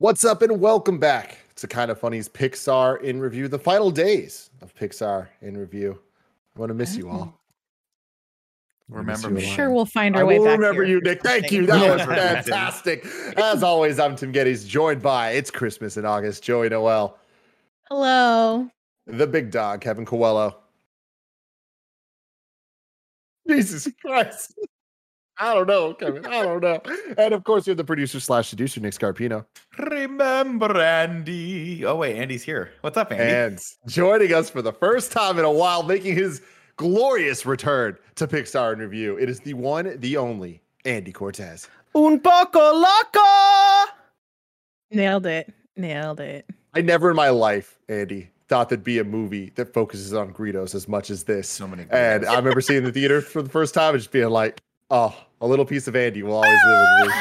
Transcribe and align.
What's 0.00 0.24
up 0.24 0.42
and 0.42 0.60
welcome 0.60 0.98
back 0.98 1.38
to 1.56 1.66
Kind 1.66 1.90
of 1.90 1.98
Funny's 1.98 2.28
Pixar 2.28 3.02
in 3.02 3.18
Review, 3.18 3.48
the 3.48 3.58
final 3.58 3.90
days 3.90 4.50
of 4.62 4.72
Pixar 4.74 5.26
in 5.42 5.56
Review. 5.56 5.98
I 6.56 6.60
want 6.60 6.70
to 6.70 6.74
miss 6.74 6.96
you 6.96 7.08
all. 7.08 7.34
Remember 8.88 9.28
me. 9.28 9.42
me. 9.42 9.48
Sure, 9.48 9.70
we'll 9.70 9.84
find 9.84 10.14
our 10.14 10.22
I 10.22 10.24
way 10.24 10.38
will 10.38 10.46
back. 10.46 10.58
remember 10.58 10.84
here. 10.84 10.96
you, 10.96 11.00
Nick. 11.00 11.22
Thank 11.22 11.50
you. 11.50 11.66
That 11.66 11.96
was 11.96 12.06
fantastic. 12.06 13.04
As 13.36 13.62
always, 13.64 13.98
I'm 13.98 14.14
Tim 14.14 14.30
Geddes, 14.32 14.64
joined 14.66 15.02
by 15.02 15.30
it's 15.32 15.50
Christmas 15.50 15.96
in 15.96 16.04
August, 16.06 16.42
Joey 16.44 16.68
Noelle, 16.68 17.18
Hello. 17.90 18.68
the 19.06 19.26
big 19.26 19.50
dog, 19.50 19.80
Kevin 19.80 20.06
Coelho. 20.06 20.56
Jesus 23.48 23.88
Christ. 24.00 24.54
I 25.40 25.54
don't 25.54 25.68
know, 25.68 25.94
Kevin. 25.94 26.26
I 26.26 26.42
don't 26.42 26.62
know. 26.62 26.80
And 27.16 27.32
of 27.32 27.44
course, 27.44 27.66
you're 27.66 27.76
the 27.76 27.84
producer 27.84 28.18
slash 28.18 28.48
seducer, 28.48 28.80
Nick 28.80 28.94
Scarpino. 28.94 29.46
Remember 29.78 30.80
Andy. 30.80 31.84
Oh 31.84 31.96
wait, 31.96 32.16
Andy's 32.16 32.42
here. 32.42 32.72
What's 32.80 32.96
up, 32.96 33.12
Andy? 33.12 33.24
And 33.24 33.64
joining 33.86 34.32
us 34.34 34.50
for 34.50 34.62
the 34.62 34.72
first 34.72 35.12
time 35.12 35.38
in 35.38 35.44
a 35.44 35.52
while, 35.52 35.84
making 35.84 36.16
his 36.16 36.42
glorious 36.76 37.46
return 37.46 37.96
to 38.16 38.26
Pixar 38.26 38.72
in 38.72 38.80
Review, 38.80 39.16
it 39.16 39.28
is 39.28 39.40
the 39.40 39.54
one, 39.54 39.98
the 40.00 40.16
only 40.16 40.60
Andy 40.84 41.12
Cortez. 41.12 41.68
Un 41.94 42.18
poco 42.18 42.74
loco. 42.74 43.92
Nailed 44.90 45.26
it. 45.26 45.52
Nailed 45.76 46.20
it. 46.20 46.46
I 46.74 46.80
never 46.80 47.10
in 47.10 47.16
my 47.16 47.28
life, 47.30 47.78
Andy, 47.88 48.30
thought 48.48 48.68
there'd 48.68 48.82
be 48.84 48.98
a 48.98 49.04
movie 49.04 49.52
that 49.54 49.72
focuses 49.72 50.12
on 50.14 50.32
Greedos 50.32 50.74
as 50.74 50.88
much 50.88 51.10
as 51.10 51.24
this. 51.24 51.48
so 51.48 51.68
many. 51.68 51.86
And 51.90 52.26
I 52.26 52.36
remember 52.36 52.60
seeing 52.60 52.82
the 52.82 52.92
theater 52.92 53.20
for 53.20 53.42
the 53.42 53.48
first 53.48 53.74
time 53.74 53.94
and 53.94 54.00
just 54.00 54.10
being 54.10 54.28
like, 54.30 54.60
oh, 54.90 55.14
a 55.40 55.46
little 55.46 55.64
piece 55.64 55.88
of 55.88 55.96
Andy 55.96 56.22
will 56.22 56.34
always 56.34 56.58
live 56.66 56.86
with 57.02 57.14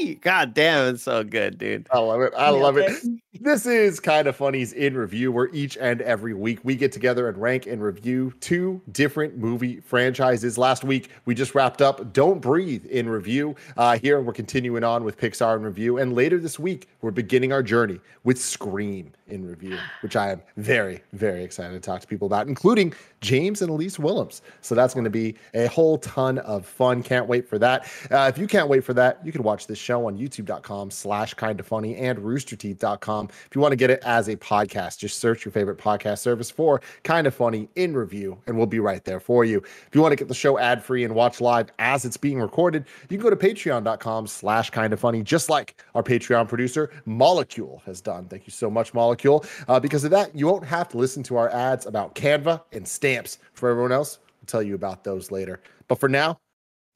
me. 0.00 0.14
God 0.20 0.54
damn, 0.54 0.94
it's 0.94 1.02
so 1.02 1.24
good, 1.24 1.58
dude. 1.58 1.88
I 1.90 1.98
love 1.98 2.20
it. 2.20 2.32
I 2.36 2.50
Nailed 2.50 2.62
love 2.62 2.76
it. 2.76 2.92
This 3.40 3.66
is 3.66 4.00
kind 4.00 4.26
of 4.26 4.36
funny's 4.36 4.72
in 4.72 4.96
review, 4.96 5.30
where 5.32 5.48
each 5.52 5.76
and 5.76 6.00
every 6.02 6.34
week 6.34 6.60
we 6.62 6.76
get 6.76 6.92
together 6.92 7.28
and 7.28 7.36
rank 7.38 7.66
and 7.66 7.82
review 7.82 8.32
two 8.40 8.80
different 8.92 9.36
movie 9.36 9.80
franchises. 9.80 10.56
Last 10.56 10.84
week 10.84 11.10
we 11.24 11.34
just 11.34 11.54
wrapped 11.54 11.82
up 11.82 12.12
Don't 12.12 12.40
Breathe 12.40 12.86
in 12.86 13.08
review. 13.08 13.56
Uh, 13.76 13.98
here 13.98 14.20
we're 14.20 14.32
continuing 14.32 14.84
on 14.84 15.04
with 15.04 15.18
Pixar 15.18 15.56
in 15.56 15.62
review, 15.62 15.98
and 15.98 16.14
later 16.14 16.38
this 16.38 16.58
week 16.58 16.88
we're 17.02 17.10
beginning 17.10 17.52
our 17.52 17.62
journey 17.62 18.00
with 18.24 18.40
Scream 18.40 19.12
in 19.28 19.46
review, 19.46 19.78
which 20.02 20.16
I 20.16 20.30
am 20.30 20.42
very, 20.56 21.02
very 21.12 21.42
excited 21.42 21.72
to 21.72 21.80
talk 21.80 22.00
to 22.00 22.06
people 22.06 22.26
about, 22.26 22.48
including 22.48 22.92
James 23.20 23.62
and 23.62 23.70
Elyse 23.70 23.98
Willems. 23.98 24.42
So 24.60 24.74
that's 24.74 24.94
going 24.94 25.04
to 25.04 25.10
be 25.10 25.34
a 25.54 25.66
whole 25.66 25.98
ton 25.98 26.38
of 26.38 26.64
fun. 26.64 27.02
Can't 27.02 27.26
wait 27.26 27.48
for 27.48 27.58
that. 27.58 27.86
Uh, 28.10 28.30
if 28.32 28.38
you 28.38 28.46
can't 28.46 28.68
wait 28.68 28.84
for 28.84 28.94
that, 28.94 29.24
you 29.24 29.32
can 29.32 29.42
watch 29.42 29.66
this 29.66 29.78
show 29.78 30.06
on 30.06 30.16
youtube.com 30.16 30.90
slash 30.90 31.34
kind 31.34 31.58
of 31.58 31.66
funny 31.66 31.96
and 31.96 32.18
roosterteeth.com. 32.18 33.25
If 33.28 33.54
you 33.54 33.60
want 33.60 33.72
to 33.72 33.76
get 33.76 33.90
it 33.90 34.02
as 34.04 34.28
a 34.28 34.36
podcast, 34.36 34.98
just 34.98 35.18
search 35.18 35.44
your 35.44 35.52
favorite 35.52 35.78
podcast 35.78 36.18
service 36.18 36.50
for 36.50 36.80
kind 37.02 37.26
of 37.26 37.34
funny 37.34 37.68
in 37.76 37.94
review, 37.94 38.38
and 38.46 38.56
we'll 38.56 38.66
be 38.66 38.80
right 38.80 39.04
there 39.04 39.20
for 39.20 39.44
you. 39.44 39.58
If 39.58 39.90
you 39.92 40.00
want 40.00 40.12
to 40.12 40.16
get 40.16 40.28
the 40.28 40.34
show 40.34 40.58
ad 40.58 40.82
free 40.82 41.04
and 41.04 41.14
watch 41.14 41.40
live 41.40 41.68
as 41.78 42.04
it's 42.04 42.16
being 42.16 42.40
recorded, 42.40 42.84
you 43.08 43.18
can 43.18 43.24
go 43.24 43.30
to 43.30 43.36
patreon.com 43.36 44.26
slash 44.26 44.70
kind 44.70 44.92
of 44.92 45.00
funny, 45.00 45.22
just 45.22 45.48
like 45.48 45.82
our 45.94 46.02
Patreon 46.02 46.48
producer, 46.48 46.90
Molecule, 47.04 47.82
has 47.86 48.00
done. 48.00 48.26
Thank 48.26 48.46
you 48.46 48.52
so 48.52 48.70
much, 48.70 48.94
Molecule. 48.94 49.44
Uh, 49.68 49.80
because 49.80 50.04
of 50.04 50.10
that, 50.10 50.34
you 50.34 50.46
won't 50.46 50.64
have 50.64 50.88
to 50.90 50.98
listen 50.98 51.22
to 51.24 51.36
our 51.36 51.48
ads 51.50 51.86
about 51.86 52.14
Canva 52.14 52.62
and 52.72 52.86
stamps. 52.86 53.38
For 53.54 53.68
everyone 53.68 53.92
else, 53.92 54.18
we'll 54.40 54.46
tell 54.46 54.62
you 54.62 54.74
about 54.74 55.04
those 55.04 55.30
later. 55.30 55.60
But 55.88 55.98
for 55.98 56.08
now, 56.08 56.38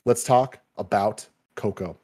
let's 0.05 0.25
talk 0.25 0.59
about 0.77 1.27
Coco. 1.55 1.97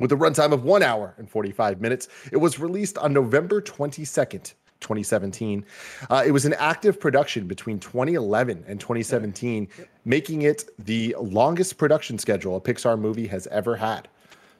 With 0.00 0.12
a 0.12 0.16
runtime 0.16 0.52
of 0.52 0.64
one 0.64 0.82
hour 0.82 1.14
and 1.18 1.30
45 1.30 1.80
minutes, 1.80 2.08
it 2.32 2.38
was 2.38 2.58
released 2.58 2.96
on 2.98 3.12
November 3.12 3.60
22nd, 3.60 4.54
2017. 4.80 5.64
Uh, 6.08 6.24
it 6.26 6.30
was 6.30 6.46
an 6.46 6.54
active 6.54 6.98
production 6.98 7.46
between 7.46 7.78
2011 7.78 8.64
and 8.66 8.80
2017, 8.80 9.68
making 10.06 10.42
it 10.42 10.64
the 10.78 11.14
longest 11.20 11.76
production 11.76 12.18
schedule 12.18 12.56
a 12.56 12.60
Pixar 12.60 12.98
movie 12.98 13.26
has 13.26 13.46
ever 13.48 13.76
had. 13.76 14.08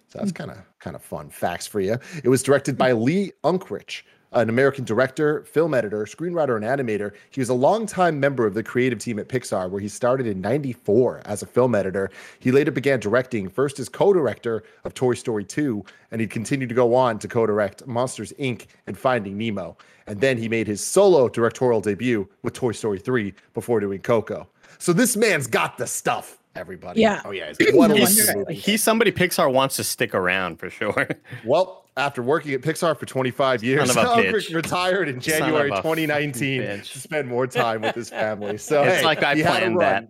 So 0.08 0.18
that's 0.18 0.32
kind 0.32 0.50
of 0.50 0.58
kind 0.80 0.94
of 0.94 1.02
fun 1.02 1.30
facts 1.30 1.66
for 1.66 1.80
you. 1.80 1.96
It 2.22 2.28
was 2.28 2.42
directed 2.42 2.76
by 2.76 2.92
Lee 2.92 3.32
Unkrich, 3.44 4.02
an 4.32 4.48
American 4.48 4.84
director, 4.84 5.42
film 5.42 5.74
editor, 5.74 6.04
screenwriter, 6.04 6.56
and 6.56 6.64
animator. 6.64 7.12
He 7.30 7.40
was 7.40 7.48
a 7.48 7.54
longtime 7.54 8.20
member 8.20 8.46
of 8.46 8.54
the 8.54 8.62
creative 8.62 8.98
team 8.98 9.18
at 9.18 9.28
Pixar, 9.28 9.68
where 9.68 9.80
he 9.80 9.88
started 9.88 10.26
in 10.26 10.40
94 10.40 11.22
as 11.24 11.42
a 11.42 11.46
film 11.46 11.74
editor. 11.74 12.10
He 12.38 12.52
later 12.52 12.70
began 12.70 13.00
directing, 13.00 13.48
first 13.48 13.80
as 13.80 13.88
co-director 13.88 14.62
of 14.84 14.94
Toy 14.94 15.14
Story 15.14 15.44
2, 15.44 15.84
and 16.12 16.20
he 16.20 16.26
continued 16.26 16.68
to 16.68 16.74
go 16.74 16.94
on 16.94 17.18
to 17.18 17.28
co-direct 17.28 17.86
Monsters, 17.86 18.32
Inc. 18.38 18.66
and 18.86 18.96
Finding 18.96 19.36
Nemo. 19.36 19.76
And 20.06 20.20
then 20.20 20.38
he 20.38 20.48
made 20.48 20.66
his 20.66 20.84
solo 20.84 21.28
directorial 21.28 21.80
debut 21.80 22.28
with 22.42 22.54
Toy 22.54 22.72
Story 22.72 22.98
3 22.98 23.34
before 23.54 23.80
doing 23.80 24.00
Coco. 24.00 24.48
So 24.78 24.92
this 24.92 25.16
man's 25.16 25.46
got 25.46 25.76
the 25.76 25.86
stuff, 25.86 26.38
everybody. 26.54 27.00
Yeah. 27.00 27.20
Oh 27.24 27.32
yeah. 27.32 27.52
What 27.72 27.88
No 27.90 27.96
a 27.96 28.00
wonder. 28.00 28.36
movie. 28.36 28.54
He's 28.54 28.82
somebody 28.82 29.12
Pixar 29.12 29.52
wants 29.52 29.76
to 29.76 29.84
stick 29.84 30.14
around 30.14 30.58
for 30.58 30.70
sure. 30.70 31.08
Well, 31.44 31.79
after 31.96 32.22
working 32.22 32.52
at 32.54 32.60
Pixar 32.60 32.96
for 32.98 33.06
25 33.06 33.62
years, 33.62 33.92
Son 33.94 34.06
of 34.06 34.18
a 34.18 34.22
Unkrich 34.22 34.50
bitch. 34.50 34.54
retired 34.54 35.08
in 35.08 35.20
January 35.20 35.70
2019 35.70 36.62
fucking 36.62 36.80
bitch. 36.80 36.92
to 36.92 36.98
spend 37.00 37.28
more 37.28 37.46
time 37.46 37.82
with 37.82 37.94
his 37.94 38.10
family. 38.10 38.58
So 38.58 38.82
It's 38.82 38.98
hey, 38.98 39.04
like 39.04 39.22
I 39.22 39.34
he 39.34 39.42
had 39.42 39.62
a 39.62 39.70
planned 39.70 39.76
run. 39.76 40.08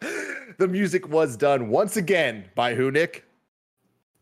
the 0.58 0.68
music 0.68 1.08
was 1.08 1.36
done 1.36 1.68
once 1.68 1.96
again 1.96 2.44
by 2.54 2.74
who, 2.74 2.90
Nick? 2.90 3.24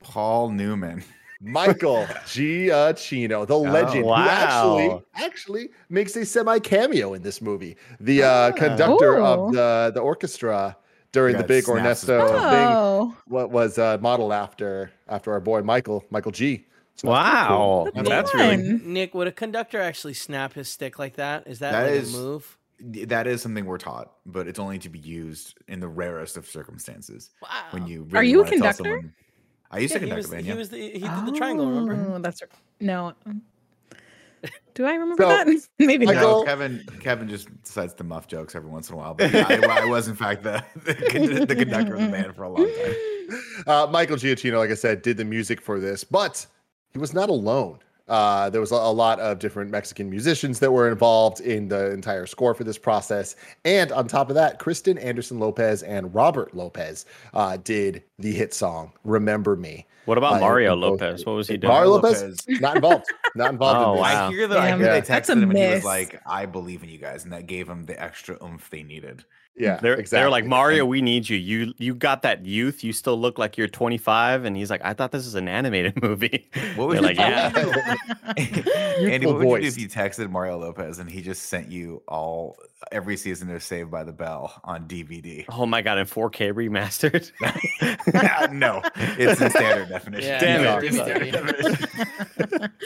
Paul 0.00 0.50
Newman. 0.50 1.02
Michael 1.40 2.06
Giacchino, 2.24 3.46
the 3.46 3.58
legend, 3.58 4.06
wow. 4.06 4.78
who 4.78 4.78
actually 4.78 5.04
actually 5.14 5.68
makes 5.90 6.16
a 6.16 6.24
semi 6.24 6.58
cameo 6.58 7.12
in 7.12 7.22
this 7.22 7.42
movie. 7.42 7.76
The 8.00 8.22
uh, 8.22 8.52
conductor 8.52 9.18
Ooh. 9.18 9.24
of 9.24 9.52
the 9.52 9.92
the 9.94 10.00
orchestra 10.00 10.74
during 11.14 11.34
Yeah, 11.36 11.42
the 11.42 11.48
big 11.48 11.64
snaps 11.64 12.00
his 12.02 12.10
Ernesto 12.10 12.18
butt. 12.18 12.52
thing 12.52 12.68
Oh, 12.76 13.16
what 13.26 13.50
was 13.50 13.78
uh, 13.78 13.96
modeled 14.00 14.32
after 14.32 14.90
after 15.08 15.32
our 15.32 15.40
boy 15.40 15.62
Michael 15.62 16.04
Michael 16.10 16.32
G. 16.32 16.66
So 16.96 17.08
that's 17.08 17.24
wow. 17.48 17.88
cool. 17.94 18.02
That's 18.04 18.34
really. 18.34 18.56
Nick, 18.56 19.14
would 19.14 19.26
a 19.26 19.32
conductor 19.32 19.80
actually 19.80 20.14
snap 20.14 20.52
his 20.52 20.68
stick 20.68 20.98
like 20.98 21.14
that? 21.16 21.46
Is 21.46 21.58
that, 21.60 21.72
That 21.72 21.90
like 21.90 22.00
is- 22.02 22.14
a 22.14 22.18
move? 22.18 22.58
That 22.80 23.26
is 23.26 23.40
something 23.40 23.64
we're 23.64 23.78
taught, 23.78 24.12
but 24.26 24.46
it's 24.48 24.58
only 24.58 24.78
to 24.80 24.88
be 24.90 24.98
used 24.98 25.54
in 25.68 25.80
the 25.80 25.88
rarest 25.88 26.36
of 26.36 26.46
circumstances. 26.46 27.30
Wow. 27.40 27.48
When 27.70 27.86
you 27.86 28.06
Are 28.12 28.22
you 28.22 28.42
a 28.42 28.46
conductor? 28.46 28.82
someone- 28.84 29.14
I 29.70 29.78
used 29.78 29.92
yeah, 29.94 30.00
to 30.00 30.06
conduct 30.06 30.28
a 30.28 30.30
band. 30.30 30.42
he 30.44 30.48
Yeah. 30.52 30.58
was 30.58 30.68
the 30.68 30.78
he 30.78 30.98
did 30.98 31.26
the 31.26 31.32
triangle. 31.32 31.66
Remember? 31.68 32.14
Oh, 32.14 32.18
that's 32.18 32.42
no. 32.80 33.14
Do 34.74 34.84
I 34.84 34.94
remember 34.94 35.22
So, 35.22 35.28
that? 35.28 35.46
Maybe 35.78 36.06
Michael- 36.06 36.22
not. 36.22 36.38
No, 36.40 36.44
Kevin. 36.44 36.84
Kevin 37.00 37.28
just 37.28 37.48
decides 37.62 37.94
to 37.94 38.04
muff 38.04 38.26
jokes 38.26 38.54
every 38.54 38.70
once 38.70 38.88
in 38.88 38.94
a 38.94 38.98
while. 38.98 39.14
But 39.14 39.32
yeah, 39.32 39.46
I, 39.48 39.82
I 39.82 39.84
was 39.86 40.08
in 40.08 40.14
fact 40.16 40.42
the 40.42 40.64
the, 40.84 41.44
the 41.46 41.54
conductor 41.56 41.94
of 41.94 42.00
the 42.02 42.08
band 42.08 42.34
for 42.34 42.44
a 42.44 42.48
long 42.48 42.66
time. 42.66 42.94
Uh, 43.66 43.86
Michael 43.90 44.16
Giacchino, 44.16 44.58
like 44.58 44.70
I 44.70 44.74
said, 44.74 45.00
did 45.00 45.16
the 45.16 45.24
music 45.24 45.58
for 45.62 45.80
this, 45.80 46.04
but 46.04 46.46
he 46.92 46.98
was 46.98 47.14
not 47.14 47.30
alone. 47.30 47.78
Uh, 48.06 48.50
there 48.50 48.60
was 48.60 48.70
a, 48.70 48.74
a 48.74 48.92
lot 48.92 49.18
of 49.18 49.38
different 49.38 49.70
Mexican 49.70 50.10
musicians 50.10 50.58
that 50.60 50.70
were 50.70 50.90
involved 50.90 51.40
in 51.40 51.68
the 51.68 51.90
entire 51.92 52.26
score 52.26 52.52
for 52.52 52.64
this 52.64 52.76
process. 52.76 53.34
And 53.64 53.90
on 53.92 54.06
top 54.08 54.28
of 54.28 54.34
that, 54.34 54.58
Kristen 54.58 54.98
Anderson 54.98 55.38
Lopez 55.38 55.82
and 55.82 56.14
Robert 56.14 56.54
Lopez 56.54 57.06
uh, 57.32 57.56
did 57.56 58.02
the 58.18 58.30
hit 58.32 58.52
song 58.52 58.92
"Remember 59.04 59.56
Me." 59.56 59.86
What 60.04 60.18
about 60.18 60.40
Mario 60.40 60.74
Lopez? 60.74 61.24
What 61.24 61.32
was 61.36 61.48
he 61.48 61.56
doing? 61.56 61.72
Mario 61.72 61.90
Mario 62.00 62.02
Lopez, 62.02 62.22
Lopez. 62.22 62.46
not 62.60 62.76
involved. 62.76 63.06
Not 63.34 63.50
involved 63.52 63.78
Oh, 63.80 63.94
in 63.94 64.00
wow. 64.00 64.28
I 64.28 64.30
hear 64.30 64.46
that. 64.48 64.58
I 64.58 64.70
Damn. 64.70 64.78
hear 64.78 64.88
Yeah. 64.88 65.00
they 65.00 65.06
texted 65.06 65.30
a 65.30 65.32
him 65.42 65.50
and 65.50 65.58
he 65.58 65.66
was 65.74 65.84
like, 65.84 66.20
"I 66.26 66.46
believe 66.46 66.82
in 66.82 66.88
you 66.88 66.98
guys," 66.98 67.24
and 67.24 67.32
that 67.32 67.46
gave 67.46 67.68
him 67.68 67.84
the 67.84 68.00
extra 68.02 68.36
oomph 68.44 68.68
they 68.70 68.82
needed. 68.82 69.24
Yeah, 69.56 69.78
They're, 69.80 69.94
exactly. 69.94 70.18
they're 70.22 70.30
like 70.30 70.46
Mario, 70.46 70.84
we 70.84 71.00
need 71.00 71.28
you. 71.28 71.36
You 71.36 71.74
you 71.78 71.94
got 71.94 72.22
that 72.22 72.44
youth. 72.44 72.82
You 72.82 72.92
still 72.92 73.16
look 73.16 73.38
like 73.38 73.56
you're 73.56 73.68
25, 73.68 74.44
and 74.46 74.56
he's 74.56 74.68
like, 74.68 74.80
I 74.84 74.94
thought 74.94 75.12
this 75.12 75.24
was 75.26 75.36
an 75.36 75.46
animated 75.46 76.02
movie. 76.02 76.50
What 76.74 76.88
would 76.88 76.96
you 76.96 77.02
like, 77.02 77.16
yeah. 77.16 77.52
Andy, 78.36 79.26
what 79.26 79.36
would 79.36 79.62
you 79.62 79.70
do 79.70 79.74
if 79.76 79.78
you 79.78 79.88
texted 79.88 80.28
Mario 80.30 80.58
Lopez 80.58 80.98
and 80.98 81.08
he 81.08 81.22
just 81.22 81.44
sent 81.44 81.70
you 81.70 82.02
all 82.08 82.56
every 82.92 83.16
season 83.16 83.50
of 83.50 83.62
Saved 83.62 83.90
by 83.90 84.04
the 84.04 84.12
Bell 84.12 84.60
on 84.64 84.86
DVD? 84.88 85.44
Oh 85.48 85.66
my 85.66 85.82
god, 85.82 85.98
in 85.98 86.06
4K 86.06 86.52
remastered. 86.52 87.30
no, 88.52 88.82
it's 88.96 89.40
in 89.40 89.50
standard 89.50 89.88
definition. 89.88 90.30
Yeah, 90.30 90.40
Damn 90.40 90.84
it. 90.84 91.90
give. 92.50 92.70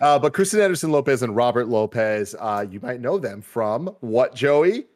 Uh, 0.00 0.18
but 0.18 0.34
Kristen 0.34 0.60
Anderson 0.60 0.90
Lopez 0.90 1.22
and 1.22 1.36
Robert 1.36 1.68
Lopez, 1.68 2.34
uh, 2.38 2.66
you 2.68 2.80
might 2.80 3.00
know 3.00 3.16
them 3.18 3.40
from 3.40 3.86
what, 4.00 4.34
Joey? 4.34 4.86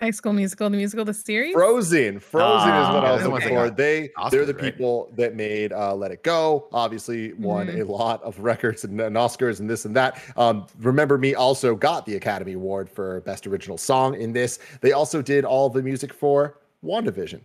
High 0.00 0.10
School 0.12 0.32
Musical, 0.32 0.70
the 0.70 0.76
musical, 0.76 1.04
the 1.04 1.12
series. 1.14 1.52
Frozen. 1.52 2.20
Frozen 2.20 2.68
is 2.68 2.88
what 2.88 3.04
I 3.04 3.08
Ah, 3.08 3.12
was 3.14 3.20
they're 3.20 3.28
the 3.28 3.34
looking 3.34 3.48
for. 3.48 3.66
got 3.66 3.76
They 3.76 4.10
they're 4.30 4.44
the 4.46 4.52
Oscars, 4.54 4.62
right? 4.62 4.72
people 4.72 5.12
that 5.16 5.34
made 5.34 5.72
uh, 5.72 5.94
Let 5.94 6.12
It 6.12 6.22
Go. 6.22 6.68
Obviously, 6.72 7.32
won 7.34 7.68
a 7.68 7.82
lot 7.82 8.22
of 8.22 8.38
records 8.52 8.84
and, 8.84 9.00
and 9.00 9.16
Oscars 9.16 9.58
and 9.60 9.68
this 9.68 9.84
and 9.84 9.96
that. 9.96 10.22
Um, 10.36 10.66
Remember 10.78 11.18
Me 11.18 11.34
also 11.34 11.74
got 11.74 12.06
the 12.06 12.14
Academy 12.16 12.52
Award 12.52 12.88
for 12.88 13.20
Best 13.22 13.46
Original 13.46 13.76
Song 13.76 14.14
in 14.14 14.32
this. 14.32 14.60
They 14.80 14.92
also 14.92 15.20
did 15.20 15.44
all 15.44 15.68
the 15.68 15.82
music 15.82 16.12
for 16.14 16.58
WandaVision, 16.84 17.40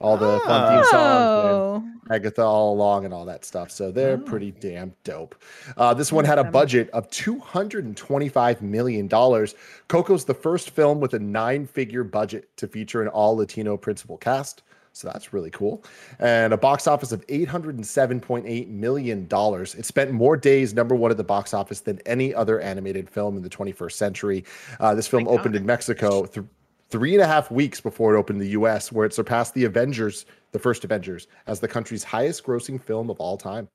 all 0.00 0.16
the 0.16 0.40
fun 0.46 0.68
theme 0.76 0.84
songs. 0.84 0.92
and- 0.92 1.56
Oh, 1.56 1.82
Agatha 2.08 2.42
all 2.42 2.72
along 2.72 3.04
and 3.04 3.12
all 3.12 3.24
that 3.24 3.44
stuff. 3.44 3.70
So 3.70 3.90
they're 3.90 4.16
pretty 4.16 4.52
damn 4.52 4.94
dope. 5.02 5.34
Uh, 5.76 5.92
this 5.92 6.12
one 6.12 6.24
had 6.24 6.38
a 6.38 6.44
budget 6.44 6.88
of 6.90 7.08
$225 7.10 8.62
million. 8.62 9.08
Coco's 9.08 10.24
the 10.24 10.34
first 10.34 10.70
film 10.70 11.00
with 11.00 11.14
a 11.14 11.18
nine 11.18 11.66
figure 11.66 12.04
budget 12.04 12.56
to 12.58 12.68
feature 12.68 13.02
an 13.02 13.08
all 13.08 13.36
Latino 13.36 13.76
principal 13.76 14.16
cast. 14.16 14.62
So 14.92 15.08
that's 15.08 15.32
really 15.34 15.50
cool. 15.50 15.84
And 16.20 16.54
a 16.54 16.56
box 16.56 16.86
office 16.86 17.12
of 17.12 17.26
$807.8 17.26 18.68
million. 18.68 19.26
It 19.30 19.84
spent 19.84 20.10
more 20.10 20.36
days 20.38 20.72
number 20.74 20.94
one 20.94 21.10
at 21.10 21.16
the 21.18 21.24
box 21.24 21.52
office 21.52 21.80
than 21.80 21.98
any 22.06 22.34
other 22.34 22.60
animated 22.60 23.10
film 23.10 23.36
in 23.36 23.42
the 23.42 23.50
21st 23.50 23.92
century. 23.92 24.44
Uh, 24.80 24.94
this 24.94 25.06
film 25.06 25.24
My 25.24 25.30
opened 25.32 25.52
God. 25.54 25.60
in 25.60 25.66
Mexico 25.66 26.24
th- 26.24 26.46
three 26.90 27.14
and 27.14 27.22
a 27.22 27.26
half 27.26 27.50
weeks 27.50 27.80
before 27.80 28.14
it 28.14 28.18
opened 28.18 28.40
in 28.40 28.46
the 28.46 28.52
US, 28.52 28.92
where 28.92 29.06
it 29.06 29.14
surpassed 29.14 29.54
the 29.54 29.64
Avengers, 29.64 30.26
the 30.52 30.58
first 30.58 30.84
Avengers, 30.84 31.26
as 31.46 31.60
the 31.60 31.68
country's 31.68 32.04
highest 32.04 32.44
grossing 32.44 32.80
film 32.80 33.10
of 33.10 33.18
all 33.20 33.36
time. 33.36 33.68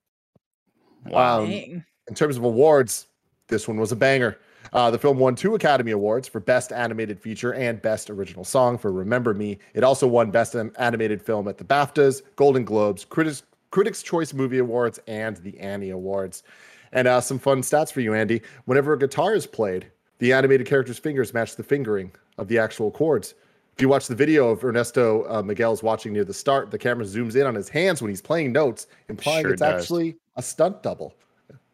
Wow. 1.08 1.44
Um, 1.44 1.50
in 1.52 2.16
terms 2.16 2.38
of 2.38 2.44
awards, 2.44 3.08
this 3.48 3.68
one 3.68 3.78
was 3.78 3.92
a 3.92 3.96
banger. 3.96 4.38
Uh, 4.74 4.92
the 4.92 4.98
film 4.98 5.18
won 5.18 5.36
two 5.36 5.56
Academy 5.56 5.92
Awards 5.92 6.28
for 6.28 6.40
Best 6.40 6.72
Animated 6.72 7.20
Feature 7.20 7.54
and 7.54 7.82
Best 7.82 8.10
Original 8.10 8.44
Song 8.44 8.78
for 8.78 8.92
Remember 8.92 9.34
Me. 9.34 9.58
It 9.74 9.84
also 9.84 10.08
won 10.08 10.32
Best 10.32 10.56
Animated 10.56 11.22
Film 11.22 11.48
at 11.48 11.58
the 11.58 11.64
BAFTAs, 11.64 12.22
Golden 12.36 12.64
Globes, 12.64 13.04
Critics, 13.04 13.44
Critics' 13.72 14.04
Choice 14.04 14.34
Movie 14.34 14.60
Awards, 14.60 15.00
and 15.08 15.38
the 15.38 15.60
Annie 15.60 15.90
Awards. 15.90 16.44
And 16.92 17.08
uh, 17.08 17.22
some 17.22 17.40
fun 17.40 17.62
stats 17.62 17.92
for 17.92 18.02
you, 18.02 18.14
Andy. 18.14 18.42
Whenever 18.66 18.94
a 18.94 19.00
guitar 19.00 19.34
is 19.34 19.48
played, 19.48 19.88
the 20.20 20.34
animated 20.34 20.68
character's 20.68 21.00
fingers 21.00 21.34
match 21.34 21.56
the 21.56 21.64
fingering 21.64 22.12
of 22.38 22.48
the 22.48 22.58
actual 22.58 22.92
chords. 22.92 23.36
If 23.76 23.82
you 23.82 23.90
watch 23.90 24.08
the 24.08 24.16
video 24.16 24.50
of 24.50 24.64
Ernesto 24.64 25.26
uh, 25.30 25.42
Miguel's 25.42 25.82
watching 25.82 26.14
near 26.14 26.26
the 26.26 26.34
start, 26.34 26.72
the 26.72 26.78
camera 26.78 27.06
zooms 27.06 27.36
in 27.36 27.48
on 27.48 27.56
his 27.56 27.70
hands 27.70 28.02
when 28.02 28.10
he's 28.10 28.22
playing 28.22 28.52
notes, 28.52 28.88
implying 29.10 29.44
Sure 29.44 29.54
it's 29.54 29.62
does. 29.62 29.82
actually 29.84 30.18
a 30.36 30.42
stunt 30.42 30.84
double. 30.84 31.16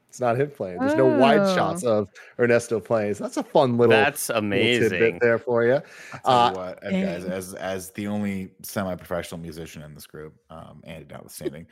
It's 0.10 0.22
not 0.22 0.40
him 0.40 0.50
playing. 0.50 0.80
There's 0.80 0.96
no 0.96 1.06
wide 1.06 1.42
Oh. 1.42 1.56
shots 1.56 1.84
of 1.84 2.10
Ernesto 2.40 2.80
playing. 2.80 3.16
So 3.16 3.26
that's 3.26 3.38
a 3.38 3.44
fun 3.44 3.78
little, 3.78 3.92
That's 3.92 4.30
little 4.30 4.46
amazing. 4.46 4.90
tidbit 4.90 5.22
there 5.22 5.38
for 5.38 5.64
you. 5.66 5.82
I'll 6.24 6.50
Uh, 6.50 6.54
what, 6.54 6.80
Ed, 6.84 7.02
guys, 7.06 7.26
as 7.26 7.54
as 7.56 7.92
the 7.92 8.08
only 8.08 8.52
semi-professional 8.64 9.40
musician 9.42 9.84
in 9.84 9.94
this 9.94 10.08
group, 10.08 10.34
um, 10.50 10.82
Andy 10.86 11.06
notwithstanding, 11.14 11.68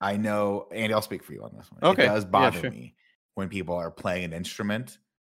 I 0.00 0.16
know 0.16 0.66
Andy. 0.72 0.92
I'll 0.92 1.00
speak 1.02 1.22
for 1.22 1.32
you 1.32 1.42
on 1.44 1.52
this 1.56 1.70
one. 1.70 1.92
Okay, 1.92 2.04
it 2.04 2.06
does 2.08 2.24
yeah, 2.24 2.30
bother 2.30 2.60
sure. 2.60 2.70
me 2.70 2.94
when 3.36 3.48
people 3.48 3.76
are 3.76 3.90
playing 3.90 4.24
an 4.24 4.32
instrument 4.32 4.98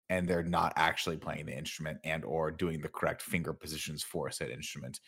and 0.09 0.27
they're 0.27 0.43
not 0.43 0.73
actually 0.75 1.17
playing 1.17 1.45
the 1.45 1.57
instrument 1.57 1.99
and 2.03 2.25
or 2.25 2.51
doing 2.51 2.81
the 2.81 2.89
correct 2.89 3.21
finger 3.21 3.53
positions 3.53 4.03
for 4.03 4.29
said 4.31 4.49
instrument. 4.49 4.99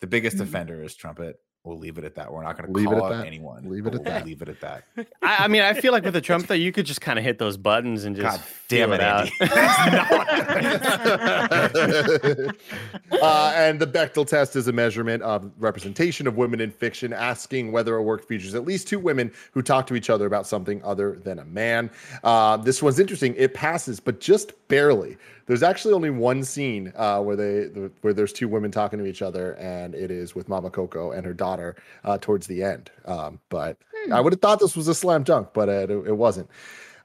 The 0.00 0.06
biggest 0.06 0.36
Mhm. 0.38 0.42
offender 0.42 0.82
is 0.82 0.94
trumpet. 0.96 1.36
We'll 1.64 1.78
leave 1.78 1.96
it 1.96 2.02
at 2.04 2.16
that. 2.16 2.32
We're 2.32 2.42
not 2.42 2.58
going 2.58 2.72
to 2.72 2.76
Leave 2.76 2.88
it 2.88 2.90
call 2.98 3.06
at 3.06 3.12
out 3.12 3.18
that. 3.18 3.26
anyone. 3.26 3.68
Leave 3.70 3.86
it 3.86 3.94
at 3.94 4.00
we'll 4.02 4.02
that. 4.12 4.26
Leave 4.26 4.42
it 4.42 4.48
at 4.48 4.60
that. 4.62 4.84
I, 5.22 5.44
I 5.44 5.48
mean, 5.48 5.62
I 5.62 5.74
feel 5.74 5.92
like 5.92 6.02
with 6.04 6.14
the 6.14 6.20
trumpet, 6.20 6.48
though, 6.48 6.54
you 6.54 6.72
could 6.72 6.86
just 6.86 7.00
kind 7.00 7.18
of 7.20 7.24
hit 7.24 7.38
those 7.38 7.56
buttons 7.56 8.02
and 8.04 8.16
just 8.16 8.38
God 8.38 8.40
damn 8.72 8.90
feel 8.90 8.94
it, 8.94 9.00
out. 9.00 9.28
Andy. 9.40 9.42
uh, 13.22 13.52
and 13.56 13.80
the 13.80 13.86
Bechdel 13.86 14.26
test 14.26 14.56
is 14.56 14.68
a 14.68 14.72
measurement 14.72 15.22
of 15.22 15.50
representation 15.58 16.26
of 16.26 16.36
women 16.36 16.60
in 16.60 16.70
fiction, 16.70 17.12
asking 17.12 17.72
whether 17.72 17.96
a 17.96 18.02
work 18.02 18.26
features 18.26 18.54
at 18.54 18.64
least 18.64 18.88
two 18.88 18.98
women 18.98 19.32
who 19.52 19.62
talk 19.62 19.86
to 19.86 19.94
each 19.94 20.10
other 20.10 20.26
about 20.26 20.46
something 20.46 20.82
other 20.84 21.18
than 21.22 21.38
a 21.38 21.44
man. 21.44 21.90
Uh, 22.24 22.56
this 22.56 22.82
one's 22.82 22.98
interesting. 22.98 23.34
It 23.36 23.54
passes, 23.54 24.00
but 24.00 24.20
just 24.20 24.52
barely. 24.68 25.16
There's 25.46 25.62
actually 25.62 25.94
only 25.94 26.10
one 26.10 26.44
scene 26.44 26.92
uh, 26.96 27.20
where 27.20 27.36
they 27.36 27.64
where 28.00 28.14
there's 28.14 28.32
two 28.32 28.48
women 28.48 28.70
talking 28.70 28.98
to 28.98 29.06
each 29.06 29.22
other, 29.22 29.56
and 29.56 29.94
it 29.94 30.10
is 30.10 30.34
with 30.34 30.48
Mama 30.48 30.70
Coco 30.70 31.10
and 31.10 31.26
her 31.26 31.34
daughter 31.34 31.76
uh, 32.04 32.16
towards 32.20 32.46
the 32.46 32.62
end. 32.62 32.90
Um, 33.04 33.40
but 33.48 33.76
I 34.10 34.20
would 34.20 34.32
have 34.32 34.40
thought 34.40 34.60
this 34.60 34.76
was 34.76 34.88
a 34.88 34.94
slam 34.94 35.24
dunk, 35.24 35.48
but 35.52 35.68
uh, 35.68 35.72
it, 35.72 35.90
it 35.90 36.16
wasn't. 36.16 36.48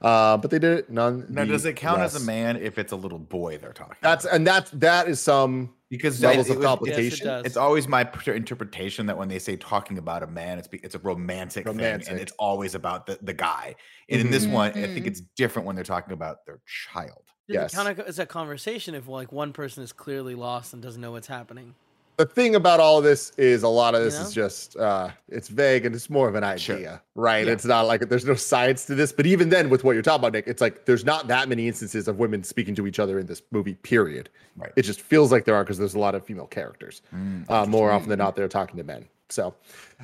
Uh, 0.01 0.37
but 0.37 0.51
they 0.51 0.59
did 0.59 0.77
it 0.79 0.89
none. 0.89 1.25
now, 1.29 1.43
does 1.45 1.65
it 1.65 1.75
count 1.75 1.99
as 2.01 2.15
a 2.15 2.19
man 2.25 2.55
if 2.57 2.77
it's 2.77 2.91
a 2.91 2.95
little 2.95 3.17
boy 3.19 3.57
they're 3.57 3.73
talking? 3.73 3.95
That's 4.01 4.25
and 4.25 4.45
that's 4.45 4.69
that 4.71 5.07
is 5.07 5.19
some 5.19 5.73
because 5.89 6.21
levels 6.21 6.47
it- 6.47 6.51
of 6.51 6.55
it 6.57 6.59
was- 6.59 6.65
complication. 6.67 7.27
does. 7.27 7.45
It's 7.45 7.57
always 7.57 7.87
my 7.87 8.07
interpretation 8.27 9.05
that 9.07 9.17
when 9.17 9.27
they 9.27 9.39
say 9.39 9.55
talking 9.55 9.97
about 9.97 10.21
a 10.23 10.27
man, 10.27 10.59
it's 10.59 10.67
be- 10.67 10.79
it's 10.83 10.95
a 10.95 10.99
romantic, 10.99 11.65
thing, 11.65 11.79
and 11.81 12.19
it's 12.19 12.33
always 12.37 12.75
about 12.75 13.05
the, 13.07 13.17
the 13.21 13.33
guy. 13.33 13.75
And 14.09 14.21
in 14.21 14.29
this 14.31 14.45
Mhm. 14.45 14.51
one, 14.51 14.69
I 14.71 14.73
think 14.87 15.05
Mhm. 15.05 15.07
it's 15.07 15.21
different 15.35 15.65
when 15.65 15.75
they're 15.75 15.83
talking 15.85 16.13
about 16.13 16.45
their 16.45 16.59
child. 16.65 17.23
Yes. 17.47 17.73
It 17.73 17.75
kind 17.77 17.87
of 17.99 18.07
is 18.07 18.19
a 18.19 18.25
conversation 18.25 18.93
if 18.93 19.07
like 19.07 19.31
one 19.31 19.53
person 19.53 19.81
is 19.83 19.93
clearly 19.93 20.35
lost 20.35 20.73
and 20.73 20.81
doesn't 20.83 21.01
know 21.01 21.11
what's 21.11 21.27
happening. 21.27 21.75
The 22.17 22.25
thing 22.25 22.55
about 22.55 22.79
all 22.79 22.97
of 22.97 23.03
this 23.03 23.31
is 23.37 23.61
a 23.63 23.67
lot 23.67 23.93
of 23.95 24.03
this 24.03 24.15
You 24.15 24.21
is 24.25 24.33
just 24.33 24.75
uh 24.77 25.09
it's 25.29 25.47
vague 25.49 25.85
and 25.85 25.93
it's 25.95 26.09
more 26.09 26.27
of 26.27 26.35
an 26.35 26.43
idea 26.43 26.59
Sure. 26.59 27.01
right 27.15 27.45
Yeah. 27.45 27.53
it's 27.53 27.65
not 27.65 27.83
like 27.87 28.01
there's 28.09 28.25
no 28.25 28.33
science 28.35 28.85
to 28.85 28.95
this 28.95 29.11
but 29.11 29.25
even 29.25 29.49
then 29.49 29.69
with 29.69 29.83
what 29.83 29.93
you're 29.93 30.01
talking 30.01 30.21
about 30.21 30.33
nick 30.33 30.45
it's 30.47 30.61
like 30.61 30.85
there's 30.85 31.05
not 31.05 31.27
that 31.27 31.47
many 31.47 31.67
instances 31.67 32.07
of 32.07 32.17
women 32.19 32.43
speaking 32.43 32.75
to 32.75 32.87
each 32.87 32.99
other 32.99 33.19
in 33.19 33.25
this 33.27 33.41
movie 33.51 33.75
period 33.75 34.29
Right. 34.55 34.71
it 34.75 34.81
just 34.81 35.01
feels 35.01 35.31
like 35.31 35.45
there 35.45 35.55
are 35.55 35.63
because 35.63 35.77
there's 35.77 35.93
a 35.93 35.99
lot 35.99 36.15
of 36.15 36.25
female 36.25 36.47
characters 36.47 37.01
Mm, 37.15 37.49
uh, 37.49 37.65
more 37.67 37.91
often 37.91 38.09
than 38.09 38.17
not 38.19 38.35
they're 38.35 38.47
talking 38.47 38.77
to 38.77 38.83
men 38.83 39.05
so 39.29 39.53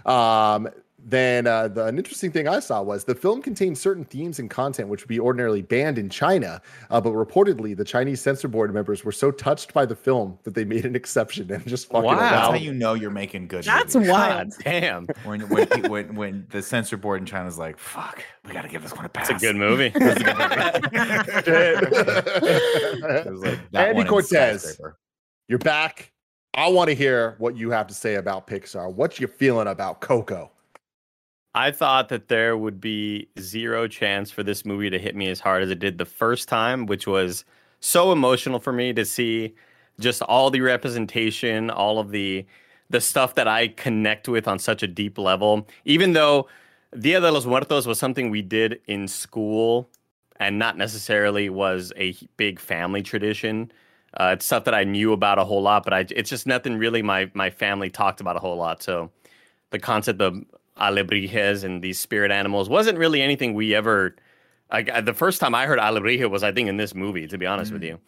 um 0.06 0.68
then 1.06 1.48
uh, 1.48 1.68
the, 1.68 1.86
an 1.86 1.98
interesting 1.98 2.32
thing 2.32 2.48
I 2.48 2.60
saw 2.60 2.82
was 2.82 3.04
the 3.04 3.16
film 3.16 3.42
contains 3.42 3.80
certain 3.80 4.06
themes 4.06 4.40
and 4.40 4.50
content 4.50 4.88
which 4.90 5.02
would 5.02 5.10
be 5.10 5.20
ordinarily 5.20 5.62
banned 5.62 5.98
in 5.98 6.10
China, 6.10 6.62
uh, 6.90 7.02
but 7.02 7.12
reportedly 7.12 7.76
the 7.76 7.84
Chinese 7.84 8.22
censor 8.22 8.48
board 8.48 8.74
members 8.74 9.04
were 9.04 9.12
so 9.12 9.30
touched 9.32 9.74
by 9.74 9.86
the 9.86 9.96
film 9.96 10.40
that 10.44 10.56
they 10.56 10.64
made 10.64 10.86
an 10.86 10.96
exception 10.96 11.52
and 11.52 11.66
just 11.68 11.88
fucking 11.90 12.04
Wow. 12.06 12.20
That's 12.20 12.48
how 12.48 12.54
you 12.56 12.74
know 12.74 12.94
you're 12.94 13.12
making 13.12 13.48
good. 13.48 13.64
That's 13.64 13.96
movies. 13.96 14.12
wild. 14.12 14.50
God 14.50 14.64
damn. 14.64 15.06
When 15.26 15.42
when, 15.50 15.68
pe- 15.68 15.90
when 15.90 16.16
when 16.16 16.48
the 16.50 16.62
censor 16.62 16.98
board 16.98 17.20
in 17.20 17.26
China's 17.26 17.58
like, 17.58 17.78
"Fuck, 17.78 18.24
we 18.46 18.54
got 18.54 18.62
to 18.64 18.68
give 18.70 18.82
this 18.82 18.94
one 18.96 19.06
a 19.06 19.10
pass." 19.10 19.30
It's 19.34 19.44
a 19.44 19.46
good 19.46 19.56
movie. 19.56 19.92
It 22.04 23.32
was 23.32 23.42
like 23.44 23.72
that 23.72 23.90
Andy 23.90 24.04
Cortez. 24.04 24.80
You're 25.48 25.60
back. 25.60 26.12
I 26.54 26.68
want 26.70 26.90
to 26.90 26.96
hear 26.96 27.36
what 27.40 27.58
you 27.58 27.72
have 27.72 27.88
to 27.88 27.94
say 27.94 28.16
about 28.16 28.48
Pixar. 28.48 28.94
What 28.94 29.20
you 29.20 29.28
feeling 29.28 29.68
about 29.68 30.02
Coco? 30.02 30.52
I 31.56 31.72
thought 31.72 32.10
that 32.10 32.30
there 32.30 32.58
would 32.58 32.82
be 32.82 33.30
zero 33.40 33.88
chance 33.88 34.32
for 34.32 34.42
this 34.42 34.66
movie 34.66 34.90
to 34.90 34.98
hit 34.98 35.16
me 35.16 35.30
as 35.30 35.40
hard 35.40 35.64
as 35.64 35.70
it 35.70 35.80
did 35.80 35.98
the 35.98 36.06
first 36.06 36.48
time, 36.50 36.88
which 36.88 37.06
was 37.06 37.46
so 37.80 38.12
emotional 38.12 38.60
for 38.60 38.74
me 38.74 38.92
to 38.94 39.06
see 39.06 39.54
just 40.00 40.22
all 40.24 40.50
the 40.50 40.62
representation, 40.62 41.70
all 41.70 42.00
of 42.00 42.12
the 42.12 42.46
the 42.90 43.02
stuff 43.02 43.36
that 43.36 43.48
I 43.48 43.70
connect 43.70 44.28
with 44.28 44.48
on 44.48 44.60
such 44.60 44.84
a 44.84 44.88
deep 44.88 45.18
level. 45.18 45.68
Even 45.86 46.14
though 46.14 46.48
Dia 47.00 47.20
de 47.20 47.32
los 47.32 47.46
Muertos 47.46 47.88
was 47.88 47.98
something 47.98 48.30
we 48.30 48.42
did 48.42 48.80
in 48.88 49.08
school 49.08 49.90
and 50.38 50.60
not 50.60 50.78
necessarily 50.78 51.50
was 51.50 51.92
a 51.98 52.16
big 52.38 52.60
family 52.60 53.02
tradition. 53.02 53.72
Uh, 54.20 54.32
it's 54.34 54.46
stuff 54.46 54.66
that 54.66 54.76
I 54.76 54.84
knew 54.84 55.12
about 55.12 55.40
a 55.40 55.46
whole 55.46 55.62
lot, 55.62 55.84
but 55.84 55.94
I, 55.94 56.06
it's 56.12 56.30
just 56.30 56.46
nothing 56.46 56.78
really 56.78 57.02
my 57.02 57.32
my 57.34 57.50
family 57.50 57.90
talked 57.90 58.22
about 58.22 58.36
a 58.36 58.40
whole 58.40 58.58
lot. 58.58 58.84
So 58.84 59.12
the 59.72 59.80
concept 59.80 60.22
of 60.22 60.44
alebrijes 60.78 61.64
and 61.64 61.82
these 61.82 62.00
spirit 62.00 62.32
animals 62.32 62.70
wasn't 62.70 62.98
really 62.98 63.22
anything 63.22 63.54
we 63.54 63.74
ever. 63.76 64.16
Like 64.72 64.90
uh, 64.92 65.02
the 65.02 65.14
first 65.14 65.40
time 65.40 65.54
I 65.56 65.66
heard 65.66 65.80
alebrije 65.80 66.30
was 66.30 66.44
I 66.44 66.52
think 66.52 66.70
in 66.70 66.78
this 66.78 66.96
movie. 66.96 67.28
To 67.28 67.38
be 67.38 67.46
honest 67.46 67.72
with 67.72 67.84
you. 67.84 68.00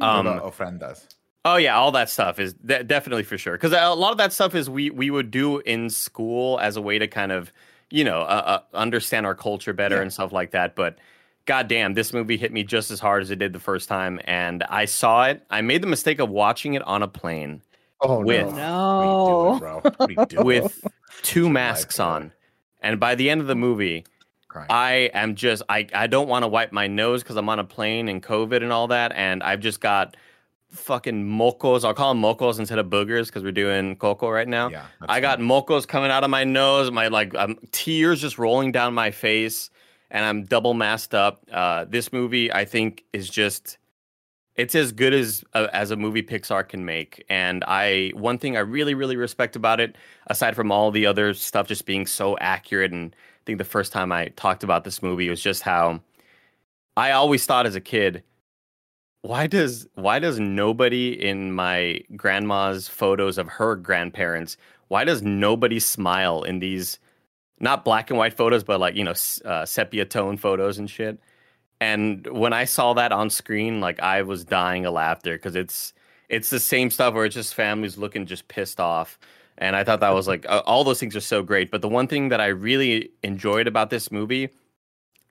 Um, 0.00 0.26
ofrendas? 0.26 1.06
Oh 1.44 1.56
yeah, 1.56 1.76
all 1.76 1.92
that 1.92 2.10
stuff 2.10 2.38
is 2.38 2.52
de- 2.54 2.84
definitely 2.84 3.22
for 3.22 3.38
sure. 3.38 3.54
Because 3.54 3.72
a 3.72 3.94
lot 3.94 4.12
of 4.12 4.18
that 4.18 4.32
stuff 4.32 4.54
is 4.54 4.68
we 4.68 4.90
we 4.90 5.10
would 5.10 5.30
do 5.30 5.58
in 5.60 5.88
school 5.90 6.58
as 6.60 6.76
a 6.76 6.80
way 6.82 6.98
to 6.98 7.06
kind 7.08 7.32
of 7.32 7.52
you 7.90 8.04
know 8.04 8.20
uh, 8.20 8.60
uh, 8.72 8.76
understand 8.76 9.24
our 9.26 9.34
culture 9.34 9.72
better 9.72 9.96
Yeah. 9.96 10.02
and 10.02 10.12
stuff 10.12 10.32
like 10.32 10.50
that. 10.50 10.74
But 10.76 10.98
God 11.46 11.68
damn, 11.68 11.94
this 11.94 12.12
movie 12.12 12.36
hit 12.36 12.52
me 12.52 12.62
just 12.64 12.90
as 12.90 13.00
hard 13.00 13.22
as 13.22 13.30
it 13.30 13.38
did 13.38 13.54
the 13.54 13.60
first 13.60 13.88
time. 13.88 14.20
And 14.24 14.62
I 14.64 14.84
saw 14.84 15.24
it. 15.24 15.42
I 15.48 15.62
made 15.62 15.82
the 15.82 15.86
mistake 15.86 16.18
of 16.18 16.28
watching 16.28 16.74
it 16.74 16.82
on 16.82 17.02
a 17.02 17.08
plane 17.08 17.62
Oh 18.00 18.20
With- 18.20 18.54
no. 18.54 19.58
What 19.60 19.62
are 19.62 19.70
you 19.70 19.76
doing, 19.76 19.80
bro? 19.80 19.80
What 19.80 20.00
are 20.00 20.10
you 20.12 20.26
doing? 20.26 20.44
with 20.46 20.86
two 21.22 21.48
masks 21.50 21.98
on. 21.98 22.32
And 22.80 23.00
by 23.00 23.14
the 23.16 23.28
end 23.30 23.40
of 23.40 23.46
the 23.48 23.56
movie, 23.56 24.04
Crying. 24.48 24.66
I 24.70 24.92
am 25.12 25.34
just 25.34 25.62
I 25.68 25.86
I 25.92 26.06
don't 26.06 26.28
want 26.28 26.42
to 26.44 26.48
wipe 26.48 26.72
my 26.72 26.86
nose 26.86 27.22
because 27.22 27.36
I'm 27.36 27.48
on 27.48 27.58
a 27.58 27.64
plane 27.64 28.08
and 28.08 28.22
COVID 28.22 28.62
and 28.62 28.72
all 28.72 28.88
that, 28.88 29.12
and 29.14 29.42
I've 29.42 29.60
just 29.60 29.80
got 29.80 30.16
fucking 30.70 31.26
mocos. 31.26 31.84
I'll 31.84 31.94
call 31.94 32.14
them 32.14 32.22
mocos 32.22 32.58
instead 32.58 32.78
of 32.78 32.86
boogers 32.86 33.26
because 33.26 33.42
we're 33.42 33.52
doing 33.52 33.96
coco 33.96 34.28
right 34.30 34.48
now. 34.48 34.68
yeah, 34.68 34.86
that's 35.00 35.10
I 35.12 35.20
got 35.20 35.38
fine. 35.38 35.48
mocos 35.48 35.86
coming 35.88 36.10
out 36.10 36.24
of 36.24 36.30
my 36.30 36.44
nose, 36.44 36.90
my 36.90 37.08
like 37.08 37.34
um, 37.34 37.58
tears 37.72 38.20
just 38.20 38.38
rolling 38.38 38.70
down 38.72 38.94
my 38.94 39.10
face, 39.10 39.70
and 40.10 40.24
I'm 40.24 40.44
double 40.44 40.74
masked 40.74 41.14
up. 41.14 41.42
Uh, 41.52 41.84
this 41.86 42.12
movie, 42.12 42.52
I 42.52 42.64
think, 42.64 43.04
is 43.12 43.28
just 43.28 43.77
it's 44.58 44.74
as 44.74 44.92
good 44.92 45.14
as 45.14 45.44
uh, 45.54 45.68
as 45.72 45.90
a 45.90 45.96
movie 45.96 46.22
Pixar 46.22 46.68
can 46.68 46.84
make. 46.84 47.24
And 47.30 47.64
I 47.66 48.12
one 48.14 48.38
thing 48.38 48.56
I 48.56 48.60
really 48.60 48.94
really 48.94 49.16
respect 49.16 49.56
about 49.56 49.80
it, 49.80 49.96
aside 50.26 50.54
from 50.54 50.70
all 50.70 50.90
the 50.90 51.06
other 51.06 51.32
stuff 51.32 51.68
just 51.68 51.86
being 51.86 52.06
so 52.06 52.36
accurate, 52.38 52.92
and 52.92 53.14
I 53.14 53.42
think 53.46 53.58
the 53.58 53.64
first 53.64 53.92
time 53.92 54.12
I 54.12 54.26
talked 54.36 54.64
about 54.64 54.84
this 54.84 55.02
movie 55.02 55.30
was 55.30 55.40
just 55.40 55.62
how 55.62 56.00
I 56.96 57.12
always 57.12 57.46
thought 57.46 57.66
as 57.66 57.76
a 57.76 57.80
kid 57.80 58.24
why 59.22 59.46
does 59.46 59.86
why 59.94 60.18
does 60.18 60.38
nobody 60.38 61.12
in 61.12 61.52
my 61.52 62.00
grandma's 62.16 62.88
photos 62.88 63.36
of 63.38 63.48
her 63.48 63.74
grandparents 63.74 64.56
why 64.88 65.04
does 65.04 65.22
nobody 65.22 65.80
smile 65.80 66.42
in 66.44 66.60
these 66.60 66.98
not 67.60 67.84
black 67.84 68.10
and 68.10 68.18
white 68.18 68.34
photos 68.34 68.62
but 68.62 68.78
like 68.78 68.94
you 68.94 69.04
know 69.04 69.14
uh, 69.44 69.64
sepia 69.64 70.04
tone 70.04 70.36
photos 70.36 70.78
and 70.78 70.88
shit 70.88 71.18
and 71.80 72.26
when 72.26 72.52
i 72.52 72.64
saw 72.64 72.92
that 72.94 73.12
on 73.12 73.30
screen 73.30 73.80
like 73.80 74.00
i 74.00 74.22
was 74.22 74.44
dying 74.44 74.86
of 74.86 74.94
laughter 74.94 75.36
because 75.36 75.54
it's 75.54 75.92
it's 76.28 76.50
the 76.50 76.60
same 76.60 76.90
stuff 76.90 77.14
where 77.14 77.24
it's 77.24 77.34
just 77.34 77.54
families 77.54 77.96
looking 77.96 78.26
just 78.26 78.48
pissed 78.48 78.80
off. 78.80 79.18
And 79.58 79.74
i 79.74 79.82
thought 79.82 80.00
that 80.00 80.10
was 80.10 80.28
like 80.28 80.46
all 80.48 80.84
those 80.84 81.00
things 81.00 81.16
are 81.16 81.20
so 81.20 81.42
great. 81.42 81.70
But 81.70 81.82
the 81.82 81.88
one 81.88 82.06
thing 82.06 82.28
that 82.28 82.40
i 82.40 82.46
really 82.46 83.10
enjoyed 83.22 83.66
about 83.66 83.90
this 83.90 84.12
movie 84.12 84.50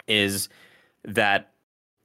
is 0.07 0.49
that 1.03 1.53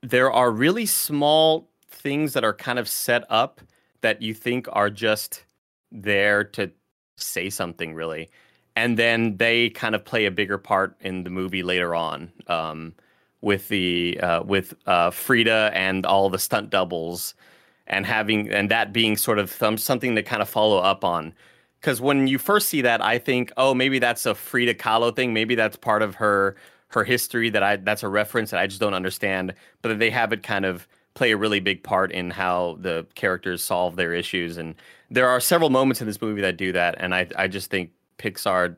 there 0.03 0.31
are 0.31 0.51
really 0.51 0.87
small 0.87 1.69
things 1.89 2.33
that 2.33 2.45
are 2.45 2.55
kind 2.55 2.79
of 2.79 2.89
set 2.89 3.25
up 3.29 3.61
that 4.01 4.23
you 4.23 4.35
think 4.35 4.69
are 4.73 4.91
just 4.91 5.45
there 5.91 6.45
to 6.45 6.71
say 7.17 7.51
something 7.51 7.95
really. 7.95 8.31
And 8.75 8.99
then 8.99 9.37
they 9.37 9.71
kind 9.71 9.95
of 9.95 10.05
play 10.05 10.25
a 10.25 10.31
bigger 10.31 10.59
part 10.59 10.97
in 11.01 11.25
the 11.25 11.31
movie 11.31 11.63
later 11.63 11.95
on. 11.95 12.33
Um, 12.47 12.95
with 13.43 13.69
the 13.69 14.19
uh, 14.21 14.43
with 14.45 14.75
uh, 14.87 15.11
Frida 15.11 15.73
and 15.75 16.07
all 16.07 16.31
the 16.31 16.39
stunt 16.39 16.71
doubles 16.71 17.35
and 17.87 18.07
having 18.07 18.51
and 18.51 18.71
that 18.71 18.93
being 18.93 19.17
sort 19.17 19.39
of 19.39 19.51
some, 19.51 19.77
something 19.77 20.15
to 20.17 20.23
kind 20.23 20.41
of 20.41 20.49
follow 20.49 20.79
up 20.79 21.05
on. 21.05 21.35
Because 21.81 22.01
when 22.01 22.27
you 22.29 22.39
first 22.39 22.69
see 22.69 22.81
that 22.83 23.03
i 23.03 23.19
think 23.19 23.53
oh 23.57 23.75
maybe 23.75 23.99
that's 23.99 24.25
a 24.25 24.35
frida 24.35 24.75
kahlo 24.75 25.15
thing. 25.15 25.35
Maybe 25.35 25.55
that's 25.55 25.77
part 25.77 26.03
of 26.03 26.15
her 26.17 26.57
her 26.89 27.05
history 27.05 27.51
that 27.51 27.63
i 27.63 27.77
that's 27.77 28.03
a 28.03 28.09
reference 28.09 28.51
that 28.51 28.61
i 28.61 28.67
just 28.67 28.81
don't 28.81 28.95
understand 28.95 29.55
but 29.83 29.99
they 29.99 30.11
have 30.11 30.33
it 30.33 30.43
kind 30.43 30.65
of 30.65 30.87
play 31.15 31.33
a 31.33 31.37
really 31.37 31.61
big 31.61 31.83
part 31.83 32.13
in 32.13 32.31
how 32.31 32.79
the 32.81 33.07
characters 33.15 33.63
solve 33.63 33.97
their 33.97 34.15
issues. 34.15 34.57
And 34.57 34.75
there 35.11 35.29
are 35.29 35.41
several 35.41 35.69
moments 35.69 36.01
in 36.01 36.07
this 36.07 36.23
movie 36.23 36.41
that 36.41 36.57
do 36.57 36.73
that 36.73 36.95
and 36.99 37.15
i 37.15 37.27
i 37.37 37.49
just 37.49 37.71
think 37.71 37.91
pixar 38.19 38.77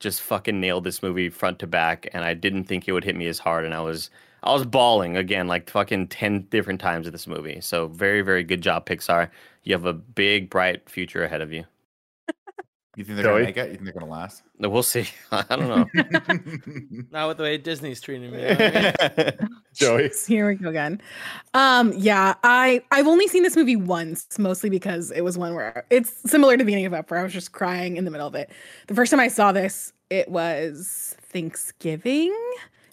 just 0.00 0.20
fucking 0.20 0.60
nailed 0.60 0.84
this 0.84 1.02
movie 1.02 1.28
front 1.28 1.58
to 1.58 1.66
back 1.66 2.08
and 2.12 2.24
i 2.24 2.34
didn't 2.34 2.64
think 2.64 2.86
it 2.86 2.92
would 2.92 3.04
hit 3.04 3.16
me 3.16 3.26
as 3.26 3.38
hard 3.38 3.64
and 3.64 3.74
i 3.74 3.80
was 3.80 4.10
i 4.42 4.52
was 4.52 4.64
bawling 4.64 5.16
again 5.16 5.46
like 5.46 5.68
fucking 5.70 6.06
10 6.08 6.42
different 6.50 6.80
times 6.80 7.06
of 7.06 7.12
this 7.12 7.26
movie. 7.26 7.60
So 7.60 7.88
very 7.88 8.22
very 8.22 8.44
good 8.44 8.62
job 8.62 8.86
pixar. 8.86 9.30
You 9.64 9.74
have 9.74 9.84
a 9.84 9.92
big 9.92 10.48
bright 10.48 10.88
future 10.88 11.24
ahead 11.24 11.42
of 11.42 11.52
you 11.52 11.64
You 12.98 13.04
think 13.04 13.14
they're 13.16 13.26
Joey? 13.26 13.34
gonna 13.42 13.44
make 13.46 13.56
it? 13.56 13.66
You 13.68 13.74
think 13.74 13.84
they're 13.84 13.92
gonna 13.92 14.10
last? 14.10 14.42
No, 14.58 14.68
we'll 14.68 14.82
see 14.82 15.06
i 15.30 15.44
don't 15.50 15.68
know 15.68 15.86
Not 17.12 17.28
with 17.28 17.36
the 17.36 17.44
way 17.44 17.56
Disney's 17.56 18.00
treating 18.00 18.32
me. 18.32 18.40
you 18.42 18.48
know 18.48 18.92
I 18.98 19.12
mean? 19.38 19.48
Joey. 19.72 20.10
Here 20.26 20.48
we 20.48 20.56
go 20.56 20.68
again. 20.68 21.00
Um, 21.54 21.92
yeah, 21.96 22.34
I 22.42 22.82
I've 22.90 23.06
only 23.06 23.28
seen 23.28 23.44
this 23.44 23.54
movie 23.54 23.76
once, 23.76 24.36
mostly 24.36 24.68
because 24.68 25.12
it 25.12 25.20
was 25.20 25.38
one 25.38 25.54
where 25.54 25.86
it's 25.90 26.12
similar 26.28 26.54
to 26.54 26.58
the 26.58 26.64
beginning 26.64 26.86
of 26.86 26.92
Up, 26.94 27.08
where 27.08 27.20
I 27.20 27.22
was 27.22 27.32
just 27.32 27.52
crying 27.52 27.96
in 27.96 28.04
the 28.04 28.10
middle 28.10 28.26
of 28.26 28.34
it. 28.34 28.50
The 28.88 28.94
first 28.96 29.12
time 29.12 29.20
I 29.20 29.28
saw 29.28 29.52
this, 29.52 29.92
it 30.10 30.28
was 30.28 31.14
Thanksgiving, 31.22 32.34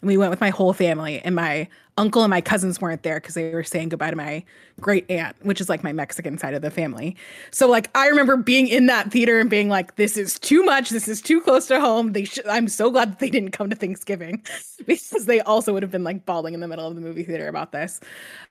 and 0.06 0.10
we 0.12 0.18
went 0.18 0.30
with 0.30 0.40
my 0.40 0.52
whole 0.52 0.72
family, 0.72 1.20
and 1.22 1.34
my 1.34 1.68
uncle 1.98 2.22
and 2.22 2.30
my 2.30 2.40
cousins 2.40 2.80
weren't 2.80 3.02
there 3.02 3.20
because 3.20 3.34
they 3.34 3.52
were 3.52 3.64
saying 3.64 3.90
goodbye 3.90 4.12
to 4.12 4.16
my 4.16 4.44
great 4.80 5.10
aunt, 5.10 5.36
which 5.44 5.60
is 5.60 5.68
like 5.68 5.84
my 5.84 5.92
Mexican 5.92 6.38
side 6.38 6.54
of 6.54 6.62
the 6.62 6.70
family. 6.70 7.16
So 7.50 7.68
like 7.68 7.90
I 7.96 8.08
remember 8.08 8.38
being 8.38 8.68
in 8.68 8.86
that 8.86 9.12
theater 9.12 9.40
and 9.40 9.50
being 9.50 9.68
like, 9.68 9.96
"This 9.96 10.16
is 10.16 10.38
too 10.38 10.64
much. 10.64 10.92
This 10.92 11.08
is 11.08 11.24
too 11.24 11.42
close 11.42 11.66
to 11.70 11.80
home." 11.80 12.14
They 12.14 12.26
sh- 12.26 12.38
I'm 12.48 12.68
so 12.68 12.92
glad 12.92 13.14
that 13.14 13.20
they 13.20 13.32
didn't 13.32 13.50
come 13.52 13.72
to 13.72 13.76
Thanksgiving 13.76 14.46
because 14.86 15.26
they 15.26 15.42
also 15.42 15.74
would 15.74 15.82
have 15.82 15.92
been 15.92 16.04
like 16.04 16.24
bawling 16.28 16.54
in 16.54 16.60
the 16.60 16.68
middle 16.68 16.88
of 16.88 16.94
the 16.94 17.02
movie 17.02 17.24
theater 17.24 17.48
about 17.48 17.72
this. 17.72 18.00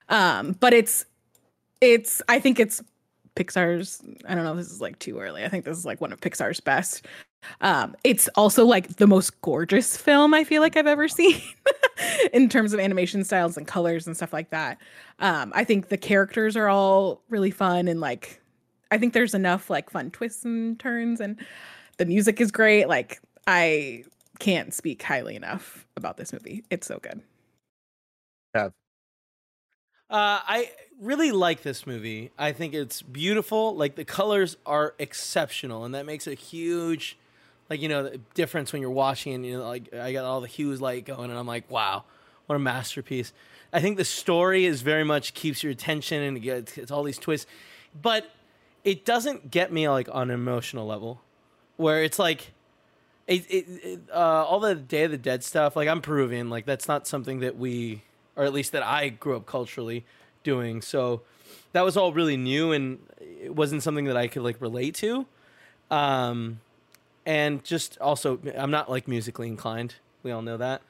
Um, 0.08 0.56
but 0.58 0.74
it's 0.74 1.06
it's 1.80 2.20
I 2.28 2.40
think 2.40 2.58
it's 2.58 2.82
Pixar's. 3.36 4.02
I 4.26 4.34
don't 4.34 4.42
know. 4.42 4.52
if 4.52 4.58
This 4.58 4.72
is 4.72 4.80
like 4.80 4.98
too 4.98 5.20
early. 5.20 5.44
I 5.44 5.48
think 5.48 5.64
this 5.64 5.78
is 5.78 5.86
like 5.86 6.00
one 6.00 6.12
of 6.12 6.20
Pixar's 6.20 6.58
best. 6.58 7.06
Um, 7.60 7.96
it's 8.04 8.28
also 8.36 8.64
like 8.64 8.96
the 8.96 9.06
most 9.06 9.40
gorgeous 9.42 9.96
film 9.96 10.34
I 10.34 10.44
feel 10.44 10.62
like 10.62 10.76
I've 10.76 10.86
ever 10.86 11.08
seen 11.20 11.40
in 12.32 12.48
terms 12.48 12.72
of 12.72 12.80
animation 12.80 13.24
styles 13.24 13.56
and 13.56 13.66
colors 13.66 14.06
and 14.06 14.16
stuff 14.16 14.32
like 14.32 14.50
that. 14.50 14.78
Um, 15.18 15.52
I 15.54 15.64
think 15.64 15.88
the 15.88 15.96
characters 15.96 16.56
are 16.56 16.68
all 16.68 17.22
really 17.28 17.50
fun 17.50 17.88
and 17.88 18.00
like 18.00 18.40
I 18.90 18.98
think 18.98 19.12
there's 19.12 19.34
enough 19.34 19.70
like 19.70 19.90
fun 19.90 20.10
twists 20.10 20.44
and 20.44 20.78
turns 20.78 21.20
and 21.20 21.40
the 21.98 22.06
music 22.06 22.40
is 22.40 22.50
great. 22.50 22.88
Like 22.88 23.20
I 23.46 24.04
can't 24.38 24.72
speak 24.74 25.02
highly 25.02 25.36
enough 25.36 25.86
about 25.96 26.16
this 26.16 26.32
movie. 26.32 26.64
It's 26.70 26.86
so 26.86 26.98
good. 26.98 27.20
Uh, 30.10 30.38
I 30.46 30.70
really 31.00 31.32
like 31.32 31.62
this 31.62 31.86
movie. 31.86 32.30
I 32.38 32.52
think 32.52 32.74
it's 32.74 33.02
beautiful. 33.02 33.74
Like 33.74 33.96
the 33.96 34.04
colors 34.04 34.56
are 34.64 34.94
exceptional, 34.98 35.84
and 35.84 35.94
that 35.94 36.06
makes 36.06 36.26
a 36.26 36.34
huge, 36.34 37.18
like 37.74 37.82
you 37.82 37.88
know, 37.88 38.04
the 38.04 38.20
difference 38.34 38.72
when 38.72 38.80
you're 38.80 38.90
watching. 38.90 39.34
And 39.34 39.44
you 39.44 39.58
know, 39.58 39.66
like 39.66 39.92
I 39.92 40.12
got 40.12 40.24
all 40.24 40.40
the 40.40 40.46
hues 40.46 40.80
light 40.80 41.04
going, 41.04 41.30
and 41.30 41.38
I'm 41.38 41.46
like, 41.46 41.68
wow, 41.68 42.04
what 42.46 42.54
a 42.54 42.60
masterpiece. 42.60 43.32
I 43.72 43.80
think 43.80 43.96
the 43.96 44.04
story 44.04 44.64
is 44.64 44.82
very 44.82 45.02
much 45.02 45.34
keeps 45.34 45.62
your 45.64 45.72
attention, 45.72 46.22
and 46.22 46.36
it 46.36 46.40
gets, 46.40 46.78
it's 46.78 46.92
all 46.92 47.02
these 47.02 47.18
twists, 47.18 47.50
but 48.00 48.30
it 48.84 49.04
doesn't 49.04 49.50
get 49.50 49.72
me 49.72 49.88
like 49.88 50.08
on 50.12 50.30
an 50.30 50.34
emotional 50.34 50.86
level, 50.86 51.20
where 51.76 52.02
it's 52.02 52.18
like. 52.18 52.52
It, 53.26 53.50
it, 53.50 53.64
it, 53.82 54.00
uh, 54.12 54.44
all 54.44 54.60
the 54.60 54.74
Day 54.74 55.04
of 55.04 55.10
the 55.10 55.16
Dead 55.16 55.42
stuff, 55.42 55.76
like 55.76 55.88
I'm 55.88 56.02
Peruvian, 56.02 56.50
like 56.50 56.66
that's 56.66 56.86
not 56.86 57.06
something 57.06 57.40
that 57.40 57.56
we, 57.56 58.02
or 58.36 58.44
at 58.44 58.52
least 58.52 58.72
that 58.72 58.82
I 58.82 59.08
grew 59.08 59.34
up 59.34 59.46
culturally 59.46 60.04
doing. 60.42 60.82
So 60.82 61.22
that 61.72 61.86
was 61.86 61.96
all 61.96 62.12
really 62.12 62.36
new, 62.36 62.72
and 62.72 62.98
it 63.18 63.56
wasn't 63.56 63.82
something 63.82 64.04
that 64.04 64.16
I 64.18 64.28
could 64.28 64.42
like 64.42 64.60
relate 64.60 64.94
to. 64.96 65.24
Um, 65.90 66.60
and 67.26 67.64
just 67.64 67.98
also, 67.98 68.38
I'm 68.56 68.70
not 68.70 68.90
like 68.90 69.08
musically 69.08 69.48
inclined. 69.48 69.94
We 70.22 70.30
all 70.32 70.42
know 70.42 70.56
that. 70.56 70.82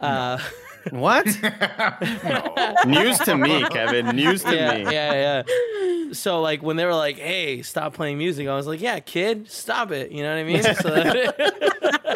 Uh, 0.00 0.38
what 0.90 1.26
news 2.86 3.18
to 3.20 3.36
me 3.36 3.62
kevin 3.68 4.16
news 4.16 4.42
to 4.42 4.52
yeah, 4.52 4.74
me 4.74 4.82
yeah, 4.92 5.42
yeah. 5.44 6.12
So 6.12 6.40
like 6.40 6.62
when 6.62 6.76
they 6.76 6.84
were 6.84 6.94
like, 6.94 7.18
"Hey, 7.18 7.62
stop 7.62 7.94
playing 7.94 8.18
music," 8.18 8.48
I 8.48 8.56
was 8.56 8.66
like, 8.66 8.80
"Yeah, 8.80 8.98
kid, 8.98 9.48
stop 9.50 9.92
it." 9.92 10.10
You 10.10 10.22
know 10.24 10.30
what 10.30 10.38
I 10.38 10.44
mean? 10.44 10.62
So 10.82 12.11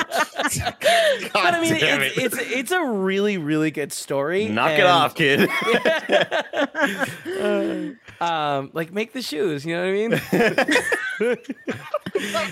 but 1.32 1.54
I 1.54 1.60
mean, 1.60 1.74
it's, 1.74 1.82
it. 1.82 2.18
it's 2.24 2.36
it's 2.38 2.70
a 2.72 2.84
really 2.84 3.38
really 3.38 3.70
good 3.70 3.92
story. 3.92 4.48
knock 4.48 4.72
it 4.72 4.86
off 4.86 5.14
kid 5.14 5.48
Um, 8.20 8.70
like 8.72 8.92
make 8.92 9.12
the 9.12 9.20
shoes. 9.22 9.64
You 9.66 9.76
know 9.76 9.82
what 9.82 9.88
I 9.88 9.92
mean? 9.92 10.12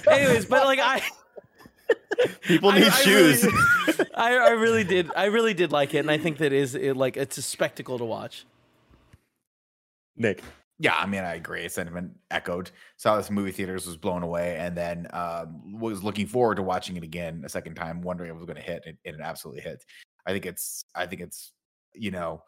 Anyways, 0.08 0.46
but 0.46 0.64
like 0.66 0.78
I. 0.80 1.00
people 2.42 2.70
I- 2.70 2.78
need 2.80 2.88
I 2.88 2.90
shoes 2.90 3.44
really- 3.44 3.58
I, 4.14 4.34
I 4.36 4.50
really 4.50 4.84
did. 4.84 5.10
I 5.16 5.24
really 5.26 5.54
did 5.54 5.70
like 5.72 5.94
it, 5.94 5.98
and 5.98 6.10
I 6.10 6.18
think 6.18 6.38
that 6.38 6.52
is 6.52 6.74
it, 6.74 6.96
like 6.96 7.16
it's 7.16 7.38
a 7.38 7.42
spectacle 7.42 7.98
to 7.98 8.04
watch. 8.04 8.44
Nick. 10.16 10.42
Yeah, 10.84 10.96
I 10.98 11.06
mean, 11.06 11.24
I 11.24 11.36
agree. 11.36 11.66
Sentiment 11.70 12.12
echoed. 12.30 12.70
Saw 12.98 13.16
this 13.16 13.30
movie 13.30 13.52
theaters, 13.52 13.86
was 13.86 13.96
blown 13.96 14.22
away, 14.22 14.58
and 14.58 14.76
then 14.76 15.06
um, 15.14 15.80
was 15.80 16.04
looking 16.04 16.26
forward 16.26 16.56
to 16.56 16.62
watching 16.62 16.98
it 16.98 17.02
again 17.02 17.42
a 17.42 17.48
second 17.48 17.74
time, 17.74 18.02
wondering 18.02 18.28
if 18.28 18.34
it 18.34 18.36
was 18.36 18.44
going 18.44 18.58
to 18.58 18.62
hit, 18.62 18.82
and 18.84 18.98
it 19.02 19.18
absolutely 19.18 19.62
hit. 19.62 19.82
I 20.26 20.32
think 20.32 20.44
it's, 20.44 20.84
I 20.94 21.06
think 21.06 21.22
it's, 21.22 21.52
you 21.94 22.10
know, 22.10 22.42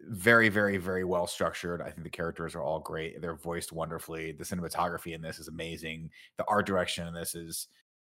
very, 0.00 0.48
very, 0.48 0.78
very 0.78 1.04
well 1.04 1.28
structured. 1.28 1.80
I 1.80 1.90
think 1.90 2.02
the 2.02 2.10
characters 2.10 2.56
are 2.56 2.62
all 2.62 2.80
great. 2.80 3.22
They're 3.22 3.36
voiced 3.36 3.70
wonderfully. 3.70 4.32
The 4.32 4.42
cinematography 4.42 5.14
in 5.14 5.22
this 5.22 5.38
is 5.38 5.46
amazing. 5.46 6.10
The 6.38 6.44
art 6.48 6.66
direction 6.66 7.06
in 7.06 7.14
this 7.14 7.36
is 7.36 7.68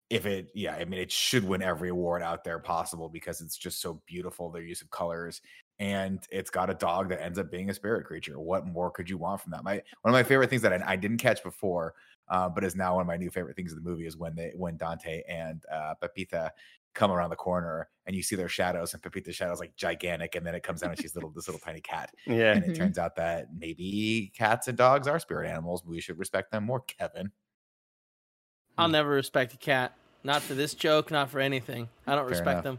if 0.09 0.25
it, 0.25 0.49
yeah, 0.54 0.76
I 0.76 0.87
mean, 0.87 0.99
it 0.99 1.12
should 1.12 1.44
win 1.44 1.61
every 1.61 1.90
award 1.90 2.23
out 2.23 2.42
there 2.42 2.59
possible 2.59 3.11
because 3.11 3.42
it's 3.42 3.59
just 3.59 3.82
so 3.82 4.00
beautiful. 4.06 4.50
Their 4.50 4.62
use 4.62 4.80
of 4.80 4.90
colors, 4.90 5.42
and 5.82 6.24
it's 6.30 6.48
got 6.48 6.70
a 6.70 6.74
dog 6.74 7.08
that 7.08 7.20
ends 7.20 7.40
up 7.40 7.50
being 7.50 7.68
a 7.68 7.74
spirit 7.74 8.06
creature. 8.06 8.38
What 8.38 8.64
more 8.68 8.88
could 8.88 9.10
you 9.10 9.18
want 9.18 9.40
from 9.40 9.50
that? 9.50 9.64
My 9.64 9.82
one 10.02 10.04
of 10.04 10.12
my 10.12 10.22
favorite 10.22 10.48
things 10.48 10.62
that 10.62 10.72
I, 10.72 10.92
I 10.92 10.96
didn't 10.96 11.18
catch 11.18 11.42
before, 11.42 11.94
uh, 12.28 12.48
but 12.48 12.62
is 12.62 12.76
now 12.76 12.94
one 12.94 13.00
of 13.00 13.08
my 13.08 13.16
new 13.16 13.30
favorite 13.30 13.56
things 13.56 13.72
in 13.72 13.82
the 13.82 13.90
movie 13.90 14.06
is 14.06 14.16
when 14.16 14.36
they 14.36 14.52
when 14.54 14.76
Dante 14.76 15.22
and 15.28 15.64
uh, 15.72 15.94
Pepita 16.00 16.52
come 16.94 17.10
around 17.10 17.30
the 17.30 17.36
corner 17.36 17.88
and 18.06 18.14
you 18.14 18.22
see 18.22 18.36
their 18.36 18.48
shadows 18.48 18.94
and 18.94 19.02
Pepita's 19.02 19.34
shadow 19.34 19.52
is 19.52 19.58
like 19.58 19.74
gigantic 19.74 20.36
and 20.36 20.46
then 20.46 20.54
it 20.54 20.62
comes 20.62 20.82
down 20.82 20.90
and 20.90 21.00
she's 21.00 21.16
little 21.16 21.30
this 21.30 21.48
little 21.48 21.58
tiny 21.58 21.80
cat 21.80 22.14
Yeah. 22.28 22.52
and 22.52 22.64
it 22.64 22.70
Mhm. 22.70 22.76
turns 22.76 22.98
out 22.98 23.16
that 23.16 23.48
maybe 23.58 24.30
cats 24.36 24.68
and 24.68 24.76
dogs 24.78 25.08
are 25.08 25.18
spirit 25.18 25.48
animals 25.48 25.82
we 25.86 26.00
should 26.00 26.18
respect 26.18 26.52
them 26.52 26.64
more 26.64 26.80
Kevin 26.80 27.32
I'll 28.78 28.88
never 28.88 29.08
respect 29.10 29.54
a 29.54 29.56
cat. 29.56 29.94
Not 30.22 30.42
for 30.42 30.54
this 30.54 30.74
joke, 30.74 31.10
not 31.10 31.30
for 31.30 31.40
anything. 31.40 31.88
I 32.06 32.14
don't 32.14 32.24
Fair 32.24 32.30
respect 32.30 32.64
enough. 32.64 32.64
them. 32.64 32.78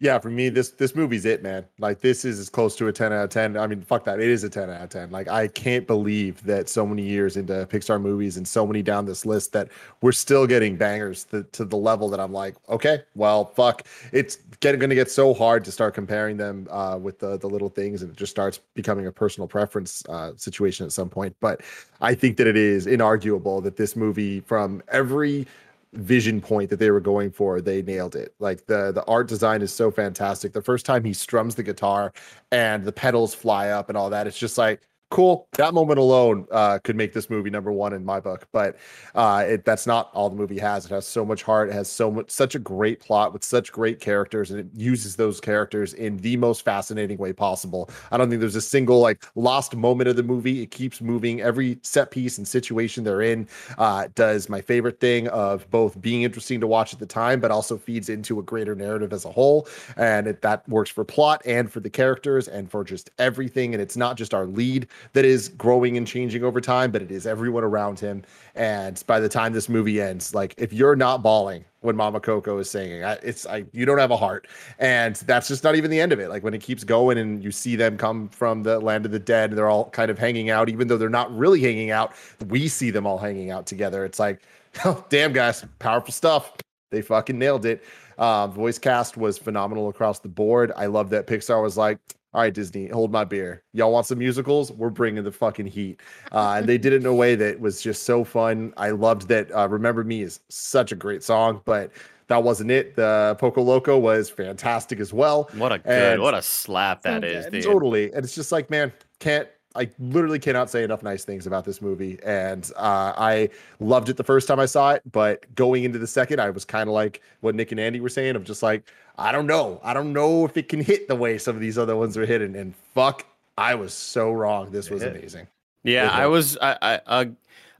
Yeah, 0.00 0.18
for 0.18 0.30
me, 0.30 0.48
this 0.48 0.70
this 0.70 0.94
movie's 0.94 1.24
it, 1.24 1.42
man. 1.42 1.64
Like 1.78 2.00
this 2.00 2.24
is 2.24 2.38
as 2.38 2.48
close 2.48 2.76
to 2.76 2.88
a 2.88 2.92
10 2.92 3.12
out 3.12 3.24
of 3.24 3.30
10. 3.30 3.56
I 3.56 3.66
mean, 3.66 3.82
fuck 3.82 4.04
that. 4.04 4.20
It 4.20 4.28
is 4.28 4.44
a 4.44 4.48
10 4.48 4.70
out 4.70 4.82
of 4.82 4.88
10. 4.88 5.10
Like 5.10 5.28
I 5.28 5.48
can't 5.48 5.86
believe 5.86 6.42
that 6.44 6.68
so 6.68 6.86
many 6.86 7.02
years 7.02 7.36
into 7.36 7.66
Pixar 7.66 8.00
movies 8.00 8.36
and 8.36 8.46
so 8.46 8.66
many 8.66 8.82
down 8.82 9.06
this 9.06 9.26
list 9.26 9.52
that 9.52 9.68
we're 10.00 10.12
still 10.12 10.46
getting 10.46 10.76
bangers 10.76 11.24
to, 11.24 11.42
to 11.44 11.64
the 11.64 11.76
level 11.76 12.08
that 12.10 12.20
I'm 12.20 12.32
like, 12.32 12.56
okay, 12.68 13.02
well, 13.14 13.46
fuck. 13.46 13.86
It's 14.12 14.36
getting 14.60 14.80
gonna 14.80 14.94
get 14.94 15.10
so 15.10 15.34
hard 15.34 15.64
to 15.64 15.72
start 15.72 15.94
comparing 15.94 16.36
them 16.36 16.68
uh, 16.70 16.98
with 17.00 17.18
the 17.18 17.38
the 17.38 17.48
little 17.48 17.68
things, 17.68 18.02
and 18.02 18.10
it 18.10 18.16
just 18.16 18.30
starts 18.30 18.58
becoming 18.74 19.06
a 19.06 19.12
personal 19.12 19.48
preference 19.48 20.02
uh, 20.08 20.32
situation 20.36 20.86
at 20.86 20.92
some 20.92 21.08
point. 21.08 21.34
But 21.40 21.60
I 22.00 22.14
think 22.14 22.36
that 22.38 22.46
it 22.46 22.56
is 22.56 22.86
inarguable 22.86 23.62
that 23.62 23.76
this 23.76 23.96
movie, 23.96 24.40
from 24.40 24.82
every 24.88 25.46
vision 25.94 26.40
point 26.40 26.70
that 26.70 26.78
they 26.78 26.90
were 26.90 27.00
going 27.00 27.30
for 27.30 27.60
they 27.60 27.82
nailed 27.82 28.16
it. 28.16 28.34
Like 28.38 28.66
the 28.66 28.92
the 28.92 29.04
art 29.04 29.28
design 29.28 29.62
is 29.62 29.72
so 29.72 29.90
fantastic. 29.90 30.52
The 30.52 30.62
first 30.62 30.86
time 30.86 31.04
he 31.04 31.12
strums 31.12 31.54
the 31.54 31.62
guitar 31.62 32.12
and 32.50 32.84
the 32.84 32.92
pedals 32.92 33.34
fly 33.34 33.68
up 33.68 33.88
and 33.88 33.98
all 33.98 34.10
that 34.10 34.26
it's 34.26 34.38
just 34.38 34.56
like 34.58 34.80
cool. 35.12 35.46
That 35.52 35.74
moment 35.74 35.98
alone 35.98 36.46
uh 36.50 36.78
could 36.82 36.96
make 36.96 37.12
this 37.12 37.28
movie 37.28 37.50
number 37.50 37.70
one 37.70 37.92
in 37.92 38.04
my 38.04 38.18
book 38.18 38.48
but 38.50 38.76
uh 39.14 39.44
it 39.46 39.64
that's 39.64 39.86
not 39.86 40.10
all 40.14 40.30
the 40.30 40.36
movie 40.36 40.58
has. 40.58 40.86
It 40.86 40.90
has 40.90 41.06
so 41.06 41.24
much 41.24 41.42
heart. 41.42 41.68
It 41.68 41.74
has 41.74 41.90
so 41.90 42.10
much 42.10 42.30
such 42.30 42.54
a 42.54 42.58
great 42.58 42.98
plot 43.00 43.32
with 43.34 43.44
such 43.44 43.70
great 43.72 44.00
characters 44.00 44.50
and 44.50 44.58
it 44.58 44.66
uses 44.74 45.16
those 45.16 45.38
characters 45.38 45.92
in 45.92 46.16
the 46.18 46.36
most 46.38 46.64
fascinating 46.64 47.18
way 47.18 47.32
possible. 47.34 47.90
I 48.10 48.16
don't 48.16 48.30
think 48.30 48.40
there's 48.40 48.56
a 48.56 48.60
single 48.62 49.00
like 49.00 49.22
lost 49.34 49.76
moment 49.76 50.08
of 50.08 50.16
the 50.16 50.22
movie. 50.22 50.62
It 50.62 50.70
keeps 50.70 51.02
moving. 51.02 51.42
Every 51.42 51.78
set 51.82 52.10
piece 52.10 52.38
and 52.38 52.48
situation 52.48 53.04
they're 53.04 53.22
in 53.22 53.46
uh, 53.76 54.08
does 54.14 54.48
my 54.48 54.62
favorite 54.62 54.98
thing 54.98 55.28
of 55.28 55.70
both 55.70 56.00
being 56.00 56.22
interesting 56.22 56.58
to 56.60 56.66
watch 56.66 56.94
at 56.94 56.98
the 56.98 57.06
time, 57.06 57.38
but 57.38 57.50
also 57.50 57.76
feeds 57.76 58.08
into 58.08 58.38
a 58.38 58.42
greater 58.42 58.74
narrative 58.74 59.12
as 59.12 59.26
a 59.26 59.30
whole. 59.30 59.68
And 59.96 60.26
it, 60.26 60.40
that 60.42 60.66
works 60.68 60.90
for 60.90 61.04
plot 61.04 61.42
and 61.44 61.70
for 61.70 61.80
the 61.80 61.90
characters 61.90 62.48
and 62.48 62.70
for 62.70 62.82
just 62.82 63.10
everything. 63.18 63.74
And 63.74 63.82
it's 63.82 63.96
not 63.96 64.16
just 64.16 64.32
our 64.32 64.46
lead 64.46 64.88
that 65.12 65.24
is 65.24 65.48
growing 65.48 65.96
and 65.96 66.06
changing 66.06 66.44
over 66.44 66.60
time, 66.60 66.90
but 66.90 67.02
it 67.02 67.10
is 67.10 67.26
everyone 67.26 67.64
around 67.64 67.98
him. 67.98 68.22
And 68.54 69.02
by 69.06 69.20
the 69.20 69.28
time 69.28 69.52
this 69.52 69.68
movie 69.68 70.00
ends, 70.00 70.34
like 70.34 70.54
if 70.58 70.72
you're 70.72 70.96
not 70.96 71.22
bawling 71.22 71.64
when 71.80 71.96
Mama 71.96 72.20
Coco 72.20 72.58
is 72.58 72.70
singing, 72.70 73.04
I, 73.04 73.14
it's 73.22 73.46
I 73.46 73.64
you 73.72 73.84
don't 73.84 73.98
have 73.98 74.10
a 74.10 74.16
heart, 74.16 74.46
and 74.78 75.16
that's 75.16 75.48
just 75.48 75.64
not 75.64 75.74
even 75.74 75.90
the 75.90 76.00
end 76.00 76.12
of 76.12 76.20
it. 76.20 76.28
Like 76.28 76.42
when 76.42 76.54
it 76.54 76.60
keeps 76.60 76.84
going 76.84 77.18
and 77.18 77.42
you 77.42 77.50
see 77.50 77.76
them 77.76 77.96
come 77.96 78.28
from 78.28 78.62
the 78.62 78.78
land 78.78 79.04
of 79.06 79.12
the 79.12 79.18
dead, 79.18 79.50
and 79.50 79.58
they're 79.58 79.70
all 79.70 79.90
kind 79.90 80.10
of 80.10 80.18
hanging 80.18 80.50
out, 80.50 80.68
even 80.68 80.88
though 80.88 80.96
they're 80.96 81.08
not 81.08 81.34
really 81.36 81.60
hanging 81.60 81.90
out. 81.90 82.14
We 82.48 82.68
see 82.68 82.90
them 82.90 83.06
all 83.06 83.18
hanging 83.18 83.50
out 83.50 83.66
together. 83.66 84.04
It's 84.04 84.18
like, 84.18 84.42
oh, 84.84 85.04
damn 85.08 85.32
guys, 85.32 85.64
powerful 85.78 86.12
stuff. 86.12 86.52
They 86.90 87.02
fucking 87.02 87.38
nailed 87.38 87.64
it. 87.64 87.84
Um, 88.18 88.52
voice 88.52 88.78
cast 88.78 89.16
was 89.16 89.38
phenomenal 89.38 89.88
across 89.88 90.18
the 90.18 90.28
board. 90.28 90.72
I 90.76 90.86
love 90.86 91.10
that 91.10 91.26
Pixar 91.26 91.62
was 91.62 91.76
like, 91.76 91.98
all 92.34 92.40
right, 92.40 92.52
Disney, 92.54 92.88
hold 92.88 93.12
my 93.12 93.24
beer. 93.24 93.62
Y'all 93.74 93.92
want 93.92 94.06
some 94.06 94.18
musicals? 94.18 94.72
We're 94.72 94.88
bringing 94.90 95.22
the 95.24 95.32
fucking 95.32 95.66
heat. 95.66 96.00
Uh, 96.32 96.54
and 96.58 96.66
they 96.66 96.78
did 96.78 96.92
it 96.94 96.96
in 97.02 97.06
a 97.06 97.14
way 97.14 97.34
that 97.34 97.60
was 97.60 97.82
just 97.82 98.04
so 98.04 98.24
fun. 98.24 98.72
I 98.76 98.90
loved 98.90 99.28
that. 99.28 99.50
Uh, 99.54 99.68
Remember 99.68 100.02
Me 100.04 100.22
is 100.22 100.40
such 100.48 100.92
a 100.92 100.96
great 100.96 101.22
song, 101.22 101.60
but 101.66 101.90
that 102.28 102.42
wasn't 102.42 102.70
it. 102.70 102.96
The 102.96 103.36
Poco 103.38 103.60
Loco 103.62 103.98
was 103.98 104.30
fantastic 104.30 104.98
as 105.00 105.12
well. 105.12 105.50
What 105.56 105.72
a 105.72 105.78
good, 105.78 106.12
And- 106.14 106.22
what 106.22 106.32
a 106.34 106.40
slap 106.40 107.02
that 107.02 107.22
So 107.22 107.28
is, 107.28 107.46
dude. 107.46 107.64
Totally. 107.64 108.12
And 108.14 108.24
it's 108.24 108.34
just 108.34 108.50
like, 108.52 108.70
man, 108.70 108.92
can't 109.18 109.48
I 109.74 109.88
literally 109.98 110.38
cannot 110.38 110.70
say 110.70 110.84
enough 110.84 111.02
nice 111.02 111.24
things 111.24 111.46
about 111.46 111.64
this 111.64 111.80
movie. 111.80 112.18
And 112.24 112.70
uh, 112.76 113.14
I 113.16 113.48
loved 113.80 114.08
it 114.08 114.16
the 114.16 114.24
first 114.24 114.48
time 114.48 114.60
I 114.60 114.66
saw 114.66 114.92
it, 114.92 115.02
but 115.10 115.52
going 115.54 115.84
into 115.84 115.98
the 115.98 116.06
second, 116.06 116.40
I 116.40 116.50
was 116.50 116.64
kind 116.64 116.88
of 116.88 116.94
like 116.94 117.22
what 117.40 117.54
Nick 117.54 117.72
and 117.72 117.80
Andy 117.80 118.00
were 118.00 118.08
saying 118.08 118.36
of 118.36 118.44
just 118.44 118.62
like, 118.62 118.84
I 119.18 119.32
don't 119.32 119.46
know. 119.46 119.80
I 119.82 119.94
don't 119.94 120.12
know 120.12 120.44
if 120.44 120.56
it 120.56 120.68
can 120.68 120.80
hit 120.80 121.08
the 121.08 121.14
way 121.14 121.38
some 121.38 121.54
of 121.54 121.60
these 121.60 121.78
other 121.78 121.96
ones 121.96 122.16
are 122.16 122.26
hitting. 122.26 122.56
And 122.56 122.74
fuck, 122.94 123.26
I 123.56 123.74
was 123.74 123.92
so 123.92 124.32
wrong. 124.32 124.70
This 124.70 124.90
was 124.90 125.02
amazing. 125.02 125.46
Yeah, 125.84 126.06
Good 126.06 126.12
I 126.12 126.26
was 126.26 126.56
I 126.58 126.78
I, 126.80 127.00
uh, 127.06 127.24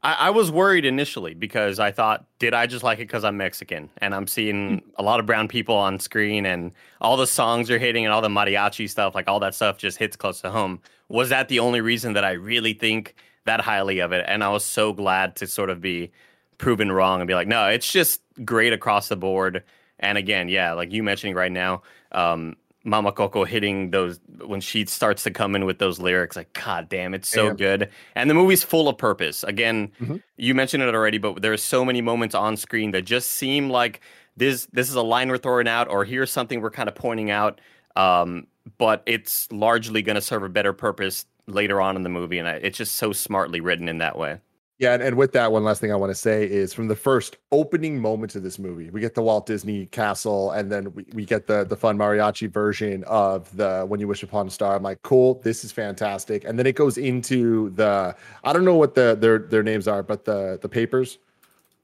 I 0.03 0.15
I 0.15 0.31
was 0.31 0.51
worried 0.51 0.85
initially 0.85 1.35
because 1.35 1.79
I 1.79 1.91
thought, 1.93 2.27
did 2.39 2.55
I 2.55 2.67
just 2.67 2.83
like 2.85 2.99
it 2.99 3.03
because 3.03 3.25
I'm 3.25 3.37
Mexican 3.37 3.91
and 3.99 4.15
I'm 4.15 4.27
seeing 4.27 4.83
a 4.97 5.03
lot 5.03 5.21
of 5.21 5.27
brown 5.27 5.49
people 5.49 5.77
on 5.77 5.99
screen 5.99 6.47
and 6.47 6.73
all 7.01 7.17
the 7.17 7.27
songs 7.27 7.71
are 7.71 7.79
hitting 7.79 8.05
and 8.05 8.13
all 8.13 8.21
the 8.21 8.29
mariachi 8.29 8.89
stuff, 8.89 9.15
like 9.15 9.29
all 9.29 9.41
that 9.41 9.55
stuff 9.55 9.79
just 9.79 9.99
hits 9.99 10.17
close 10.17 10.41
to 10.43 10.51
home. 10.51 10.81
Was 11.09 11.29
that 11.29 11.49
the 11.49 11.59
only 11.61 11.81
reason 11.81 12.15
that 12.15 12.25
I 12.25 12.33
really 12.33 12.73
think 12.73 13.15
that 13.45 13.61
highly 13.61 14.01
of 14.01 14.13
it? 14.13 14.25
And 14.29 14.43
I 14.43 14.49
was 14.51 14.65
so 14.65 14.93
glad 14.93 15.37
to 15.37 15.47
sort 15.47 15.71
of 15.71 15.81
be 15.81 16.11
proven 16.59 16.91
wrong 16.93 17.21
and 17.21 17.29
be 17.29 17.35
like, 17.35 17.49
no, 17.49 17.69
it's 17.69 17.91
just 17.91 18.23
great 18.45 18.73
across 18.73 19.09
the 19.09 19.17
board. 19.17 19.63
And 19.99 20.19
again, 20.19 20.49
yeah, 20.49 20.73
like 20.73 20.93
you 20.93 21.03
mentioning 21.03 21.35
right 21.35 21.53
now, 21.53 21.83
um, 22.13 22.57
Mama 22.85 23.13
Coco 23.13 23.45
hitting 23.45 23.91
those 23.91 24.19
when 24.45 24.61
she 24.61 24.85
starts 24.87 25.23
to 25.25 25.31
come 25.31 25.55
in 25.55 25.65
with 25.65 25.79
those 25.79 25.99
lyrics, 26.01 26.37
like 26.37 26.53
God 26.53 26.89
damn, 26.89 27.15
it's 27.15 27.29
so 27.29 27.49
Damn. 27.49 27.57
good. 27.57 27.91
And 28.15 28.29
the 28.29 28.35
movie's 28.35 28.65
full 28.65 28.89
of 28.89 28.99
purpose. 28.99 29.45
Again, 29.45 29.93
Mhm. 30.01 30.23
you 30.37 30.55
mentioned 30.55 30.83
it 30.83 30.95
already, 30.95 31.19
but 31.19 31.43
there's 31.43 31.63
so 31.63 31.85
many 31.85 32.01
moments 32.01 32.35
on 32.35 32.57
screen 32.57 32.91
that 32.93 33.03
just 33.03 33.31
seem 33.33 33.71
like 33.71 34.01
this 34.37 34.67
this 34.73 34.89
is 34.89 34.95
a 34.95 35.03
line 35.03 35.29
we're 35.29 35.39
throwing 35.39 35.69
out, 35.69 35.89
or 35.89 36.05
here's 36.05 36.31
something 36.33 36.61
we're 36.61 36.71
kind 36.71 36.89
of 36.89 36.95
pointing 36.95 37.31
out. 37.31 37.61
Um, 37.97 38.47
but 38.79 39.03
it's 39.07 39.51
largely 39.53 40.03
going 40.03 40.15
to 40.17 40.21
serve 40.23 40.43
a 40.43 40.49
better 40.49 40.73
purpose 40.73 41.27
later 41.47 41.81
on 41.81 41.97
in 41.97 42.03
the 42.03 42.09
movie, 42.09 42.39
and 42.39 42.49
I, 42.49 42.53
it's 42.55 42.79
just 42.79 42.95
so 42.95 43.13
smartly 43.13 43.61
written 43.61 43.89
in 43.89 43.99
that 43.99 44.17
way. 44.17 44.39
Yeah, 44.79 44.95
and, 44.95 45.03
and 45.03 45.17
with 45.17 45.31
that, 45.33 45.53
one 45.53 45.63
last 45.63 45.81
thing 45.81 45.93
I 45.93 45.97
want 45.97 46.11
to 46.11 46.15
say 46.15 46.45
is 46.45 46.75
from 46.75 46.89
the 46.89 46.97
first 46.97 47.37
opening 47.53 48.01
moments 48.01 48.35
of 48.35 48.43
this 48.43 48.59
movie, 48.59 48.91
we 48.91 49.01
get 49.01 49.15
the 49.15 49.23
Walt 49.23 49.47
Disney 49.47 49.87
Castle, 49.87 50.51
and 50.53 50.73
then 50.73 50.93
we, 50.95 51.05
we 51.13 51.25
get 51.25 51.47
the 51.47 51.63
the 51.65 51.77
fun 51.77 51.97
mariachi 51.97 52.51
version 52.51 53.05
of 53.05 53.55
the 53.57 53.85
When 53.87 54.01
You 54.01 54.09
Wish 54.09 54.25
Upon 54.25 54.49
a 54.49 54.51
Star. 54.51 54.75
I'm 54.75 54.83
like, 54.83 55.01
cool, 55.03 55.35
this 55.45 55.63
is 55.63 55.71
fantastic. 55.71 56.45
And 56.45 56.59
then 56.59 56.67
it 56.67 56.75
goes 56.75 56.99
into 56.99 57.71
the 57.71 58.17
I 58.43 58.53
don't 58.53 58.65
know 58.65 58.75
what 58.77 58.95
the 58.97 59.17
their 59.21 59.39
their 59.39 59.63
names 59.63 59.87
are, 59.87 60.03
but 60.03 60.25
the 60.25 60.59
the 60.61 60.69
papers, 60.69 61.19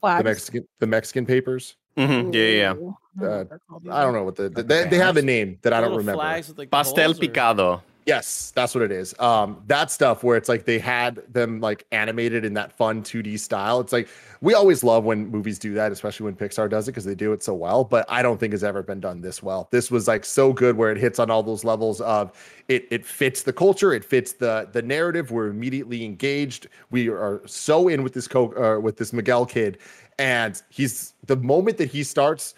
the 0.01 0.21
Mexican 0.23 0.67
the 0.79 0.87
Mexican 0.87 1.25
papers. 1.25 1.75
Mhm, 1.95 2.33
Yeah, 2.33 2.41
yeah, 2.41 2.73
yeah. 3.21 3.27
Uh, 3.27 3.43
I 3.43 3.43
don't 3.43 3.43
know 3.43 3.43
what 3.43 3.49
they're 3.49 3.59
called 3.69 3.87
I 3.89 4.01
don't 4.01 4.09
either. 4.09 4.11
know 4.17 4.23
what 4.23 4.35
the, 4.35 4.49
the 4.49 4.63
they, 4.63 4.87
they 4.89 4.97
have 4.97 5.17
a 5.17 5.21
name 5.21 5.57
that 5.61 5.73
I 5.73 5.79
don't 5.81 5.91
remember. 5.95 6.13
Flags 6.21 6.47
with 6.49 6.57
like 6.57 6.71
Pastel 6.71 7.03
holes 7.03 7.17
or- 7.19 7.21
picado. 7.23 7.81
Yes, 8.09 8.51
that's 8.55 8.73
what 8.73 8.83
it 8.83 8.91
is. 8.91 9.13
Um, 9.19 9.61
that 9.67 9.91
stuff 9.91 10.23
where 10.23 10.35
it's 10.35 10.49
like 10.49 10.65
they 10.65 10.79
had 10.79 11.21
them 11.31 11.61
like 11.61 11.85
animated 11.91 12.43
in 12.43 12.55
that 12.55 12.71
fun 12.71 13.03
2D 13.03 13.39
style. 13.39 13.79
It's 13.81 13.93
like 13.93 14.09
we 14.41 14.55
always 14.55 14.83
love 14.83 15.03
when 15.03 15.27
movies 15.27 15.59
do 15.59 15.75
that, 15.75 15.91
especially 15.91 16.23
when 16.23 16.35
Pixar 16.35 16.67
does 16.71 16.87
it 16.87 16.93
because 16.93 17.05
they 17.05 17.13
do 17.13 17.33
it 17.33 17.43
so 17.43 17.53
well. 17.53 17.83
But 17.83 18.07
I 18.09 18.23
don't 18.23 18.39
think 18.39 18.55
it's 18.55 18.63
ever 18.63 18.81
been 18.81 18.99
done 18.99 19.21
this 19.21 19.43
well. 19.43 19.67
This 19.69 19.91
was 19.91 20.07
like 20.07 20.25
so 20.25 20.51
good 20.51 20.75
where 20.75 20.91
it 20.91 20.97
hits 20.97 21.19
on 21.19 21.29
all 21.29 21.43
those 21.43 21.63
levels 21.63 22.01
of 22.01 22.31
it. 22.67 22.87
It 22.89 23.05
fits 23.05 23.43
the 23.43 23.53
culture, 23.53 23.93
it 23.93 24.03
fits 24.03 24.33
the 24.33 24.67
the 24.71 24.81
narrative. 24.81 25.29
We're 25.29 25.49
immediately 25.49 26.03
engaged. 26.03 26.65
We 26.89 27.09
are 27.09 27.43
so 27.45 27.89
in 27.89 28.01
with 28.01 28.13
this 28.13 28.27
co 28.27 28.51
uh, 28.53 28.79
with 28.79 28.97
this 28.97 29.13
Miguel 29.13 29.45
kid, 29.45 29.77
and 30.17 30.59
he's 30.69 31.13
the 31.27 31.37
moment 31.37 31.77
that 31.77 31.91
he 31.91 32.03
starts 32.03 32.55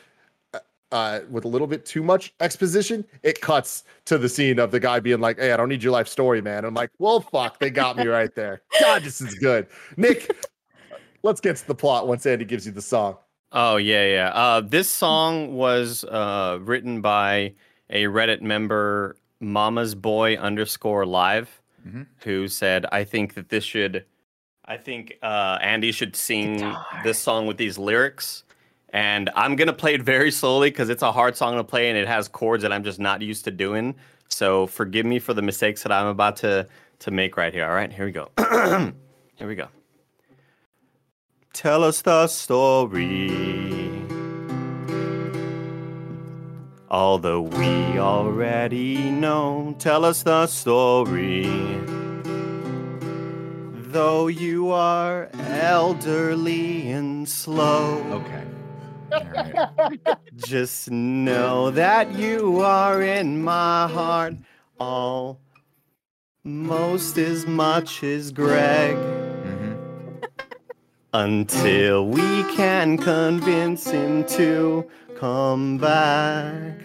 uh, 0.92 1.22
with 1.30 1.46
a 1.46 1.48
little 1.48 1.68
bit 1.68 1.86
too 1.86 2.04
much 2.04 2.34
exposition, 2.40 3.06
it 3.24 3.42
cuts 3.42 3.84
to 4.06 4.18
the 4.18 4.28
scene 4.30 4.60
of 4.60 4.72
the 4.72 4.80
guy 4.80 5.00
being 5.00 5.20
like, 5.22 5.38
"Hey, 5.40 5.52
I 5.52 5.58
don't 5.58 5.70
need 5.70 5.84
your 5.84 5.94
life 5.94 6.08
story, 6.08 6.42
man." 6.42 6.66
I'm 6.66 6.74
like, 6.74 6.90
"Well, 7.00 7.22
fuck, 7.22 7.60
they 7.60 7.70
got 7.70 7.98
me 7.98 8.08
right 8.08 8.34
there." 8.36 8.62
God, 8.80 9.04
this 9.04 9.22
is 9.22 9.34
good, 9.36 9.68
Nick. 9.98 10.30
let's 11.24 11.40
get 11.42 11.56
to 11.58 11.68
the 11.68 11.76
plot 11.76 12.08
once 12.08 12.26
Andy 12.26 12.46
gives 12.46 12.66
you 12.66 12.72
the 12.72 12.82
song. 12.82 13.18
Oh 13.52 13.78
yeah, 13.78 14.06
yeah. 14.06 14.30
Uh, 14.30 14.62
this 14.62 14.90
song 14.90 15.54
was 15.56 16.04
uh, 16.06 16.60
written 16.62 17.02
by 17.02 17.54
a 17.90 18.06
Reddit 18.06 18.42
member, 18.42 19.18
Mama's 19.40 19.94
Boy 19.96 20.38
underscore 20.38 21.06
Live, 21.06 21.62
Mhm. 21.88 22.08
who 22.24 22.48
said, 22.48 22.86
"I 22.92 23.04
think 23.04 23.34
that 23.34 23.50
this 23.50 23.64
should, 23.64 24.06
I 24.66 24.78
think 24.78 25.18
uh, 25.22 25.58
Andy 25.62 25.92
should 25.92 26.16
sing 26.16 26.74
this 27.04 27.18
song 27.18 27.46
with 27.48 27.58
these 27.58 27.78
lyrics." 27.78 28.44
And 28.92 29.30
I'm 29.36 29.56
gonna 29.56 29.74
play 29.74 29.94
it 29.94 30.02
very 30.02 30.32
slowly 30.32 30.70
because 30.70 30.90
it's 30.90 31.02
a 31.02 31.12
hard 31.12 31.38
song 31.38 31.56
to 31.56 31.64
play 31.64 31.90
and 31.90 31.98
it 31.98 32.08
has 32.08 32.28
chords 32.28 32.64
that 32.64 32.74
I'm 32.74 32.84
just 32.84 33.00
not 33.00 33.22
used 33.22 33.46
to 33.46 33.52
doing. 33.52 33.96
So 34.28 34.68
forgive 34.68 35.06
me 35.06 35.20
for 35.20 35.34
the 35.34 35.42
mistakes 35.42 35.84
that 35.84 35.92
I'm 35.92 36.08
about 36.08 36.38
to 36.38 36.68
to 37.00 37.12
make 37.12 37.38
right 37.38 37.54
here. 37.54 37.66
All 37.66 37.74
right, 37.74 37.92
here 37.92 38.06
we 38.06 38.12
go. 38.12 38.30
here 39.36 39.48
we 39.48 39.56
go. 39.56 39.68
tell 41.54 41.84
us 41.84 42.02
the 42.02 42.28
story. 42.28 43.30
Although 46.90 47.44
we 47.44 47.98
already 47.98 49.10
know, 49.10 49.76
tell 49.80 50.04
us 50.04 50.24
the 50.24 50.46
story. 50.48 51.46
Though 53.94 54.28
you 54.28 54.72
are 54.72 55.30
elderly 55.34 56.92
and 56.92 57.28
slow. 57.28 58.04
Okay. 58.12 58.44
All. 59.12 59.89
Just 60.36 60.91
know 60.91 61.71
that 61.71 62.13
you 62.13 62.62
are 62.62 63.02
in 63.02 63.43
my 63.43 63.88
heart 63.88 64.36
almost 64.80 65.39
as 67.17 67.45
much 67.45 68.04
as 68.04 68.32
Greg. 68.32 68.95
Mhm. 68.95 69.78
Until 71.13 72.08
we 72.08 72.43
can 72.56 72.97
convince 72.97 73.89
him 73.89 74.24
to 74.26 74.86
come 75.19 75.78
back. 75.78 76.80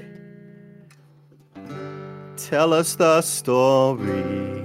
Tell 2.36 2.72
us 2.72 2.96
the 2.96 3.22
story. 3.22 4.64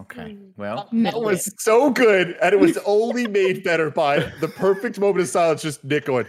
Okay. 0.00 0.45
Well, 0.56 0.88
That 0.92 1.20
was 1.20 1.52
so 1.58 1.90
good, 1.90 2.36
and 2.42 2.52
it 2.52 2.58
was 2.58 2.78
only 2.86 3.26
made 3.26 3.62
better 3.62 3.90
by 3.90 4.20
the 4.40 4.48
perfect 4.48 4.98
moment 4.98 5.20
of 5.20 5.28
silence. 5.28 5.62
Just 5.62 5.84
Nick 5.84 6.06
going, 6.06 6.26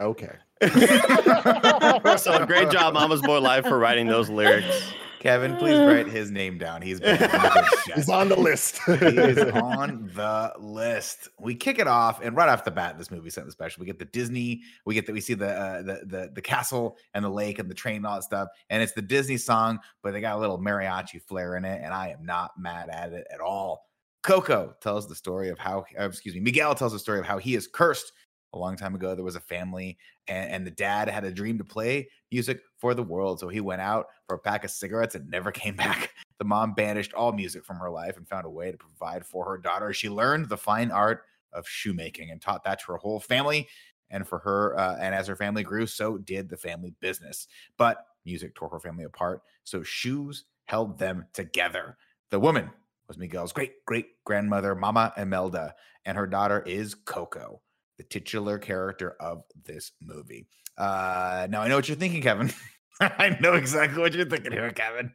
"Okay." 0.00 0.32
so 2.18 2.44
great 2.46 2.70
job, 2.70 2.94
Mama's 2.94 3.22
Boy 3.22 3.40
Live, 3.40 3.64
for 3.64 3.78
writing 3.78 4.06
those 4.06 4.28
lyrics. 4.28 4.92
Kevin, 5.20 5.54
please 5.56 5.78
write 5.86 6.08
his 6.08 6.30
name 6.30 6.56
down. 6.56 6.80
He's 6.80 6.98
been 6.98 7.18
doing 7.18 7.30
a 7.30 7.50
good 7.50 7.64
shit. 7.84 7.94
He's 7.94 8.08
on 8.08 8.30
the 8.30 8.40
list. 8.40 8.80
he 8.86 8.92
is 8.94 9.38
on 9.52 10.10
the 10.14 10.52
list. 10.58 11.28
We 11.38 11.54
kick 11.54 11.78
it 11.78 11.86
off, 11.86 12.22
and 12.22 12.34
right 12.34 12.48
off 12.48 12.64
the 12.64 12.70
bat, 12.70 12.96
this 12.96 13.10
movie 13.10 13.28
something 13.28 13.50
special. 13.50 13.80
We 13.80 13.86
get 13.86 13.98
the 13.98 14.06
Disney. 14.06 14.62
We 14.86 14.94
get 14.94 15.06
that. 15.06 15.12
We 15.12 15.20
see 15.20 15.34
the, 15.34 15.50
uh, 15.50 15.82
the 15.82 16.00
the 16.06 16.30
the 16.34 16.42
castle 16.42 16.96
and 17.12 17.22
the 17.22 17.28
lake 17.28 17.58
and 17.58 17.70
the 17.70 17.74
train 17.74 17.96
and 17.96 18.06
all 18.06 18.16
that 18.16 18.24
stuff. 18.24 18.48
And 18.70 18.82
it's 18.82 18.94
the 18.94 19.02
Disney 19.02 19.36
song, 19.36 19.78
but 20.02 20.12
they 20.12 20.22
got 20.22 20.36
a 20.36 20.40
little 20.40 20.58
mariachi 20.58 21.22
flair 21.22 21.56
in 21.56 21.66
it, 21.66 21.82
and 21.84 21.92
I 21.92 22.08
am 22.08 22.24
not 22.24 22.52
mad 22.58 22.88
at 22.88 23.12
it 23.12 23.26
at 23.32 23.40
all. 23.40 23.84
Coco 24.22 24.74
tells 24.80 25.06
the 25.06 25.14
story 25.14 25.50
of 25.50 25.58
how, 25.58 25.84
uh, 25.98 26.04
excuse 26.04 26.34
me, 26.34 26.40
Miguel 26.40 26.74
tells 26.74 26.92
the 26.92 26.98
story 26.98 27.18
of 27.18 27.26
how 27.26 27.38
he 27.38 27.54
is 27.54 27.66
cursed. 27.66 28.12
A 28.52 28.58
long 28.58 28.76
time 28.76 28.94
ago, 28.96 29.14
there 29.14 29.24
was 29.24 29.36
a 29.36 29.40
family, 29.40 29.96
and, 30.26 30.50
and 30.50 30.66
the 30.66 30.72
dad 30.72 31.08
had 31.08 31.24
a 31.24 31.30
dream 31.30 31.56
to 31.58 31.64
play 31.64 32.08
music 32.32 32.60
for 32.80 32.94
the 32.94 33.02
world. 33.02 33.38
So 33.38 33.48
he 33.48 33.60
went 33.60 33.82
out 33.82 34.06
for 34.26 34.34
a 34.34 34.38
pack 34.38 34.64
of 34.64 34.70
cigarettes 34.70 35.14
and 35.14 35.28
never 35.28 35.52
came 35.52 35.76
back. 35.76 36.12
The 36.38 36.44
mom 36.44 36.74
banished 36.74 37.12
all 37.14 37.32
music 37.32 37.64
from 37.64 37.76
her 37.76 37.90
life 37.90 38.16
and 38.16 38.28
found 38.28 38.46
a 38.46 38.50
way 38.50 38.72
to 38.72 38.78
provide 38.78 39.24
for 39.24 39.44
her 39.44 39.58
daughter. 39.58 39.92
She 39.92 40.08
learned 40.08 40.48
the 40.48 40.56
fine 40.56 40.90
art 40.90 41.24
of 41.52 41.68
shoemaking 41.68 42.30
and 42.30 42.40
taught 42.40 42.64
that 42.64 42.80
to 42.80 42.92
her 42.92 42.98
whole 42.98 43.20
family. 43.20 43.68
And 44.10 44.26
for 44.26 44.38
her, 44.40 44.76
uh, 44.78 44.96
and 45.00 45.14
as 45.14 45.28
her 45.28 45.36
family 45.36 45.62
grew, 45.62 45.86
so 45.86 46.18
did 46.18 46.48
the 46.48 46.56
family 46.56 46.94
business. 47.00 47.46
But 47.76 48.04
music 48.24 48.54
tore 48.54 48.70
her 48.70 48.80
family 48.80 49.04
apart. 49.04 49.42
So 49.64 49.82
shoes 49.82 50.44
held 50.64 50.98
them 50.98 51.26
together. 51.32 51.96
The 52.30 52.40
woman 52.40 52.70
was 53.08 53.18
Miguel's 53.18 53.52
great 53.52 53.84
great 53.86 54.06
grandmother, 54.24 54.74
Mama 54.74 55.12
Imelda, 55.16 55.74
and 56.04 56.16
her 56.16 56.26
daughter 56.26 56.62
is 56.62 56.94
Coco, 56.94 57.60
the 57.98 58.04
titular 58.04 58.58
character 58.58 59.16
of 59.20 59.42
this 59.64 59.92
movie. 60.00 60.46
Uh, 60.78 61.46
now 61.50 61.62
I 61.62 61.68
know 61.68 61.76
what 61.76 61.88
you're 61.88 61.96
thinking, 61.96 62.22
Kevin. 62.22 62.52
I 63.00 63.36
know 63.40 63.54
exactly 63.54 64.00
what 64.00 64.12
you're 64.12 64.26
thinking 64.26 64.52
here, 64.52 64.70
Kevin. 64.72 65.12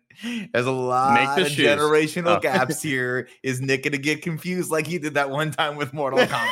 There's 0.54 0.66
a 0.66 0.72
lot 0.72 1.36
the 1.36 1.44
of 1.44 1.48
shoes. 1.50 1.68
generational 1.68 2.38
Oh. 2.38 2.40
gaps 2.40 2.82
here. 2.84 3.28
Is 3.44 3.62
Nick 3.62 3.84
gonna 3.84 3.98
get 3.98 4.22
confused 4.24 4.72
like 4.72 4.88
he 4.88 4.98
did 4.98 5.14
that 5.16 5.30
one 5.30 5.52
time 5.52 5.76
with 5.76 5.94
Mortal 5.94 6.20
Kombat? 6.26 6.52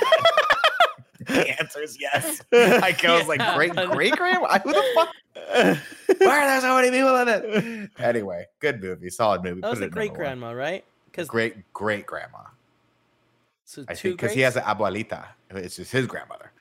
the 1.25 1.59
answer 1.59 1.81
is 1.81 1.97
yes. 1.99 2.41
I 2.51 2.95
was 3.17 3.27
like, 3.27 3.39
great 3.55 3.73
great 3.91 4.15
grandma. 4.15 4.59
Who 4.59 4.73
the 4.73 4.83
fuck? 4.93 5.09
Why 6.19 6.37
are 6.37 6.47
there 6.47 6.61
so 6.61 6.75
many 6.75 6.91
people 6.91 7.15
in 7.15 7.27
it? 7.29 7.89
Anyway, 7.97 8.45
good 8.59 8.81
movie, 8.81 9.09
solid 9.09 9.43
movie. 9.43 9.61
That 9.61 9.69
was 9.71 9.79
Put 9.79 9.87
a 9.87 9.89
great 9.91 10.07
number 10.11 10.23
one. 10.23 10.39
grandma, 10.39 10.51
right? 10.51 10.85
Because 11.05 11.27
Great 11.27 11.71
great 11.73 12.05
grandma. 12.05 12.39
so 13.65 13.85
I 13.87 13.93
two 13.93 14.11
because 14.11 14.33
he 14.33 14.41
has 14.41 14.55
an 14.55 14.63
abuelita. 14.63 15.25
It's 15.51 15.75
just 15.77 15.91
his 15.91 16.05
grandmother. 16.07 16.51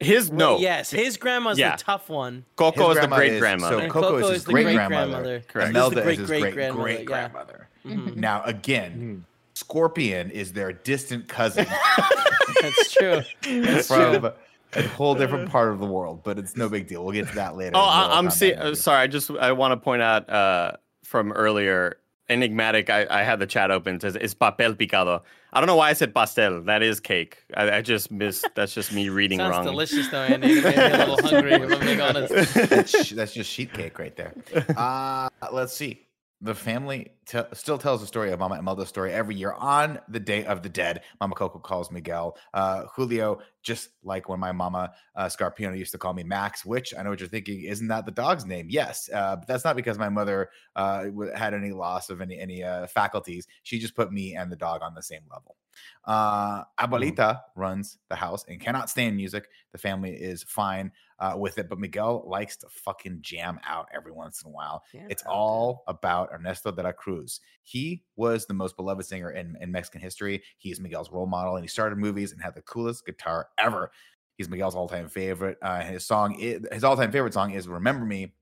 His 0.00 0.32
no. 0.32 0.58
Yes, 0.58 0.90
his 0.90 1.18
grandma's 1.18 1.58
Yeah. 1.58 1.76
the 1.76 1.82
tough 1.82 2.08
one. 2.08 2.44
Coco 2.56 2.88
His 2.88 2.96
is 2.98 3.02
the 3.02 3.08
great 3.14 3.38
grandmother. 3.38 3.80
So 3.80 3.88
Coco, 3.88 4.00
Coco 4.00 4.16
is 4.16 4.24
is 4.24 4.32
his 4.32 4.44
the 4.46 4.52
great 4.52 4.62
great-grandmother. 4.64 5.10
grandmother. 5.12 5.40
Correct. 5.46 5.70
Imelda 5.70 5.98
is 6.00 6.04
the 6.04 6.10
his 6.22 6.26
great 6.26 6.54
great-great-grandmother, 6.54 7.68
Mm-hmm. 7.86 8.18
Now 8.20 8.42
again, 8.44 9.24
Scorpion 9.54 10.30
is 10.30 10.52
their 10.52 10.72
distant 10.72 11.28
cousin 11.28 11.66
That's 12.62 12.92
true. 12.92 13.20
That's 13.42 13.86
from 13.88 14.20
true. 14.20 14.32
a 14.74 14.82
whole 14.88 15.14
different 15.14 15.50
part 15.50 15.72
of 15.72 15.78
the 15.80 15.86
world, 15.86 16.22
but 16.24 16.38
it's 16.38 16.56
no 16.56 16.68
big 16.68 16.88
deal. 16.88 17.04
We'll 17.04 17.14
get 17.14 17.28
to 17.28 17.34
that 17.36 17.56
later. 17.56 17.72
Oh, 17.74 17.80
I, 17.80 18.18
I'm 18.18 18.30
see- 18.30 18.54
uh, 18.54 18.74
sorry. 18.74 19.00
I 19.02 19.06
just 19.06 19.30
I 19.30 19.52
want 19.52 19.72
to 19.72 19.76
point 19.76 20.02
out 20.02 20.28
uh, 20.30 20.72
from 21.04 21.32
earlier, 21.32 21.98
enigmatic. 22.30 22.88
I, 22.88 23.06
I 23.10 23.22
had 23.22 23.38
the 23.40 23.46
chat 23.46 23.70
open. 23.70 23.96
It 23.96 24.02
says 24.02 24.16
it's 24.16 24.34
papel 24.34 24.74
picado. 24.74 25.22
I 25.52 25.60
don't 25.60 25.66
know 25.66 25.76
why 25.76 25.90
I 25.90 25.92
said 25.94 26.14
pastel. 26.14 26.62
That 26.62 26.82
is 26.82 27.00
cake. 27.00 27.38
I, 27.54 27.70
I 27.78 27.82
just 27.82 28.10
missed. 28.10 28.46
That's 28.54 28.72
just 28.72 28.92
me 28.92 29.08
reading 29.08 29.40
Sounds 29.40 29.50
wrong. 29.56 29.64
delicious 29.64 30.08
though, 30.08 30.22
Andy. 30.22 30.52
It 30.52 30.64
made 30.64 30.76
me 30.76 30.84
a 30.84 31.06
little 31.06 31.20
hungry. 31.28 31.52
If 31.54 31.72
I'm 31.72 31.80
being 31.80 32.00
honest. 32.08 32.54
that's, 32.70 33.04
sh- 33.06 33.12
that's 33.12 33.32
just 33.34 33.50
sheet 33.50 33.72
cake 33.74 33.98
right 33.98 34.16
there. 34.16 34.32
Uh, 34.76 35.28
let's 35.52 35.72
see. 35.74 36.06
The 36.42 36.54
family 36.54 37.10
te- 37.26 37.42
still 37.52 37.76
tells 37.76 38.00
the 38.00 38.06
story 38.06 38.32
of 38.32 38.38
Mama 38.38 38.58
Imelda's 38.58 38.88
story 38.88 39.12
every 39.12 39.34
year 39.34 39.52
on 39.52 40.00
the 40.08 40.20
Day 40.20 40.44
of 40.46 40.62
the 40.62 40.70
Dead. 40.70 41.02
Mama 41.20 41.34
Coco 41.34 41.58
calls 41.58 41.90
Miguel 41.90 42.38
uh, 42.54 42.84
Julio, 42.94 43.40
just 43.62 43.90
like 44.02 44.28
when 44.28 44.40
my 44.40 44.50
mama 44.50 44.92
uh, 45.16 45.26
Scarpino 45.26 45.76
used 45.76 45.92
to 45.92 45.98
call 45.98 46.14
me 46.14 46.24
Max, 46.24 46.64
which 46.64 46.94
I 46.98 47.02
know 47.02 47.10
what 47.10 47.20
you're 47.20 47.28
thinking. 47.28 47.64
Isn't 47.64 47.88
that 47.88 48.06
the 48.06 48.10
dog's 48.10 48.46
name? 48.46 48.68
Yes, 48.70 49.10
uh, 49.12 49.36
but 49.36 49.46
that's 49.46 49.64
not 49.64 49.76
because 49.76 49.98
my 49.98 50.08
mother 50.08 50.48
uh, 50.76 51.06
had 51.34 51.52
any 51.52 51.72
loss 51.72 52.08
of 52.08 52.22
any 52.22 52.38
any 52.38 52.64
uh, 52.64 52.86
faculties. 52.86 53.46
She 53.62 53.78
just 53.78 53.94
put 53.94 54.10
me 54.10 54.34
and 54.34 54.50
the 54.50 54.56
dog 54.56 54.80
on 54.82 54.94
the 54.94 55.02
same 55.02 55.22
level. 55.30 55.56
Uh, 56.04 56.64
Abuelita 56.78 57.40
runs 57.54 57.98
the 58.08 58.16
house 58.16 58.44
and 58.48 58.60
cannot 58.60 58.90
stand 58.90 59.16
music. 59.16 59.48
The 59.72 59.78
family 59.78 60.12
is 60.12 60.42
fine 60.42 60.90
uh, 61.20 61.34
with 61.36 61.58
it, 61.58 61.68
but 61.68 61.78
Miguel 61.78 62.24
likes 62.26 62.56
to 62.56 62.66
fucking 62.68 63.18
jam 63.20 63.60
out 63.66 63.86
every 63.94 64.10
once 64.12 64.42
in 64.42 64.48
a 64.48 64.52
while. 64.52 64.82
It's 65.10 65.22
all 65.30 65.84
about 65.86 66.30
Ernesto 66.32 66.72
de 66.72 66.82
la 66.82 66.92
Cruz. 66.92 67.40
He 67.62 68.02
was 68.16 68.46
the 68.46 68.54
most 68.54 68.76
beloved 68.76 69.04
singer 69.04 69.30
in, 69.30 69.56
in 69.60 69.70
Mexican 69.70 70.00
history. 70.00 70.42
He 70.58 70.70
is 70.70 70.80
Miguel's 70.80 71.10
role 71.10 71.26
model, 71.26 71.56
and 71.56 71.64
he 71.64 71.68
started 71.68 71.98
movies 71.98 72.32
and 72.32 72.42
had 72.42 72.54
the 72.54 72.62
coolest 72.62 73.04
guitar 73.04 73.48
ever. 73.58 73.92
He's 74.36 74.48
Miguel's 74.48 74.74
all-time 74.74 75.08
favorite. 75.08 75.58
Uh, 75.60 75.82
his 75.82 76.06
song, 76.06 76.34
i- 76.40 76.74
his 76.74 76.84
all-time 76.84 77.12
favorite 77.12 77.34
song 77.34 77.50
is 77.52 77.68
"Remember 77.68 78.06
Me." 78.06 78.32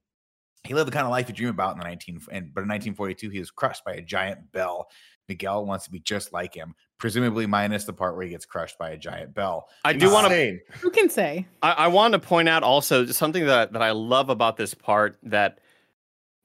He 0.64 0.74
lived 0.74 0.88
the 0.88 0.92
kind 0.92 1.04
of 1.06 1.10
life 1.10 1.28
you 1.28 1.34
dream 1.34 1.48
about 1.50 1.72
in 1.74 1.78
the 1.78 1.84
19, 1.84 2.16
and, 2.32 2.52
but 2.54 2.62
in 2.62 2.68
1942, 2.68 3.30
he 3.30 3.38
was 3.38 3.50
crushed 3.50 3.84
by 3.84 3.92
a 3.94 4.02
giant 4.02 4.50
bell. 4.52 4.88
Miguel 5.28 5.64
wants 5.66 5.84
to 5.86 5.90
be 5.90 6.00
just 6.00 6.32
like 6.32 6.54
him, 6.54 6.74
presumably 6.98 7.46
minus 7.46 7.84
the 7.84 7.92
part 7.92 8.16
where 8.16 8.24
he 8.24 8.30
gets 8.30 8.44
crushed 8.44 8.76
by 8.76 8.90
a 8.90 8.96
giant 8.96 9.32
bell. 9.32 9.68
I 9.84 9.92
do 9.92 10.10
want 10.12 10.26
to 10.26 10.32
Insane. 10.34 10.60
Who 10.80 10.90
can 10.90 11.08
say? 11.08 11.46
I, 11.62 11.72
I 11.72 11.86
want 11.88 12.12
to 12.12 12.18
point 12.18 12.48
out 12.48 12.62
also 12.62 13.06
something 13.06 13.46
that, 13.46 13.72
that 13.72 13.82
I 13.82 13.92
love 13.92 14.28
about 14.28 14.56
this 14.56 14.74
part 14.74 15.16
that 15.22 15.60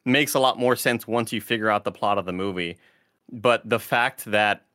makes 0.05 0.35
a 0.35 0.39
lot 0.39 0.59
more 0.59 0.75
sense 0.75 1.07
once 1.07 1.33
you 1.33 1.41
figure 1.41 1.69
out 1.69 1.83
the 1.83 1.91
plot 1.91 2.17
of 2.17 2.25
the 2.25 2.33
movie. 2.33 2.77
But 3.31 3.67
the 3.67 3.79
fact 3.79 4.25
that 4.25 4.65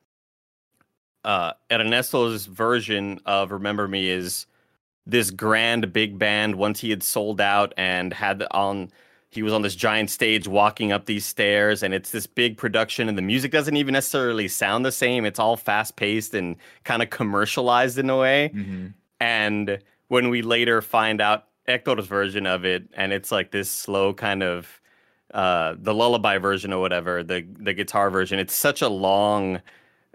uh, 1.23 1.53
Ernesto's 1.71 2.45
version 2.45 3.19
of 3.25 3.51
Remember 3.51 3.87
Me 3.87 4.09
is 4.09 4.47
this 5.05 5.31
grand 5.31 5.93
big 5.93 6.19
band 6.19 6.55
once 6.55 6.79
he 6.81 6.89
had 6.89 7.03
sold 7.03 7.39
out 7.39 7.73
and 7.77 8.13
had 8.13 8.39
the- 8.39 8.53
on 8.53 8.91
he 9.31 9.43
was 9.43 9.53
on 9.53 9.61
this 9.61 9.75
giant 9.75 10.09
stage 10.09 10.47
walking 10.47 10.91
up 10.91 11.05
these 11.05 11.25
stairs 11.25 11.83
and 11.83 11.93
it's 11.93 12.09
this 12.11 12.25
big 12.27 12.57
production 12.57 13.07
and 13.07 13.17
the 13.17 13.21
music 13.21 13.51
doesn't 13.51 13.77
even 13.77 13.93
necessarily 13.93 14.47
sound 14.47 14.83
the 14.85 14.91
same 14.91 15.23
it's 15.25 15.39
all 15.39 15.55
fast 15.55 15.95
paced 15.95 16.33
and 16.33 16.55
kind 16.83 17.01
of 17.03 17.09
commercialized 17.09 17.97
in 17.99 18.09
a 18.09 18.17
way 18.17 18.51
Mhm. 18.55 18.93
and 19.19 19.79
when 20.07 20.29
we 20.29 20.41
later 20.41 20.81
find 20.81 21.21
out 21.21 21.45
Hector's 21.67 22.07
version 22.07 22.47
of 22.47 22.65
it, 22.65 22.89
and 22.95 23.13
it's 23.13 23.31
like 23.31 23.51
this 23.51 23.69
slow 23.69 24.11
kind 24.11 24.41
of 24.41 24.81
uh, 25.35 25.75
the 25.77 25.93
lullaby 25.93 26.39
version 26.39 26.73
or 26.73 26.81
whatever, 26.81 27.21
the 27.21 27.45
the 27.59 27.75
guitar 27.75 28.09
version. 28.09 28.39
It's 28.39 28.55
such 28.55 28.81
a 28.81 28.89
long. 28.89 29.61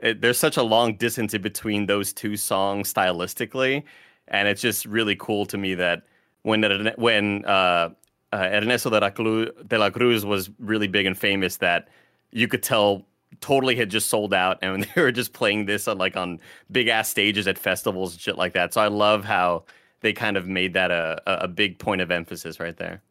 It, 0.03 0.21
there's 0.21 0.37
such 0.37 0.57
a 0.57 0.65
long 0.65 0.97
distance 0.97 1.33
in 1.33 1.43
between 1.43 1.87
those 1.87 2.13
two 2.13 2.37
songs 2.37 2.93
stylistically, 2.93 3.85
and 4.27 4.49
it's 4.49 4.61
just 4.61 4.85
really 4.85 5.15
cool 5.15 5.47
to 5.47 5.57
me 5.57 5.77
that 5.77 6.03
when 6.43 6.93
when 6.97 7.45
uh, 7.45 7.91
uh, 8.35 8.51
Ernesto 8.53 8.91
de 8.91 9.01
la, 9.01 9.11
Cruz, 9.11 9.51
de 9.67 9.79
la 9.79 9.91
Cruz 9.91 10.25
was 10.25 10.51
really 10.59 10.89
big 10.89 11.07
and 11.07 11.17
famous, 11.17 11.57
that 11.59 11.89
you 12.33 12.49
could 12.49 12.63
tell 12.63 13.07
totally 13.41 13.75
had 13.75 13.91
just 13.91 14.09
sold 14.09 14.33
out 14.33 14.59
and 14.63 14.85
they 14.95 15.03
were 15.03 15.13
just 15.13 15.33
playing 15.33 15.67
this 15.67 15.89
on 15.89 15.99
like 15.99 16.17
on 16.17 16.41
big 16.71 16.89
ass 16.89 17.09
stages 17.09 17.47
at 17.47 17.59
festivals 17.59 18.13
and 18.13 18.21
shit 18.21 18.37
like 18.37 18.53
that. 18.53 18.75
So 18.75 18.81
I 18.81 18.89
love 18.89 19.25
how 19.25 19.65
they 20.01 20.13
kind 20.13 20.37
of 20.37 20.47
made 20.47 20.75
that 20.75 20.91
a 20.91 21.23
a 21.27 21.45
a 21.45 21.49
big 21.49 21.79
point 21.79 22.01
of 22.01 22.11
emphasis 22.11 22.61
right 22.61 22.77
there. 22.77 23.03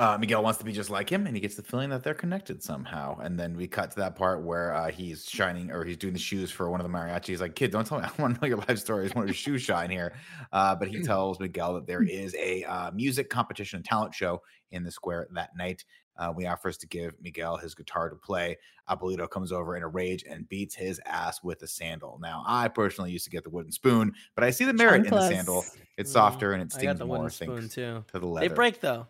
Uh, 0.00 0.16
Miguel 0.18 0.42
wants 0.42 0.58
to 0.58 0.64
be 0.64 0.72
just 0.72 0.88
like 0.88 1.10
him, 1.10 1.26
and 1.26 1.36
he 1.36 1.40
gets 1.40 1.54
the 1.56 1.62
feeling 1.62 1.90
that 1.90 2.02
they're 2.02 2.14
connected 2.14 2.62
somehow. 2.62 3.18
And 3.18 3.38
then 3.38 3.54
we 3.56 3.66
cut 3.68 3.90
to 3.92 3.96
that 3.98 4.16
part 4.16 4.42
where 4.42 4.74
uh, 4.74 4.90
he's 4.90 5.26
shining 5.28 5.70
or 5.70 5.84
he's 5.84 5.98
doing 5.98 6.14
the 6.14 6.18
shoes 6.18 6.50
for 6.50 6.70
one 6.70 6.80
of 6.80 6.90
the 6.90 6.92
mariachi. 6.98 7.26
He's 7.26 7.40
like, 7.40 7.54
"Kid, 7.54 7.70
don't 7.70 7.86
tell 7.86 7.98
me. 8.00 8.04
I 8.18 8.22
want 8.22 8.34
to 8.36 8.40
know 8.40 8.48
your 8.48 8.58
life 8.66 8.78
story. 8.78 9.02
I 9.02 9.04
just 9.04 9.14
want 9.14 9.28
your 9.28 9.34
shoes 9.34 9.62
shine 9.62 9.90
here." 9.90 10.14
Uh, 10.52 10.74
but 10.74 10.88
he 10.88 11.00
tells 11.04 11.38
Miguel 11.38 11.74
that 11.74 11.86
there 11.86 12.02
is 12.02 12.34
a 12.36 12.64
uh, 12.64 12.90
music 12.92 13.28
competition 13.28 13.76
and 13.76 13.84
talent 13.84 14.14
show 14.14 14.40
in 14.72 14.82
the 14.84 14.90
square 14.90 15.28
that 15.34 15.50
night. 15.56 15.84
Uh, 16.16 16.32
we 16.34 16.46
offers 16.46 16.76
to 16.76 16.86
give 16.86 17.14
Miguel 17.22 17.56
his 17.56 17.74
guitar 17.74 18.10
to 18.10 18.16
play. 18.16 18.56
Abuelito 18.90 19.28
comes 19.30 19.52
over 19.52 19.76
in 19.76 19.82
a 19.82 19.88
rage 19.88 20.22
and 20.28 20.46
beats 20.50 20.74
his 20.74 21.00
ass 21.06 21.42
with 21.42 21.62
a 21.62 21.66
sandal. 21.66 22.18
Now, 22.20 22.42
I 22.46 22.68
personally 22.68 23.10
used 23.10 23.24
to 23.24 23.30
get 23.30 23.42
the 23.42 23.48
wooden 23.50 23.72
spoon, 23.72 24.12
but 24.34 24.44
I 24.44 24.50
see 24.50 24.64
the 24.66 24.74
merit 24.74 25.06
in 25.06 25.10
the 25.14 25.28
sandal. 25.28 25.64
It's 25.96 26.12
softer 26.12 26.52
and 26.52 26.62
it 26.62 26.68
Mm, 26.68 26.74
I 26.74 26.78
stings 26.78 26.92
got 26.92 26.98
the 26.98 27.06
more. 27.06 27.16
wooden 27.20 27.26
I 27.26 27.30
think, 27.30 27.52
spoon 27.52 27.68
too. 27.70 28.04
to 28.12 28.18
the 28.18 28.26
leather. 28.26 28.48
They 28.48 28.54
break 28.54 28.80
though. 28.80 29.06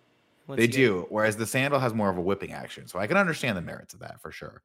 Once 0.47 0.57
They 0.59 0.65
you 0.65 0.69
get- 0.69 0.77
do. 0.77 1.07
Whereas 1.11 1.37
the 1.37 1.47
sandal 1.47 1.81
has 1.81 1.95
more 1.95 2.11
of 2.11 2.17
a 2.19 2.21
whipping 2.21 2.53
action. 2.53 2.87
So 2.87 2.99
I 2.99 3.07
can 3.07 3.17
understand 3.17 3.57
the 3.57 3.63
merits 3.63 3.95
of 3.95 4.01
that 4.01 4.21
for 4.21 4.31
sure. 4.33 4.63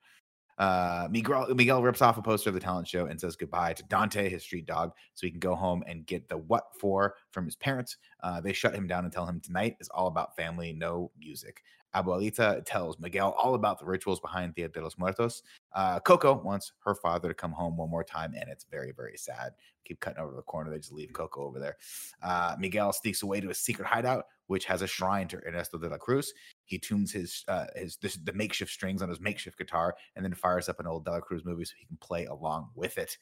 Uh, 0.57 1.09
Miguel, 1.11 1.53
Miguel 1.53 1.83
rips 1.83 2.01
off 2.01 2.17
a 2.17 2.21
poster 2.21 2.49
of 2.49 2.53
the 2.53 2.61
talent 2.61 2.87
show 2.87 3.07
and 3.07 3.19
says 3.19 3.35
goodbye 3.35 3.73
to 3.73 3.83
Dante, 3.83 4.29
his 4.29 4.41
street 4.41 4.65
dog, 4.65 4.93
so 5.13 5.27
he 5.27 5.31
can 5.31 5.39
go 5.41 5.53
home 5.53 5.83
and 5.85 6.05
get 6.05 6.29
the 6.29 6.37
what 6.37 6.67
for 6.79 7.15
from 7.31 7.43
his 7.43 7.57
parents. 7.57 7.97
Uh, 8.23 8.39
they 8.39 8.53
shut 8.53 8.73
him 8.73 8.87
down 8.87 9.03
and 9.03 9.11
tell 9.11 9.25
him 9.25 9.41
tonight 9.41 9.75
is 9.81 9.89
all 9.89 10.07
about 10.07 10.33
family, 10.37 10.71
no 10.71 11.11
music. 11.19 11.61
Abuelita 11.93 12.61
tells 12.65 12.97
Miguel 12.99 13.31
all 13.41 13.55
about 13.55 13.79
the 13.79 13.85
rituals 13.85 14.19
behind 14.21 14.53
Dia 14.55 14.69
de 14.69 14.81
los 14.81 14.97
Muertos. 14.97 15.43
Uh, 15.73 15.99
Coco 15.99 16.33
wants 16.41 16.71
her 16.85 16.95
father 16.95 17.27
to 17.29 17.33
come 17.33 17.51
home 17.51 17.75
one 17.75 17.89
more 17.89 18.03
time, 18.03 18.33
and 18.37 18.49
it's 18.49 18.65
very, 18.71 18.91
very 18.93 19.17
sad. 19.17 19.51
Keep 19.85 19.99
cutting 19.99 20.21
over 20.21 20.35
the 20.35 20.41
corner. 20.41 20.71
They 20.71 20.77
just 20.79 20.91
leave 20.93 21.11
Coco 21.13 21.43
over 21.45 21.59
there. 21.59 21.75
Uh, 22.21 22.55
Miguel 22.59 22.91
sneaks 22.93 23.23
away 23.23 23.39
to 23.41 23.49
a 23.49 23.53
secret 23.53 23.87
hideout, 23.87 24.25
which 24.47 24.65
has 24.65 24.81
a 24.81 24.87
shrine 24.87 25.27
to 25.29 25.37
Ernesto 25.45 25.77
de 25.77 25.89
la 25.89 25.97
Cruz. 25.97 26.33
He 26.65 26.79
tunes 26.79 27.11
his 27.11 27.43
uh, 27.47 27.65
his 27.75 27.97
this, 27.97 28.15
the 28.15 28.33
makeshift 28.33 28.71
strings 28.71 29.01
on 29.01 29.09
his 29.09 29.19
makeshift 29.19 29.57
guitar, 29.57 29.95
and 30.15 30.23
then 30.23 30.33
fires 30.33 30.69
up 30.69 30.79
an 30.79 30.87
old 30.87 31.05
De 31.05 31.11
La 31.11 31.19
Cruz 31.19 31.43
movie 31.45 31.65
so 31.65 31.73
he 31.77 31.85
can 31.85 31.97
play 31.97 32.25
along 32.25 32.69
with 32.75 32.97
it. 32.97 33.17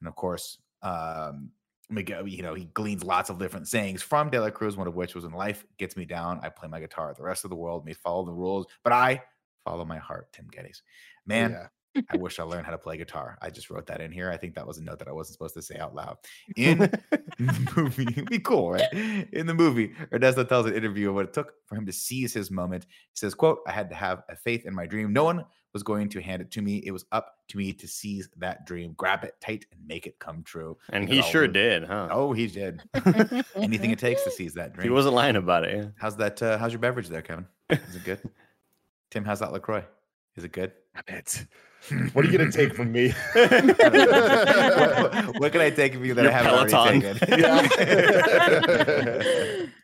And 0.00 0.08
of 0.08 0.16
course, 0.16 0.58
um, 0.82 1.50
Miguel, 1.90 2.26
you 2.26 2.42
know, 2.42 2.54
he 2.54 2.66
gleans 2.66 3.04
lots 3.04 3.30
of 3.30 3.38
different 3.38 3.68
sayings 3.68 4.02
from 4.02 4.30
De 4.30 4.40
La 4.40 4.50
Cruz, 4.50 4.76
one 4.76 4.88
of 4.88 4.94
which 4.94 5.14
was, 5.14 5.24
"In 5.24 5.32
life 5.32 5.64
gets 5.78 5.96
me 5.96 6.04
down, 6.04 6.40
I 6.42 6.48
play 6.48 6.68
my 6.68 6.80
guitar. 6.80 7.14
The 7.14 7.22
rest 7.22 7.44
of 7.44 7.50
the 7.50 7.56
world 7.56 7.84
may 7.84 7.92
follow 7.92 8.24
the 8.24 8.32
rules, 8.32 8.66
but 8.82 8.92
I 8.92 9.22
follow 9.64 9.84
my 9.84 9.98
heart." 9.98 10.32
Tim 10.32 10.48
Geddes, 10.48 10.82
man. 11.26 11.52
Yeah. 11.52 11.66
I 12.10 12.16
wish 12.16 12.38
I 12.38 12.42
learned 12.42 12.64
how 12.66 12.72
to 12.72 12.78
play 12.78 12.96
guitar. 12.96 13.36
I 13.42 13.50
just 13.50 13.68
wrote 13.70 13.86
that 13.86 14.00
in 14.00 14.10
here. 14.12 14.30
I 14.30 14.36
think 14.36 14.54
that 14.54 14.66
was 14.66 14.78
a 14.78 14.82
note 14.82 14.98
that 14.98 15.08
I 15.08 15.12
wasn't 15.12 15.34
supposed 15.34 15.54
to 15.54 15.62
say 15.62 15.76
out 15.76 15.94
loud. 15.94 16.16
In 16.56 16.78
the 16.78 17.72
movie, 17.76 18.06
it'd 18.10 18.30
be 18.30 18.38
cool, 18.38 18.72
right? 18.72 18.92
In 19.32 19.46
the 19.46 19.54
movie, 19.54 19.92
Ernesto 20.12 20.44
tells 20.44 20.66
an 20.66 20.74
interviewer 20.74 21.12
what 21.12 21.26
it 21.26 21.32
took 21.32 21.52
for 21.66 21.76
him 21.76 21.86
to 21.86 21.92
seize 21.92 22.32
his 22.32 22.50
moment. 22.50 22.84
He 22.88 23.16
says, 23.16 23.34
quote, 23.34 23.58
I 23.66 23.72
had 23.72 23.88
to 23.90 23.94
have 23.94 24.22
a 24.28 24.36
faith 24.36 24.64
in 24.66 24.74
my 24.74 24.86
dream. 24.86 25.12
No 25.12 25.24
one 25.24 25.44
was 25.74 25.82
going 25.82 26.08
to 26.10 26.20
hand 26.20 26.42
it 26.42 26.50
to 26.50 26.60
me. 26.60 26.82
It 26.84 26.90
was 26.90 27.04
up 27.12 27.36
to 27.48 27.56
me 27.56 27.72
to 27.72 27.88
seize 27.88 28.28
that 28.36 28.66
dream, 28.66 28.92
grab 28.98 29.24
it 29.24 29.34
tight, 29.40 29.64
and 29.72 29.80
make 29.86 30.06
it 30.06 30.18
come 30.18 30.42
true. 30.42 30.76
And 30.90 31.08
he 31.08 31.22
sure 31.22 31.42
live- 31.42 31.52
did, 31.54 31.84
huh? 31.84 32.08
Oh, 32.10 32.32
he 32.34 32.46
did. 32.46 32.82
Anything 33.56 33.90
it 33.90 33.98
takes 33.98 34.22
to 34.24 34.30
seize 34.38 34.52
that 34.54 34.74
dream. 34.74 34.84
he 34.84 34.90
wasn't 34.90 35.14
lying 35.14 35.36
about 35.36 35.64
it. 35.64 35.76
Yeah. 35.76 35.86
How's 35.96 36.16
that? 36.16 36.42
Uh, 36.42 36.58
how's 36.58 36.72
your 36.72 36.80
beverage 36.80 37.08
there, 37.08 37.22
Kevin? 37.22 37.46
Is 37.70 37.96
it 37.96 38.04
good? 38.04 38.20
Tim, 39.10 39.24
how's 39.24 39.40
that 39.40 39.52
LaCroix? 39.52 39.84
Is 40.36 40.44
it 40.44 40.52
good? 40.52 40.72
Damn 41.06 41.18
it. 41.18 41.46
What 42.12 42.24
are 42.24 42.30
you 42.30 42.38
gonna 42.38 42.52
take 42.52 42.74
from 42.74 42.92
me? 42.92 43.12
what, 43.34 43.54
what 45.40 45.52
can 45.52 45.60
I 45.60 45.70
take 45.70 45.94
from 45.94 46.04
you 46.04 46.14
that 46.14 46.22
Your 46.22 46.32
I 46.32 46.34
haven't 46.34 46.70
Peloton. 46.70 47.04
already 47.04 47.18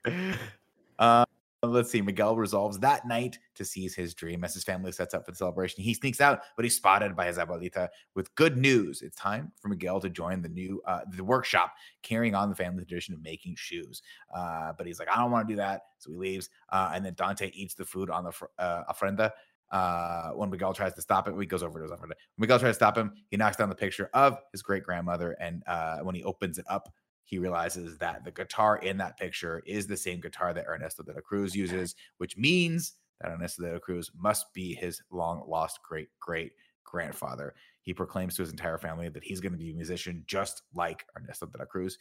taken? 0.04 0.28
uh, 1.00 1.24
let's 1.64 1.90
see. 1.90 2.00
Miguel 2.00 2.37
resolves 2.37 2.78
that 2.78 3.04
night 3.06 3.40
to 3.56 3.64
seize 3.64 3.96
his 3.96 4.14
dream 4.14 4.44
as 4.44 4.54
his 4.54 4.62
family 4.62 4.92
sets 4.92 5.12
up 5.12 5.24
for 5.26 5.32
the 5.32 5.37
celebration. 5.37 5.82
He 5.82 5.92
sneaks 5.92 6.20
out, 6.20 6.42
but 6.54 6.64
he's 6.64 6.76
spotted 6.76 7.16
by 7.16 7.26
his 7.26 7.37
abuelita 7.37 7.88
with 8.14 8.32
good 8.37 8.56
news. 8.56 9.02
It's 9.02 9.16
time 9.16 9.50
for 9.61 9.66
Miguel 9.66 10.00
to 10.00 10.08
join 10.08 10.40
the 10.40 10.48
new 10.48 10.80
uh, 10.87 11.00
the 11.11 11.24
workshop, 11.24 11.74
carrying 12.02 12.37
on 12.37 12.48
the 12.48 12.54
family 12.54 12.84
tradition 12.84 13.12
of 13.12 13.22
making 13.22 13.56
shoes. 13.56 14.02
Uh, 14.32 14.72
but 14.78 14.87
he's 14.87 15.00
like, 15.00 15.08
I 15.08 15.16
don't 15.16 15.32
want 15.32 15.48
to 15.48 15.52
do 15.52 15.56
that, 15.56 15.87
so 15.98 16.12
he 16.12 16.16
leaves. 16.16 16.48
Uh, 16.68 16.92
and 16.94 17.04
then 17.04 17.14
Dante 17.14 17.50
eats 17.54 17.74
the 17.74 17.84
food 17.84 18.08
on 18.08 18.22
the 18.22 18.32
fr- 18.32 18.46
uh, 18.58 18.84
ofrenda. 18.84 19.32
Uh, 19.70 20.31
when 20.31 20.50
Miguel 20.50 20.72
tries 20.72 20.94
to 20.94 21.02
stop 21.02 21.28
him, 21.28 21.38
he 21.38 21.46
goes 21.46 21.62
over 21.62 21.78
to 21.78 21.83
his. 21.85 22.00
When 22.00 22.11
Miguel 22.38 22.59
tries 22.59 22.70
to 22.70 22.74
stop 22.74 22.96
him, 22.96 23.12
he 23.31 23.37
knocks 23.37 23.57
down 23.57 23.68
the 23.68 23.74
picture 23.74 24.11
of 24.14 24.38
his 24.52 24.62
great 24.62 24.83
grandmother, 24.83 25.33
and 25.40 25.62
uh, 25.66 25.98
when 25.98 26.14
he 26.14 26.24
opens 26.24 26.59
it 26.59 26.64
up, 26.68 26.92
he 27.24 27.38
realizes 27.38 27.98
that 27.98 28.24
the 28.24 28.31
guitar 28.31 28.78
in 28.78 28.96
that 28.98 29.18
picture 29.18 29.62
is 29.66 29.87
the 29.87 29.96
same 29.96 30.20
guitar 30.20 30.54
that 30.54 30.64
Ernesto 30.66 31.02
de 31.02 31.12
la 31.12 31.20
Cruz 31.20 31.54
uses, 31.54 31.94
which 32.16 32.38
means 32.38 32.94
that 33.20 33.31
Ernesto 33.31 33.62
de 33.62 33.72
la 33.74 33.78
Cruz 33.78 34.11
must 34.16 34.52
be 34.54 34.74
his 34.74 35.02
long 35.11 35.44
lost 35.46 35.81
great 35.83 36.09
great 36.20 36.52
grandfather. 36.85 37.54
He 37.83 37.92
proclaims 37.92 38.37
to 38.37 38.42
his 38.42 38.50
entire 38.50 38.78
family 38.78 39.11
that 39.11 39.22
he's 39.22 39.40
going 39.40 39.52
to 39.52 39.59
be 39.59 39.70
a 39.70 39.74
musician 39.74 40.24
just 40.26 40.62
like 40.74 41.04
Ernesto 41.16 41.46
de 41.46 41.59
la 41.59 41.66
Cruz. 41.66 41.98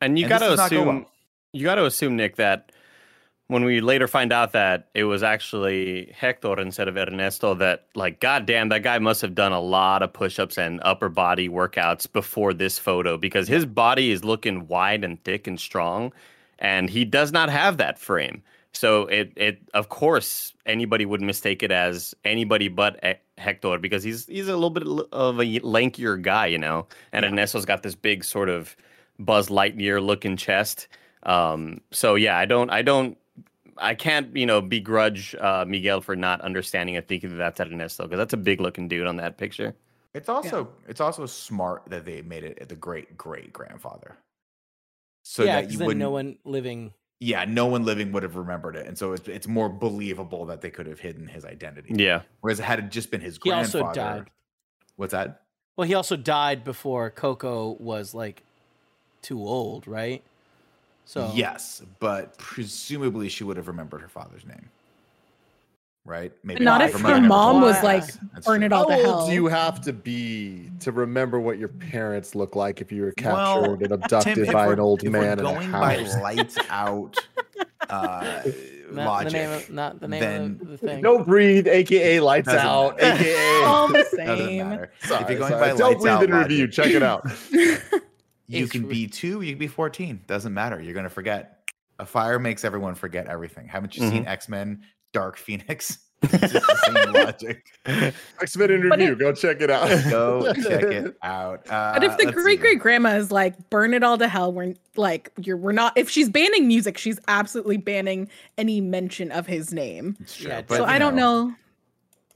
And 0.00 0.18
you 0.18 0.26
got 0.26 0.38
to 0.38 0.56
not 0.56 0.56
go 0.56 0.64
assume 0.64 0.86
well. 0.86 1.10
you 1.52 1.64
got 1.64 1.74
to 1.74 1.84
assume 1.84 2.16
Nick 2.16 2.36
that 2.36 2.72
when 3.50 3.64
we 3.64 3.80
later 3.80 4.06
find 4.06 4.32
out 4.32 4.52
that 4.52 4.86
it 4.94 5.02
was 5.04 5.24
actually 5.24 6.12
Hector 6.16 6.60
instead 6.60 6.86
of 6.86 6.96
Ernesto, 6.96 7.54
that 7.54 7.86
like 7.96 8.20
goddamn 8.20 8.68
that 8.68 8.84
guy 8.84 9.00
must 9.00 9.20
have 9.22 9.34
done 9.34 9.50
a 9.50 9.60
lot 9.60 10.04
of 10.04 10.12
push-ups 10.12 10.56
and 10.56 10.80
upper 10.84 11.08
body 11.08 11.48
workouts 11.48 12.10
before 12.10 12.54
this 12.54 12.78
photo 12.78 13.18
because 13.18 13.48
his 13.48 13.66
body 13.66 14.12
is 14.12 14.24
looking 14.24 14.68
wide 14.68 15.02
and 15.02 15.22
thick 15.24 15.48
and 15.48 15.58
strong, 15.58 16.12
and 16.60 16.88
he 16.88 17.04
does 17.04 17.32
not 17.32 17.50
have 17.50 17.76
that 17.78 17.98
frame. 17.98 18.40
So 18.72 19.06
it 19.06 19.32
it 19.34 19.58
of 19.74 19.88
course 19.88 20.54
anybody 20.64 21.04
would 21.04 21.20
mistake 21.20 21.64
it 21.64 21.72
as 21.72 22.14
anybody 22.24 22.68
but 22.68 23.02
Hector 23.36 23.78
because 23.78 24.04
he's 24.04 24.26
he's 24.26 24.46
a 24.46 24.54
little 24.54 24.70
bit 24.70 24.86
of 25.10 25.40
a 25.40 25.58
lankier 25.60 26.22
guy, 26.22 26.46
you 26.46 26.58
know, 26.58 26.86
and 27.12 27.24
Ernesto's 27.24 27.64
got 27.64 27.82
this 27.82 27.96
big 27.96 28.22
sort 28.22 28.48
of 28.48 28.76
Buzz 29.18 29.48
Lightyear 29.48 30.00
looking 30.00 30.36
chest. 30.36 30.86
Um, 31.24 31.80
so 31.90 32.14
yeah, 32.14 32.38
I 32.38 32.46
don't, 32.46 32.70
I 32.70 32.82
don't, 32.82 33.18
I 33.76 33.94
can't, 33.94 34.34
you 34.36 34.46
know, 34.46 34.60
begrudge 34.60 35.34
uh, 35.34 35.64
Miguel 35.66 36.00
for 36.00 36.16
not 36.16 36.40
understanding 36.40 36.96
and 36.96 37.06
thinking 37.06 37.30
that 37.30 37.56
that's 37.56 37.60
Ernesto 37.70 38.04
because 38.04 38.18
that's 38.18 38.32
a 38.32 38.38
big 38.38 38.60
looking 38.60 38.88
dude 38.88 39.06
on 39.06 39.16
that 39.16 39.36
picture. 39.38 39.74
It's 40.14 40.28
also 40.28 40.68
it's 40.88 41.00
also 41.00 41.26
smart 41.26 41.84
that 41.88 42.04
they 42.04 42.22
made 42.22 42.44
it 42.44 42.68
the 42.68 42.74
great 42.74 43.16
great 43.16 43.52
grandfather, 43.52 44.16
so 45.22 45.44
yeah, 45.44 45.60
that 45.60 45.70
you 45.70 45.78
wouldn't. 45.78 45.98
no 45.98 46.10
one 46.10 46.36
living. 46.44 46.92
yeah, 47.20 47.44
no 47.44 47.66
one 47.66 47.84
living 47.84 48.10
would 48.12 48.24
have 48.24 48.34
remembered 48.34 48.74
it, 48.74 48.86
and 48.86 48.98
so 48.98 49.12
it's, 49.12 49.28
it's 49.28 49.46
more 49.46 49.68
believable 49.68 50.46
that 50.46 50.62
they 50.62 50.70
could 50.70 50.86
have 50.86 50.98
hidden 50.98 51.28
his 51.28 51.44
identity. 51.44 51.92
Yeah, 51.94 52.22
Whereas 52.40 52.58
had 52.58 52.80
it 52.80 52.90
just 52.90 53.10
been 53.12 53.20
his 53.20 53.38
He 53.42 53.50
grandfather, 53.50 53.84
also 53.84 53.94
died. 53.94 54.30
What's 54.96 55.12
that? 55.12 55.42
Well, 55.76 55.86
he 55.86 55.94
also 55.94 56.16
died 56.16 56.64
before 56.64 57.08
Coco 57.10 57.76
was 57.78 58.12
like 58.12 58.42
too 59.22 59.38
old, 59.38 59.86
right? 59.86 60.24
So 61.10 61.28
Yes, 61.34 61.82
but 61.98 62.38
presumably 62.38 63.28
she 63.28 63.42
would 63.42 63.56
have 63.56 63.66
remembered 63.66 64.00
her 64.00 64.06
father's 64.08 64.46
name, 64.46 64.68
right? 66.04 66.32
Maybe 66.44 66.62
Not 66.64 66.78
not 66.78 66.82
if 66.88 66.92
her 66.92 66.98
her 66.98 67.02
mother 67.02 67.14
never 67.16 67.26
mom 67.28 67.60
was 67.62 67.82
like, 67.82 68.04
That's 68.32 68.46
burn 68.46 68.60
true. 68.60 68.66
it 68.66 68.72
all 68.72 68.88
How 68.88 68.96
to 68.96 69.02
old 69.02 69.04
hell. 69.18 69.26
do 69.26 69.32
you 69.34 69.46
have 69.46 69.80
to 69.80 69.92
be 69.92 70.70
to 70.78 70.92
remember 70.92 71.40
what 71.40 71.58
your 71.58 71.66
parents 71.66 72.36
look 72.36 72.54
like 72.54 72.80
if 72.80 72.92
you 72.92 73.02
were 73.02 73.14
Well, 73.24 73.60
captured 73.62 73.82
and 73.82 73.92
abducted 74.04 74.34
Tim, 74.44 74.52
by 74.52 74.72
an 74.72 74.78
old 74.78 75.02
man 75.02 75.40
in 75.40 75.46
a 75.46 75.52
going 75.52 75.72
by 75.72 75.96
house? 75.96 76.16
lights 76.20 76.58
out 76.68 77.16
uh, 77.90 78.42
not 78.92 79.06
logic. 79.06 79.32
the 79.32 79.38
name 79.38 79.50
of 79.50 79.70
not 79.70 80.00
the 80.00 80.06
name 80.08 80.20
then- 80.20 80.58
of 80.62 80.68
the 80.68 80.78
thing. 80.78 81.02
Don't 81.02 81.26
breathe, 81.26 81.66
aka 81.66 82.20
lights 82.20 82.48
out, 82.50 83.00
matter. 83.00 83.20
aka. 83.24 83.62
All 83.64 83.88
the 83.88 84.04
same. 84.14 84.86
Sorry, 85.02 85.22
if 85.24 85.28
you're 85.30 85.38
going 85.40 85.50
sorry. 85.50 85.72
by 85.72 85.76
Don't 85.76 85.80
lights 85.90 86.02
breathe 86.02 86.12
out 86.12 86.22
in 86.22 86.32
review. 86.34 86.68
Check 86.68 86.86
it 86.92 87.02
out. 87.02 87.26
You 88.50 88.64
It's 88.64 88.72
can 88.72 88.82
re- 88.86 88.88
be 88.94 89.06
two, 89.06 89.40
you 89.42 89.52
can 89.52 89.58
be 89.58 89.66
14. 89.68 90.22
Doesn't 90.26 90.52
matter. 90.52 90.80
You're 90.80 90.94
going 90.94 91.04
to 91.04 91.10
forget. 91.10 91.56
A 91.98 92.06
fire 92.06 92.38
makes 92.38 92.64
everyone 92.64 92.94
forget 92.94 93.26
everything. 93.26 93.68
Haven't 93.68 93.96
you 93.96 94.08
seen 94.08 94.26
X 94.26 94.48
Men 94.48 94.82
Dark 95.12 95.36
Phoenix? 95.36 95.98
It's 96.22 96.52
just 96.52 96.66
the 96.66 96.76
same 97.04 97.12
logic. 97.14 97.64
X 97.86 98.54
Men 98.56 98.70
in 98.70 98.88
But 98.90 98.98
review. 98.98 99.12
it- 99.14 99.18
Go 99.18 99.32
check 99.32 99.62
it 99.62 99.70
out. 99.70 99.88
Go 100.10 100.52
check 100.52 100.82
it 100.82 101.16
out. 101.22 101.66
Uh, 101.70 101.94
But 101.94 102.04
if 102.04 102.18
the 102.18 102.30
great 102.30 102.60
great 102.60 102.78
grandma 102.78 103.16
is 103.16 103.30
like, 103.32 103.70
burn 103.70 103.94
it 103.94 104.02
all 104.02 104.18
to 104.18 104.28
hell, 104.28 104.52
we're 104.52 104.74
like, 104.96 105.30
you're 105.40 105.56
we're 105.56 105.72
not. 105.72 105.96
If 105.96 106.10
she's 106.10 106.28
banning 106.28 106.68
music, 106.68 106.98
she's 106.98 107.18
absolutely 107.28 107.78
banning 107.78 108.28
any 108.58 108.80
mention 108.82 109.32
of 109.32 109.46
his 109.46 109.72
name. 109.72 110.16
It's 110.20 110.36
true, 110.36 110.48
Yeah, 110.50 110.60
but, 110.60 110.76
so 110.76 110.84
you 110.84 110.90
I 110.90 110.98
don't 110.98 111.14
know 111.16 111.54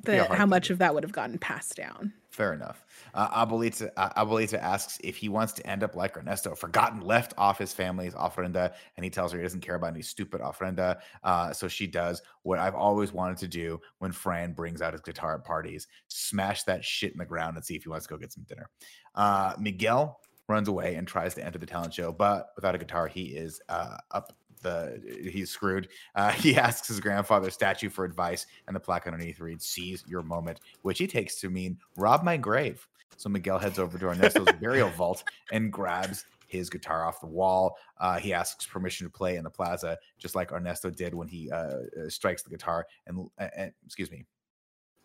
be 0.05 0.13
that 0.13 0.31
how 0.31 0.47
much 0.47 0.71
of 0.71 0.79
that 0.79 0.95
would 0.95 1.03
have 1.03 1.13
gotten 1.13 1.37
passed 1.39 1.77
down. 1.77 2.13
Fair 2.31 2.53
enough. 2.55 2.84
Uh, 3.15 3.29
uh, 3.33 3.47
Abuelita 3.47 4.59
asks 4.59 4.99
if 5.03 5.17
he 5.17 5.29
wants 5.29 5.53
to 5.55 5.67
end 5.67 5.83
up 5.83 5.95
like 5.95 6.17
Ernesto, 6.17 6.55
forgotten, 6.55 7.01
left 7.01 7.33
off 7.39 7.59
his 7.59 7.73
family's 7.73 8.15
ofrenda, 8.15 8.75
and 8.97 9.05
he 9.05 9.11
tells 9.11 9.33
her 9.33 9.39
he 9.39 9.45
doesn't 9.45 9.61
care 9.61 9.77
about 9.77 9.93
any 9.93 10.03
stupid 10.03 10.41
ofrenda. 10.41 10.99
Uh, 11.23 11.53
so 11.53 11.69
she 11.69 11.87
does 11.87 12.23
what 12.43 12.59
I've 12.59 12.75
always 12.75 13.13
wanted 13.13 13.39
to 13.39 13.49
do 13.49 13.81
when 13.99 14.13
Fran 14.13 14.53
brings 14.53 14.83
out 14.83 14.93
his 14.93 15.03
guitar 15.03 15.37
at 15.37 15.45
parties: 15.45 15.87
smash 16.09 16.65
that 16.65 16.85
shit 16.85 17.13
in 17.13 17.19
the 17.19 17.25
ground 17.25 17.57
and 17.57 17.65
see 17.65 17.77
if 17.77 17.85
he 17.85 17.89
wants 17.89 18.07
to 18.07 18.15
go 18.15 18.19
get 18.19 18.33
some 18.33 18.45
dinner. 18.49 18.69
Uh, 19.15 19.55
Miguel 19.59 20.21
runs 20.49 20.69
away 20.69 20.97
and 20.97 21.09
tries 21.09 21.35
to 21.35 21.45
enter 21.45 21.59
the 21.59 21.67
talent 21.67 21.95
show, 21.95 22.13
but 22.13 22.51
without 22.57 22.75
a 22.75 22.79
guitar, 22.79 23.07
he 23.07 23.25
is 23.37 23.61
uh, 23.69 23.97
up 24.11 24.33
the 24.65 25.31
he's 25.31 25.51
screwed. 25.51 25.89
Uh, 26.17 26.31
he 26.33 26.57
asks 26.57 26.89
his 26.89 26.99
grandfather's 26.99 27.55
statue 27.55 27.89
for 27.89 28.05
advice, 28.05 28.47
and 28.67 28.75
the 28.75 28.81
plaque 28.81 29.07
underneath 29.07 29.39
reads, 29.39 29.67
"Seize 29.67 30.05
your 30.09 30.23
moment," 30.23 30.59
which 30.83 30.99
he 30.99 31.07
takes 31.07 31.41
to 31.41 31.51
mean 31.51 31.79
rob 31.97 32.25
my 32.25 32.37
grave. 32.37 32.89
So 33.17 33.29
Miguel 33.29 33.59
heads 33.59 33.79
over 33.79 33.99
to 33.99 34.09
Ernesto's 34.09 34.53
burial 34.61 34.91
vault 34.91 35.25
and 35.53 35.73
grabs 35.73 36.25
his 36.47 36.71
guitar 36.71 37.07
off 37.07 37.21
the 37.21 37.27
wall. 37.27 37.77
Uh, 37.99 38.19
he 38.19 38.33
asks 38.33 38.67
permission 38.67 39.07
to 39.07 39.11
play 39.11 39.37
in 39.37 39.45
the 39.45 39.51
plaza, 39.51 39.99
just 40.19 40.35
like 40.35 40.53
Ernesto 40.53 40.91
did 40.91 41.15
when 41.15 41.29
he 41.29 41.51
uh, 41.51 41.57
uh 41.57 42.09
strikes 42.09 42.43
the 42.43 42.51
guitar 42.51 42.87
and, 43.07 43.29
and 43.39 43.73
excuse 43.85 44.11
me, 44.11 44.25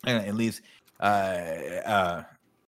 and, 0.05 0.25
and 0.25 0.37
leaves. 0.37 0.61
Uh, 0.99 1.83
uh, 1.85 2.23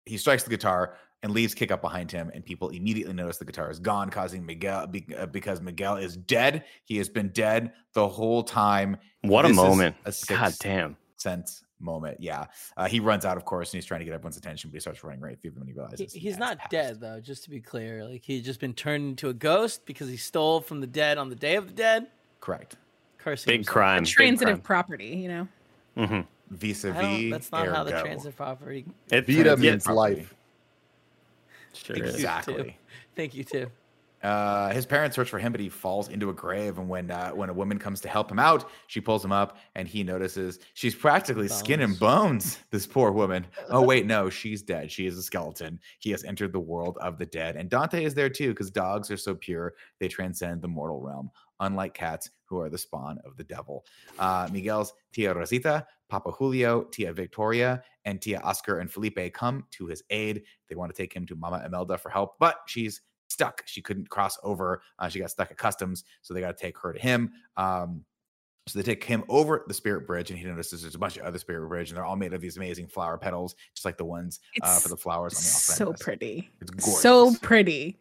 he 0.06 0.18
strikes 0.18 0.44
the 0.44 0.50
guitar 0.50 0.96
and 1.24 1.34
leaves 1.34 1.56
kick 1.56 1.72
up 1.72 1.82
behind 1.82 2.12
him, 2.12 2.30
and 2.34 2.46
people 2.46 2.70
immediately 2.70 3.14
notice 3.14 3.38
the 3.38 3.46
guitar 3.46 3.72
is 3.72 3.80
gone, 3.80 4.10
causing 4.10 4.46
Miguel 4.46 4.88
because 5.32 5.62
Miguel 5.62 5.98
is 5.98 6.16
dead. 6.16 6.66
He 6.84 6.98
has 6.98 7.10
been 7.10 7.30
dead 7.30 7.74
the 7.94 8.08
whole 8.08 8.44
time. 8.44 8.98
What 9.22 9.44
this 9.44 9.52
a 9.52 9.56
moment! 9.56 9.96
A 10.06 10.14
God 10.28 10.54
damn 10.60 10.98
sense 11.18 11.64
moment. 11.80 12.20
Yeah. 12.20 12.46
Uh, 12.76 12.88
he 12.88 13.00
runs 13.00 13.26
out, 13.26 13.38
of 13.38 13.46
course, 13.46 13.72
and 13.72 13.78
he's 13.78 13.86
trying 13.86 14.00
to 14.00 14.06
get 14.06 14.14
everyone's 14.14 14.38
attention, 14.38 14.70
but 14.70 14.76
he 14.76 14.80
starts 14.80 15.04
running 15.04 15.20
right 15.20 15.40
through 15.42 15.52
them 15.52 15.62
and 15.62 15.70
he 15.70 15.74
realizes 15.74 16.14
he, 16.14 16.20
he's 16.20 16.34
yeah, 16.34 16.40
not 16.40 16.70
dead, 16.70 17.00
though, 17.00 17.20
just 17.20 17.44
to 17.44 17.50
be 17.50 17.60
clear. 17.60 18.04
Like, 18.06 18.24
he's 18.24 18.44
just 18.44 18.60
been 18.60 18.74
turned 18.74 19.10
into 19.10 19.30
a 19.30 19.34
ghost 19.34 19.86
because 19.86 20.10
he 20.10 20.18
stole 20.18 20.62
from 20.62 20.82
the 20.82 20.88
dead 20.88 21.18
on 21.18 21.30
the 21.30 21.36
Day 21.36 21.56
of 21.56 21.68
the 21.68 21.74
Dead. 21.74 22.08
Correct. 22.40 22.76
Cursing 23.18 23.52
Big 23.52 23.60
himself. 23.60 23.74
crime. 23.74 24.04
A 24.04 24.06
transitive 24.06 24.64
property, 24.64 25.08
you 25.08 25.28
know? 25.28 25.48
Mm-hmm. 25.98 26.22
Vis 26.52 26.84
a 26.86 26.92
vis. 26.92 27.32
That's 27.32 27.52
not 27.52 27.68
ergo. 27.68 27.76
how 27.76 27.84
the 27.84 27.92
transitive 27.92 28.36
property. 28.36 28.86
It, 29.12 29.28
Vita 29.28 29.58
means 29.58 29.88
life. 29.88 30.34
Sure 31.74 31.96
exactly. 31.96 32.78
Thank 33.16 33.36
you, 33.36 33.44
too. 33.44 33.68
Uh, 34.28 34.74
his 34.74 34.86
parents 34.86 35.16
search 35.16 35.30
for 35.30 35.40
him, 35.40 35.54
but 35.54 35.62
he 35.62 35.70
falls 35.70 36.10
into 36.10 36.30
a 36.30 36.34
grave. 36.34 36.78
And 36.78 36.90
when 36.90 37.10
uh, 37.10 37.32
when 37.32 37.50
a 37.50 37.54
woman 37.54 37.80
comes 37.80 38.02
to 38.02 38.10
help 38.10 38.30
him 38.30 38.40
out, 38.40 38.70
she 38.88 39.00
pulls 39.00 39.24
him 39.24 39.32
up, 39.32 39.58
and 39.76 39.88
he 39.88 40.04
notices 40.04 40.60
she's 40.74 40.94
practically 40.94 41.48
bones. 41.48 41.60
skin 41.60 41.82
and 41.82 41.98
bones. 41.98 42.60
This 42.70 42.86
poor 42.86 43.12
woman. 43.12 43.48
Oh 43.70 43.82
wait, 43.82 44.06
no, 44.06 44.30
she's 44.40 44.62
dead. 44.62 44.92
She 44.92 45.08
is 45.08 45.18
a 45.18 45.24
skeleton. 45.24 45.80
He 46.00 46.12
has 46.12 46.26
entered 46.26 46.52
the 46.52 46.60
world 46.60 46.98
of 47.00 47.18
the 47.18 47.26
dead, 47.26 47.56
and 47.56 47.70
Dante 47.70 48.04
is 48.04 48.14
there 48.14 48.30
too, 48.30 48.50
because 48.50 48.70
dogs 48.70 49.10
are 49.10 49.18
so 49.18 49.34
pure 49.34 49.74
they 50.00 50.10
transcend 50.10 50.62
the 50.62 50.68
mortal 50.68 51.02
realm. 51.02 51.32
Unlike 51.60 51.94
cats, 51.94 52.30
who 52.48 52.60
are 52.60 52.70
the 52.70 52.78
spawn 52.78 53.20
of 53.26 53.36
the 53.36 53.44
devil. 53.44 53.86
Uh, 54.20 54.48
Miguel's 54.52 54.94
Tia 55.12 55.34
Rosita, 55.34 55.86
Papa 56.10 56.32
Julio, 56.32 56.84
Tia 56.84 57.12
Victoria, 57.14 57.84
and 58.06 58.22
Tia 58.22 58.40
Oscar 58.40 58.80
and 58.80 58.92
Felipe 58.92 59.34
come 59.34 59.66
to 59.72 59.86
his 59.88 60.04
aid. 60.10 60.44
They 60.70 60.76
want 60.76 60.94
to 60.94 61.02
take 61.02 61.14
him 61.14 61.26
to 61.28 61.36
Mama 61.36 61.64
Imelda 61.66 61.98
for 61.98 62.10
help, 62.10 62.36
but 62.40 62.60
she's 62.68 63.02
stuck. 63.28 63.64
She 63.66 63.82
couldn't 63.82 64.10
cross 64.10 64.38
over. 64.44 64.82
Uh, 65.00 65.10
she 65.10 65.20
got 65.20 65.32
stuck 65.32 65.52
at 65.52 65.58
customs, 65.58 66.04
so 66.22 66.34
they 66.34 66.42
got 66.42 66.58
to 66.58 66.62
take 66.62 66.78
her 66.80 66.94
to 66.94 67.00
him. 67.00 67.32
Um, 67.56 68.04
so 68.68 68.80
they 68.80 68.84
take 68.84 69.04
him 69.04 69.24
over 69.30 69.64
the 69.68 69.74
Spirit 69.74 70.06
Bridge, 70.06 70.30
and 70.30 70.38
he 70.38 70.46
notices 70.46 70.82
there's 70.82 70.96
a 70.96 71.00
bunch 71.00 71.18
of 71.18 71.24
other 71.24 71.40
Spirit 71.40 71.68
Bridge, 71.70 71.90
and 71.90 71.98
they're 71.98 72.06
all 72.06 72.18
made 72.18 72.34
of 72.34 72.42
these 72.42 72.58
amazing 72.58 72.88
flower 72.88 73.18
petals, 73.18 73.56
just 73.74 73.86
like 73.86 73.98
the 73.98 74.06
ones 74.06 74.42
uh, 74.62 74.80
for 74.80 74.90
the 74.90 74.98
flowers 74.98 75.34
on 75.34 75.40
the 75.40 75.44
So 75.44 75.94
pretty. 75.94 76.50
It's 76.60 76.72
gorgeous. 76.72 77.02
So 77.02 77.34
pretty. 77.42 77.98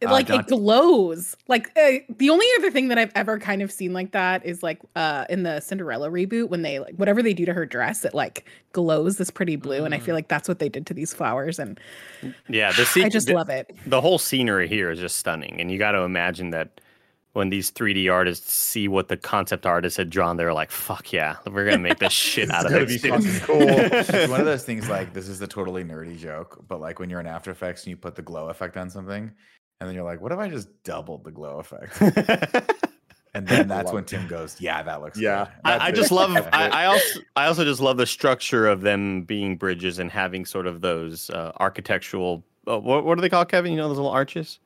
It, 0.00 0.06
like 0.06 0.30
uh, 0.30 0.34
it 0.34 0.46
glows. 0.46 1.36
Like 1.48 1.68
uh, 1.76 1.98
the 2.16 2.30
only 2.30 2.46
other 2.58 2.70
thing 2.70 2.88
that 2.88 2.98
I've 2.98 3.12
ever 3.14 3.38
kind 3.38 3.62
of 3.62 3.72
seen 3.72 3.92
like 3.92 4.12
that 4.12 4.44
is 4.44 4.62
like 4.62 4.80
uh 4.96 5.24
in 5.28 5.42
the 5.42 5.60
Cinderella 5.60 6.10
reboot 6.10 6.48
when 6.48 6.62
they 6.62 6.78
like 6.78 6.94
whatever 6.94 7.22
they 7.22 7.34
do 7.34 7.44
to 7.46 7.52
her 7.52 7.66
dress, 7.66 8.04
it 8.04 8.14
like 8.14 8.46
glows 8.72 9.16
this 9.16 9.30
pretty 9.30 9.56
blue, 9.56 9.80
mm. 9.80 9.86
and 9.86 9.94
I 9.94 9.98
feel 9.98 10.12
mm. 10.12 10.18
like 10.18 10.28
that's 10.28 10.48
what 10.48 10.58
they 10.58 10.68
did 10.68 10.86
to 10.86 10.94
these 10.94 11.12
flowers. 11.12 11.58
And 11.58 11.80
yeah, 12.48 12.72
the 12.72 12.84
scene, 12.86 13.04
I 13.04 13.08
just 13.08 13.26
the, 13.26 13.34
love 13.34 13.50
it. 13.50 13.74
The 13.86 14.00
whole 14.00 14.18
scenery 14.18 14.68
here 14.68 14.90
is 14.90 14.98
just 14.98 15.16
stunning, 15.16 15.60
and 15.60 15.70
you 15.70 15.78
got 15.78 15.92
to 15.92 16.00
imagine 16.00 16.50
that 16.50 16.80
when 17.38 17.50
these 17.50 17.70
3D 17.70 18.12
artists 18.12 18.52
see 18.52 18.88
what 18.88 19.06
the 19.06 19.16
concept 19.16 19.64
artist 19.64 19.96
had 19.96 20.10
drawn, 20.10 20.36
they're 20.36 20.52
like, 20.52 20.70
"Fuck 20.70 21.12
yeah, 21.12 21.36
we're 21.46 21.64
gonna 21.64 21.78
make 21.78 21.98
this 21.98 22.12
shit 22.32 22.50
out 22.50 22.66
of 22.66 22.72
it." 22.72 22.88
Be 22.88 23.08
cool. 23.40 23.58
it's 23.60 24.28
one 24.28 24.40
of 24.40 24.46
those 24.46 24.64
things 24.64 24.88
like 24.88 25.12
this 25.12 25.28
is 25.28 25.38
the 25.38 25.46
totally 25.46 25.84
nerdy 25.84 26.18
joke, 26.18 26.64
but 26.66 26.80
like 26.80 26.98
when 26.98 27.08
you're 27.08 27.20
in 27.20 27.26
After 27.26 27.50
Effects 27.50 27.84
and 27.84 27.90
you 27.90 27.96
put 27.96 28.16
the 28.16 28.22
glow 28.22 28.48
effect 28.48 28.76
on 28.76 28.90
something, 28.90 29.30
and 29.80 29.88
then 29.88 29.94
you're 29.94 30.04
like, 30.04 30.20
what 30.20 30.32
if 30.32 30.38
I 30.38 30.48
just 30.48 30.68
doubled 30.82 31.24
the 31.24 31.30
glow 31.30 31.58
effect? 31.58 32.00
and 33.34 33.46
then 33.46 33.68
that's 33.68 33.92
when 33.92 34.04
Tim 34.04 34.26
goes, 34.26 34.60
"Yeah, 34.60 34.82
that 34.82 35.00
looks." 35.00 35.18
Yeah, 35.18 35.48
I, 35.64 35.88
I, 35.88 35.92
just 35.92 36.10
love. 36.10 36.36
I, 36.52 36.68
I, 36.68 36.84
also, 36.86 37.20
I 37.36 37.46
also 37.46 37.64
just 37.64 37.80
love 37.80 37.96
the 37.96 38.06
structure 38.06 38.66
of 38.66 38.80
them 38.80 39.22
being 39.22 39.56
bridges 39.56 39.98
and 39.98 40.10
having 40.10 40.44
sort 40.44 40.66
of 40.66 40.80
those 40.80 41.30
uh, 41.30 41.52
architectural. 41.60 42.44
Uh, 42.66 42.78
what, 42.78 43.04
what 43.04 43.14
do 43.14 43.22
they 43.22 43.28
call 43.28 43.44
Kevin? 43.44 43.72
You 43.72 43.78
know 43.78 43.88
those 43.88 43.98
little 43.98 44.10
arches. 44.10 44.58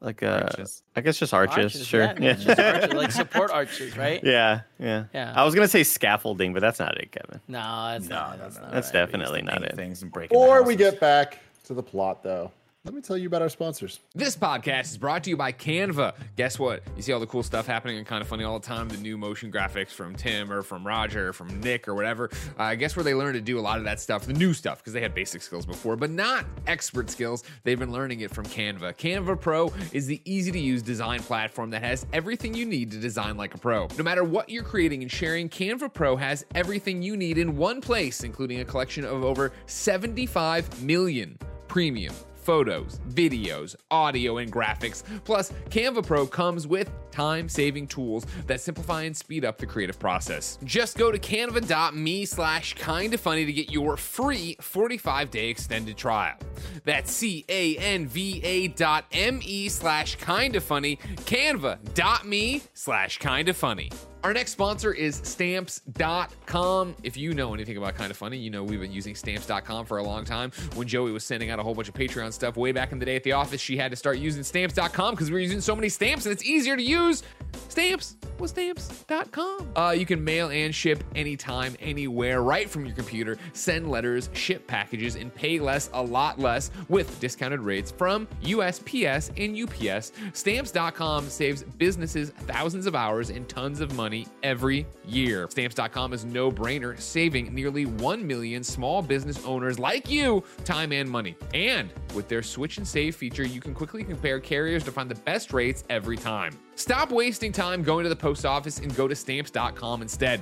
Like 0.00 0.20
uh, 0.24 0.48
arches. 0.50 0.82
I 0.96 1.00
guess 1.00 1.16
just 1.16 1.32
arches, 1.32 1.56
arches 1.56 1.86
sure. 1.86 2.02
Yeah, 2.02 2.36
yeah. 2.36 2.72
arches, 2.72 2.92
like 2.92 3.12
support 3.12 3.52
arches, 3.52 3.96
right? 3.96 4.20
Yeah, 4.24 4.62
yeah, 4.80 5.04
yeah. 5.14 5.32
I 5.36 5.44
was 5.44 5.54
gonna 5.54 5.68
say 5.68 5.84
scaffolding, 5.84 6.52
but 6.52 6.58
that's 6.58 6.80
not 6.80 6.98
it, 6.98 7.12
Kevin. 7.12 7.40
No, 7.46 7.60
that's 7.92 8.08
no, 8.08 8.16
not. 8.16 8.38
That's, 8.38 8.56
no, 8.56 8.62
not 8.62 8.72
that's 8.72 8.88
right. 8.88 8.92
definitely 8.94 9.42
not 9.42 9.62
it. 9.62 9.76
Things 9.76 10.02
and 10.02 10.10
breaking. 10.10 10.36
Or 10.36 10.64
we 10.64 10.74
get 10.74 10.98
back 10.98 11.38
to 11.66 11.74
the 11.74 11.82
plot, 11.84 12.24
though 12.24 12.50
let 12.84 12.94
me 12.94 13.00
tell 13.00 13.16
you 13.16 13.28
about 13.28 13.42
our 13.42 13.48
sponsors. 13.48 14.00
This 14.12 14.36
podcast 14.36 14.90
is 14.90 14.98
brought 14.98 15.22
to 15.24 15.30
you 15.30 15.36
by 15.36 15.52
Canva. 15.52 16.14
Guess 16.34 16.58
what? 16.58 16.82
You 16.96 17.02
see 17.02 17.12
all 17.12 17.20
the 17.20 17.28
cool 17.28 17.44
stuff 17.44 17.64
happening 17.64 17.98
and 17.98 18.04
kind 18.04 18.20
of 18.20 18.26
funny 18.26 18.42
all 18.42 18.58
the 18.58 18.66
time. 18.66 18.88
The 18.88 18.96
new 18.96 19.16
motion 19.16 19.52
graphics 19.52 19.90
from 19.90 20.16
Tim 20.16 20.52
or 20.52 20.62
from 20.62 20.84
Roger 20.84 21.28
or 21.28 21.32
from 21.32 21.60
Nick 21.60 21.86
or 21.86 21.94
whatever. 21.94 22.28
I 22.58 22.72
uh, 22.72 22.74
guess 22.74 22.96
where 22.96 23.04
they 23.04 23.14
learned 23.14 23.34
to 23.34 23.40
do 23.40 23.60
a 23.60 23.62
lot 23.62 23.78
of 23.78 23.84
that 23.84 24.00
stuff, 24.00 24.26
the 24.26 24.32
new 24.32 24.52
stuff, 24.52 24.78
because 24.78 24.92
they 24.94 25.00
had 25.00 25.14
basic 25.14 25.42
skills 25.42 25.64
before, 25.64 25.94
but 25.94 26.10
not 26.10 26.44
expert 26.66 27.08
skills. 27.08 27.44
They've 27.62 27.78
been 27.78 27.92
learning 27.92 28.22
it 28.22 28.34
from 28.34 28.46
Canva. 28.46 28.96
Canva 28.96 29.40
Pro 29.40 29.72
is 29.92 30.08
the 30.08 30.20
easy 30.24 30.50
to 30.50 30.58
use 30.58 30.82
design 30.82 31.20
platform 31.20 31.70
that 31.70 31.84
has 31.84 32.04
everything 32.12 32.52
you 32.52 32.66
need 32.66 32.90
to 32.90 32.98
design 32.98 33.36
like 33.36 33.54
a 33.54 33.58
pro. 33.58 33.86
No 33.96 34.02
matter 34.02 34.24
what 34.24 34.48
you're 34.48 34.64
creating 34.64 35.02
and 35.02 35.10
sharing, 35.10 35.48
Canva 35.48 35.94
Pro 35.94 36.16
has 36.16 36.44
everything 36.56 37.00
you 37.00 37.16
need 37.16 37.38
in 37.38 37.56
one 37.56 37.80
place, 37.80 38.24
including 38.24 38.58
a 38.58 38.64
collection 38.64 39.04
of 39.04 39.22
over 39.22 39.52
75 39.66 40.82
million 40.82 41.38
premium 41.68 42.12
photos, 42.42 43.00
videos, 43.10 43.76
audio, 43.90 44.38
and 44.38 44.52
graphics. 44.52 45.02
Plus, 45.24 45.52
Canva 45.70 46.04
Pro 46.06 46.26
comes 46.26 46.66
with 46.66 46.90
time 47.10 47.48
saving 47.48 47.86
tools 47.86 48.26
that 48.46 48.60
simplify 48.60 49.02
and 49.02 49.16
speed 49.16 49.44
up 49.44 49.58
the 49.58 49.66
creative 49.66 49.98
process. 49.98 50.58
Just 50.64 50.96
go 50.98 51.12
to 51.12 51.18
canva.me 51.18 52.24
slash 52.24 52.74
kinda 52.74 53.18
funny 53.18 53.44
to 53.44 53.52
get 53.52 53.70
your 53.70 53.96
free 53.96 54.56
45 54.60 55.30
day 55.30 55.48
extended 55.48 55.96
trial. 55.96 56.36
That's 56.84 57.12
C 57.12 57.44
A 57.48 57.76
N 57.76 58.06
V 58.06 58.40
A 58.42 58.68
dot 58.68 59.04
M 59.12 59.40
E 59.42 59.68
slash 59.68 60.16
kinda 60.16 60.60
funny, 60.60 60.96
canva.me 60.96 62.62
slash 62.74 63.18
kinda 63.18 63.54
funny. 63.54 63.90
Our 64.24 64.32
next 64.32 64.52
sponsor 64.52 64.92
is 64.92 65.16
stamps.com. 65.24 66.94
If 67.02 67.16
you 67.16 67.34
know 67.34 67.54
anything 67.54 67.76
about 67.76 67.96
kind 67.96 68.08
of 68.10 68.16
funny, 68.16 68.38
you 68.38 68.50
know 68.50 68.62
we've 68.62 68.80
been 68.80 68.92
using 68.92 69.16
stamps.com 69.16 69.84
for 69.84 69.98
a 69.98 70.02
long 70.02 70.24
time. 70.24 70.52
When 70.74 70.86
Joey 70.86 71.10
was 71.10 71.24
sending 71.24 71.50
out 71.50 71.58
a 71.58 71.62
whole 71.62 71.74
bunch 71.74 71.88
of 71.88 71.94
Patreon 71.94 72.32
stuff 72.32 72.56
way 72.56 72.70
back 72.70 72.92
in 72.92 73.00
the 73.00 73.04
day 73.04 73.16
at 73.16 73.24
the 73.24 73.32
office, 73.32 73.60
she 73.60 73.76
had 73.76 73.90
to 73.90 73.96
start 73.96 74.18
using 74.18 74.44
stamps.com 74.44 75.14
because 75.14 75.28
we 75.28 75.34
were 75.34 75.40
using 75.40 75.60
so 75.60 75.74
many 75.74 75.88
stamps 75.88 76.24
and 76.24 76.32
it's 76.32 76.44
easier 76.44 76.76
to 76.76 76.82
use. 76.82 77.24
Stamps 77.68 78.16
with 78.38 78.50
stamps.com. 78.50 79.72
Uh, 79.74 79.90
you 79.96 80.06
can 80.06 80.22
mail 80.22 80.50
and 80.50 80.72
ship 80.72 81.02
anytime, 81.16 81.76
anywhere, 81.80 82.42
right 82.42 82.70
from 82.70 82.86
your 82.86 82.94
computer, 82.94 83.38
send 83.54 83.90
letters, 83.90 84.30
ship 84.34 84.66
packages, 84.68 85.16
and 85.16 85.34
pay 85.34 85.58
less, 85.58 85.90
a 85.94 86.02
lot 86.02 86.38
less, 86.38 86.70
with 86.88 87.18
discounted 87.18 87.60
rates 87.60 87.90
from 87.90 88.28
USPS 88.44 89.30
and 89.36 89.58
UPS. 89.58 90.12
Stamps.com 90.32 91.28
saves 91.28 91.64
businesses 91.64 92.30
thousands 92.30 92.86
of 92.86 92.94
hours 92.94 93.30
and 93.30 93.48
tons 93.48 93.80
of 93.80 93.94
money 93.96 94.11
money 94.12 94.26
every 94.42 94.86
year. 95.06 95.48
Stamps.com 95.50 96.12
is 96.12 96.26
no 96.26 96.52
brainer, 96.52 97.00
saving 97.00 97.54
nearly 97.54 97.86
1 97.86 98.26
million 98.26 98.62
small 98.62 99.00
business 99.00 99.42
owners 99.46 99.78
like 99.78 100.10
you 100.10 100.44
time 100.66 100.92
and 100.92 101.08
money. 101.08 101.34
And 101.54 101.88
with 102.14 102.28
their 102.28 102.42
switch 102.42 102.76
and 102.76 102.86
save 102.86 103.16
feature, 103.16 103.44
you 103.44 103.60
can 103.60 103.72
quickly 103.72 104.04
compare 104.04 104.38
carriers 104.38 104.84
to 104.84 104.92
find 104.92 105.10
the 105.10 105.14
best 105.14 105.54
rates 105.54 105.84
every 105.88 106.18
time. 106.18 106.58
Stop 106.82 107.12
wasting 107.12 107.52
time 107.52 107.84
going 107.84 108.02
to 108.02 108.08
the 108.08 108.16
post 108.16 108.44
office 108.44 108.80
and 108.80 108.92
go 108.96 109.06
to 109.06 109.14
stamps.com 109.14 110.02
instead. 110.02 110.40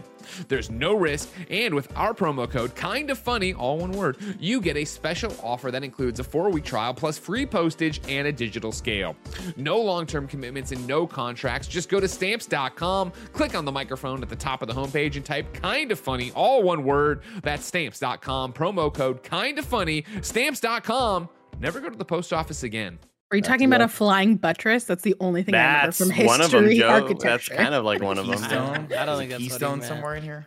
There's 0.48 0.70
no 0.70 0.94
risk, 0.94 1.28
and 1.50 1.74
with 1.74 1.94
our 1.94 2.14
promo 2.14 2.50
code 2.50 2.74
kinda 2.74 3.14
funny, 3.14 3.52
all 3.52 3.76
one 3.76 3.92
word, 3.92 4.16
you 4.38 4.62
get 4.62 4.78
a 4.78 4.86
special 4.86 5.36
offer 5.42 5.70
that 5.70 5.84
includes 5.84 6.18
a 6.18 6.24
4-week 6.24 6.64
trial 6.64 6.94
plus 6.94 7.18
free 7.18 7.44
postage 7.44 8.00
and 8.08 8.26
a 8.26 8.32
digital 8.32 8.72
scale. 8.72 9.14
No 9.58 9.78
long-term 9.82 10.28
commitments 10.28 10.72
and 10.72 10.86
no 10.86 11.06
contracts. 11.06 11.68
Just 11.68 11.90
go 11.90 12.00
to 12.00 12.08
stamps.com, 12.08 13.12
click 13.34 13.54
on 13.54 13.66
the 13.66 13.72
microphone 13.72 14.22
at 14.22 14.30
the 14.30 14.36
top 14.36 14.62
of 14.62 14.68
the 14.68 14.74
homepage 14.74 15.16
and 15.16 15.24
type 15.26 15.62
kinda 15.62 15.94
funny, 15.94 16.32
all 16.32 16.62
one 16.62 16.84
word. 16.84 17.20
That's 17.42 17.66
stamps.com, 17.66 18.54
promo 18.54 18.92
code 18.94 19.22
kinda 19.22 19.60
funny, 19.60 20.06
stamps.com. 20.22 21.28
Never 21.60 21.80
go 21.80 21.90
to 21.90 21.98
the 21.98 22.04
post 22.06 22.32
office 22.32 22.62
again. 22.62 22.98
Are 23.30 23.36
you 23.36 23.42
talking 23.42 23.66
about 23.66 23.80
a 23.80 23.88
flying 23.88 24.36
buttress? 24.36 24.84
That's 24.84 25.04
the 25.04 25.14
only 25.20 25.44
thing 25.44 25.52
that's 25.52 26.00
I 26.00 26.04
remember 26.04 26.04
from 26.04 26.10
history 26.10 26.26
one 26.26 26.40
of 26.40 26.50
them, 26.50 26.70
Joe. 26.76 26.88
architecture. 26.88 27.54
That's 27.54 27.62
kind 27.62 27.74
of 27.74 27.84
like 27.84 28.02
one 28.02 28.18
of 28.18 28.26
them. 28.26 28.36
Keystone? 28.36 28.92
I 28.92 29.06
don't 29.06 29.18
think 29.18 29.30
that's 29.30 29.42
Keystone 29.42 29.82
somewhere 29.82 30.16
in 30.16 30.22
here. 30.24 30.46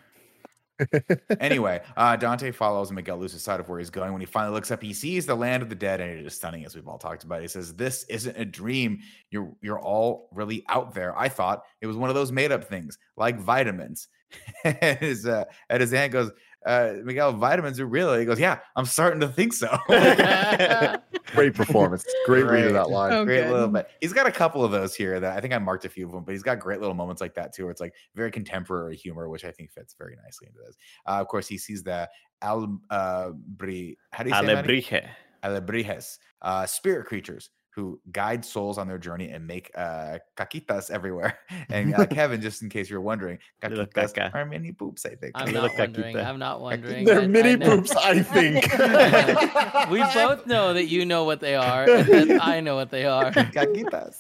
anyway, 1.40 1.82
uh, 1.96 2.18
Dante 2.18 2.52
follows 2.52 2.92
Miguel 2.92 3.18
loses 3.18 3.42
sight 3.42 3.62
of 3.62 3.70
where 3.70 3.80
he's 3.80 3.90
going. 3.90 4.12
When 4.12 4.20
he 4.20 4.26
finally 4.26 4.54
looks 4.54 4.70
up, 4.70 4.82
he 4.82 4.92
sees 4.92 5.26
the 5.26 5.36
land 5.36 5.64
of 5.64 5.70
the 5.70 5.76
dead, 5.76 6.02
and 6.02 6.10
it 6.12 6.26
is 6.26 6.34
stunning, 6.34 6.66
as 6.66 6.76
we've 6.76 6.88
all 6.88 6.98
talked 6.98 7.24
about. 7.24 7.42
He 7.42 7.48
says, 7.48 7.74
"This 7.74 8.04
isn't 8.10 8.38
a 8.38 8.44
dream. 8.44 9.00
You're 9.30 9.54
you're 9.62 9.80
all 9.80 10.30
really 10.34 10.66
out 10.68 10.94
there. 10.94 11.18
I 11.18 11.30
thought 11.30 11.64
it 11.80 11.88
was 11.88 11.96
one 11.96 12.10
of 12.10 12.16
those 12.16 12.32
made 12.32 12.52
up 12.52 12.66
things, 12.66 12.98
like 13.16 13.40
vitamins." 13.40 14.08
and 14.64 14.98
his 15.00 15.26
uh, 15.26 15.46
and 15.70 15.80
his 15.80 15.94
aunt 15.94 16.12
goes, 16.12 16.32
uh, 16.66 16.94
Miguel, 17.04 17.34
vitamins 17.34 17.80
are 17.80 17.86
real. 17.86 18.14
He 18.16 18.26
goes, 18.26 18.40
Yeah, 18.40 18.60
I'm 18.76 18.86
starting 18.86 19.20
to 19.22 19.28
think 19.28 19.54
so. 19.54 19.78
Great 21.34 21.54
performance. 21.54 22.06
Great 22.26 22.46
read 22.46 22.68
of 22.68 22.74
that 22.74 22.90
line. 22.90 23.12
Oh, 23.12 23.26
great 23.26 23.44
good. 23.44 23.52
little 23.52 23.68
bit. 23.68 23.88
He's 24.02 24.14
got 24.14 24.28
a 24.28 24.32
couple 24.32 24.64
of 24.64 24.72
those 24.72 24.94
here 24.94 25.20
that 25.20 25.36
I 25.36 25.42
think 25.42 25.54
I 25.54 25.58
marked 25.58 25.86
a 25.86 25.90
few 25.90 26.06
of 26.06 26.12
them, 26.12 26.24
but 26.24 26.34
he's 26.34 26.44
got 26.44 26.60
great 26.60 26.80
little 26.80 26.96
moments 26.96 27.22
like 27.22 27.34
that 27.36 27.54
too, 27.54 27.64
where 27.64 27.72
it's 27.72 27.82
like 27.82 27.94
very 28.16 28.30
contemporary 28.30 28.96
humor, 28.96 29.30
which 29.30 29.44
I 29.44 29.52
think 29.52 29.72
fits 29.72 29.96
very 29.98 30.16
nicely 30.24 30.48
into 30.48 30.60
this. 30.66 30.76
Uh, 31.08 31.20
of 31.22 31.28
course, 31.28 31.48
he 31.48 31.58
sees 31.58 31.84
the 31.84 32.10
al 32.42 32.80
uh, 32.90 33.32
bri- 33.32 33.98
how 34.12 34.24
do 34.24 34.30
you 34.30 34.36
say 34.36 34.46
that? 34.46 34.66
Alebrije. 34.66 35.08
Alebrijes, 35.44 36.18
uh, 36.42 36.66
spirit 36.66 37.06
creatures 37.06 37.50
who 37.76 38.00
guide 38.12 38.46
souls 38.46 38.78
on 38.78 38.88
their 38.88 38.98
journey 39.00 39.30
and 39.30 39.48
make 39.48 39.72
uh, 39.76 40.20
caquitas 40.38 40.92
everywhere. 40.92 41.40
And 41.70 41.96
uh, 41.96 42.06
Kevin, 42.06 42.40
just 42.48 42.62
in 42.62 42.70
case 42.70 42.90
you're 42.90 43.02
wondering, 43.02 43.40
Little 43.64 43.86
caquitas 43.86 44.14
caca. 44.14 44.36
are 44.36 44.46
mini 44.46 44.72
poops, 44.72 45.06
I 45.06 45.16
think. 45.16 45.32
I'm 45.36 45.46
Little 45.48 45.64
not 45.70 45.78
wondering. 45.80 46.18
I'm 46.18 46.40
not 46.40 46.62
wondering. 46.62 47.06
They're 47.06 47.22
I- 47.22 47.24
I 47.24 47.28
mini 47.28 47.56
know- 47.56 47.78
poops, 47.78 47.96
I 47.96 48.22
think. 48.22 48.64
we 49.92 50.02
both 50.14 50.46
know 50.46 50.74
that 50.74 50.86
you 50.88 51.06
know 51.06 51.24
what 51.24 51.40
they 51.40 51.56
are, 51.56 51.90
and 51.90 52.30
that 52.30 52.44
I 52.46 52.60
know 52.60 52.76
what 52.76 52.92
they 52.92 53.06
are. 53.06 53.32
Caquitas. 53.32 54.18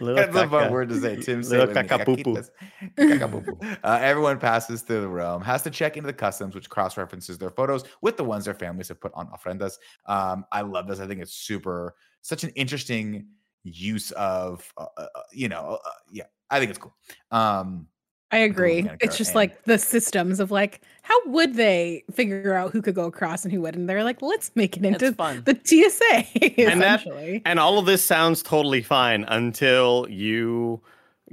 Little 0.00 0.14
That's 0.16 0.36
a 0.36 0.48
fun 0.48 0.70
word 0.72 0.88
to 0.90 1.00
say. 1.00 1.16
Tim, 1.16 1.42
say 1.42 1.58
Little 1.58 1.76
it 1.76 1.90
with 1.90 1.90
me. 1.90 2.22
cacapupu. 2.22 2.50
Caquitas. 2.96 3.20
Cacapupu. 3.20 3.78
uh, 3.84 3.98
everyone 4.00 4.38
passes 4.38 4.82
through 4.82 5.00
the 5.00 5.08
realm, 5.08 5.42
has 5.42 5.62
to 5.62 5.70
check 5.70 5.96
into 5.96 6.06
the 6.06 6.12
customs, 6.12 6.54
which 6.54 6.68
cross 6.70 6.96
references 6.96 7.38
their 7.38 7.50
photos 7.50 7.84
with 8.00 8.16
the 8.16 8.24
ones 8.24 8.44
their 8.44 8.54
families 8.54 8.88
have 8.88 9.00
put 9.00 9.12
on 9.14 9.28
ofrendas. 9.28 9.78
Um, 10.06 10.44
I 10.52 10.60
love 10.62 10.86
this. 10.86 11.00
I 11.00 11.06
think 11.06 11.20
it's 11.20 11.32
super, 11.34 11.94
such 12.22 12.44
an 12.44 12.50
interesting 12.50 13.26
use 13.64 14.10
of, 14.12 14.72
uh, 14.76 14.86
uh, 14.96 15.06
uh, 15.14 15.20
you 15.32 15.48
know, 15.48 15.78
uh, 15.84 15.90
yeah, 16.10 16.24
I 16.50 16.58
think 16.58 16.70
it's 16.70 16.78
cool. 16.78 16.94
Um, 17.30 17.86
I 18.30 18.38
agree. 18.38 18.82
Bianca, 18.82 19.04
It's 19.04 19.18
just 19.18 19.30
and- 19.32 19.36
like 19.36 19.64
the 19.64 19.78
systems 19.78 20.40
of 20.40 20.50
like, 20.50 20.80
how 21.02 21.14
would 21.26 21.54
they 21.54 22.02
figure 22.12 22.54
out 22.54 22.72
who 22.72 22.80
could 22.80 22.94
go 22.94 23.04
across 23.04 23.44
and 23.44 23.52
who 23.52 23.60
wouldn't? 23.60 23.86
They're 23.86 24.04
like, 24.04 24.22
let's 24.22 24.50
make 24.54 24.76
it 24.78 24.84
into 24.86 25.12
fun. 25.12 25.42
the 25.44 25.60
TSA. 25.62 26.60
And 26.70 26.80
that- 26.80 27.06
And 27.44 27.58
all 27.60 27.78
of 27.78 27.84
this 27.86 28.02
sounds 28.02 28.42
totally 28.42 28.80
fine 28.82 29.24
until 29.24 30.06
you 30.08 30.80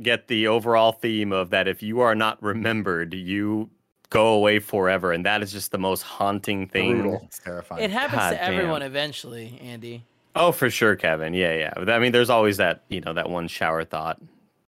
get 0.01 0.27
the 0.27 0.47
overall 0.47 0.91
theme 0.91 1.31
of 1.31 1.49
that 1.51 1.67
if 1.67 1.81
you 1.81 2.01
are 2.01 2.15
not 2.15 2.41
remembered, 2.43 3.13
you 3.13 3.69
go 4.09 4.27
away 4.33 4.59
forever. 4.59 5.11
And 5.13 5.25
that 5.25 5.41
is 5.41 5.51
just 5.53 5.71
the 5.71 5.77
most 5.77 6.01
haunting 6.01 6.67
thing. 6.67 7.01
Brutal. 7.01 7.21
it's 7.23 7.39
terrifying. 7.39 7.83
It 7.83 7.91
happens 7.91 8.19
God 8.19 8.31
to 8.31 8.43
everyone 8.43 8.81
eventually, 8.81 9.57
Andy. 9.63 10.03
Oh, 10.39 10.51
for 10.51 10.69
sure, 10.69 10.95
Kevin. 10.95 11.33
Yeah, 11.33 11.53
yeah. 11.77 11.93
I 11.93 11.99
mean, 11.99 12.11
there's 12.13 12.29
always 12.29 12.57
that, 12.57 12.83
you 12.89 13.01
know, 13.01 13.13
that 13.13 13.29
one 13.29 13.47
shower 13.47 13.83
thought 13.83 14.19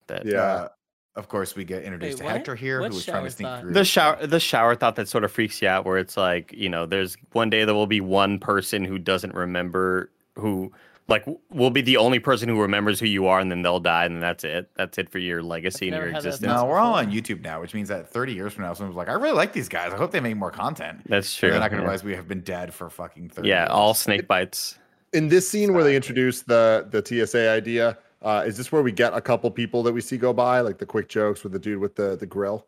that 0.08 0.26
Yeah. 0.26 0.42
Uh, 0.42 0.68
of 1.16 1.28
course, 1.28 1.56
we 1.56 1.64
get 1.66 1.84
introduced 1.84 2.18
Wait, 2.18 2.18
to 2.20 2.24
what? 2.26 2.34
Hector 2.34 2.56
here, 2.56 2.80
What 2.82 2.90
who 2.92 2.96
was 2.96 3.06
trying 3.06 3.24
to 3.26 3.30
shower 3.30 3.30
sneak 3.30 3.48
thought? 3.48 3.62
through 3.62 3.74
the 3.74 3.84
shower 3.86 4.26
the 4.26 4.40
shower 4.40 4.76
thought 4.76 4.96
that 4.96 5.08
sort 5.08 5.24
of 5.24 5.32
freaks 5.32 5.62
you 5.62 5.68
out 5.68 5.86
where 5.86 5.98
it's 5.98 6.18
like, 6.18 6.52
you 6.54 6.70
know, 6.70 6.86
there's 6.86 7.18
one 7.34 7.50
day 7.50 7.66
there 7.66 7.76
will 7.76 7.88
be 7.88 8.02
one 8.02 8.40
person 8.40 8.84
who 8.84 8.98
doesn't 8.98 9.34
remember 9.36 10.10
who 10.36 10.72
like 11.08 11.26
will 11.50 11.72
be 11.72 11.82
the 11.82 11.98
only 11.98 12.20
person 12.20 12.48
who 12.48 12.62
remembers 12.62 13.00
who 13.00 13.08
you 13.08 13.26
are 13.28 13.40
and 13.40 13.52
then 13.52 13.64
they'll 13.64 13.80
die 13.80 14.06
and 14.06 14.16
then 14.16 14.22
that's 14.22 14.44
it. 14.44 14.70
That's 14.76 14.98
it 14.98 15.10
for 15.10 15.18
your 15.20 15.42
legacy 15.44 15.90
and 15.90 15.98
your 15.98 16.08
existence. 16.08 16.48
No, 16.48 16.66
we're 16.66 16.78
all 16.78 16.94
on. 16.94 17.12
YouTube 17.12 17.42
now, 17.42 17.60
which 17.60 17.74
means 17.74 17.90
that 17.90 18.08
30 18.10 18.34
years 18.34 18.54
from 18.54 18.64
now, 18.64 18.74
someone's 18.74 18.96
like, 18.96 19.10
I 19.10 19.14
really 19.14 19.34
like 19.36 19.52
these 19.52 19.68
guys. 19.70 19.92
I 19.92 19.98
hope 19.98 20.12
they 20.12 20.20
make 20.20 20.38
more 20.38 20.52
content. 20.52 21.02
That's 21.08 21.34
And 21.34 21.40
true. 21.40 21.50
They're 21.52 21.60
not 21.60 21.70
going 21.72 21.80
to 21.80 21.84
yeah. 21.84 21.90
realize 21.90 22.04
we 22.04 22.16
have 22.16 22.28
been 22.28 22.42
dead 22.42 22.74
for 22.74 22.90
fucking 22.90 23.30
30 23.30 23.48
Yeah, 23.50 23.62
years. 23.64 23.70
all 23.72 23.94
snake 23.96 24.28
bites. 24.28 24.78
In 25.14 25.28
this 25.28 25.49
scene 25.49 25.74
where 25.74 25.84
they 25.84 25.95
introduce 25.95 26.41
the 26.43 26.88
the 26.91 27.03
TSA 27.03 27.49
idea, 27.49 27.97
uh, 28.22 28.43
is 28.45 28.57
this 28.57 28.72
where 28.72 28.82
we 28.82 28.91
get 28.91 29.14
a 29.14 29.22
couple 29.22 29.49
people 29.51 29.82
that 29.84 29.93
we 29.93 30.01
see 30.01 30.18
go 30.18 30.34
by, 30.34 30.62
like 30.62 30.78
the 30.78 30.86
quick 30.86 31.10
jokes 31.10 31.43
with 31.43 31.53
the 31.53 31.60
dude 31.60 31.80
with 31.80 31.95
the 31.95 32.16
the 32.16 32.26
grill, 32.26 32.68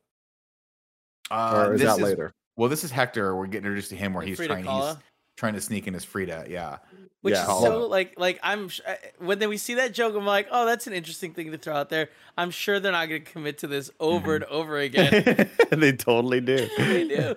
Uh, 1.29 1.65
or 1.67 1.73
is 1.73 1.81
this 1.81 1.95
that 1.95 2.01
later? 2.03 2.33
Well, 2.57 2.69
this 2.69 2.83
is 2.83 2.91
Hector. 2.91 3.35
We're 3.35 3.45
getting 3.47 3.65
introduced 3.65 3.89
to 3.89 3.95
him 3.95 4.13
where 4.13 4.23
he's 4.25 4.37
Frida 4.37 4.61
trying, 4.61 4.65
he's 4.65 4.95
trying 5.37 5.53
to 5.53 5.61
sneak 5.61 5.87
in 5.87 5.93
his 5.93 6.03
Frida. 6.03 6.45
Yeah. 6.49 6.77
Which 7.21 7.33
Yeah, 7.33 7.43
is 7.43 7.47
hold 7.47 7.63
so 7.63 7.87
like 7.87 8.15
like 8.17 8.39
I'm 8.41 8.67
sh- 8.69 8.81
when 9.19 9.37
then 9.37 9.49
we 9.49 9.57
see 9.57 9.75
that 9.75 9.93
joke, 9.93 10.15
I'm 10.15 10.25
like, 10.25 10.47
oh, 10.51 10.65
that's 10.65 10.87
an 10.87 10.93
interesting 10.93 11.33
thing 11.33 11.51
to 11.51 11.57
throw 11.59 11.75
out 11.75 11.89
there. 11.89 12.09
I'm 12.37 12.49
sure 12.49 12.79
they're 12.79 12.91
not 12.91 13.07
going 13.09 13.23
to 13.23 13.31
commit 13.31 13.59
to 13.59 13.67
this 13.67 13.91
over 13.99 14.35
and 14.35 14.43
over 14.45 14.77
again. 14.79 15.47
And 15.71 15.83
they 15.83 15.91
totally 15.91 16.41
do. 16.41 16.67
they 16.77 17.07
do. 17.07 17.35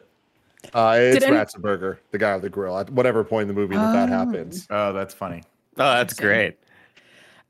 Uh, 0.73 0.97
it's 0.99 1.19
Did 1.19 1.25
any- 1.25 1.37
Ratzenberger, 1.37 1.99
the 2.11 2.19
guy 2.19 2.35
with 2.35 2.43
the 2.43 2.49
grill. 2.51 2.79
At 2.79 2.91
whatever 2.91 3.25
point 3.25 3.43
in 3.43 3.49
the 3.49 3.55
movie 3.61 3.75
that 3.77 3.93
that 3.93 4.09
happens. 4.09 4.67
Oh, 4.71 4.93
that's 4.93 5.13
funny. 5.15 5.43
Oh, 5.77 5.95
that's 5.95 6.15
great. 6.15 6.57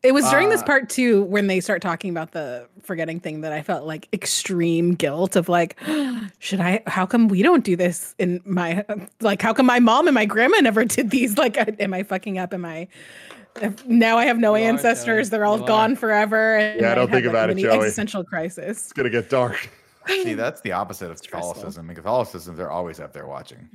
It 0.02 0.12
was 0.12 0.28
during 0.28 0.50
this 0.50 0.60
Uh, 0.60 0.66
part 0.66 0.90
too 0.90 1.22
when 1.24 1.46
they 1.46 1.60
start 1.60 1.80
talking 1.80 2.10
about 2.10 2.32
the 2.32 2.66
forgetting 2.82 3.20
thing 3.20 3.40
that 3.40 3.52
I 3.54 3.62
felt 3.62 3.86
like 3.86 4.06
extreme 4.12 4.92
guilt 4.94 5.34
of 5.34 5.48
like, 5.48 5.78
should 6.40 6.60
I? 6.60 6.82
How 6.86 7.06
come 7.06 7.28
we 7.28 7.42
don't 7.42 7.64
do 7.64 7.74
this 7.74 8.14
in 8.18 8.42
my 8.44 8.84
like? 9.22 9.40
How 9.40 9.54
come 9.54 9.64
my 9.64 9.80
mom 9.80 10.06
and 10.06 10.14
my 10.14 10.26
grandma 10.26 10.58
never 10.60 10.84
did 10.84 11.08
these? 11.10 11.38
Like, 11.38 11.56
am 11.80 11.94
I 11.94 12.02
fucking 12.02 12.38
up? 12.38 12.52
Am 12.52 12.66
I? 12.66 12.88
Now 13.86 14.18
I 14.18 14.26
have 14.26 14.36
no 14.38 14.54
You 14.56 14.64
are, 14.64 14.68
ancestors. 14.68 15.30
They're 15.30 15.46
all 15.46 15.58
gone 15.60 15.96
forever. 15.96 16.56
And 16.56 16.80
Yeah, 16.82 16.92
I 16.92 16.94
don't 16.96 17.08
had, 17.08 17.14
think 17.14 17.24
like, 17.26 17.30
about 17.32 17.48
a 17.48 17.52
it, 17.52 17.54
mini 17.56 17.68
Joey. 17.68 17.78
Existential 17.78 18.24
crisis. 18.24 18.82
It's 18.84 18.92
gonna 18.92 19.08
get 19.10 19.30
dark. 19.30 19.70
See, 20.06 20.34
that's 20.34 20.60
the 20.60 20.72
opposite 20.72 21.10
of 21.10 21.20
Catholicism. 21.22 21.88
In 21.90 21.96
Catholicism, 21.96 22.56
they're 22.56 22.70
always 22.70 23.00
up 23.00 23.12
there 23.12 23.26
watching. 23.26 23.68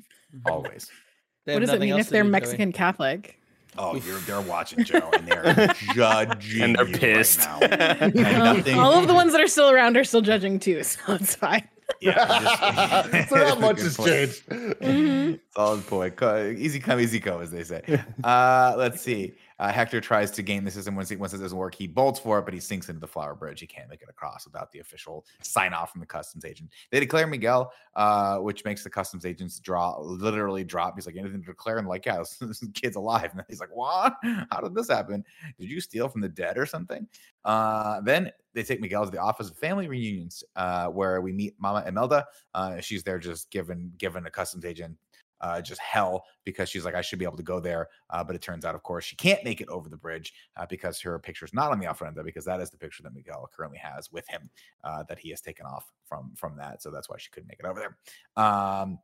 Always. 0.46 0.90
What 1.46 1.62
does 1.62 1.70
it 1.72 1.80
mean 1.80 1.98
if 1.98 2.10
they're 2.10 2.22
do, 2.22 2.28
Joey. 2.28 2.32
Mexican 2.32 2.72
Catholic? 2.72 3.40
Oh, 3.76 3.96
you're 3.96 4.20
they're 4.20 4.42
watching 4.42 4.84
Joe 4.84 5.10
and 5.14 5.28
they're 5.28 5.74
judging. 5.96 6.62
And 6.62 6.76
they're 6.76 6.86
you 6.86 6.92
right 6.94 7.02
pissed. 7.02 7.40
now. 7.40 7.60
And 7.62 8.14
nothing- 8.14 8.78
All 8.78 8.94
of 9.00 9.08
the 9.08 9.16
ones 9.16 9.32
that 9.32 9.42
are 9.42 9.48
still 9.48 9.72
around 9.72 9.98
are 9.98 10.04
still 10.04 10.22
judging 10.22 10.60
too, 10.60 10.84
so 10.84 11.00
it's 11.14 11.34
fine. 11.36 11.68
Yeah, 12.02 13.08
just- 13.12 13.30
so 13.30 13.36
not 13.38 13.60
much 13.60 13.76
good 13.78 13.84
has 13.86 13.98
point. 13.98 14.10
changed. 14.10 15.40
Solid 15.56 15.88
point. 15.88 16.22
Easy 16.58 16.80
come, 16.80 17.00
easy 17.00 17.20
go, 17.20 17.40
as 17.40 17.52
they 17.52 17.64
say. 17.64 17.82
Uh, 18.24 18.76
let's 18.78 19.02
see. 19.02 19.36
Uh, 19.60 19.70
Hector 19.70 20.00
tries 20.00 20.32
to 20.32 20.42
game 20.42 20.64
the 20.64 20.72
system. 20.72 20.96
Once, 20.96 21.10
he, 21.10 21.18
once 21.18 21.34
it 21.34 21.40
doesn't 21.40 21.58
work, 21.58 21.76
he 21.76 21.86
bolts 21.86 22.18
for 22.18 22.40
it, 22.40 22.46
but 22.46 22.54
he 22.54 22.62
sinks 22.62 22.88
into 22.88 23.02
the 23.02 23.08
flower 23.08 23.36
bridge. 23.36 23.60
He 23.60 23.68
can't 23.68 23.90
make 23.90 24.02
it 24.02 24.08
across 24.10 24.46
without 24.46 24.72
the 24.72 24.80
official 24.80 25.26
sign 25.42 25.74
off 25.74 25.92
from 25.92 26.00
the 26.00 26.08
customs 26.08 26.46
agent. 26.46 26.70
They 26.92 27.02
declare 27.02 27.28
Miguel, 27.28 27.74
uh, 27.98 28.38
which 28.38 28.64
makes 28.64 28.86
the 28.86 28.90
customs 28.90 29.26
agents 29.26 29.60
draw 29.60 30.00
literally 30.00 30.64
drop. 30.64 30.96
He's 30.96 31.06
like, 31.06 31.18
anything 31.18 31.42
to 31.42 31.48
declare? 31.48 31.78
And 31.78 31.90
like, 31.90 32.06
yeah, 32.06 32.20
this, 32.20 32.38
this 32.40 32.64
kid's 32.74 32.96
alive. 32.96 33.32
And 33.34 33.44
he's 33.50 33.60
like, 33.60 33.76
what? 33.76 34.16
How 34.50 34.62
did 34.62 34.74
this 34.74 34.88
happen? 34.88 35.26
Did 35.60 35.70
you 35.70 35.82
steal 35.82 36.08
from 36.08 36.22
the 36.22 36.30
dead 36.30 36.58
or 36.58 36.66
something? 36.66 37.06
Uh, 37.44 38.00
then 38.00 38.32
they 38.54 38.64
take 38.64 38.82
Miguel 38.82 39.06
to 39.06 39.12
the 39.12 39.20
office 39.20 39.50
of 39.50 39.58
family 39.58 39.88
reunions, 39.88 40.44
uh, 40.56 40.88
where 40.88 41.22
we 41.22 41.32
meet 41.32 41.56
Mama 41.60 41.84
Imelda. 41.88 42.26
Uh, 42.54 42.80
she's 42.82 43.04
there 43.04 43.20
just 43.20 43.50
given 43.52 43.92
given 43.98 44.26
a 44.26 44.32
customs 44.32 44.66
agent 44.66 44.98
uh, 45.42 45.62
just 45.62 45.80
hell 45.82 46.26
because 46.44 46.70
she's 46.70 46.86
like, 46.86 46.96
I 46.96 47.02
should 47.02 47.20
be 47.20 47.26
able 47.26 47.38
to 47.38 47.44
go 47.44 47.60
there. 47.60 47.88
Uh, 48.10 48.24
but 48.24 48.36
it 48.36 48.42
turns 48.42 48.66
out, 48.66 48.76
of 48.76 48.84
course, 48.84 49.06
she 49.06 49.16
can't 49.16 49.44
make 49.44 49.62
it 49.62 49.70
over 49.70 49.90
the 49.90 49.98
bridge 49.98 50.34
uh, 50.58 50.66
because 50.70 51.00
her 51.02 51.18
picture's 51.20 51.54
not 51.54 51.72
on 51.72 51.80
the 51.80 51.86
ofrenda 51.86 52.24
because 52.24 52.46
that 52.46 52.60
is 52.60 52.70
the 52.70 52.78
picture 52.78 53.04
that 53.04 53.14
Miguel 53.14 53.50
currently 53.56 53.80
has 53.80 54.12
with 54.12 54.28
him 54.28 54.50
uh, 54.84 55.04
that 55.08 55.20
he 55.20 55.30
has 55.30 55.42
taken 55.42 55.66
off 55.66 55.92
from 56.06 56.32
from 56.36 56.58
that. 56.58 56.82
So 56.82 56.92
that's 56.92 57.10
why 57.10 57.18
she 57.18 57.30
couldn't 57.32 57.48
make 57.48 57.60
it 57.60 57.66
over 57.66 57.80
there. 57.80 58.44
Um, 58.44 59.00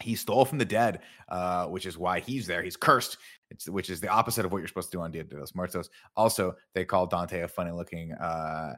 he 0.00 0.14
stole 0.14 0.44
from 0.44 0.58
the 0.58 0.64
dead, 0.64 1.00
uh, 1.28 1.66
which 1.66 1.86
is 1.86 1.96
why 1.96 2.20
he's 2.20 2.46
there. 2.46 2.62
He's 2.62 2.76
cursed, 2.76 3.16
it's, 3.50 3.68
which 3.68 3.90
is 3.90 4.00
the 4.00 4.08
opposite 4.08 4.44
of 4.44 4.52
what 4.52 4.58
you're 4.58 4.68
supposed 4.68 4.90
to 4.90 4.96
do 4.96 5.02
on 5.02 5.12
Dia 5.12 5.24
de 5.24 5.38
los 5.38 5.54
Muertos. 5.54 5.88
Also, 6.16 6.54
they 6.74 6.84
call 6.84 7.06
Dante 7.06 7.40
a 7.40 7.48
funny 7.48 7.70
looking 7.70 8.12
uh, 8.12 8.74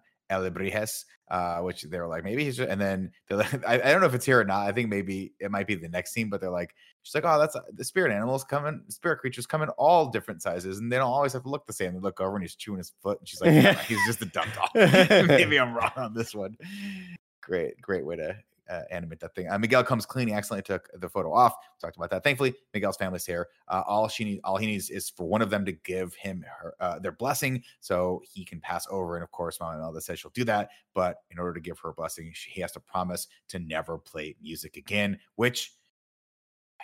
uh, 1.29 1.59
which 1.61 1.83
they're 1.83 2.07
like, 2.07 2.25
maybe 2.25 2.45
he's 2.45 2.57
just, 2.57 2.69
and 2.69 2.81
then 2.81 3.11
like, 3.31 3.64
I, 3.67 3.75
I 3.75 3.93
don't 3.93 4.01
know 4.01 4.07
if 4.07 4.14
it's 4.14 4.27
here 4.27 4.41
or 4.41 4.45
not. 4.45 4.67
I 4.67 4.73
think 4.73 4.89
maybe 4.89 5.33
it 5.41 5.51
might 5.51 5.67
be 5.67 5.75
the 5.75 5.89
next 5.89 6.12
scene, 6.12 6.29
but 6.29 6.41
they're 6.41 6.51
like, 6.51 6.75
she's 7.03 7.14
like, 7.14 7.25
oh, 7.25 7.39
that's 7.39 7.57
the 7.73 7.85
spirit 7.85 8.12
animals 8.12 8.45
come 8.45 8.67
in, 8.67 8.83
spirit 8.89 9.19
creatures 9.19 9.47
come 9.47 9.62
in 9.62 9.69
all 9.71 10.07
different 10.07 10.43
sizes, 10.43 10.79
and 10.79 10.91
they 10.91 10.97
don't 10.97 11.11
always 11.11 11.33
have 11.33 11.43
to 11.43 11.49
look 11.49 11.67
the 11.67 11.73
same. 11.73 11.95
They 11.95 12.01
look 12.01 12.21
over 12.21 12.37
and 12.37 12.43
he's 12.43 12.55
chewing 12.55 12.79
his 12.79 12.93
foot, 13.03 13.19
and 13.19 13.29
she's 13.29 13.41
like, 13.41 13.53
"No, 13.53 13.73
he's 13.89 14.05
just 14.07 14.23
a 14.23 14.27
dumb 14.27 14.49
dog. 14.55 14.71
maybe 15.29 15.59
I'm 15.59 15.75
wrong 15.75 15.93
on 15.97 16.14
this 16.14 16.35
one. 16.35 16.57
Great, 17.41 17.81
great 17.81 18.05
way 18.05 18.17
to 18.17 18.37
uh, 18.69 18.83
animate 18.91 19.21
that 19.21 19.35
thing. 19.35 19.49
Uh, 19.49 19.59
Miguel 19.59 19.85
comes 19.85 20.07
clean. 20.07 20.29
He 20.29 20.35
accidentally 20.35 20.62
took 20.62 20.89
the 21.01 21.09
photo 21.09 21.33
off. 21.33 21.55
We 21.55 21.87
talked 21.87 21.97
about 21.97 22.11
that. 22.11 22.25
Thankfully, 22.25 22.55
Miguel's 22.75 22.97
family's 22.97 23.27
here. 23.27 23.49
Uh, 23.69 23.83
all 23.87 24.09
she 24.09 24.25
need, 24.25 24.41
all 24.45 24.57
he 24.57 24.67
needs 24.67 24.91
is 24.91 25.09
for 25.09 25.27
one 25.27 25.43
of 25.43 25.51
them 25.51 25.64
to 25.64 25.73
give 25.73 26.14
him 26.14 26.45
her, 26.61 26.75
uh, 26.81 26.99
their 26.99 27.12
blessing, 27.12 27.62
so 27.81 28.23
he 28.25 28.45
can 28.45 28.61
pass 28.61 28.87
over. 28.91 29.17
And 29.17 29.23
of 29.23 29.31
course, 29.31 29.61
Mama 29.61 29.79
Imelda 29.79 30.01
says 30.01 30.19
she'll 30.19 30.31
do 30.33 30.45
that. 30.45 30.71
But 30.95 31.19
in 31.31 31.39
order 31.39 31.55
to 31.55 31.61
give 31.61 31.79
her 31.81 31.91
a 31.91 31.95
blessing, 31.95 32.31
she, 32.35 32.51
he 32.51 32.61
has 32.61 32.73
to 32.73 32.81
promise 32.81 33.29
to 33.49 33.59
never 33.59 33.99
play 33.99 34.37
music 34.41 34.77
again, 34.77 35.19
which 35.37 35.73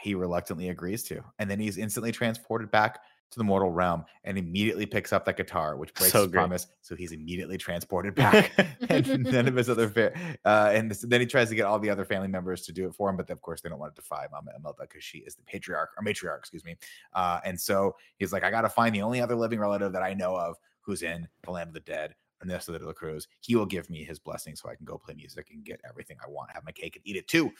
he 0.01 0.15
reluctantly 0.15 0.71
agrees 0.71 1.03
to. 1.05 1.23
And 1.39 1.51
then 1.51 1.61
he's 1.61 1.79
instantly 1.79 2.13
transported 2.13 2.71
back 2.71 3.01
to 3.33 3.39
the 3.39 3.45
mortal 3.45 3.71
realm 3.71 4.05
and 4.25 4.39
immediately 4.39 4.87
picks 4.87 5.13
up 5.13 5.25
that 5.25 5.37
guitar, 5.37 5.77
which 5.77 5.93
breaks 5.95 6.13
So 6.13 6.21
his 6.23 6.29
great. 6.29 6.39
promise. 6.39 6.67
So 6.83 6.95
he's 6.95 7.13
immediately 7.13 7.59
transported 7.59 8.15
back. 8.17 8.53
and 8.89 9.25
none 9.25 9.49
of 9.49 9.57
his 9.57 9.69
other 9.69 9.89
fa- 9.89 10.13
uh, 10.45 10.71
and 10.73 10.91
this, 10.91 11.01
then 11.01 11.21
he 11.21 11.27
tries 11.27 11.49
to 11.49 11.55
get 11.55 11.65
all 11.67 11.79
the 11.79 11.91
other 11.91 12.05
family 12.05 12.29
members 12.29 12.63
to 12.67 12.73
do 12.73 12.87
it 12.87 12.95
for 12.95 13.11
him, 13.11 13.17
but 13.17 13.29
of 13.31 13.41
course 13.41 13.61
they 13.61 13.69
don't 13.69 13.79
want 13.79 13.95
to 13.95 14.01
defy 14.01 14.27
Mama 14.31 14.53
Imelda 14.57 14.83
because 14.83 15.03
she 15.03 15.19
is 15.19 15.35
the 15.35 15.43
patriarch 15.43 15.91
or 15.99 16.05
matriarch, 16.05 16.39
excuse 16.39 16.65
me. 16.65 16.77
Uh, 17.15 17.41
and 17.45 17.59
so 17.61 17.97
he's 18.19 18.33
like, 18.33 18.45
I 18.45 18.51
got 18.51 18.63
to 18.63 18.69
find 18.69 18.95
the 18.95 19.03
only 19.03 19.21
other 19.21 19.35
living 19.35 19.59
relative 19.59 19.93
that 19.93 20.03
I 20.03 20.15
know 20.15 20.37
of 20.37 20.57
who's 20.81 21.03
in 21.03 21.27
the 21.45 21.51
land 21.51 21.69
of 21.69 21.75
the 21.75 21.81
dead. 21.81 22.15
Ernesto 22.45 22.77
de 22.77 22.85
la 22.85 22.93
Cruz. 22.93 23.29
He 23.39 23.55
will 23.55 23.67
give 23.67 23.89
me 23.89 24.03
his 24.03 24.19
blessing 24.19 24.57
so 24.57 24.69
I 24.69 24.75
can 24.75 24.85
go 24.85 24.99
play 24.99 25.15
music 25.15 25.51
and 25.53 25.63
get 25.65 25.81
everything 25.89 26.17
I 26.27 26.29
want, 26.29 26.51
have 26.51 26.65
my 26.65 26.73
cake 26.73 26.97
and 26.97 27.07
eat 27.07 27.15
it 27.15 27.29
too. 27.29 27.53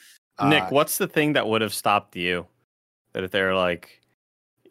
Nick, 0.43 0.63
Uh, 0.63 0.67
what's 0.71 0.97
the 0.97 1.07
thing 1.07 1.31
that 1.33 1.47
would 1.47 1.61
have 1.61 1.73
stopped 1.73 2.17
you? 2.17 2.45
That 3.13 3.23
if 3.23 3.31
they're 3.31 3.55
like, 3.55 4.01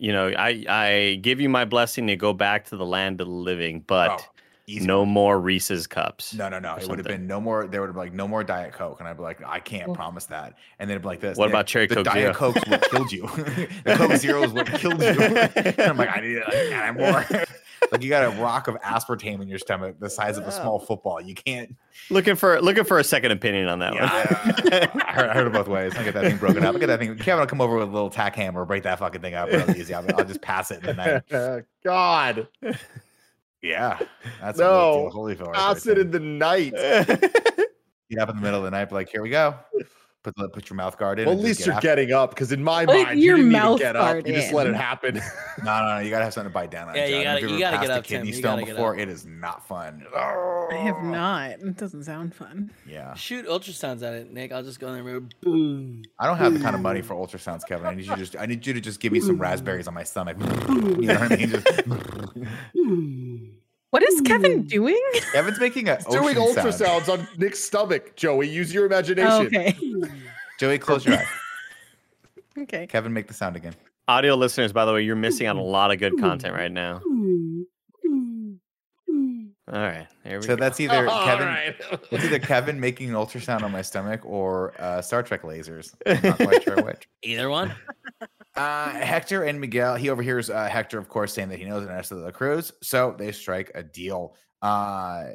you 0.02 0.12
know, 0.12 0.32
I 0.36 0.64
I 0.68 1.18
give 1.22 1.40
you 1.40 1.48
my 1.48 1.64
blessing 1.64 2.08
to 2.08 2.16
go 2.16 2.32
back 2.32 2.64
to 2.66 2.76
the 2.76 2.84
land 2.84 3.20
of 3.20 3.28
the 3.28 3.32
living, 3.32 3.84
but 3.86 4.10
oh, 4.10 4.24
no 4.80 5.06
more 5.06 5.40
Reese's 5.40 5.86
cups. 5.86 6.34
No, 6.34 6.48
no, 6.48 6.58
no. 6.58 6.74
It 6.74 6.88
would 6.88 6.98
have 6.98 7.06
been 7.06 7.28
no 7.28 7.40
more. 7.40 7.68
There 7.68 7.80
would 7.80 7.86
have 7.86 7.94
been 7.94 8.02
like 8.02 8.12
no 8.12 8.26
more 8.26 8.42
Diet 8.42 8.72
Coke, 8.72 8.98
and 8.98 9.08
I'd 9.08 9.16
be 9.16 9.22
like, 9.22 9.40
I 9.46 9.60
can't 9.60 9.86
Well- 9.86 9.94
promise 9.94 10.26
that. 10.26 10.54
And 10.80 10.90
then 10.90 10.96
it'd 10.96 11.02
be 11.02 11.08
like 11.08 11.20
this. 11.20 11.38
What 11.38 11.50
about 11.50 11.68
Cherry 11.68 11.86
the 11.86 11.94
Coke 11.94 12.06
Diet 12.06 12.18
Zero? 12.18 12.34
Coke's 12.34 12.68
what 12.68 12.90
killed 12.90 13.12
you. 13.12 13.22
the 13.84 13.94
Coke 13.96 14.16
Zero 14.16 14.42
is 14.42 14.52
what 14.52 14.66
killed 14.66 15.00
you. 15.00 15.08
and 15.08 15.80
I'm 15.80 15.96
like, 15.96 16.16
I 16.16 16.20
need 16.20 16.38
it. 16.38 16.48
I 16.48 16.92
got 16.92 16.96
more. 16.96 17.44
like 17.92 18.02
you 18.02 18.08
got 18.08 18.24
a 18.24 18.42
rock 18.42 18.66
of 18.68 18.74
aspartame 18.80 19.40
in 19.42 19.48
your 19.48 19.58
stomach, 19.58 19.96
the 20.00 20.08
size 20.10 20.38
of 20.38 20.46
a 20.46 20.50
small 20.50 20.78
football. 20.78 21.20
You 21.20 21.34
can't. 21.34 21.76
Looking 22.10 22.34
for 22.34 22.60
looking 22.60 22.84
for 22.84 22.98
a 22.98 23.04
second 23.04 23.30
opinion 23.32 23.68
on 23.68 23.78
that 23.80 23.94
Yeah, 23.94 24.00
one. 24.00 24.10
I, 24.72 24.88
I 25.08 25.12
heard, 25.12 25.30
I 25.30 25.34
heard 25.34 25.46
it 25.46 25.52
both 25.52 25.68
ways. 25.68 25.94
I 25.94 26.02
get 26.02 26.14
that 26.14 26.24
thing 26.24 26.38
broken 26.38 26.64
up. 26.64 26.74
I 26.74 26.78
get 26.78 26.86
that 26.86 26.98
thing. 26.98 27.16
Kevin 27.18 27.40
will 27.40 27.46
come 27.46 27.60
over 27.60 27.76
with 27.76 27.88
a 27.88 27.92
little 27.92 28.10
tack 28.10 28.34
hammer, 28.34 28.64
break 28.64 28.82
that 28.84 28.98
fucking 28.98 29.20
thing 29.20 29.34
up 29.34 29.50
real 29.50 29.70
easy. 29.76 29.92
I'll, 29.94 30.04
I'll 30.16 30.24
just 30.24 30.40
pass 30.42 30.70
it 30.70 30.80
in 30.84 30.96
the 30.96 31.22
night. 31.30 31.64
God, 31.84 32.48
Yeah, 33.60 33.98
that's 34.40 34.58
No, 34.58 35.06
a 35.06 35.10
holy 35.10 35.34
right 35.34 35.54
acid 35.54 35.96
there. 35.96 36.00
in 36.04 36.10
the 36.10 36.18
night. 36.20 36.72
Get 36.74 38.18
up 38.18 38.30
in 38.30 38.36
the 38.36 38.42
middle 38.42 38.58
of 38.58 38.64
the 38.64 38.70
night, 38.70 38.86
be 38.88 38.94
like, 38.94 39.08
here 39.10 39.22
we 39.22 39.30
go. 39.30 39.54
Put 40.24 40.36
the, 40.36 40.48
put 40.48 40.70
your 40.70 40.76
mouth 40.76 40.96
guard 40.98 41.18
in. 41.18 41.26
Well, 41.26 41.36
at 41.36 41.42
least 41.42 41.58
get 41.58 41.66
you're 41.66 41.74
after 41.74 41.88
getting 41.88 42.12
up 42.12 42.30
because 42.30 42.52
in 42.52 42.62
my 42.62 42.86
Put 42.86 43.02
mind, 43.02 43.18
you 43.18 43.26
your 43.26 43.36
didn't 43.38 43.50
even 43.50 43.60
mouth 43.62 43.78
get 43.80 43.96
up. 43.96 44.02
guard 44.04 44.26
You 44.28 44.34
just 44.34 44.52
let 44.52 44.68
it 44.68 44.76
happen. 44.76 45.16
No, 45.16 45.22
no, 45.64 45.94
no. 45.96 45.98
You 45.98 46.10
gotta 46.10 46.22
have 46.24 46.32
something 46.32 46.50
to 46.52 46.54
bite 46.54 46.70
down 46.70 46.88
on. 46.88 46.94
Yeah, 46.94 47.06
you 47.06 47.24
gotta- 47.24 47.44
If 47.44 47.50
you 47.50 47.58
gotta 47.58 47.78
get 47.78 47.90
up, 47.90 48.04
Tim. 48.06 48.18
kidney 48.18 48.28
You 48.28 48.34
stone 48.34 48.64
before, 48.64 48.96
it 48.96 49.08
is 49.08 49.26
not 49.26 49.66
fun. 49.66 50.06
I 50.16 50.74
have 50.76 51.02
not. 51.02 51.50
It 51.50 51.76
doesn't 51.76 52.04
sound 52.04 52.36
fun. 52.36 52.70
Yeah, 52.88 53.14
Shoot 53.14 53.46
ultrasounds 53.48 54.02
at 54.04 54.14
it, 54.14 54.32
Nick. 54.32 54.52
I'll 54.52 54.62
just 54.62 54.78
go 54.78 54.88
in 54.92 55.04
there 55.04 55.16
and 55.16 55.28
go, 55.28 55.36
boom. 55.50 56.02
I 56.20 56.26
don't 56.28 56.36
have 56.38 56.54
the 56.54 56.60
kind 56.60 56.76
of 56.76 56.82
money 56.82 57.02
for 57.02 57.14
ultrasounds, 57.14 57.66
Kevin. 57.66 57.86
I 57.88 57.94
need 57.94 58.06
you 58.06 58.14
just. 58.16 58.36
I 58.38 58.46
need 58.46 58.64
you 58.64 58.74
to 58.74 58.80
just 58.80 59.00
give 59.00 59.12
me 59.12 59.18
some 59.18 59.38
raspberries 59.40 59.88
on 59.88 59.94
my 59.94 60.04
stomach. 60.04 60.36
You 61.02 61.08
know 61.08 61.14
what 61.18 61.32
I 61.32 61.36
mean? 61.36 61.48
Just, 61.50 61.66
What 63.92 64.02
is 64.02 64.20
Kevin 64.22 64.62
doing? 64.62 64.98
Kevin's 65.32 65.60
making 65.60 65.88
a 65.90 65.98
Doing 66.10 66.36
ocean 66.38 66.54
sound. 66.72 67.04
ultrasounds 67.04 67.08
on 67.12 67.28
Nick's 67.36 67.60
stomach, 67.60 68.16
Joey. 68.16 68.48
Use 68.48 68.72
your 68.72 68.86
imagination. 68.86 69.30
Oh, 69.30 69.42
okay. 69.42 69.76
Joey, 70.58 70.78
close 70.78 71.04
your 71.06 71.16
eyes. 71.18 71.26
Okay. 72.58 72.86
Kevin, 72.86 73.12
make 73.14 73.28
the 73.28 73.32
sound 73.34 73.56
again. 73.56 73.74
Audio 74.08 74.34
listeners, 74.34 74.72
by 74.74 74.84
the 74.84 74.92
way, 74.92 75.00
you're 75.02 75.16
missing 75.16 75.46
out 75.46 75.56
a 75.56 75.62
lot 75.62 75.90
of 75.90 75.98
good 75.98 76.18
content 76.20 76.54
right 76.54 76.70
now. 76.70 77.00
All 79.72 79.80
right, 79.80 80.06
there 80.24 80.38
we 80.38 80.42
So 80.42 80.48
go. 80.48 80.56
that's 80.56 80.78
either 80.78 81.08
All 81.08 81.24
Kevin. 81.24 81.46
right. 81.46 81.74
It's 82.10 82.24
either 82.24 82.38
Kevin 82.38 82.78
making 82.78 83.08
an 83.08 83.14
ultrasound 83.14 83.62
on 83.62 83.72
my 83.72 83.80
stomach 83.80 84.20
or 84.26 84.74
uh, 84.78 85.00
Star 85.00 85.22
Trek 85.22 85.42
lasers. 85.42 85.94
I'm 86.04 86.20
not 86.22 86.36
quite 86.38 86.62
sure 86.62 86.76
which. 86.82 87.08
Either 87.22 87.48
one. 87.48 87.72
Uh, 88.54 88.90
Hector 88.90 89.44
and 89.44 89.60
Miguel, 89.60 89.96
he 89.96 90.10
overhears 90.10 90.50
uh, 90.50 90.68
Hector, 90.68 90.98
of 90.98 91.08
course, 91.08 91.32
saying 91.32 91.48
that 91.48 91.58
he 91.58 91.64
knows 91.64 91.84
Ernesto 91.84 92.16
de 92.16 92.24
la 92.24 92.30
Cruz. 92.30 92.72
So 92.82 93.14
they 93.18 93.32
strike 93.32 93.70
a 93.74 93.82
deal. 93.82 94.36
Uh, 94.60 95.30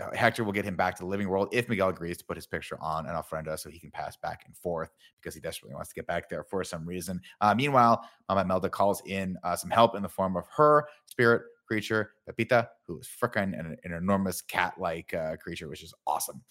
uh, 0.00 0.14
Hector 0.14 0.44
will 0.44 0.52
get 0.52 0.64
him 0.64 0.76
back 0.76 0.94
to 0.96 1.02
the 1.02 1.08
living 1.08 1.28
world 1.28 1.48
if 1.50 1.68
Miguel 1.68 1.88
agrees 1.88 2.18
to 2.18 2.24
put 2.24 2.36
his 2.36 2.46
picture 2.46 2.78
on 2.80 3.06
an 3.06 3.14
ofrenda 3.14 3.58
so 3.58 3.68
he 3.68 3.80
can 3.80 3.90
pass 3.90 4.16
back 4.16 4.42
and 4.46 4.56
forth 4.56 4.90
because 5.16 5.34
he 5.34 5.40
desperately 5.40 5.74
wants 5.74 5.88
to 5.88 5.94
get 5.94 6.06
back 6.06 6.28
there 6.28 6.44
for 6.44 6.62
some 6.62 6.86
reason. 6.86 7.20
Uh, 7.40 7.54
meanwhile, 7.54 8.08
Mama 8.28 8.44
Melda 8.44 8.68
calls 8.68 9.02
in 9.06 9.36
uh, 9.42 9.56
some 9.56 9.70
help 9.70 9.96
in 9.96 10.02
the 10.02 10.08
form 10.08 10.36
of 10.36 10.46
her 10.56 10.86
spirit 11.06 11.42
creature, 11.66 12.12
Pepita, 12.26 12.68
who 12.86 12.98
is 13.00 13.08
freaking 13.08 13.58
an, 13.58 13.76
an 13.82 13.92
enormous 13.92 14.40
cat 14.40 14.74
like 14.78 15.12
uh, 15.14 15.36
creature, 15.36 15.68
which 15.68 15.82
is 15.82 15.92
awesome. 16.06 16.42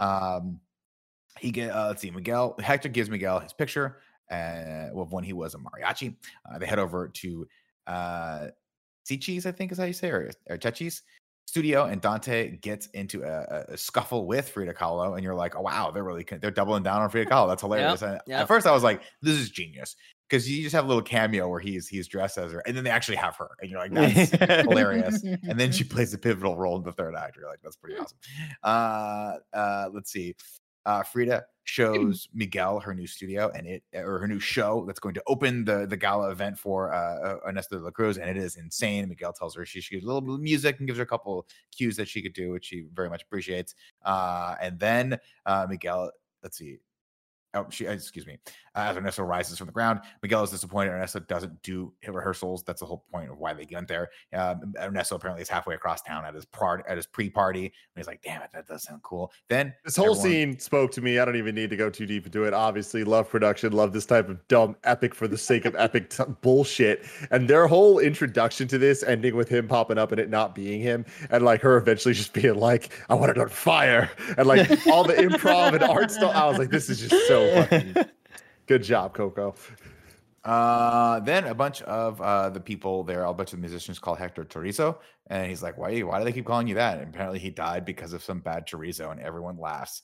Um, 0.00 0.60
he 1.38 1.50
get 1.50 1.70
uh, 1.70 1.88
let's 1.88 2.02
see, 2.02 2.10
Miguel 2.10 2.56
Hector 2.58 2.88
gives 2.88 3.10
Miguel 3.10 3.40
his 3.40 3.52
picture 3.52 3.98
uh, 4.30 4.88
of 4.94 5.12
when 5.12 5.24
he 5.24 5.32
was 5.32 5.54
a 5.54 5.58
mariachi. 5.58 6.14
Uh, 6.48 6.58
they 6.58 6.66
head 6.66 6.78
over 6.78 7.08
to 7.08 7.46
uh, 7.86 8.48
Cichi's, 9.04 9.46
I 9.46 9.52
think 9.52 9.72
is 9.72 9.78
how 9.78 9.84
you 9.84 9.92
say, 9.92 10.08
or, 10.08 10.30
or 10.48 10.58
studio, 11.46 11.84
and 11.84 12.00
Dante 12.00 12.56
gets 12.56 12.86
into 12.88 13.22
a, 13.22 13.64
a- 13.68 13.76
scuffle 13.76 14.26
with 14.26 14.48
Frida 14.48 14.74
Kahlo, 14.74 15.14
and 15.14 15.22
you're 15.22 15.34
like, 15.34 15.56
oh 15.56 15.62
wow, 15.62 15.90
they're 15.90 16.04
really 16.04 16.26
they're 16.40 16.50
doubling 16.50 16.82
down 16.82 17.02
on 17.02 17.08
Frida 17.08 17.30
Kahlo. 17.30 17.48
That's 17.48 17.62
hilarious. 17.66 18.02
And 18.02 18.20
yep. 18.26 18.42
At 18.42 18.48
first, 18.48 18.66
I 18.66 18.72
was 18.72 18.82
like, 18.82 19.02
this 19.22 19.34
is 19.36 19.50
genius 19.50 19.96
because 20.28 20.50
you 20.50 20.62
just 20.62 20.74
have 20.74 20.84
a 20.84 20.88
little 20.88 21.02
cameo 21.02 21.48
where 21.48 21.60
he's 21.60 21.88
he's 21.88 22.08
dressed 22.08 22.36
as 22.38 22.52
her, 22.52 22.62
and 22.66 22.76
then 22.76 22.84
they 22.84 22.90
actually 22.90 23.16
have 23.16 23.36
her, 23.36 23.50
and 23.60 23.70
you're 23.70 23.80
like, 23.80 23.92
that's 23.92 24.30
hilarious. 24.64 25.22
And 25.48 25.58
then 25.58 25.70
she 25.72 25.84
plays 25.84 26.12
a 26.14 26.18
pivotal 26.18 26.56
role 26.56 26.76
in 26.76 26.82
the 26.82 26.92
third 26.92 27.14
act. 27.14 27.36
You're 27.36 27.48
like, 27.48 27.60
that's 27.62 27.76
pretty 27.76 27.96
awesome. 27.98 28.18
Uh, 28.62 29.36
uh, 29.52 29.88
let's 29.92 30.10
see. 30.10 30.34
Uh, 30.84 31.02
Frida 31.02 31.44
shows 31.66 32.28
Miguel 32.32 32.78
her 32.78 32.94
new 32.94 33.08
studio 33.08 33.50
and 33.54 33.66
it 33.66 33.82
or 33.92 34.20
her 34.20 34.28
new 34.28 34.38
show 34.38 34.84
that's 34.86 35.00
going 35.00 35.14
to 35.14 35.22
open 35.26 35.64
the 35.64 35.84
the 35.86 35.96
gala 35.96 36.30
event 36.30 36.56
for 36.58 36.94
uh, 36.94 36.96
uh, 36.96 37.36
Ernesto 37.46 37.76
de 37.76 37.84
la 37.84 37.90
Cruz, 37.90 38.18
and 38.18 38.30
it 38.30 38.36
is 38.36 38.56
insane. 38.56 39.08
Miguel 39.08 39.32
tells 39.32 39.54
her 39.56 39.66
she 39.66 39.80
should 39.80 39.94
get 39.94 40.04
a 40.04 40.06
little 40.06 40.20
bit 40.20 40.34
of 40.34 40.40
music 40.40 40.78
and 40.78 40.86
gives 40.86 40.98
her 40.98 41.02
a 41.02 41.06
couple 41.06 41.46
cues 41.76 41.96
that 41.96 42.08
she 42.08 42.22
could 42.22 42.32
do, 42.32 42.52
which 42.52 42.66
she 42.66 42.86
very 42.94 43.10
much 43.10 43.22
appreciates. 43.22 43.74
Uh, 44.04 44.54
and 44.62 44.78
then 44.78 45.18
uh, 45.44 45.66
Miguel, 45.68 46.10
let's 46.42 46.56
see. 46.56 46.78
Oh, 47.56 47.66
she, 47.70 47.86
excuse 47.86 48.26
me. 48.26 48.38
Uh, 48.74 48.80
as 48.90 48.96
Ernesto 48.98 49.22
rises 49.22 49.56
from 49.56 49.66
the 49.66 49.72
ground, 49.72 50.00
Miguel 50.22 50.44
is 50.44 50.50
disappointed. 50.50 50.90
Ernesto 50.90 51.18
doesn't 51.20 51.62
do 51.62 51.90
rehearsals. 52.06 52.62
That's 52.62 52.80
the 52.80 52.86
whole 52.86 53.04
point 53.10 53.30
of 53.30 53.38
why 53.38 53.54
they 53.54 53.66
went 53.72 53.88
there. 53.88 54.10
Um, 54.34 54.74
Ernesto 54.78 55.14
apparently 55.16 55.40
is 55.40 55.48
halfway 55.48 55.74
across 55.74 56.02
town 56.02 56.26
at 56.26 56.34
his 56.34 56.44
part 56.44 56.84
at 56.86 56.96
his 56.96 57.06
pre-party, 57.06 57.64
and 57.64 57.72
he's 57.96 58.06
like, 58.06 58.20
"Damn 58.22 58.42
it, 58.42 58.50
that 58.52 58.66
does 58.66 58.82
sound 58.82 59.02
cool." 59.02 59.32
Then 59.48 59.72
This 59.84 59.96
whole 59.96 60.10
everyone- 60.10 60.22
scene 60.30 60.58
spoke 60.58 60.92
to 60.92 61.00
me. 61.00 61.18
I 61.18 61.24
don't 61.24 61.36
even 61.36 61.54
need 61.54 61.70
to 61.70 61.76
go 61.76 61.88
too 61.88 62.04
deep 62.04 62.26
into 62.26 62.44
it. 62.44 62.52
Obviously, 62.52 63.02
love 63.04 63.30
production, 63.30 63.72
love 63.72 63.94
this 63.94 64.04
type 64.04 64.28
of 64.28 64.46
dumb 64.48 64.76
epic 64.84 65.14
for 65.14 65.26
the 65.26 65.38
sake 65.38 65.64
of 65.64 65.74
epic 65.78 66.10
t- 66.10 66.24
bullshit. 66.42 67.06
And 67.30 67.48
their 67.48 67.66
whole 67.66 67.98
introduction 67.98 68.68
to 68.68 68.76
this 68.76 69.02
ending 69.02 69.34
with 69.36 69.48
him 69.48 69.66
popping 69.68 69.96
up 69.96 70.12
and 70.12 70.20
it 70.20 70.28
not 70.28 70.54
being 70.54 70.82
him, 70.82 71.06
and 71.30 71.42
like 71.44 71.62
her 71.62 71.78
eventually 71.78 72.12
just 72.12 72.34
being 72.34 72.56
like, 72.56 72.92
"I 73.08 73.14
want 73.14 73.30
it 73.30 73.38
on 73.38 73.48
fire," 73.48 74.10
and 74.36 74.46
like 74.46 74.68
all 74.88 75.02
the 75.04 75.14
improv 75.14 75.72
and 75.72 75.82
art 75.82 76.10
stuff. 76.10 76.34
I 76.36 76.44
was 76.46 76.58
like, 76.58 76.68
"This 76.70 76.90
is 76.90 77.00
just 77.00 77.26
so 77.26 77.45
fucking 77.46 77.96
good 78.66 78.82
job, 78.82 79.14
Coco." 79.14 79.54
Uh, 80.44 81.18
then 81.20 81.44
a 81.46 81.54
bunch 81.54 81.82
of 81.82 82.20
uh, 82.20 82.48
the 82.48 82.60
people 82.60 83.02
there, 83.02 83.24
a 83.24 83.34
bunch 83.34 83.52
of 83.52 83.58
musicians 83.58 83.98
call 83.98 84.14
Hector 84.14 84.44
Chorizo, 84.44 84.98
and 85.26 85.48
he's 85.48 85.62
like, 85.62 85.76
"Why? 85.76 86.00
Why 86.00 86.18
do 86.18 86.24
they 86.24 86.32
keep 86.32 86.46
calling 86.46 86.68
you 86.68 86.76
that?" 86.76 86.98
And 86.98 87.08
apparently, 87.12 87.40
he 87.40 87.50
died 87.50 87.84
because 87.84 88.12
of 88.12 88.22
some 88.22 88.38
bad 88.38 88.66
chorizo, 88.66 89.10
and 89.10 89.20
everyone 89.20 89.58
laughs, 89.58 90.02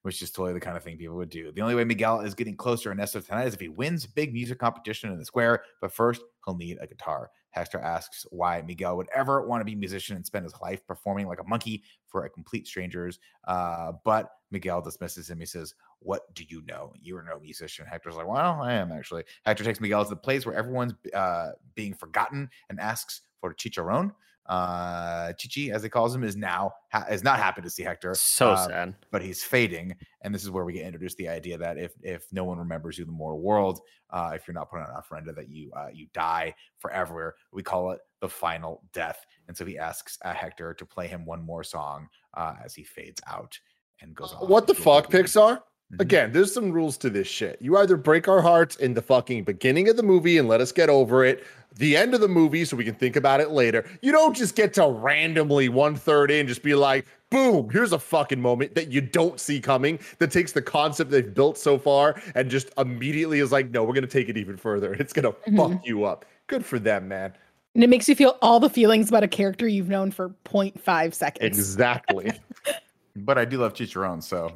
which 0.00 0.22
is 0.22 0.30
totally 0.30 0.54
the 0.54 0.60
kind 0.60 0.78
of 0.78 0.82
thing 0.82 0.96
people 0.96 1.16
would 1.16 1.28
do. 1.28 1.52
The 1.52 1.60
only 1.60 1.74
way 1.74 1.84
Miguel 1.84 2.20
is 2.20 2.34
getting 2.34 2.56
closer 2.56 2.84
to 2.84 2.90
Ernesto 2.90 3.20
tonight 3.20 3.48
is 3.48 3.54
if 3.54 3.60
he 3.60 3.68
wins 3.68 4.06
big 4.06 4.32
music 4.32 4.58
competition 4.58 5.12
in 5.12 5.18
the 5.18 5.24
square, 5.26 5.62
but 5.82 5.92
first 5.92 6.22
he'll 6.46 6.56
need 6.56 6.78
a 6.80 6.86
guitar. 6.86 7.30
Hector 7.50 7.80
asks 7.80 8.24
why 8.30 8.62
Miguel 8.62 8.96
would 8.96 9.08
ever 9.14 9.46
want 9.46 9.62
to 9.62 9.64
be 9.64 9.72
a 9.72 9.76
musician 9.76 10.14
and 10.14 10.24
spend 10.24 10.44
his 10.44 10.54
life 10.62 10.86
performing 10.86 11.26
like 11.26 11.40
a 11.40 11.48
monkey 11.48 11.82
for 12.06 12.24
a 12.24 12.30
complete 12.30 12.66
strangers. 12.66 13.18
Uh, 13.48 13.92
but 14.04 14.30
Miguel 14.50 14.82
dismisses 14.82 15.28
him. 15.28 15.40
He 15.40 15.46
says, 15.46 15.74
What 16.00 16.32
do 16.34 16.44
you 16.48 16.62
know? 16.66 16.92
You 17.00 17.16
are 17.16 17.22
no 17.22 17.38
musician. 17.40 17.86
Hector's 17.86 18.14
like, 18.16 18.26
Well, 18.28 18.60
I 18.62 18.74
am 18.74 18.92
actually. 18.92 19.24
Hector 19.44 19.64
takes 19.64 19.80
Miguel 19.80 20.04
to 20.04 20.10
the 20.10 20.16
place 20.16 20.46
where 20.46 20.54
everyone's 20.54 20.94
uh, 21.14 21.50
being 21.74 21.94
forgotten 21.94 22.48
and 22.68 22.78
asks 22.78 23.22
for 23.40 23.54
chicharron. 23.54 24.12
Uh, 24.48 25.32
Chichi, 25.32 25.72
as 25.72 25.82
he 25.82 25.88
calls 25.88 26.14
him, 26.14 26.22
is 26.22 26.36
now 26.36 26.70
ha- 26.92 27.06
is 27.10 27.24
not 27.24 27.38
happy 27.40 27.60
to 27.62 27.68
see 27.68 27.82
Hector. 27.82 28.14
so 28.14 28.50
uh, 28.52 28.66
sad. 28.68 28.94
but 29.10 29.20
he's 29.20 29.42
fading 29.42 29.92
and 30.22 30.32
this 30.32 30.44
is 30.44 30.50
where 30.52 30.64
we 30.64 30.72
get 30.72 30.84
introduced 30.86 31.16
to 31.16 31.24
the 31.24 31.28
idea 31.28 31.58
that 31.58 31.76
if 31.78 31.94
if 32.02 32.26
no 32.32 32.44
one 32.44 32.56
remembers 32.56 32.96
you 32.96 33.02
in 33.02 33.08
the 33.08 33.12
mortal 33.16 33.40
world 33.40 33.80
uh 34.10 34.30
if 34.36 34.46
you're 34.46 34.54
not 34.54 34.70
put 34.70 34.78
on 34.78 34.86
an 34.88 34.94
ofrenda 35.02 35.34
that 35.34 35.48
you 35.48 35.72
uh 35.76 35.88
you 35.92 36.06
die 36.14 36.54
forever 36.78 37.34
we 37.52 37.60
call 37.60 37.90
it 37.90 37.98
the 38.20 38.28
final 38.28 38.84
death 38.92 39.26
and 39.48 39.56
so 39.56 39.64
he 39.64 39.76
asks 39.78 40.16
uh, 40.24 40.32
hector 40.32 40.72
to 40.74 40.86
play 40.86 41.08
him 41.08 41.24
one 41.26 41.42
more 41.44 41.64
song 41.64 42.06
uh 42.34 42.54
as 42.64 42.72
he 42.72 42.84
fades 42.84 43.20
out 43.26 43.58
and 44.00 44.14
goes 44.14 44.32
on 44.32 44.46
What 44.48 44.68
the 44.68 44.74
fuck, 44.74 45.12
movie. 45.12 45.24
Pixar? 45.24 45.60
Mhm. 45.92 46.00
Again, 46.00 46.32
there's 46.32 46.52
some 46.52 46.72
rules 46.72 46.96
to 46.98 47.10
this 47.10 47.28
shit. 47.28 47.58
You 47.60 47.76
either 47.78 47.96
break 47.96 48.26
our 48.26 48.40
hearts 48.42 48.74
in 48.76 48.94
the 48.94 49.02
fucking 49.02 49.44
beginning 49.44 49.88
of 49.88 49.96
the 49.96 50.02
movie 50.02 50.36
and 50.38 50.48
let 50.48 50.60
us 50.60 50.72
get 50.72 50.88
over 50.88 51.24
it, 51.24 51.44
the 51.76 51.96
end 51.96 52.12
of 52.14 52.20
the 52.20 52.26
movie 52.28 52.64
so 52.64 52.76
we 52.76 52.84
can 52.84 52.94
think 52.94 53.14
about 53.14 53.40
it 53.40 53.50
later. 53.50 53.84
You 54.02 54.10
don't 54.10 54.34
just 54.34 54.56
get 54.56 54.74
to 54.74 54.88
randomly 54.88 55.68
one 55.68 55.94
third 55.94 56.30
in 56.32 56.48
just 56.48 56.62
be 56.64 56.74
like, 56.74 57.06
boom, 57.30 57.70
here's 57.70 57.92
a 57.92 57.98
fucking 58.00 58.40
moment 58.40 58.74
that 58.74 58.90
you 58.90 59.00
don't 59.00 59.38
see 59.38 59.60
coming 59.60 60.00
that 60.18 60.32
takes 60.32 60.50
the 60.52 60.62
concept 60.62 61.10
they've 61.12 61.32
built 61.34 61.56
so 61.56 61.78
far 61.78 62.20
and 62.34 62.50
just 62.50 62.70
immediately 62.78 63.38
is 63.38 63.52
like, 63.52 63.70
no, 63.70 63.84
we're 63.84 63.94
gonna 63.94 64.06
take 64.08 64.28
it 64.28 64.36
even 64.36 64.56
further. 64.56 64.92
It's 64.94 65.12
gonna 65.12 65.32
Mhm. 65.32 65.56
fuck 65.74 65.86
you 65.86 66.04
up. 66.04 66.24
Good 66.48 66.64
for 66.64 66.78
them, 66.80 67.06
man. 67.08 67.32
And 67.76 67.84
it 67.84 67.90
makes 67.90 68.08
you 68.08 68.16
feel 68.16 68.38
all 68.42 68.58
the 68.58 68.70
feelings 68.70 69.08
about 69.08 69.22
a 69.22 69.28
character 69.28 69.68
you've 69.68 69.88
known 69.90 70.10
for 70.10 70.30
0.5 70.44 71.14
seconds. 71.14 71.46
Exactly. 71.56 72.32
But 73.18 73.38
I 73.38 73.44
do 73.46 73.58
love 73.58 73.72
Chicharron, 73.72 74.22
so 74.22 74.52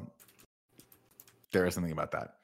there 1.52 1.66
is 1.66 1.74
something 1.74 1.92
about 1.92 2.12
that. 2.12 2.36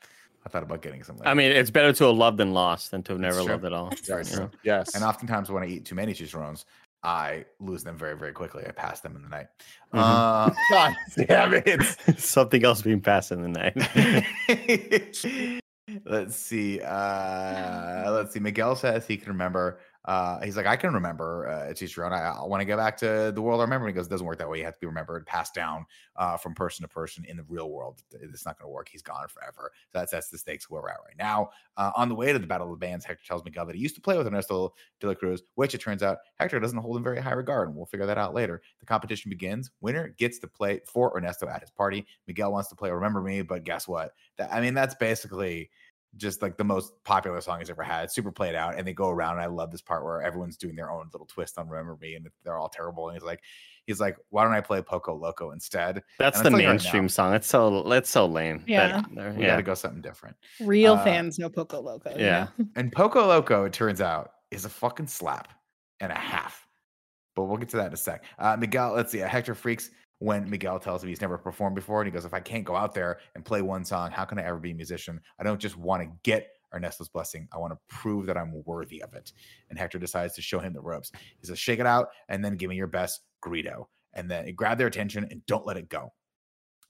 I 0.45 0.49
thought 0.49 0.63
about 0.63 0.81
getting 0.81 1.03
some. 1.03 1.19
I 1.25 1.35
mean, 1.35 1.51
it's 1.51 1.71
better 1.71 1.93
to 1.93 2.05
have 2.05 2.17
loved 2.17 2.39
than 2.39 2.53
lost 2.53 2.93
than 2.93 3.03
to 3.05 3.13
have 3.13 3.21
never 3.21 3.43
loved 3.43 3.65
at 3.65 3.73
all. 3.73 3.93
yes. 4.09 4.31
you 4.33 4.39
know? 4.39 4.51
Yes. 4.63 4.95
and 4.95 5.03
oftentimes 5.03 5.51
when 5.51 5.65
I 5.65 5.67
eat 5.67 5.85
too 5.85 5.97
many 5.97 6.15
Chicharrones, 6.15 6.65
I 7.03 7.45
lose 7.61 7.85
them 7.85 7.97
very, 7.97 8.17
very 8.17 8.33
quickly. 8.33 8.65
I 8.67 8.71
pass 8.71 9.01
them 9.01 9.17
in 9.17 9.23
the 9.23 9.29
night. 9.29 9.47
Mhm. 9.93 9.99
Uh, 9.99 10.51
God 10.71 10.95
damn 11.27 11.55
it. 11.55 11.83
Something 12.19 12.65
else 12.65 12.83
being 12.83 13.01
passed 13.01 13.33
in 13.33 13.43
the 13.43 13.49
night. 13.49 13.77
let's 16.05 16.37
see. 16.37 16.81
Uh, 16.81 18.11
let's 18.13 18.33
see. 18.33 18.41
Miguel 18.41 18.77
says 18.77 19.07
he 19.07 19.17
can 19.17 19.29
remember. 19.29 19.79
Uh, 20.07 20.41
he's 20.41 20.57
like, 20.57 20.67
I 20.67 20.77
can 20.77 20.95
remember 20.95 21.49
uh, 21.49 21.73
Chicharron. 21.73 22.13
I, 22.13 22.39
I 22.41 22.47
want 22.47 22.61
to 22.61 22.65
go 22.65 22.77
back 22.77 22.97
to 22.99 23.33
the 23.35 23.43
world 23.43 23.61
I 23.61 23.65
remember. 23.65 23.87
He 23.89 23.93
goes, 23.93 24.07
it 24.07 24.11
doesn't 24.11 24.27
work 24.27 24.39
that 24.39 24.49
way. 24.49 24.59
You 24.59 24.65
have 24.65 24.75
to 24.75 24.81
be 24.81 24.87
remembered, 24.87 25.27
passed 25.27 25.55
down 25.55 25.85
uh, 26.15 26.37
from 26.37 26.55
person 26.55 26.83
to 26.83 26.89
person 26.89 27.25
in 27.27 27.37
the 27.37 27.45
real 27.49 27.71
world. 27.71 28.03
It's 28.13 28.47
not 28.47 28.59
going 28.59 28.69
to 28.69 28.73
work. 28.73 28.89
He's 28.89 29.03
gone 29.03 29.27
forever. 29.29 29.73
So 29.93 29.99
that's 29.99 30.13
that's 30.13 30.29
the 30.29 30.39
stakes 30.39 30.71
where 30.71 30.81
we're 30.83 30.91
at 30.91 31.01
right 31.05 31.17
now. 31.19 31.51
Uh, 31.77 31.91
on 31.97 32.09
the 32.09 32.15
way 32.15 32.33
to 32.33 32.39
the 32.39 32.47
Battle 32.47 32.73
of 32.73 32.79
the 32.79 32.87
Bands, 32.87 33.05
Hector 33.05 33.25
tells 33.27 33.45
Miguel 33.45 33.67
that 33.67 33.75
he 33.75 33.83
used 33.83 33.97
to 33.97 34.01
play 34.01 34.17
with 34.17 34.27
Ernesto 34.27 34.75
de 35.01 35.09
la 35.09 35.15
Cruz, 35.15 35.43
which 35.57 35.75
it 35.75 35.81
turns 35.81 36.03
out 36.03 36.19
Hector 36.37 36.61
doesn't 36.61 36.79
hold 36.79 36.97
in 36.97 37.03
very 37.03 37.21
high 37.21 37.33
regard. 37.33 37.69
And 37.69 37.77
we'll 37.77 37.87
figure 37.87 38.07
that 38.07 38.19
out 38.19 38.35
later. 38.35 38.63
The 38.81 38.87
competition 38.87 39.29
begins. 39.29 39.71
Winner 39.81 40.15
gets 40.17 40.39
to 40.39 40.47
play 40.47 40.81
for 40.87 41.17
Ernesto 41.17 41.49
at 41.49 41.61
his 41.61 41.71
party. 41.71 42.07
Miguel 42.27 42.53
wants 42.53 42.69
to 42.69 42.77
play 42.77 42.91
Remember 42.91 43.21
Me, 43.21 43.43
but 43.43 43.65
guess 43.65 43.89
what? 43.89 44.13
That, 44.39 44.53
I 44.53 44.61
mean, 44.61 44.75
that's 44.75 44.95
basically 44.95 45.71
just 46.17 46.41
like 46.43 46.57
the 46.57 46.65
most 46.65 46.93
popular 47.05 47.41
song 47.41 47.59
he's 47.59 47.69
ever 47.71 47.83
had. 47.83 48.11
Super 48.11 48.33
played 48.33 48.55
out, 48.55 48.79
and 48.79 48.87
they 48.87 48.93
go 48.93 49.09
around. 49.11 49.33
And 49.33 49.43
I 49.43 49.47
love 49.47 49.71
this 49.71 49.83
part 49.83 50.05
where 50.05 50.23
everyone's 50.23 50.57
doing 50.57 50.75
their 50.77 50.91
own 50.91 51.09
little 51.13 51.27
twist 51.27 51.59
on 51.59 51.69
"Remember 51.69 51.99
Me," 52.01 52.15
and 52.15 52.27
they're 52.45 52.57
all 52.57 52.69
terrible. 52.69 53.09
And 53.09 53.17
he's 53.17 53.25
like, 53.25 53.43
he's 53.87 54.01
like, 54.01 54.17
"Why 54.31 54.45
don't 54.45 54.53
I 54.55 54.61
play 54.63 54.81
Poco 54.83 55.15
Loco 55.15 55.51
instead?" 55.51 56.03
That's 56.19 56.39
And 56.39 56.45
the 56.47 56.49
I'm 56.49 56.53
telling 56.53 56.63
you 56.65 56.69
right 56.69 56.73
mainstream 56.75 57.09
song. 57.09 57.35
It's 57.35 57.47
so 57.49 57.83
that's 57.83 58.09
so 58.09 58.25
lame. 58.27 58.59
that- 58.61 58.69
Yeah. 58.69 59.03
there- 59.13 59.33
We 59.33 59.43
yeah. 59.43 59.49
got 59.49 59.57
to 59.57 59.63
go 59.63 59.75
something 59.75 60.01
different. 60.01 60.37
Real 60.61 60.95
Uh, 60.95 61.05
fans 61.05 61.39
know 61.39 61.51
Poco 61.51 61.81
Loco. 61.81 62.11
you 62.17 62.25
yeah. 62.25 62.49
know? 62.59 62.67
And 62.77 62.91
Poco 62.93 63.27
Loco, 63.27 63.65
it 63.65 63.73
turns 63.75 64.01
out, 64.01 64.33
is 64.51 64.65
a 64.65 64.71
fucking 64.71 65.09
slap 65.09 65.49
and 66.01 66.11
a 66.13 66.17
half. 66.17 66.67
But 67.35 67.45
we'll 67.45 67.59
get 67.59 67.69
to 67.71 67.77
that 67.77 67.89
in 67.89 67.93
a 67.93 67.97
sec. 67.99 68.25
Uh, 68.39 68.57
Miguel, 68.57 68.95
let's 68.95 69.13
see. 69.13 69.23
Uh, 69.23 69.29
Hector 69.29 69.55
freaks 69.55 69.91
when 70.19 70.49
Miguel 70.49 70.79
tells 70.79 71.03
him 71.03 71.09
he's 71.09 71.21
never 71.21 71.39
performed 71.39 71.77
before. 71.77 72.01
And 72.01 72.09
he 72.09 72.13
goes, 72.13 72.25
If 72.25 72.35
I 72.35 72.41
can't 72.41 72.65
go 72.65 72.77
out 72.77 72.95
there 72.95 73.19
and 73.35 73.45
play 73.45 73.63
one 73.63 73.85
song, 73.85 74.11
how 74.11 74.25
can 74.25 74.39
I 74.39 74.45
ever 74.45 74.59
be 74.59 74.71
a 74.71 74.75
musician? 74.75 75.21
I 75.39 75.45
don't 75.45 75.61
just 75.61 75.77
want 75.77 76.03
to 76.03 76.09
get 76.23 76.49
Ernesto's 76.75 77.09
blessing. 77.09 77.49
I 77.53 77.59
want 77.59 77.73
to 77.73 77.79
prove 77.89 78.27
that 78.27 78.37
I'm 78.37 78.63
worthy 78.65 79.03
of 79.03 79.15
it. 79.15 79.33
And 79.71 79.79
Hector 79.79 79.99
decides 79.99 80.35
to 80.35 80.43
show 80.43 80.59
him 80.59 80.73
the 80.73 80.81
ropes. 80.81 81.13
He 81.41 81.47
says, 81.47 81.59
Shake 81.59 81.81
it 81.81 81.87
out 81.87 82.09
and 82.29 82.45
then 82.45 82.57
give 82.57 82.71
me 82.71 82.77
your 82.77 82.87
best 82.87 83.21
grito. 83.41 83.89
And 84.15 84.31
then 84.31 84.53
grab 84.55 84.79
their 84.79 84.87
attention 84.87 85.27
and 85.31 85.45
don't 85.47 85.67
let 85.67 85.77
it 85.77 85.91
go. 85.91 86.13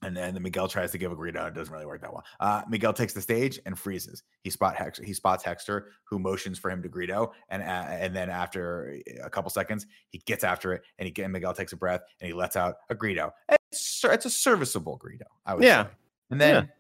And 0.03 0.15
then 0.17 0.41
Miguel 0.43 0.69
tries 0.69 0.93
to 0.93 0.99
give 0.99 1.11
a 1.11 1.17
grito. 1.17 1.47
It 1.47 1.55
doesn't 1.55 1.73
really 1.73 1.87
work 1.87 2.03
that 2.03 2.13
well. 2.13 2.25
Uh, 2.39 2.63
Miguel 2.69 2.93
takes 2.93 3.15
the 3.15 3.21
stage 3.23 3.59
and 3.65 3.79
freezes. 3.79 4.23
He 4.43 4.51
spot 4.51 4.77
Hex, 4.77 4.99
he 4.99 5.15
spots 5.15 5.43
Hexter, 5.43 5.85
who 6.05 6.19
motions 6.19 6.59
for 6.59 6.71
him 6.71 6.83
to 6.83 6.89
grito, 6.89 7.33
and 7.49 7.63
uh, 7.63 7.67
and 7.89 8.15
then 8.15 8.29
after 8.29 9.01
a 9.25 9.31
couple 9.31 9.51
seconds, 9.51 9.87
he 10.11 10.19
gets 10.19 10.45
after 10.45 10.75
it, 10.75 10.83
and 10.99 11.09
he 11.09 11.23
and 11.23 11.33
Miguel 11.33 11.55
takes 11.55 11.73
a 11.73 11.77
breath 11.77 12.03
and 12.21 12.29
he 12.29 12.35
lets 12.35 12.57
out 12.57 12.77
a 12.91 12.95
grito. 12.95 13.33
It's, 13.49 14.05
it's 14.05 14.27
a 14.27 14.31
serviceable 14.31 14.97
grito, 14.97 15.25
I 15.47 15.55
would 15.55 15.65
Yeah. 15.65 15.85
say. 15.85 15.91
And 16.31 16.41
then 16.41 16.55
Yeah. 16.55 16.71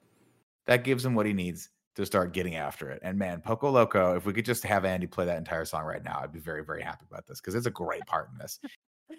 that 0.67 0.85
gives 0.85 1.05
him 1.05 1.15
what 1.15 1.27
he 1.27 1.33
needs 1.33 1.71
to 1.95 2.05
start 2.05 2.33
getting 2.33 2.57
after 2.57 2.91
it. 2.91 3.01
And 3.03 3.19
man, 3.19 3.41
Poco 3.41 3.71
Loco, 3.71 4.15
if 4.17 4.27
we 4.27 4.35
could 4.35 4.45
just 4.45 4.63
have 4.65 4.85
Andy 4.85 5.07
play 5.07 5.25
that 5.25 5.39
entire 5.39 5.65
song 5.65 5.85
right 5.85 6.05
now, 6.05 6.21
I'd 6.23 6.33
be 6.33 6.39
very, 6.39 6.63
very 6.63 6.83
happy 6.83 7.07
about 7.11 7.27
this 7.27 7.41
because 7.41 7.55
it's 7.55 7.67
a 7.67 7.71
great 7.71 8.05
part 8.07 8.29
in 8.31 8.37
this. 8.39 8.61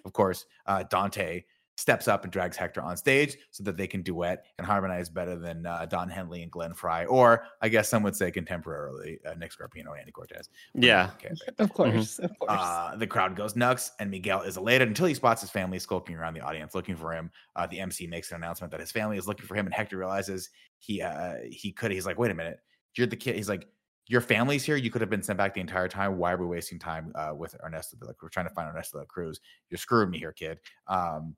Of 0.06 0.14
course, 0.14 0.46
uh, 0.68 0.84
Dante 0.84 1.44
steps 1.78 2.08
up 2.08 2.24
and 2.24 2.34
drags 2.34 2.58
Hector 2.58 2.82
on 2.82 2.98
stage 2.98 3.38
so 3.52 3.64
that 3.64 3.78
they 3.78 3.86
can 3.86 4.02
duet 4.02 4.46
and 4.58 4.66
harmonize 4.66 5.10
better 5.10 5.38
than 5.38 5.64
uh, 5.66 5.86
Don 5.86 6.10
Henley 6.10 6.42
and 6.42 6.52
Glenn 6.52 6.74
Frey, 6.74 7.06
or 7.06 7.46
I 7.62 7.70
guess 7.70 7.88
some 7.88 8.02
would 8.02 8.16
say 8.16 8.32
contemporarily 8.32 9.18
uh, 9.26 9.36
Nick 9.36 9.52
Scarpino 9.52 9.92
and 9.92 10.00
Andy 10.00 10.12
Cortez. 10.12 10.50
Yeah. 10.74 11.12
Okay, 11.24 11.34
Of 11.60 11.72
course. 11.74 12.18
Of 12.20 12.32
course. 12.40 12.52
uh, 12.52 12.96
the 12.98 13.06
crowd 13.08 13.36
goes 13.36 13.56
nuts, 13.56 13.92
and 14.00 14.10
Miguel 14.10 14.42
is 14.42 14.58
elated 14.58 14.88
until 14.88 15.06
he 15.06 15.14
spots 15.14 15.42
his 15.42 15.52
family 15.52 15.78
skulking 15.80 16.16
around 16.16 16.34
the 16.34 16.42
audience 16.42 16.74
looking 16.74 16.96
for 16.96 17.14
him. 17.14 17.30
Uh, 17.56 17.68
the 17.68 17.80
MC 17.80 18.08
makes 18.08 18.32
an 18.32 18.38
announcement 18.38 18.72
that 18.72 18.80
his 18.80 18.92
family 18.92 19.18
is 19.18 19.28
looking 19.28 19.46
for 19.46 19.56
him, 19.56 19.66
and 19.68 19.74
Hector 19.74 19.98
realizes 19.98 20.50
he 20.80 21.02
uh, 21.02 21.36
he 21.50 21.72
could. 21.72 21.92
He's 21.92 22.06
like, 22.08 22.18
"Wait 22.18 22.32
a 22.32 22.36
minute, 22.36 22.60
you're 22.98 23.06
the 23.08 23.16
kid." 23.16 23.36
He's 23.36 23.50
like, 23.50 23.68
"Your 24.08 24.22
family's 24.22 24.64
here. 24.64 24.78
You 24.78 24.90
could 24.90 25.02
have 25.02 25.10
been 25.12 25.22
sent 25.24 25.38
back 25.38 25.54
the 25.54 25.62
entire 25.62 25.88
time. 25.88 26.18
Why 26.18 26.34
are 26.34 26.38
we 26.38 26.48
wasting 26.48 26.80
time 26.80 27.12
uh, 27.16 27.34
with 27.36 27.56
Ernesto? 27.64 27.98
de 27.98 28.06
la- 28.08 28.14
We're 28.22 28.30
trying 28.30 28.48
to 28.48 28.54
find 28.56 28.68
Ernesto 28.70 28.98
de 28.98 29.02
la 29.02 29.06
Cruz. 29.06 29.40
You're 29.70 29.78
screwing 29.78 30.10
me 30.10 30.18
here, 30.18 30.32
kid." 30.34 30.58
Um, 30.88 31.36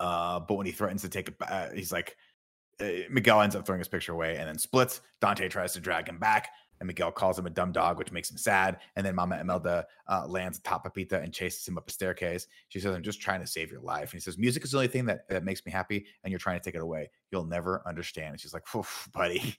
uh, 0.00 0.40
but 0.40 0.54
when 0.54 0.66
he 0.66 0.72
threatens 0.72 1.02
to 1.02 1.08
take 1.08 1.28
it, 1.28 1.38
ba- 1.38 1.52
uh, 1.52 1.70
he's 1.72 1.92
like, 1.92 2.16
uh, 2.80 2.88
Miguel 3.10 3.40
ends 3.40 3.56
up 3.56 3.64
throwing 3.64 3.78
his 3.80 3.88
picture 3.88 4.12
away 4.12 4.36
and 4.36 4.46
then 4.48 4.58
splits. 4.58 5.00
Dante 5.20 5.48
tries 5.48 5.72
to 5.72 5.80
drag 5.80 6.08
him 6.08 6.18
back, 6.18 6.48
and 6.78 6.86
Miguel 6.86 7.10
calls 7.10 7.38
him 7.38 7.46
a 7.46 7.50
dumb 7.50 7.72
dog, 7.72 7.96
which 7.98 8.12
makes 8.12 8.30
him 8.30 8.36
sad. 8.36 8.78
And 8.96 9.06
then 9.06 9.14
Mama 9.14 9.38
Imelda 9.40 9.86
uh, 10.08 10.26
lands 10.26 10.58
atop 10.58 10.84
Pepita 10.84 11.22
and 11.22 11.32
chases 11.32 11.66
him 11.66 11.78
up 11.78 11.88
a 11.88 11.92
staircase. 11.92 12.46
She 12.68 12.80
says, 12.80 12.94
I'm 12.94 13.02
just 13.02 13.20
trying 13.20 13.40
to 13.40 13.46
save 13.46 13.70
your 13.70 13.80
life. 13.80 14.12
And 14.12 14.12
he 14.12 14.20
says, 14.20 14.36
Music 14.36 14.62
is 14.64 14.72
the 14.72 14.76
only 14.76 14.88
thing 14.88 15.06
that, 15.06 15.26
that 15.30 15.42
makes 15.42 15.64
me 15.64 15.72
happy, 15.72 16.04
and 16.22 16.30
you're 16.30 16.38
trying 16.38 16.58
to 16.60 16.64
take 16.64 16.74
it 16.74 16.82
away. 16.82 17.10
You'll 17.32 17.46
never 17.46 17.82
understand. 17.86 18.32
And 18.32 18.40
she's 18.40 18.52
like, 18.52 18.64
buddy. 19.12 19.56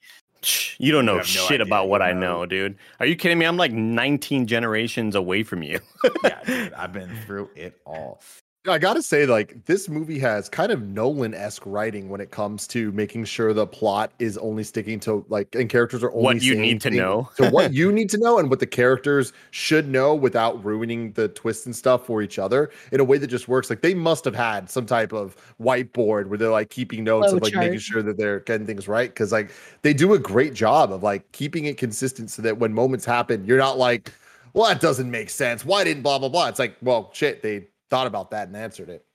You 0.77 0.91
don't 0.91 1.05
know 1.05 1.17
have 1.17 1.25
no 1.25 1.41
shit 1.47 1.61
idea, 1.61 1.65
about 1.65 1.85
you 1.85 1.89
what 1.89 2.03
I 2.03 2.13
know. 2.13 2.41
know, 2.41 2.45
dude. 2.45 2.77
Are 2.99 3.07
you 3.07 3.15
kidding 3.15 3.39
me? 3.39 3.45
I'm 3.47 3.57
like 3.57 3.71
19 3.71 4.45
generations 4.45 5.15
away 5.15 5.41
from 5.41 5.63
you. 5.63 5.79
yeah, 6.23 6.43
dude, 6.45 6.73
I've 6.77 6.93
been 6.93 7.09
through 7.25 7.49
it 7.55 7.81
all. 7.87 8.21
I 8.69 8.77
gotta 8.77 9.01
say, 9.01 9.25
like, 9.25 9.65
this 9.65 9.87
movie 9.89 10.19
has 10.19 10.49
kind 10.49 10.71
of 10.71 10.81
Nolan 10.81 11.33
esque 11.33 11.63
writing 11.65 12.09
when 12.09 12.21
it 12.21 12.31
comes 12.31 12.67
to 12.67 12.91
making 12.91 13.25
sure 13.25 13.53
the 13.53 13.67
plot 13.67 14.11
is 14.19 14.37
only 14.37 14.63
sticking 14.63 14.99
to 15.01 15.25
like 15.29 15.53
and 15.55 15.69
characters 15.69 16.03
are 16.03 16.11
only 16.11 16.23
What 16.23 16.41
you 16.41 16.55
need 16.55 16.81
to 16.81 16.89
know. 16.89 17.29
to 17.37 17.49
what 17.49 17.73
you 17.73 17.91
need 17.91 18.09
to 18.11 18.17
know 18.17 18.39
and 18.39 18.49
what 18.49 18.59
the 18.59 18.67
characters 18.67 19.33
should 19.51 19.87
know 19.87 20.15
without 20.15 20.63
ruining 20.63 21.11
the 21.13 21.29
twists 21.29 21.65
and 21.65 21.75
stuff 21.75 22.05
for 22.05 22.21
each 22.21 22.39
other 22.39 22.69
in 22.91 22.99
a 22.99 23.03
way 23.03 23.17
that 23.17 23.27
just 23.27 23.47
works. 23.47 23.69
Like 23.69 23.81
they 23.81 23.93
must 23.93 24.25
have 24.25 24.35
had 24.35 24.69
some 24.69 24.85
type 24.85 25.13
of 25.13 25.35
whiteboard 25.61 26.27
where 26.27 26.37
they're 26.37 26.49
like 26.49 26.69
keeping 26.69 27.03
notes 27.03 27.29
Flow 27.29 27.37
of 27.37 27.43
like 27.43 27.53
making 27.53 27.79
sure 27.79 28.01
that 28.01 28.17
they're 28.17 28.41
getting 28.41 28.65
things 28.67 28.87
right. 28.87 29.13
Cause 29.13 29.31
like 29.31 29.51
they 29.81 29.93
do 29.93 30.13
a 30.13 30.19
great 30.19 30.53
job 30.53 30.91
of 30.91 31.03
like 31.03 31.31
keeping 31.31 31.65
it 31.65 31.77
consistent 31.77 32.31
so 32.31 32.41
that 32.41 32.57
when 32.57 32.73
moments 32.73 33.05
happen, 33.05 33.45
you're 33.45 33.57
not 33.57 33.77
like, 33.77 34.11
well, 34.53 34.67
that 34.67 34.81
doesn't 34.81 35.09
make 35.09 35.29
sense. 35.29 35.63
Why 35.63 35.83
didn't 35.83 36.03
blah 36.03 36.19
blah 36.19 36.29
blah? 36.29 36.47
It's 36.47 36.59
like, 36.59 36.75
well, 36.81 37.11
shit, 37.13 37.41
they 37.43 37.67
thought 37.89 38.07
about 38.07 38.31
that 38.31 38.47
and 38.47 38.57
answered 38.57 38.89
it. 38.89 39.05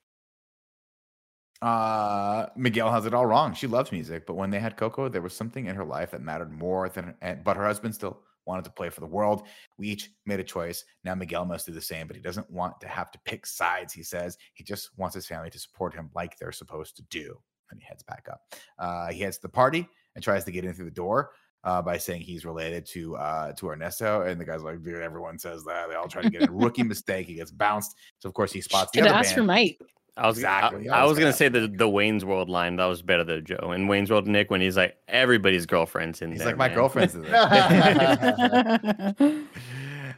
Uh, 1.61 2.47
Miguel 2.57 2.91
has 2.91 3.07
it 3.07 3.15
all 3.15 3.25
wrong. 3.25 3.55
She 3.55 3.69
loves 3.69 3.93
music, 3.93 4.27
but 4.27 4.35
when 4.35 4.51
they 4.51 4.59
had 4.59 4.77
Coco, 4.77 5.09
there 5.09 5.23
was 5.23 5.33
something 5.33 5.67
in 5.67 5.77
her 5.77 5.85
life 5.85 6.11
that 6.11 6.21
mattered 6.21 6.51
more 6.51 6.89
than. 6.89 7.15
But 7.45 7.57
her 7.57 7.65
husband 7.65 7.95
still 7.95 8.21
wanted 8.47 8.65
to 8.65 8.71
play 8.73 8.89
for 8.89 9.01
the 9.01 9.07
world. 9.07 9.47
We 9.79 9.89
each 9.89 10.11
made 10.27 10.41
a 10.41 10.45
choice. 10.45 10.85
Now 11.05 11.15
Miguel 11.15 11.45
must 11.45 11.67
do 11.67 11.73
the 11.73 11.81
same, 11.81 12.09
but 12.09 12.17
he 12.17 12.23
doesn't 12.23 12.51
want 12.51 12.81
to 12.81 12.89
have 12.89 13.13
to 13.13 13.21
pick 13.25 13.47
sides. 13.47 13.93
He 13.93 14.03
says 14.03 14.37
he 14.55 14.65
just 14.65 14.91
wants 14.97 15.15
his 15.15 15.27
family 15.27 15.51
to 15.51 15.59
support 15.59 15.95
him 15.95 16.11
like 16.17 16.37
they're 16.37 16.51
supposed 16.51 16.97
to 16.97 17.03
do. 17.05 17.39
And 17.71 17.81
he 17.81 17.87
heads 17.87 18.03
back 18.03 18.27
up. 18.31 18.41
Uh, 18.79 19.13
he 19.13 19.21
heads 19.21 19.37
to 19.39 19.43
the 19.43 19.49
party 19.49 19.89
and 20.15 20.23
tries 20.23 20.45
to 20.45 20.51
get 20.51 20.65
in 20.65 20.75
through 20.75 20.87
the 20.87 20.91
door. 20.91 21.31
Uh, 21.65 21.81
by 21.81 21.97
saying 21.97 22.21
he's 22.21 22.45
related 22.45 22.85
to 22.85 23.15
uh, 23.17 23.53
to 23.53 23.69
Ernesto, 23.69 24.23
and 24.23 24.41
the 24.41 24.45
guy's 24.45 24.63
like, 24.63 24.83
"Dude, 24.83 25.01
everyone 25.01 25.39
says 25.39 25.63
that." 25.65 25.89
They 25.89 25.95
all 25.95 26.09
try 26.09 26.23
to 26.23 26.31
get 26.31 26.43
in. 26.43 26.51
Rookie 26.53 26.83
mistake. 26.95 27.27
He 27.29 27.35
gets 27.35 27.53
bounced. 27.53 27.95
So 28.19 28.29
of 28.29 28.35
course 28.35 28.53
he 28.53 28.61
spots 28.61 28.91
the 28.91 28.99
Should 28.99 29.07
other 29.07 29.15
have 29.17 29.25
asked 29.25 29.35
for. 29.35 29.45
Mike. 29.45 29.81
I 30.17 30.27
was 30.27 30.39
Exactly. 30.39 30.89
I, 30.91 30.99
I 30.99 31.01
I 31.01 31.03
was 31.05 31.11
was 31.11 31.19
gonna 31.19 31.27
gonna 31.27 31.37
say 31.37 31.49
the 31.49 31.69
the 31.69 31.89
Wayne's 31.89 32.25
World 32.25 32.51
line 32.51 32.77
that 32.77 32.85
was 32.85 33.01
better 33.01 33.25
than 33.25 33.45
Joe. 33.45 33.71
And 33.73 33.89
Wayne's 33.89 34.11
World 34.11 34.27
Nick 34.27 34.51
when 34.51 34.61
he's 34.61 34.77
like 34.77 34.97
everybody's 35.09 35.65
girlfriend's 35.65 36.21
in 36.21 36.31
here. 36.31 36.35
He's 36.35 36.41
there. 36.41 36.49
like, 36.49 36.59
"My 36.59 36.69
girlfriend's 36.69 37.15
in 37.15 37.23
there." 39.23 39.45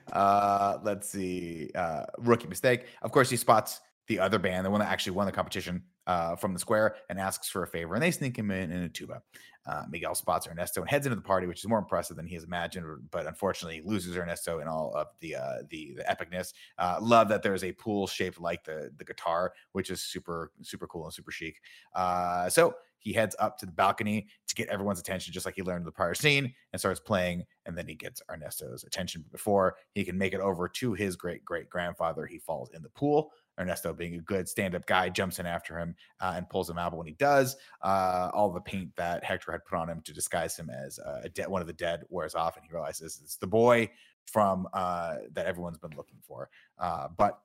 uh, 0.13 0.79
let's 0.83 1.09
see. 1.09 1.71
Uh, 1.75 2.05
rookie 2.19 2.49
mistake. 2.49 2.87
Of 3.03 3.13
course, 3.13 3.31
he 3.31 3.37
spots 3.37 3.81
the 4.07 4.19
other 4.19 4.39
band, 4.39 4.67
the 4.67 4.71
one 4.71 4.81
that 4.81 4.91
actually 4.91 5.13
won 5.13 5.27
the 5.27 5.33
competition 5.33 5.83
uh, 6.07 6.37
from 6.37 6.53
the 6.53 6.59
square, 6.59 6.97
and 7.09 7.19
asks 7.21 7.49
for 7.49 7.63
a 7.63 7.67
favor. 7.67 7.95
And 7.95 8.03
they 8.03 8.11
sneak 8.11 8.37
him 8.37 8.51
in 8.51 8.73
in 8.73 8.83
a 8.83 8.89
tuba. 8.89 9.23
Uh, 9.67 9.85
Miguel 9.89 10.15
spots 10.15 10.47
Ernesto 10.47 10.83
and 10.83 10.91
heads 10.91 11.07
into 11.07 11.17
the 11.17 11.23
party, 11.23 11.47
which 11.47 11.61
is 11.61 11.69
more 11.69 11.79
impressive 11.79 12.17
than 12.17 12.27
he 12.27 12.35
has 12.35 12.45
imagined. 12.45 12.87
But 13.11 13.27
unfortunately, 13.27 13.81
loses 13.85 14.17
Ernesto 14.17 14.61
in 14.61 14.69
all 14.69 14.93
of 14.95 15.09
the 15.21 15.37
uh, 15.37 15.63
the, 15.71 15.97
the 15.97 16.05
epicness. 16.05 16.53
Uh, 16.79 16.99
love 17.01 17.29
that 17.29 17.43
there 17.43 17.55
is 17.55 17.65
a 17.65 17.73
pool 17.73 18.07
shaped 18.07 18.41
like 18.41 18.65
the 18.65 18.91
the 18.97 19.05
guitar, 19.05 19.53
which 19.73 19.91
is 19.91 20.03
super 20.03 20.53
super 20.63 20.87
cool 20.87 21.05
and 21.05 21.15
super 21.15 21.31
chic. 21.31 21.61
Uh, 21.95 22.49
so 22.49 22.75
he 22.99 23.13
heads 23.13 23.37
up 23.39 23.59
to 23.59 23.67
the 23.67 23.73
balcony 23.73 24.27
to 24.49 24.55
get 24.55 24.69
everyone's 24.69 24.99
attention, 24.99 25.33
just 25.33 25.45
like 25.45 25.55
he 25.55 25.63
learned 25.63 25.83
in 25.83 25.87
the 25.87 25.93
prior 25.93 26.15
scene, 26.15 26.55
and 26.73 26.81
starts 26.81 27.01
playing. 27.01 27.45
And 27.67 27.77
then 27.77 27.87
he 27.87 27.95
gets 27.95 28.23
Ernesto's 28.31 28.83
attention. 28.83 29.25
Before 29.31 29.77
he 29.93 30.05
can 30.05 30.17
make 30.17 30.33
it 30.33 30.41
over 30.41 30.69
to 30.69 30.95
his 30.95 31.15
great 31.15 31.45
great 31.45 31.69
grandfather, 31.69 32.27
he 32.27 32.39
falls 32.39 32.71
in 32.71 32.83
the 32.83 32.89
pool. 32.89 33.31
Ernesto, 33.59 33.93
being 33.93 34.15
a 34.17 34.21
good 34.21 34.49
stand 34.49 34.75
up 34.75 34.87
guy, 34.87 35.09
jumps 35.09 35.39
in 35.39 35.47
after 35.47 35.79
him 35.79 35.95
uh, 36.21 36.33
and 36.37 36.49
pulls 36.49 36.69
him 36.69 36.79
out. 36.79 36.91
But 36.93 36.99
when 36.99 37.07
he 37.07 37.15
does, 37.15 37.57
uh, 37.83 38.31
all 38.35 38.51
the 38.53 38.61
paint 38.61 38.91
that 38.97 39.23
Hector 39.25 39.53
had 39.53 39.65
put 39.65 39.79
on 39.79 39.89
him 39.89 40.01
to 40.05 40.13
disguise 40.13 40.57
him 40.57 40.71
as 40.71 40.99
uh, 40.99 41.21
a 41.25 41.29
de- 41.29 41.49
one 41.49 41.61
of 41.61 41.67
the 41.67 41.73
dead 41.73 42.03
wears 42.09 42.35
off, 42.35 42.57
and 42.57 42.65
he 42.65 42.73
realizes 42.73 43.21
it's 43.23 43.37
the 43.37 43.47
boy 43.47 43.91
from 44.27 44.67
uh, 44.73 45.17
that 45.33 45.47
everyone's 45.47 45.79
been 45.79 45.95
looking 45.97 46.19
for. 46.27 46.49
Uh, 46.79 47.09
but 47.17 47.39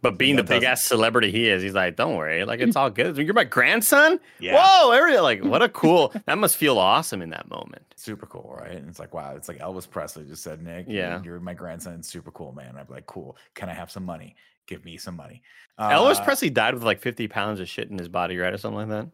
But 0.00 0.16
being 0.16 0.36
the 0.36 0.44
big 0.44 0.62
ass 0.62 0.82
celebrity 0.82 1.30
he 1.30 1.48
is, 1.48 1.62
he's 1.62 1.74
like, 1.74 1.96
"Don't 1.96 2.16
worry, 2.16 2.44
like 2.44 2.60
it's 2.60 2.76
all 2.76 2.88
good. 2.88 3.18
You're 3.18 3.34
my 3.34 3.44
grandson. 3.44 4.18
Yeah. 4.38 4.54
Whoa, 4.56 5.20
like, 5.22 5.44
what 5.44 5.60
a 5.60 5.68
cool. 5.68 6.12
that 6.26 6.38
must 6.38 6.56
feel 6.56 6.78
awesome 6.78 7.20
in 7.20 7.30
that 7.30 7.50
moment. 7.50 7.84
super 7.96 8.24
cool, 8.26 8.56
right? 8.58 8.76
And 8.76 8.88
it's 8.88 8.98
like, 8.98 9.12
wow, 9.12 9.34
it's 9.36 9.48
like 9.48 9.58
Elvis 9.58 9.90
Presley 9.90 10.24
just 10.24 10.42
said, 10.42 10.62
Nick, 10.62 10.86
Yeah. 10.88 11.20
you're 11.22 11.38
my 11.40 11.52
grandson. 11.52 12.02
Super 12.02 12.30
cool, 12.30 12.52
man. 12.52 12.76
I'd 12.78 12.86
be 12.86 12.94
like, 12.94 13.06
cool. 13.06 13.36
Can 13.54 13.68
I 13.68 13.74
have 13.74 13.90
some 13.90 14.06
money? 14.06 14.36
Give 14.70 14.84
me 14.84 14.96
some 14.96 15.16
money. 15.16 15.42
Elvis 15.78 16.20
Uh, 16.20 16.24
Presley 16.24 16.48
died 16.48 16.74
with 16.74 16.84
like 16.84 17.00
50 17.00 17.26
pounds 17.26 17.58
of 17.58 17.68
shit 17.68 17.90
in 17.90 17.98
his 17.98 18.08
body, 18.08 18.38
right, 18.38 18.54
or 18.54 18.56
something 18.58 18.78
like 18.78 18.88
that. 18.88 19.08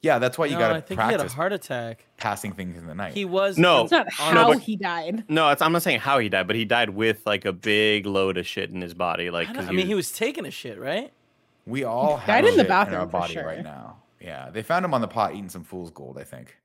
Yeah, 0.00 0.18
that's 0.18 0.36
why 0.38 0.46
you 0.46 0.52
No, 0.54 0.58
got 0.60 0.70
I 0.70 0.74
to 0.74 0.86
think 0.86 1.00
he 1.00 1.06
had 1.06 1.20
a 1.20 1.28
heart 1.28 1.52
attack. 1.52 2.06
passing 2.16 2.52
things 2.52 2.76
in 2.78 2.86
the 2.86 2.94
night. 2.94 3.12
He 3.14 3.24
was 3.26 3.58
No. 3.58 3.86
That's 3.86 4.18
not 4.18 4.28
on- 4.28 4.34
how 4.36 4.52
but- 4.54 4.62
he 4.62 4.76
died. 4.76 5.24
No, 5.28 5.50
it's, 5.50 5.60
I'm 5.62 5.72
not 5.72 5.82
saying 5.82 6.00
how 6.00 6.18
he 6.18 6.28
died, 6.30 6.46
but 6.46 6.56
he 6.56 6.64
died 6.64 6.90
with 6.90 7.24
like 7.26 7.44
a 7.44 7.52
big 7.52 8.06
load 8.06 8.38
of 8.38 8.46
shit 8.46 8.70
in 8.70 8.80
his 8.80 8.94
body. 8.94 9.30
Like, 9.30 9.48
I, 9.48 9.52
'cause 9.52 9.64
don't- 9.66 9.74
I 9.74 9.76
mean, 9.76 9.86
he 9.86 9.94
was 9.94 10.10
taking 10.10 10.46
a 10.46 10.50
shit, 10.50 10.78
right? 10.78 11.12
we 11.66 11.82
all 11.84 12.16
Died 12.18 12.26
have 12.26 12.38
in 12.40 12.44
the 12.44 12.50
shit 12.52 12.60
in 12.60 12.66
bathroom 12.68 13.00
our 13.00 13.06
body 13.06 13.32
sure. 13.34 13.46
right 13.46 13.62
now. 13.62 14.02
Yeah, 14.20 14.50
they 14.50 14.62
found 14.62 14.84
him 14.84 14.92
on 14.94 15.00
the 15.02 15.08
pot 15.08 15.32
eating 15.32 15.48
some 15.48 15.64
fool's 15.64 15.90
gold, 15.90 16.18
I 16.18 16.24
think, 16.24 16.58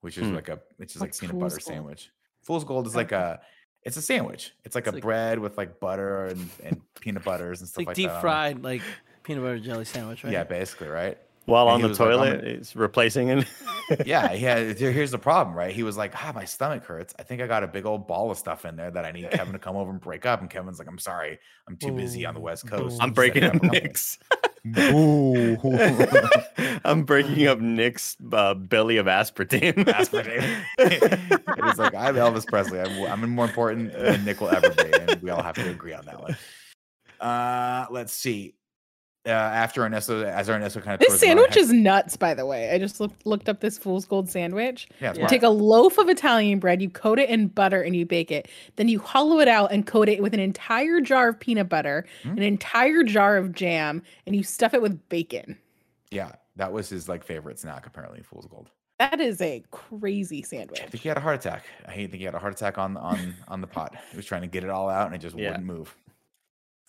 which 0.00 0.16
is 0.18 0.28
Hmm. 0.28 0.34
like 0.36 0.48
a 0.48 0.60
which 0.76 0.94
is 0.94 1.00
like 1.00 1.08
What's 1.10 1.20
peanut 1.20 1.38
butter 1.38 1.50
gold? 1.56 1.62
sandwich. 1.62 2.10
Fool's 2.42 2.62
gold 2.64 2.86
is 2.86 2.94
like 2.96 3.10
a 3.12 3.40
it's 3.84 3.96
a 3.96 4.02
sandwich. 4.02 4.52
It's 4.64 4.74
like 4.74 4.84
It's 4.86 4.92
a 4.92 4.96
like- 4.96 5.02
bread 5.02 5.38
with 5.38 5.56
like 5.58 5.80
butter 5.80 6.26
and, 6.26 6.48
and 6.62 6.80
peanut 7.00 7.24
butters 7.24 7.60
and 7.60 7.68
stuff 7.68 7.78
like 7.78 7.86
like, 7.88 7.96
deep 7.96 8.08
that. 8.08 8.16
on 8.16 8.20
fried, 8.20 8.62
like 8.62 8.82
peanut 9.22 9.42
butter 9.42 9.58
jelly 9.58 9.84
sandwich, 9.84 10.22
right? 10.24 10.32
Yeah, 10.32 10.44
basically, 10.44 10.88
right? 10.88 11.18
while 11.46 11.64
and 11.66 11.74
on 11.74 11.82
the 11.82 11.88
was 11.88 11.98
like, 11.98 12.08
toilet, 12.10 12.36
gonna- 12.42 12.48
it's 12.52 12.76
replacing 12.76 13.28
it. 13.28 13.48
yeah, 14.06 14.32
yeah. 14.32 14.58
Here's 14.74 15.10
the 15.10 15.18
problem, 15.18 15.56
right? 15.56 15.74
He 15.74 15.82
was 15.82 15.96
like, 15.96 16.12
"Ah, 16.14 16.30
my 16.32 16.44
stomach 16.44 16.84
hurts. 16.84 17.14
I 17.18 17.24
think 17.24 17.42
I 17.42 17.48
got 17.48 17.64
a 17.64 17.66
big 17.66 17.84
old 17.84 18.06
ball 18.06 18.30
of 18.30 18.38
stuff 18.38 18.64
in 18.64 18.76
there 18.76 18.92
that 18.92 19.04
I 19.04 19.10
need 19.10 19.28
Kevin 19.32 19.52
to 19.52 19.58
come 19.58 19.74
over 19.74 19.90
and 19.90 20.00
break 20.00 20.24
up." 20.24 20.40
And 20.40 20.48
Kevin's 20.48 20.78
like, 20.78 20.86
"I'm 20.86 21.00
sorry, 21.00 21.40
I'm 21.66 21.76
too 21.76 21.90
busy 21.90 22.24
on 22.24 22.34
the 22.34 22.40
West 22.40 22.68
Coast. 22.68 22.98
I'm 23.00 23.10
breaking 23.12 23.42
up 23.42 23.56
up 23.56 23.62
a 23.64 23.68
company." 23.70 23.92
Nick's. 24.64 25.64
I'm 26.84 27.02
breaking 27.04 27.46
up 27.46 27.60
Nick's 27.60 28.16
uh, 28.32 28.54
belly 28.54 28.96
of 28.96 29.06
aspartame. 29.06 29.74
aspartame. 29.74 30.62
it 30.78 31.64
was 31.64 31.78
like 31.78 31.94
I'm 31.94 32.14
Elvis 32.14 32.46
Presley. 32.46 32.80
I'm, 32.80 33.22
I'm 33.22 33.30
more 33.30 33.44
important 33.44 33.92
than 33.92 34.24
Nick 34.24 34.40
will 34.40 34.50
ever 34.50 34.70
be, 34.70 34.92
and 34.92 35.22
we 35.22 35.30
all 35.30 35.42
have 35.42 35.56
to 35.56 35.68
agree 35.70 35.92
on 35.92 36.04
that 36.06 36.20
one. 36.20 36.36
Uh, 37.20 37.86
let's 37.90 38.12
see. 38.12 38.54
Uh, 39.24 39.30
after 39.30 39.84
Ernesto, 39.84 40.24
as 40.24 40.50
Ernesto 40.50 40.80
kind 40.80 40.94
of 40.94 40.98
This 41.06 41.20
sandwich 41.20 41.56
is 41.56 41.72
nuts, 41.72 42.16
by 42.16 42.34
the 42.34 42.44
way. 42.44 42.70
I 42.72 42.78
just 42.78 42.98
looked 42.98 43.24
looked 43.24 43.48
up 43.48 43.60
this 43.60 43.78
fool's 43.78 44.04
gold 44.04 44.28
sandwich. 44.28 44.88
yeah, 45.00 45.10
it's 45.10 45.18
You 45.20 45.28
take 45.28 45.44
a 45.44 45.48
loaf 45.48 45.96
of 45.98 46.08
Italian 46.08 46.58
bread, 46.58 46.82
you 46.82 46.90
coat 46.90 47.20
it 47.20 47.30
in 47.30 47.46
butter, 47.46 47.80
and 47.80 47.94
you 47.94 48.04
bake 48.04 48.32
it. 48.32 48.48
Then 48.74 48.88
you 48.88 48.98
hollow 48.98 49.38
it 49.38 49.46
out 49.46 49.70
and 49.70 49.86
coat 49.86 50.08
it 50.08 50.20
with 50.20 50.34
an 50.34 50.40
entire 50.40 51.00
jar 51.00 51.28
of 51.28 51.38
peanut 51.38 51.68
butter, 51.68 52.04
Hmm. 52.24 52.30
an 52.30 52.42
entire 52.42 53.04
jar 53.04 53.36
of 53.36 53.52
jam, 53.52 54.02
and 54.26 54.34
you 54.34 54.42
stuff 54.42 54.74
it 54.74 54.82
with 54.82 55.08
bacon. 55.08 55.56
yeah, 56.10 56.32
that 56.56 56.72
was 56.72 56.88
his 56.88 57.08
like 57.08 57.22
favorite 57.22 57.60
snack 57.60 57.86
apparently. 57.86 58.22
Fool's 58.22 58.46
Gold. 58.46 58.70
That 58.98 59.20
is 59.20 59.40
a 59.40 59.62
crazy 59.70 60.42
sandwich. 60.42 60.80
I 60.80 60.86
think 60.86 61.02
he 61.02 61.08
had 61.08 61.16
a 61.16 61.20
heart 61.20 61.36
attack. 61.36 61.64
I 61.86 61.92
think 61.92 62.14
he 62.14 62.24
had 62.24 62.34
a 62.34 62.38
heart 62.40 62.52
attack 62.54 62.76
on 62.76 62.96
on 62.96 63.34
on 63.46 63.60
the 63.60 63.66
pot. 63.68 63.94
He 64.10 64.16
was 64.16 64.26
trying 64.26 64.42
to 64.42 64.48
get 64.48 64.64
it 64.64 64.70
all 64.70 64.88
out, 64.90 65.06
and 65.06 65.14
it 65.14 65.18
just 65.18 65.36
Yeah. 65.38 65.50
wouldn't 65.50 65.66
move. 65.66 65.94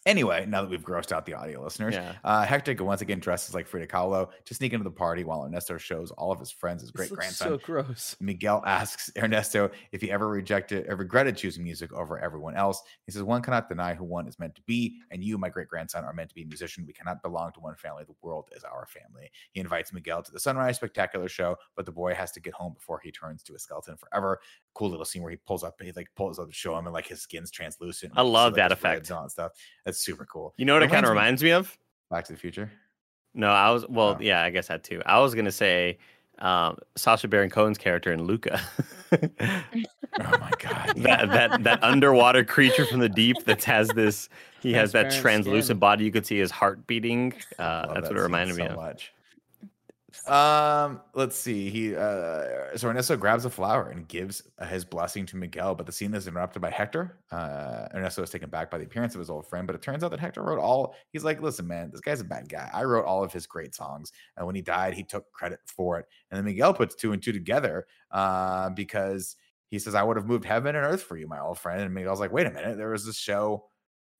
Anyway, 0.05 0.45
now 0.45 0.61
that 0.61 0.69
we've 0.69 0.83
grossed 0.83 1.13
out 1.13 1.25
the 1.25 1.33
audio 1.33 1.63
listeners, 1.63 1.95
Yeah. 1.95 2.15
uh, 2.25 2.45
Hector 2.45 2.75
once 2.83 3.01
again 3.01 3.19
dresses 3.19 3.55
like 3.55 3.67
Frida 3.67 3.87
Kahlo 3.87 4.29
to 4.45 4.53
sneak 4.53 4.73
into 4.73 4.83
the 4.83 4.91
party 4.91 5.23
while 5.23 5.45
Ernesto 5.45 5.77
shows 5.77 6.11
all 6.11 6.31
of 6.31 6.39
his 6.39 6.51
friends 6.51 6.81
his 6.81 6.91
great 6.91 7.09
grandson. 7.09 7.47
So 7.47 7.57
gross. 7.57 8.17
Miguel 8.19 8.61
asks 8.65 9.09
Ernesto 9.17 9.71
if 9.93 10.01
he 10.01 10.11
ever 10.11 10.27
rejected 10.27 10.89
or 10.89 10.97
regretted 10.97 11.37
choosing 11.37 11.63
music 11.63 11.93
over 11.93 12.19
everyone 12.19 12.55
else. 12.55 12.81
He 13.05 13.13
says, 13.13 13.23
One 13.23 13.41
cannot 13.41 13.69
deny 13.69 13.93
who 13.93 14.03
one 14.03 14.27
is 14.27 14.37
meant 14.39 14.55
to 14.55 14.61
be, 14.63 14.97
and 15.09 15.23
you, 15.23 15.37
my 15.37 15.47
great 15.49 15.69
grandson, 15.69 16.03
are 16.03 16.13
meant 16.13 16.29
to 16.29 16.35
be 16.35 16.43
a 16.43 16.47
musician. 16.47 16.85
We 16.85 16.93
cannot 16.93 17.21
belong 17.21 17.53
to 17.53 17.61
one 17.61 17.75
family. 17.75 18.03
The 18.05 18.15
world 18.21 18.49
is 18.55 18.63
our 18.65 18.85
family. 18.87 19.31
He 19.51 19.61
invites 19.61 19.93
Miguel 19.93 20.21
to 20.23 20.31
the 20.31 20.39
Sunrise 20.39 20.75
Spectacular 20.75 21.29
show, 21.29 21.55
but 21.77 21.85
the 21.85 21.91
boy 21.93 22.13
has 22.13 22.31
to 22.33 22.41
get 22.41 22.53
home 22.53 22.73
before 22.73 22.99
he 23.01 23.11
turns 23.11 23.41
to 23.43 23.55
a 23.55 23.59
skeleton 23.59 23.95
forever. 23.95 24.41
Cool 24.73 24.89
little 24.89 25.05
scene 25.05 25.21
where 25.21 25.31
he 25.31 25.37
pulls 25.37 25.63
up, 25.63 25.75
he 25.81 25.91
like 25.91 26.07
pulls 26.15 26.39
up 26.39 26.47
to 26.47 26.53
show 26.53 26.77
him, 26.77 26.85
and 26.85 26.93
like 26.93 27.07
his 27.07 27.21
skin's 27.21 27.51
translucent. 27.51 28.13
I 28.15 28.21
and 28.21 28.27
you 28.27 28.33
love 28.33 28.53
like, 28.53 28.57
that 28.57 28.71
his 28.71 28.79
effect. 28.79 29.09
and 29.09 29.31
stuff. 29.31 29.51
That's 29.85 29.99
super 29.99 30.25
cool. 30.25 30.53
You 30.57 30.65
know 30.65 30.73
what 30.73 30.83
it 30.83 30.89
kind 30.89 31.05
of 31.05 31.09
Reminds 31.11 31.43
me- 31.43 31.51
of? 31.51 31.77
Back 32.09 32.25
to 32.25 32.33
the 32.33 32.39
Future. 32.39 32.71
No, 33.35 33.49
I 33.49 33.71
was 33.71 33.87
well, 33.89 34.17
Oh. 34.17 34.21
yeah, 34.21 34.43
I 34.43 34.49
guess 34.51 34.67
that 34.67 34.83
too. 34.83 35.01
I 35.05 35.19
was 35.19 35.33
gonna 35.35 35.51
say 35.51 35.97
um, 36.39 36.77
Sacha 36.95 37.27
Baron 37.27 37.49
Cohen's 37.49 37.77
character 37.77 38.11
in 38.13 38.23
Luca. 38.23 38.61
Oh 39.11 39.17
my 40.39 40.51
god. 40.59 40.93
that 40.97 41.29
that 41.31 41.63
that 41.63 41.83
underwater 41.83 42.43
creature 42.43 42.85
from 42.85 42.99
the 42.99 43.09
deep 43.23 43.37
that 43.45 43.63
has 43.63 43.87
this 43.89 44.29
he 44.61 44.73
has 44.73 44.91
that 44.91 45.11
translucent 45.11 45.65
skin. 45.65 45.79
body 45.79 46.03
you 46.05 46.11
could 46.11 46.25
see 46.25 46.37
his 46.37 46.51
heart 46.51 46.85
beating 46.87 47.33
uh, 47.59 47.93
that's 47.93 47.93
that 47.93 48.03
what 48.03 48.03
it 48.03 48.07
scene 48.07 48.17
reminded 48.17 48.55
me 48.55 48.63
so 48.63 48.69
of 48.69 48.75
Much. 48.75 49.13
Um, 50.27 51.01
let's 51.15 51.35
see. 51.35 51.69
He 51.69 51.95
uh 51.95 52.77
so 52.77 52.87
Ernesto 52.87 53.17
grabs 53.17 53.45
a 53.45 53.49
flower 53.49 53.89
and 53.89 54.07
gives 54.07 54.43
uh, 54.59 54.65
his 54.65 54.85
blessing 54.85 55.25
to 55.25 55.35
Miguel, 55.35 55.73
but 55.75 55.85
the 55.87 55.91
scene 55.91 56.13
is 56.13 56.27
interrupted 56.27 56.61
by 56.61 56.69
Hector. 56.69 57.17
Uh 57.31 57.87
Ernesto 57.93 58.21
is 58.21 58.29
taken 58.29 58.49
back 58.49 58.69
by 58.69 58.77
the 58.77 58.85
appearance 58.85 59.15
of 59.15 59.19
his 59.19 59.29
old 59.29 59.47
friend, 59.47 59.65
but 59.65 59.75
it 59.75 59.81
turns 59.81 60.03
out 60.03 60.11
that 60.11 60.19
Hector 60.19 60.43
wrote 60.43 60.59
all 60.59 60.95
he's 61.11 61.23
like, 61.23 61.41
listen, 61.41 61.67
man, 61.67 61.89
this 61.91 61.99
guy's 61.99 62.21
a 62.21 62.25
bad 62.25 62.47
guy. 62.47 62.69
I 62.71 62.83
wrote 62.83 63.05
all 63.05 63.23
of 63.23 63.33
his 63.33 63.47
great 63.47 63.73
songs, 63.75 64.11
and 64.37 64.45
when 64.45 64.55
he 64.55 64.61
died, 64.61 64.93
he 64.93 65.03
took 65.03 65.31
credit 65.33 65.59
for 65.65 65.99
it. 65.99 66.05
And 66.29 66.37
then 66.37 66.45
Miguel 66.45 66.73
puts 66.75 66.95
two 66.95 67.11
and 67.13 67.21
two 67.21 67.33
together 67.33 67.87
uh 68.11 68.69
because 68.69 69.35
he 69.69 69.79
says, 69.79 69.95
I 69.95 70.03
would 70.03 70.17
have 70.17 70.27
moved 70.27 70.45
heaven 70.45 70.75
and 70.75 70.85
earth 70.85 71.01
for 71.01 71.17
you, 71.17 71.27
my 71.27 71.39
old 71.39 71.57
friend. 71.57 71.81
And 71.81 71.93
Miguel's 71.93 72.19
like, 72.19 72.31
wait 72.31 72.45
a 72.45 72.51
minute, 72.51 72.77
there 72.77 72.91
was 72.91 73.05
this 73.05 73.17
show 73.17 73.65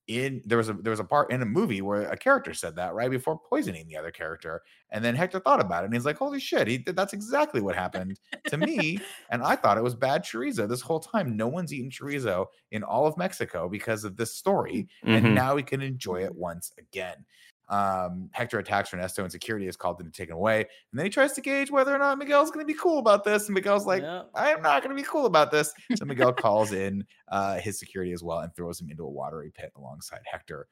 in 0.08 0.42
there 0.46 0.58
was 0.58 0.68
a 0.68 0.74
there 0.74 0.92
was 0.92 1.00
a 1.00 1.04
part 1.04 1.32
in 1.32 1.42
a 1.42 1.46
movie 1.46 1.82
where 1.82 2.02
a 2.12 2.18
character 2.18 2.54
said 2.54 2.76
that 2.76 2.94
right 2.94 3.10
before 3.10 3.40
poisoning 3.40 3.88
the 3.88 3.96
other 3.96 4.12
character 4.12 4.62
and 4.90 5.04
then 5.04 5.16
hector 5.16 5.40
thought 5.40 5.62
about 5.62 5.84
it 5.84 5.86
and 5.86 5.94
he's 5.94 6.06
like 6.06 6.18
holy 6.18 6.42
shit 6.42 6.68
he 6.68 6.78
that's 6.78 7.14
exactly 7.14 7.62
what 7.62 7.74
happened 7.74 8.20
to 8.46 8.58
me 8.58 9.02
and 9.30 9.42
i 9.44 9.56
thought 9.56 9.78
it 9.78 9.84
was 9.84 9.96
bad 9.96 10.22
chorizo 10.22 10.68
this 10.68 10.82
whole 10.82 11.00
time 11.00 11.38
no 11.38 11.48
one's 11.48 11.72
eaten 11.74 11.90
chorizo 11.90 12.48
in 12.72 12.84
all 12.84 13.08
of 13.08 13.18
mexico 13.18 13.70
because 13.70 14.04
of 14.04 14.18
this 14.18 14.36
story 14.36 14.90
and 15.14 15.34
Mhm. 15.34 15.34
now 15.34 15.56
we 15.56 15.64
can 15.64 15.82
enjoy 15.82 16.22
it 16.22 16.36
once 16.36 16.74
again 16.78 17.26
um 17.70 18.30
hector 18.34 18.60
attacks 18.60 18.94
ernesto 18.94 19.24
and 19.24 19.32
security 19.32 19.68
is 19.68 19.78
called 19.78 20.00
in 20.00 20.06
and 20.06 20.14
taken 20.14 20.36
away 20.36 20.60
and 20.60 21.00
then 21.00 21.06
he 21.06 21.10
tries 21.10 21.32
to 21.32 21.42
gauge 21.42 21.72
whether 21.72 21.96
or 21.96 21.98
not 21.98 22.18
miguel's 22.18 22.52
going 22.52 22.66
to 22.66 22.72
be 22.72 22.78
cool 22.78 23.00
about 23.00 23.24
this 23.24 23.46
and 23.46 23.54
miguel's 23.54 23.86
like 23.86 24.04
Yeah. 24.04 24.24
I 24.36 24.50
am 24.50 24.62
not 24.62 24.84
going 24.84 24.96
to 24.96 25.02
be 25.02 25.08
cool 25.08 25.26
about 25.26 25.50
this. 25.52 25.74
So 25.96 26.06
Miguel 26.06 26.34
calls 26.34 26.74
in 26.74 27.06
uh, 27.30 27.58
his 27.60 27.80
security 27.80 28.12
as 28.12 28.24
well 28.24 28.40
and 28.40 28.54
throws 28.56 28.82
him 28.82 28.90
into 28.90 29.04
a 29.04 29.10
watery 29.10 29.52
pit 29.54 29.72
alongside 29.78 30.20
Hector. 30.26 30.68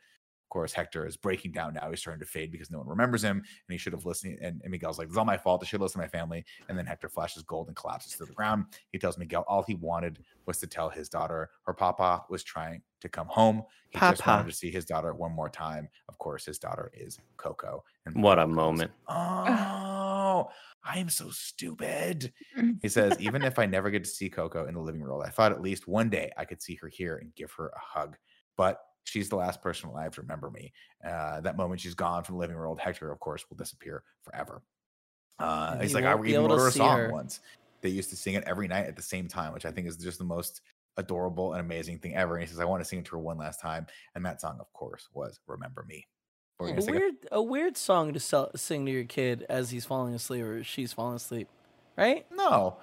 Of 0.52 0.54
course, 0.54 0.74
Hector 0.74 1.06
is 1.06 1.16
breaking 1.16 1.54
down 1.54 1.76
now. 1.76 1.90
He's 1.90 2.02
starting 2.02 2.20
to 2.20 2.30
fade 2.30 2.52
because 2.52 2.70
no 2.70 2.80
one 2.80 2.88
remembers 2.90 3.24
him, 3.24 3.38
and 3.38 3.46
he 3.70 3.78
should 3.78 3.94
have 3.94 4.06
listened. 4.06 4.38
And, 4.42 4.60
and 4.62 4.70
Miguel's 4.70 5.00
like, 5.00 5.08
"It's 5.08 5.16
all 5.16 5.24
my 5.24 5.38
fault. 5.38 5.62
I 5.64 5.66
should 5.66 5.80
listen 5.80 6.02
to 6.02 6.06
my 6.06 6.10
family." 6.10 6.44
And 6.68 6.78
then 6.78 6.86
Hector 6.86 7.08
flashes 7.08 7.42
gold 7.44 7.68
and 7.68 7.76
collapses 7.78 8.18
to 8.18 8.26
the 8.26 8.34
ground. 8.34 8.66
He 8.92 9.00
tells 9.00 9.18
Miguel 9.18 9.46
all 9.48 9.64
he 9.64 9.76
wanted 9.76 10.20
was 10.46 10.58
to 10.58 10.68
tell 10.68 10.90
his 10.90 11.08
daughter 11.08 11.52
her 11.64 11.74
papa 11.74 12.26
was 12.30 12.44
trying 12.44 12.82
to 13.00 13.08
come 13.08 13.28
home. 13.28 13.64
He 13.92 14.00
just 14.00 14.28
wanted 14.28 14.48
to 14.48 14.54
see 14.54 14.70
his 14.70 14.84
daughter 14.84 15.14
one 15.14 15.32
more 15.32 15.48
time. 15.48 15.88
Of 16.10 16.18
course, 16.18 16.46
his 16.46 16.60
daughter 16.60 16.92
is 16.94 17.18
Coco. 17.38 17.86
And 18.06 18.22
What 18.22 18.38
a 18.38 18.46
goes, 18.46 18.54
moment. 18.54 18.92
Oh, 19.08 20.50
I 20.84 21.00
am 21.00 21.08
so 21.08 21.30
stupid. 21.30 22.34
Mm. 22.58 22.78
He 22.82 22.90
says, 22.90 23.16
even 23.22 23.44
if 23.44 23.58
I 23.58 23.66
never 23.68 23.90
get 23.90 24.04
to 24.04 24.10
see 24.10 24.30
Coco 24.30 24.66
in 24.68 24.74
the 24.74 24.82
living 24.82 25.02
room, 25.02 25.22
I 25.26 25.30
thought 25.30 25.54
at 25.54 25.62
least 25.62 25.88
one 25.88 26.10
day 26.10 26.32
I 26.38 26.44
could 26.44 26.62
see 26.62 26.76
her 26.76 26.90
here 26.90 27.18
and 27.18 27.34
give 27.36 27.52
her 27.54 27.70
a 27.70 27.80
hug. 27.80 28.18
But 28.58 28.82
she's 29.04 29.30
the 29.30 29.36
last 29.36 29.62
person 29.62 29.90
alive 29.90 30.14
to 30.16 30.22
remember 30.22 30.50
me. 30.50 30.74
Uh, 31.06 31.42
that 31.42 31.58
moment 31.58 31.82
she's 31.82 31.96
gone 31.96 32.24
from 32.24 32.36
the 32.36 32.40
living 32.40 32.56
world, 32.56 32.80
Hector, 32.80 33.12
of 33.12 33.20
course, 33.20 33.46
will 33.50 33.58
disappear 33.58 34.04
forever. 34.24 34.62
Uh, 35.40 35.80
he's 35.80 35.94
like, 35.94 36.06
I 36.06 36.14
even 36.24 36.46
wrote 36.46 36.60
her 36.60 36.68
a 36.68 36.72
song 36.72 36.98
her. 36.98 37.12
once. 37.12 37.40
They 37.82 37.90
used 37.90 38.12
to 38.12 38.16
sing 38.16 38.36
it 38.36 38.44
every 38.46 38.68
night 38.68 38.86
at 38.86 38.96
the 38.96 39.02
same 39.02 39.28
time, 39.28 39.54
which 39.54 39.66
I 39.66 39.72
think 39.72 39.88
is 39.88 39.98
just 39.98 40.20
the 40.20 40.24
most 40.24 40.62
adorable 40.98 41.54
and 41.54 41.62
amazing 41.62 41.98
thing 42.00 42.16
ever. 42.16 42.36
And 42.36 42.44
he 42.44 42.48
says, 42.48 42.60
I 42.60 42.66
want 42.66 42.84
to 42.84 42.88
sing 42.88 43.00
it 43.00 43.06
to 43.06 43.12
her 43.12 43.20
one 43.20 43.38
last 43.38 43.60
time. 43.60 43.88
And 44.14 44.26
that 44.26 44.40
song, 44.40 44.58
of 44.60 44.72
course, 44.74 45.10
was 45.14 45.40
Remember 45.48 45.84
Me. 45.88 46.06
You 46.60 46.68
A 46.68 46.70
gonna 46.70 46.82
say, 46.84 46.92
Gav? 46.92 47.02
weird, 47.02 47.16
a 47.32 47.42
weird 47.42 47.78
song 47.78 48.14
to 48.14 48.20
sell, 48.20 48.52
sing 48.56 48.86
to 48.86 48.92
your 48.92 49.04
kid 49.04 49.46
as 49.50 49.72
he's 49.72 49.86
falling 49.86 50.14
asleep 50.14 50.44
or 50.44 50.64
she's 50.64 50.94
falling 50.94 51.16
asleep, 51.16 51.48
right? 51.98 52.28
No, 52.32 52.78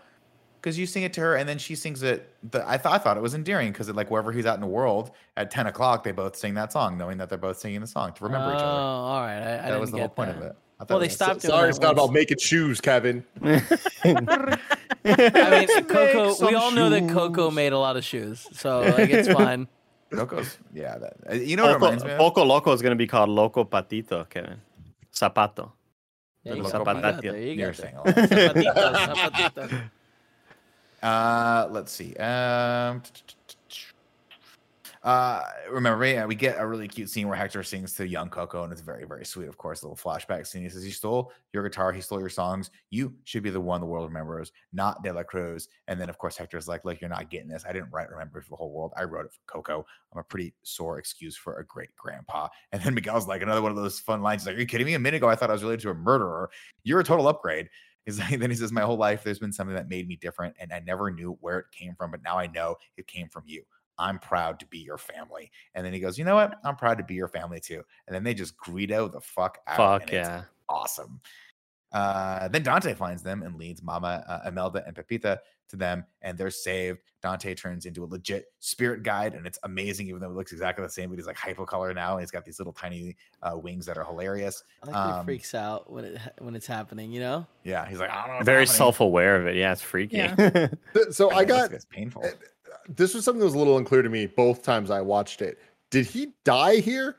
because 0.61 0.79
you 0.79 0.87
sing 0.87 1.03
it 1.03 1.13
to 1.15 1.21
her 1.21 1.37
and 1.37 1.49
then 1.49 1.59
she 1.59 1.75
sings 1.75 2.03
it. 2.03 2.33
The, 2.51 2.69
I 2.69 2.77
thought 2.79 2.93
I 2.93 2.99
thought 2.99 3.17
it 3.17 3.23
was 3.23 3.35
endearing 3.35 3.73
because 3.73 3.89
like 3.91 4.11
wherever 4.11 4.33
he's 4.33 4.47
out 4.47 4.55
in 4.55 4.61
the 4.61 4.67
world 4.67 5.11
at 5.37 5.51
ten 5.51 5.67
o'clock, 5.67 6.05
they 6.05 6.13
both 6.13 6.37
sing 6.37 6.55
that 6.55 6.73
song, 6.73 6.99
knowing 6.99 7.19
that 7.19 7.29
they're 7.29 7.39
both 7.39 7.59
singing 7.59 7.81
the 7.81 7.87
song 7.87 8.13
to 8.13 8.25
remember 8.25 8.51
each 8.51 8.57
other. 8.61 8.65
Oh, 8.67 8.69
all 8.69 9.21
right. 9.21 9.37
I, 9.37 9.39
I 9.39 9.43
That 9.43 9.65
didn't 9.67 9.81
was 9.81 9.91
the 9.91 9.97
get 9.97 10.03
whole 10.03 10.09
point 10.11 10.31
that. 10.31 10.37
of 10.37 10.43
it. 10.43 10.57
I 10.81 10.85
thought 10.85 10.91
Well, 10.91 10.99
they 11.01 11.09
stopped 11.09 11.41
doing 11.43 11.51
Sorry, 11.51 11.63
that 11.63 11.69
it's 11.71 11.81
not 11.81 11.93
about 11.93 12.13
making 12.13 12.39
shoes, 12.39 12.81
Kevin. 12.81 13.25
I 13.43 14.57
mean, 15.05 15.85
Coco. 15.87 16.29
We 16.29 16.35
some 16.35 16.57
all 16.57 16.71
know 16.71 16.91
that 16.91 17.09
Coco 17.11 17.51
made 17.51 17.73
a 17.73 17.79
lot 17.79 17.97
of 17.97 18.05
shoes, 18.05 18.47
so 18.53 18.81
like 18.83 19.11
it's 19.11 19.29
fine. 19.33 19.67
Coco's. 20.13 20.59
Yeah, 20.73 20.99
that 20.99 21.17
uh, 21.31 21.35
you 21.35 21.57
know 21.57 21.65
what 21.65 21.73
it 21.73 21.75
Poco, 21.75 21.85
reminds 21.87 22.05
me 22.05 22.11
of? 22.13 22.19
Poco 22.19 22.45
Loco 22.45 22.73
is 22.73 22.81
going 22.83 22.93
to 22.93 22.97
be 22.97 23.07
called 23.07 23.29
Loco 23.29 23.65
Patito, 23.65 24.29
Kevin. 24.29 24.61
Zapato. 25.13 25.73
Yeah, 26.45 26.55
you 26.55 26.63
Loco 26.63 26.85
got 26.85 27.03
that. 27.03 27.17
Patata. 27.17 27.23
There 27.23 27.39
you 27.41 27.53
You're 27.53 27.73
saying 27.75 27.95
a 27.97 27.99
lot. 27.99 28.07
Zapatito, 28.15 28.95
zapatito. 28.95 29.91
Uh, 31.03 31.69
let's 31.71 31.93
see. 31.93 32.15
Um, 32.17 33.03
Uh, 35.05 35.43
remember, 35.71 36.05
yeah, 36.05 36.27
we 36.27 36.35
get 36.35 36.59
a 36.59 36.67
really 36.67 36.89
cute 36.89 37.09
scene 37.09 37.29
where 37.29 37.37
Hector 37.37 37.63
sings 37.63 37.95
to 37.95 38.07
young 38.07 38.29
Coco, 38.29 38.65
and 38.65 38.73
it's 38.73 38.83
very, 38.83 39.05
very 39.07 39.25
sweet. 39.25 39.49
Of 39.49 39.57
course, 39.57 39.83
little 39.83 39.97
flashback 39.97 40.45
scene. 40.47 40.63
He 40.63 40.69
says, 40.69 40.83
"He 40.83 40.91
stole 40.91 41.33
your 41.53 41.63
guitar. 41.63 41.93
He 41.93 42.01
stole 42.01 42.19
your 42.19 42.29
songs. 42.29 42.71
You 42.91 43.15
should 43.25 43.45
be 43.45 43.51
the 43.51 43.61
one 43.61 43.81
the 43.81 43.87
world 43.87 44.09
remembers, 44.09 44.53
not 44.73 45.03
De 45.05 45.13
La 45.13 45.23
Cruz." 45.23 45.69
And 45.87 46.01
then, 46.01 46.11
of 46.11 46.19
course, 46.19 46.37
Hector's 46.37 46.67
like, 46.67 46.85
"Look, 46.85 47.01
you're 47.01 47.09
not 47.09 47.31
getting 47.31 47.49
this. 47.49 47.65
I 47.65 47.73
didn't 47.73 47.91
write 47.91 48.11
Remember 48.11 48.43
for 48.43 48.51
the 48.51 48.57
whole 48.57 48.73
world. 48.73 48.93
I 48.97 49.05
wrote 49.05 49.27
it 49.27 49.33
for 49.33 49.41
Coco. 49.47 49.87
I'm 50.13 50.19
a 50.19 50.25
pretty 50.25 50.53
sore 50.65 50.99
excuse 50.99 51.37
for 51.37 51.59
a 51.59 51.65
great 51.65 51.95
grandpa." 51.97 52.49
And 52.73 52.83
then 52.83 52.93
Miguel's 52.95 53.29
like, 53.29 53.41
another 53.41 53.63
one 53.63 53.71
of 53.71 53.77
those 53.77 54.01
fun 54.01 54.21
lines. 54.21 54.43
He's 54.43 54.49
like, 54.49 54.57
"Are 54.57 54.61
you 54.61 54.67
kidding 54.67 54.87
me? 54.87 54.95
A 54.95 54.99
minute 54.99 55.19
ago, 55.19 55.29
I 55.29 55.37
thought 55.37 55.49
I 55.49 55.55
was 55.55 55.63
related 55.63 55.83
to 55.83 55.91
a 55.91 55.95
murderer. 55.95 56.51
You're 56.83 57.01
a 57.01 57.05
total 57.05 57.29
upgrade." 57.29 57.71
He's 58.07 58.19
like, 58.19 58.39
then 58.39 58.51
he 58.51 58.57
says, 58.57 58.73
My 58.73 58.83
whole 58.83 58.97
life, 58.97 59.23
there's 59.25 59.39
been 59.39 59.53
something 59.53 59.77
that 59.77 59.89
made 59.89 60.09
me 60.09 60.17
different, 60.17 60.57
and 60.59 60.73
I 60.73 60.81
never 60.81 61.11
knew 61.11 61.37
where 61.41 61.59
it 61.59 61.67
came 61.73 61.95
from, 61.95 62.11
but 62.11 62.23
now 62.23 62.39
I 62.39 62.47
know 62.47 62.77
it 62.97 63.07
came 63.07 63.29
from 63.29 63.45
you. 63.47 63.65
I'm 63.99 64.19
proud 64.19 64.61
to 64.61 64.67
be 64.67 64.79
your 64.79 64.99
family. 64.99 65.51
And 65.75 65.85
then 65.85 65.93
he 65.93 66.01
goes, 66.01 66.19
You 66.19 66.25
know 66.25 66.37
what? 66.37 66.55
I'm 66.65 66.77
proud 66.77 66.99
to 66.99 67.05
be 67.05 67.15
your 67.15 67.29
family 67.29 67.61
too. 67.61 67.83
And 68.07 68.15
then 68.15 68.25
they 68.25 68.35
just 68.35 68.57
grito 68.57 69.09
the 69.09 69.21
fuck 69.21 69.59
out. 69.67 69.77
Fuck 69.77 70.03
and 70.03 70.11
it's 70.11 70.29
yeah. 70.29 70.43
Awesome. 70.69 71.21
Uh, 71.93 72.49
then 72.49 72.63
Dante 72.63 72.95
finds 72.95 73.23
them 73.23 73.43
and 73.43 73.57
leads 73.57 73.83
Mama 73.83 74.25
uh, 74.29 74.49
Imelda 74.49 74.85
and 74.87 74.95
Pepita 74.95 75.39
to 75.71 75.77
them, 75.77 76.05
and 76.23 76.37
they're 76.37 76.51
saved. 76.51 76.99
Dante 77.23 77.55
turns 77.55 77.87
into 77.87 78.05
a 78.05 78.07
legit 78.07 78.47
spirit 78.59 79.03
guide, 79.03 79.35
and 79.35 79.47
it's 79.47 79.59
amazing, 79.65 80.09
even 80.09 80.21
though 80.21 80.31
it 80.31 80.35
looks 80.35 80.53
exactly 80.53 80.85
the 80.85 80.91
same. 80.91 81.09
But 81.11 81.17
he's 81.19 81.27
like 81.27 81.37
hypocolor 81.37 81.95
now, 81.95 82.13
and 82.13 82.21
he's 82.21 82.31
got 82.31 82.45
these 82.45 82.59
little 82.59 82.73
tiny 82.73 83.17
uh, 83.43 83.57
wings 83.57 83.87
that 83.87 83.97
are 83.99 84.05
hilarious. 84.05 84.63
I 84.83 84.87
like 84.87 84.95
that 84.95 85.01
Um, 85.01 85.21
it 85.21 85.25
freaks 85.25 85.55
out 85.55 85.91
when 85.91 86.05
it 86.05 86.21
when 86.39 86.55
it's 86.55 86.67
happening. 86.67 87.11
You 87.11 87.21
know. 87.21 87.47
Yeah, 87.65 87.87
he's 87.89 87.99
like, 88.01 88.11
I 88.11 88.21
don't 88.21 88.29
know. 88.29 88.35
what's 88.37 88.47
Very 88.47 88.67
self-aware 88.67 89.37
of 89.37 89.47
it. 89.47 89.57
Yeah, 89.57 89.73
it's 89.73 89.83
freaky. 89.83 90.17
Yeah. 90.19 90.69
So 91.11 91.31
I 91.33 91.41
know, 91.43 91.45
got 91.47 91.73
it's 91.73 91.85
painful. 91.87 92.25
this 92.89 93.15
was 93.15 93.25
something 93.25 93.41
that 93.41 93.47
was 93.47 93.55
a 93.55 93.59
little 93.59 93.79
unclear 93.79 94.03
to 94.03 94.09
me 94.09 94.27
both 94.27 94.63
times 94.63 94.91
I 94.91 95.01
watched 95.01 95.43
it. 95.43 95.59
Did 95.91 96.07
he 96.07 96.33
die 96.45 96.77
here? 96.77 97.17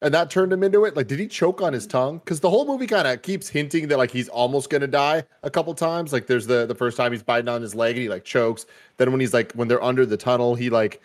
And 0.00 0.14
that 0.14 0.30
turned 0.30 0.52
him 0.52 0.62
into 0.62 0.84
it? 0.84 0.96
Like, 0.96 1.08
did 1.08 1.18
he 1.18 1.26
choke 1.26 1.60
on 1.60 1.72
his 1.72 1.86
tongue? 1.86 2.18
Because 2.18 2.38
the 2.38 2.50
whole 2.50 2.64
movie 2.64 2.86
kind 2.86 3.08
of 3.08 3.20
keeps 3.22 3.48
hinting 3.48 3.88
that 3.88 3.98
like 3.98 4.12
he's 4.12 4.28
almost 4.28 4.70
gonna 4.70 4.86
die 4.86 5.24
a 5.42 5.50
couple 5.50 5.74
times. 5.74 6.12
Like, 6.12 6.28
there's 6.28 6.46
the 6.46 6.66
the 6.66 6.74
first 6.74 6.96
time 6.96 7.10
he's 7.10 7.22
biting 7.22 7.48
on 7.48 7.62
his 7.62 7.74
leg 7.74 7.96
and 7.96 8.02
he 8.02 8.08
like 8.08 8.24
chokes. 8.24 8.66
Then 8.96 9.10
when 9.10 9.20
he's 9.20 9.34
like 9.34 9.52
when 9.52 9.66
they're 9.66 9.82
under 9.82 10.06
the 10.06 10.16
tunnel, 10.16 10.54
he 10.54 10.70
like 10.70 11.02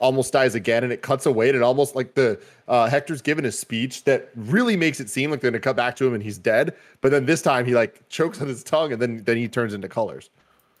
almost 0.00 0.32
dies 0.32 0.56
again, 0.56 0.82
and 0.82 0.92
it 0.92 1.02
cuts 1.02 1.26
away. 1.26 1.48
And 1.48 1.56
it 1.56 1.62
almost 1.62 1.94
like 1.94 2.14
the 2.14 2.40
uh, 2.66 2.88
Hector's 2.88 3.22
given 3.22 3.44
a 3.44 3.52
speech 3.52 4.02
that 4.04 4.30
really 4.34 4.76
makes 4.76 4.98
it 4.98 5.08
seem 5.08 5.30
like 5.30 5.40
they're 5.40 5.52
gonna 5.52 5.60
cut 5.60 5.76
back 5.76 5.94
to 5.96 6.06
him 6.06 6.14
and 6.14 6.22
he's 6.22 6.38
dead. 6.38 6.74
But 7.00 7.12
then 7.12 7.26
this 7.26 7.42
time 7.42 7.64
he 7.64 7.74
like 7.74 8.08
chokes 8.08 8.40
on 8.40 8.48
his 8.48 8.64
tongue, 8.64 8.92
and 8.92 9.00
then 9.00 9.22
then 9.24 9.36
he 9.36 9.46
turns 9.46 9.72
into 9.72 9.88
colors. 9.88 10.30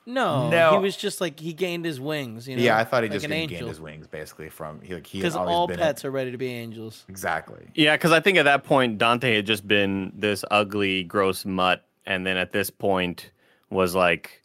No, 0.04 0.50
No. 0.50 0.72
he 0.72 0.78
was 0.78 0.96
just 0.96 1.20
like 1.20 1.38
he 1.38 1.52
gained 1.52 1.84
his 1.84 2.00
wings. 2.00 2.48
You 2.48 2.56
know. 2.56 2.62
yeah, 2.62 2.76
I 2.78 2.84
thought 2.84 3.02
he 3.04 3.08
like 3.08 3.14
just 3.16 3.24
an 3.26 3.30
gained 3.30 3.50
his 3.52 3.80
wings 3.80 4.06
basically 4.06 4.48
from 4.48 4.80
he 4.82 4.94
like 4.94 5.06
he 5.06 5.18
Because 5.18 5.36
all 5.36 5.66
been 5.68 5.78
a- 5.78 5.82
pets 5.82 6.04
are 6.04 6.10
ready 6.10 6.30
to 6.32 6.38
be 6.38 6.48
angels. 6.48 7.04
exactly. 7.08 7.68
Yeah, 7.74 7.94
because 7.96 8.12
I 8.12 8.20
think 8.20 8.36
at 8.38 8.44
that 8.44 8.64
point 8.64 8.98
Dante 8.98 9.34
had 9.36 9.46
just 9.46 9.66
been 9.68 10.12
this 10.14 10.44
ugly, 10.50 11.04
gross 11.04 11.44
mutt, 11.44 11.84
and 12.04 12.26
then 12.26 12.36
at 12.36 12.50
this 12.52 12.68
point 12.70 13.30
was 13.70 13.94
like, 13.94 14.42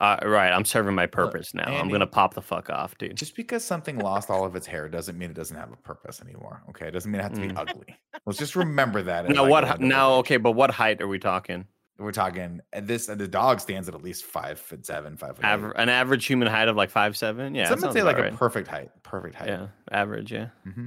uh, 0.00 0.16
"Right, 0.24 0.50
I'm 0.52 0.64
serving 0.64 0.94
my 0.94 1.06
purpose 1.06 1.52
now. 1.54 1.64
I'm 1.64 1.88
gonna 1.88 2.06
pop 2.06 2.34
the 2.34 2.40
fuck 2.42 2.70
off, 2.70 2.96
dude." 2.96 3.16
Just 3.16 3.34
because 3.34 3.64
something 3.64 3.98
lost 3.98 4.30
all 4.30 4.44
of 4.46 4.54
its 4.54 4.66
hair 4.66 4.88
doesn't 4.88 5.18
mean 5.18 5.30
it 5.30 5.34
doesn't 5.36 5.56
have 5.56 5.72
a 5.72 5.76
purpose 5.76 6.22
anymore. 6.22 6.62
Okay, 6.70 6.86
it 6.86 6.92
doesn't 6.92 7.10
mean 7.10 7.20
it 7.20 7.24
has 7.24 7.32
to 7.32 7.40
be 7.40 7.48
Mm. 7.48 7.58
ugly. 7.58 7.96
Let's 8.26 8.38
just 8.38 8.54
remember 8.54 9.02
that. 9.02 9.24
as 9.26 9.34
Now 9.34 9.44
I 9.44 9.48
what? 9.48 9.78
go 9.80 9.84
Now 9.84 10.12
okay, 10.20 10.36
but 10.36 10.52
what 10.52 10.70
height 10.70 11.02
are 11.02 11.08
we 11.08 11.18
talking? 11.18 11.66
We're 12.00 12.12
talking 12.12 12.60
this 12.82 13.06
the 13.06 13.28
dog 13.28 13.60
stands 13.60 13.88
at 13.88 13.94
at 13.94 14.02
least 14.02 14.24
five 14.24 14.58
foot 14.58 14.84
seven, 14.86 15.16
five 15.16 15.36
foot. 15.36 15.44
Aver- 15.44 15.72
an 15.72 15.88
average 15.88 16.26
human 16.26 16.48
height 16.48 16.68
of 16.68 16.76
like 16.76 16.90
five 16.90 17.16
seven. 17.16 17.54
Yeah, 17.54 17.68
Some 17.68 17.80
would 17.80 17.92
say 17.92 18.02
like 18.02 18.18
about 18.18 18.32
a 18.32 18.36
perfect 18.36 18.68
height. 18.68 18.90
Perfect 19.02 19.34
height. 19.34 19.48
Yeah, 19.48 19.68
average. 19.92 20.32
Yeah. 20.32 20.48
hmm 20.64 20.86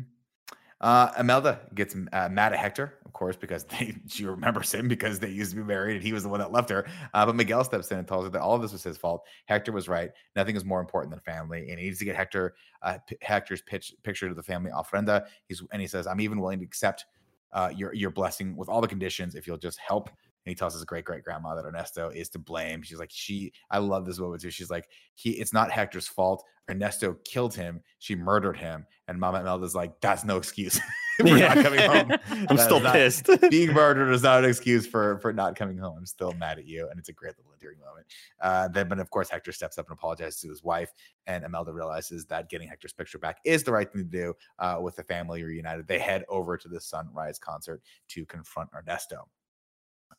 Uh, 0.82 1.12
Imelda 1.18 1.62
gets 1.76 1.96
uh, 2.12 2.28
mad 2.30 2.52
at 2.52 2.60
Hector, 2.60 2.96
of 3.06 3.14
course, 3.14 3.38
because 3.38 3.64
they, 3.64 3.96
she 4.10 4.26
remembers 4.26 4.74
him 4.74 4.88
because 4.90 5.18
they 5.20 5.30
used 5.30 5.52
to 5.52 5.58
be 5.58 5.64
married 5.64 5.96
and 5.96 6.04
he 6.04 6.12
was 6.12 6.24
the 6.24 6.30
one 6.30 6.42
that 6.42 6.52
left 6.52 6.70
her. 6.70 6.86
Uh, 7.14 7.26
but 7.26 7.36
Miguel 7.36 7.64
steps 7.64 7.90
in 7.92 8.00
and 8.00 8.08
tells 8.08 8.26
her 8.26 8.30
that 8.32 8.42
all 8.42 8.56
of 8.56 8.62
this 8.62 8.74
was 8.74 8.84
his 8.84 8.98
fault. 8.98 9.24
Hector 9.46 9.72
was 9.72 9.88
right. 9.88 10.12
Nothing 10.36 10.56
is 10.58 10.66
more 10.66 10.82
important 10.82 11.12
than 11.12 11.22
family, 11.22 11.70
and 11.70 11.80
he 11.80 11.86
needs 11.86 12.00
to 12.00 12.06
get 12.06 12.16
Hector 12.18 12.56
uh, 12.82 12.98
p- 13.08 13.16
Hector's 13.22 13.62
pitch, 13.62 13.94
picture 14.04 14.28
to 14.28 14.36
the 14.36 14.44
family 14.44 14.72
ofrenda. 14.72 15.26
He's 15.48 15.62
and 15.72 15.82
he 15.82 15.88
says, 15.88 16.06
"I'm 16.06 16.20
even 16.20 16.42
willing 16.42 16.60
to 16.60 16.66
accept 16.66 17.06
uh, 17.54 17.72
your 17.74 17.94
your 17.94 18.10
blessing 18.10 18.58
with 18.58 18.68
all 18.68 18.82
the 18.82 18.88
conditions 18.90 19.36
if 19.36 19.48
you'll 19.48 19.58
just 19.58 19.80
help." 19.80 20.10
And 20.46 20.52
he 20.52 20.56
tells 20.56 20.74
his 20.74 20.84
great 20.86 21.06
great 21.06 21.24
grandma 21.24 21.56
that 21.56 21.66
Ernesto 21.66 22.10
is 22.10 22.30
to 22.30 22.40
blame. 22.40 22.82
She's 22.82 23.00
like, 23.00 23.12
she, 23.14 23.54
I 23.72 23.78
love 23.78 24.06
this 24.06 24.20
moment 24.20 24.42
too. 24.42 24.52
She's 24.52 24.70
like, 24.70 24.88
he, 25.16 25.32
it's 25.32 25.54
not 25.54 25.72
Hector's 25.72 26.08
fault. 26.08 26.44
Ernesto 26.70 27.16
killed 27.26 27.54
him. 27.56 27.82
She 28.00 28.16
murdered 28.16 28.58
him. 28.58 28.86
And 29.08 29.20
Mama 29.20 29.40
Imelda's 29.42 29.76
like, 29.76 30.00
that's 30.02 30.24
no 30.24 30.38
excuse 30.38 30.80
for 31.20 31.28
Yeah. 31.28 31.54
not 31.54 31.64
coming 31.64 31.80
home. 31.80 32.12
I'm 32.50 32.56
That 32.58 32.64
still 32.66 32.80
not- 32.80 32.94
pissed. 32.94 33.28
Being 33.50 33.74
murdered 33.74 34.12
is 34.12 34.24
not 34.24 34.44
an 34.44 34.50
excuse 34.50 34.86
for 34.88 35.18
for 35.20 35.32
not 35.34 35.56
coming 35.56 35.78
home. 35.78 35.96
I'm 35.98 36.06
still 36.06 36.32
mad 36.34 36.60
at 36.60 36.66
you, 36.66 36.88
and 36.90 36.98
it's 37.00 37.10
a 37.10 37.14
great 37.14 37.34
little 37.38 37.52
endearing 37.54 37.80
moment. 37.80 38.06
Uh, 38.42 38.68
then, 38.70 38.88
but 38.90 39.00
of 39.00 39.10
course, 39.10 39.30
Hector 39.30 39.52
steps 39.52 39.78
up 39.78 39.88
and 39.90 39.98
apologizes 39.98 40.40
to 40.42 40.50
his 40.50 40.64
wife, 40.64 40.92
and 41.28 41.44
Imelda 41.46 41.72
realizes 41.74 42.26
that 42.26 42.50
getting 42.50 42.68
Hector's 42.68 42.94
picture 42.94 43.18
back 43.20 43.38
is 43.46 43.64
the 43.64 43.72
right 43.72 43.92
thing 43.92 44.04
to 44.04 44.10
do. 44.10 44.34
Uh, 44.60 44.80
with 44.82 44.96
the 44.96 45.04
family 45.04 45.44
reunited, 45.44 45.88
they 45.88 46.00
head 46.00 46.24
over 46.30 46.58
to 46.58 46.68
the 46.68 46.80
Sunrise 46.82 47.40
concert 47.40 47.82
to 48.10 48.26
confront 48.26 48.70
Ernesto. 48.76 49.28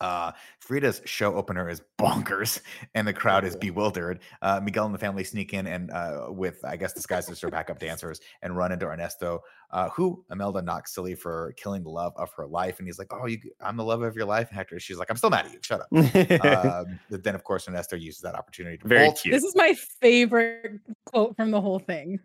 Uh, 0.01 0.32
Frida's 0.59 1.01
show 1.05 1.34
opener 1.34 1.68
is 1.68 1.82
bonkers, 1.99 2.61
and 2.95 3.07
the 3.07 3.12
crowd 3.12 3.45
is 3.45 3.57
bewildered. 3.57 4.20
Uh, 4.42 4.61
Miguel 4.62 4.86
and 4.86 4.95
the 4.95 4.99
family 4.99 5.24
sneak 5.24 5.55
in 5.55 5.66
and 5.66 5.90
uh, 5.90 6.26
with, 6.28 6.64
I 6.64 6.76
guess, 6.76 6.92
disguised 6.92 7.30
as 7.30 7.40
their 7.40 7.51
backup 7.51 7.78
dancers 7.78 8.20
and 8.42 8.57
run 8.57 8.72
into 8.72 8.86
Ernesto, 8.86 9.40
uh, 9.70 9.88
who 9.90 10.24
Imelda 10.30 10.62
knocks 10.62 10.95
silly 10.95 11.14
for 11.14 11.53
killing 11.57 11.82
the 11.82 11.90
love 11.90 12.12
of 12.16 12.32
her 12.34 12.47
life. 12.47 12.78
And 12.78 12.88
he's 12.88 12.99
like, 12.99 13.12
"Oh, 13.12 13.26
you, 13.26 13.38
I'm 13.61 13.76
the 13.76 13.84
love 13.84 14.03
of 14.03 14.16
your 14.16 14.26
life." 14.26 14.49
And 14.49 14.57
Hector, 14.57 14.78
she's 14.80 14.99
like, 14.99 15.11
"I'm 15.11 15.16
still 15.16 15.30
mad 15.30 15.47
at 15.47 15.53
you. 15.53 15.59
Shut 15.62 15.80
up." 15.80 15.88
um, 16.45 16.99
but 17.11 17.22
then, 17.22 17.34
of 17.34 17.45
course, 17.45 17.68
Ernesto 17.68 17.97
uses 17.97 18.20
that 18.22 18.34
opportunity 18.34 18.78
to 18.78 18.88
Very 18.88 19.07
bolt. 19.07 19.20
cute. 19.22 19.32
This 19.32 19.45
is 19.45 19.55
my 19.57 19.74
favorite 20.01 20.80
quote 21.07 21.36
from 21.36 21.51
the 21.51 21.61
whole 21.61 21.78
thing. 21.78 22.20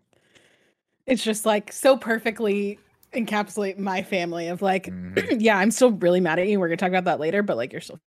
It's 1.06 1.24
just 1.24 1.44
like 1.44 1.72
so 1.72 1.96
perfectly 1.96 2.78
encapsulate 3.12 3.78
my 3.78 4.02
family 4.02 4.48
of 4.48 4.62
like, 4.62 4.86
Mhm. 4.86 5.36
yeah, 5.40 5.58
I'm 5.58 5.70
still 5.70 5.92
really 5.92 6.20
mad 6.20 6.38
at 6.38 6.46
you. 6.48 6.60
We're 6.60 6.68
gonna 6.68 6.76
talk 6.76 6.90
about 6.90 7.04
that 7.04 7.20
later, 7.20 7.42
but 7.42 7.56
like 7.56 7.72
you're 7.72 7.80
still 7.80 8.00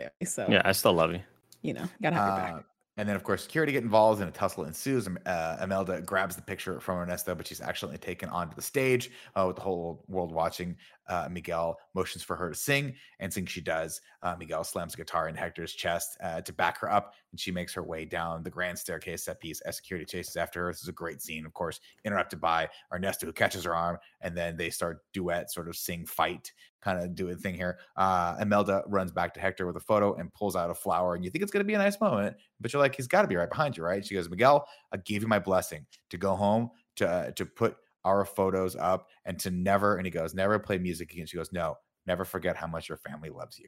family, 0.00 0.08
so 0.24 0.46
yeah, 0.50 0.62
I 0.64 0.72
still 0.72 0.92
love 0.92 1.12
you. 1.12 1.20
you 1.62 1.72
know, 1.74 1.88
gotta 2.02 2.16
have 2.16 2.26
your 2.26 2.36
back. 2.36 2.54
Uh, 2.54 2.60
and 2.98 3.06
then, 3.06 3.14
of 3.14 3.22
course, 3.24 3.42
security 3.42 3.72
get 3.72 3.82
involved 3.82 4.22
and 4.22 4.28
a 4.30 4.32
tussle 4.32 4.64
ensues. 4.64 5.06
Uh, 5.26 5.58
Imelda 5.62 6.00
grabs 6.00 6.34
the 6.34 6.40
picture 6.40 6.80
from 6.80 6.96
Ernesto, 6.98 7.34
but 7.34 7.46
she's 7.46 7.60
accidentally 7.60 7.98
taken 7.98 8.30
onto 8.30 8.54
the 8.56 8.62
stage 8.62 9.10
uh, 9.34 9.44
with 9.46 9.56
the 9.56 9.60
whole 9.62 10.02
world 10.08 10.32
watching. 10.32 10.76
Uh, 11.06 11.28
Miguel 11.30 11.78
motions 11.92 12.24
for 12.24 12.36
her 12.36 12.48
to 12.48 12.54
sing, 12.56 12.94
and 13.20 13.30
sing 13.30 13.44
she 13.44 13.60
does. 13.60 14.00
Uh, 14.22 14.34
Miguel 14.38 14.64
slams 14.64 14.94
a 14.94 14.96
guitar 14.96 15.28
in 15.28 15.34
Hector's 15.34 15.74
chest 15.74 16.16
uh, 16.22 16.40
to 16.40 16.54
back 16.54 16.78
her 16.80 16.90
up, 16.90 17.12
and 17.36 17.40
she 17.40 17.52
makes 17.52 17.74
her 17.74 17.82
way 17.82 18.06
down 18.06 18.42
the 18.42 18.48
grand 18.48 18.78
staircase 18.78 19.24
set 19.24 19.38
piece 19.38 19.60
as 19.60 19.76
security 19.76 20.06
chases 20.06 20.36
after 20.36 20.64
her. 20.64 20.72
This 20.72 20.82
is 20.82 20.88
a 20.88 20.92
great 20.92 21.20
scene, 21.20 21.44
of 21.44 21.52
course, 21.52 21.80
interrupted 22.02 22.40
by 22.40 22.66
Ernesto, 22.90 23.26
who 23.26 23.32
catches 23.34 23.64
her 23.64 23.74
arm, 23.74 23.98
and 24.22 24.34
then 24.34 24.56
they 24.56 24.70
start 24.70 25.02
duet, 25.12 25.52
sort 25.52 25.68
of 25.68 25.76
sing 25.76 26.06
fight 26.06 26.50
kind 26.80 26.98
of 26.98 27.14
doing 27.14 27.34
a 27.34 27.36
thing 27.36 27.54
here. 27.54 27.78
Uh, 27.94 28.36
Imelda 28.40 28.84
runs 28.86 29.12
back 29.12 29.34
to 29.34 29.40
Hector 29.40 29.66
with 29.66 29.76
a 29.76 29.80
photo 29.80 30.14
and 30.14 30.32
pulls 30.32 30.56
out 30.56 30.70
a 30.70 30.74
flower, 30.74 31.14
and 31.14 31.22
you 31.22 31.30
think 31.30 31.42
it's 31.42 31.52
going 31.52 31.64
to 31.64 31.68
be 31.68 31.74
a 31.74 31.78
nice 31.78 32.00
moment, 32.00 32.34
but 32.58 32.72
you're 32.72 32.80
like, 32.80 32.96
he's 32.96 33.06
got 33.06 33.20
to 33.20 33.28
be 33.28 33.36
right 33.36 33.50
behind 33.50 33.76
you, 33.76 33.84
right? 33.84 34.06
She 34.06 34.14
goes, 34.14 34.30
Miguel, 34.30 34.66
I 34.92 34.96
gave 34.96 35.20
you 35.20 35.28
my 35.28 35.38
blessing 35.38 35.84
to 36.08 36.16
go 36.16 36.34
home 36.34 36.70
to 36.96 37.06
uh, 37.06 37.30
to 37.32 37.44
put 37.44 37.76
our 38.06 38.24
photos 38.24 38.76
up 38.76 39.08
and 39.26 39.38
to 39.40 39.50
never. 39.50 39.96
And 39.96 40.06
he 40.06 40.10
goes, 40.10 40.32
never 40.32 40.58
play 40.58 40.78
music 40.78 41.12
again. 41.12 41.26
She 41.26 41.36
goes, 41.36 41.52
no, 41.52 41.76
never 42.06 42.24
forget 42.24 42.56
how 42.56 42.68
much 42.68 42.88
your 42.88 42.98
family 42.98 43.28
loves 43.28 43.58
you. 43.58 43.66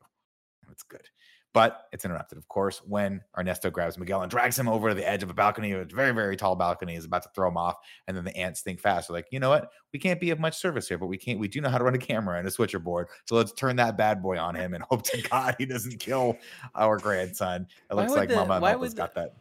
That's 0.66 0.84
good. 0.84 1.02
But 1.54 1.86
it's 1.92 2.04
interrupted, 2.04 2.36
of 2.36 2.46
course, 2.48 2.82
when 2.84 3.22
Ernesto 3.36 3.70
grabs 3.70 3.96
Miguel 3.96 4.20
and 4.20 4.30
drags 4.30 4.58
him 4.58 4.68
over 4.68 4.90
to 4.90 4.94
the 4.94 5.08
edge 5.08 5.22
of 5.22 5.30
a 5.30 5.34
balcony, 5.34 5.72
a 5.72 5.84
very, 5.84 6.12
very 6.12 6.36
tall 6.36 6.54
balcony, 6.54 6.94
is 6.94 7.06
about 7.06 7.22
to 7.22 7.30
throw 7.34 7.48
him 7.48 7.56
off. 7.56 7.76
And 8.06 8.16
then 8.16 8.24
the 8.24 8.36
ants 8.36 8.60
think 8.60 8.80
fast. 8.80 9.08
They're 9.08 9.16
like, 9.16 9.28
you 9.30 9.40
know 9.40 9.48
what? 9.48 9.70
We 9.92 9.98
can't 9.98 10.20
be 10.20 10.30
of 10.30 10.38
much 10.38 10.58
service 10.58 10.86
here, 10.88 10.98
but 10.98 11.06
we 11.06 11.16
can't, 11.16 11.38
we 11.38 11.48
do 11.48 11.60
know 11.60 11.70
how 11.70 11.78
to 11.78 11.84
run 11.84 11.94
a 11.94 11.98
camera 11.98 12.38
and 12.38 12.46
a 12.46 12.50
switcher 12.50 12.78
board. 12.78 13.08
So 13.24 13.34
let's 13.34 13.52
turn 13.52 13.76
that 13.76 13.96
bad 13.96 14.22
boy 14.22 14.38
on 14.38 14.54
him 14.54 14.74
and 14.74 14.84
hope 14.90 15.02
to 15.04 15.22
God 15.22 15.56
he 15.58 15.64
doesn't 15.64 15.98
kill 15.98 16.36
our 16.74 16.98
grandson. 16.98 17.66
It 17.90 17.94
looks 17.94 18.12
like 18.12 18.28
the- 18.28 18.36
Mama 18.36 18.60
why 18.60 18.74
would 18.74 18.94
got 18.94 19.14
that. 19.14 19.34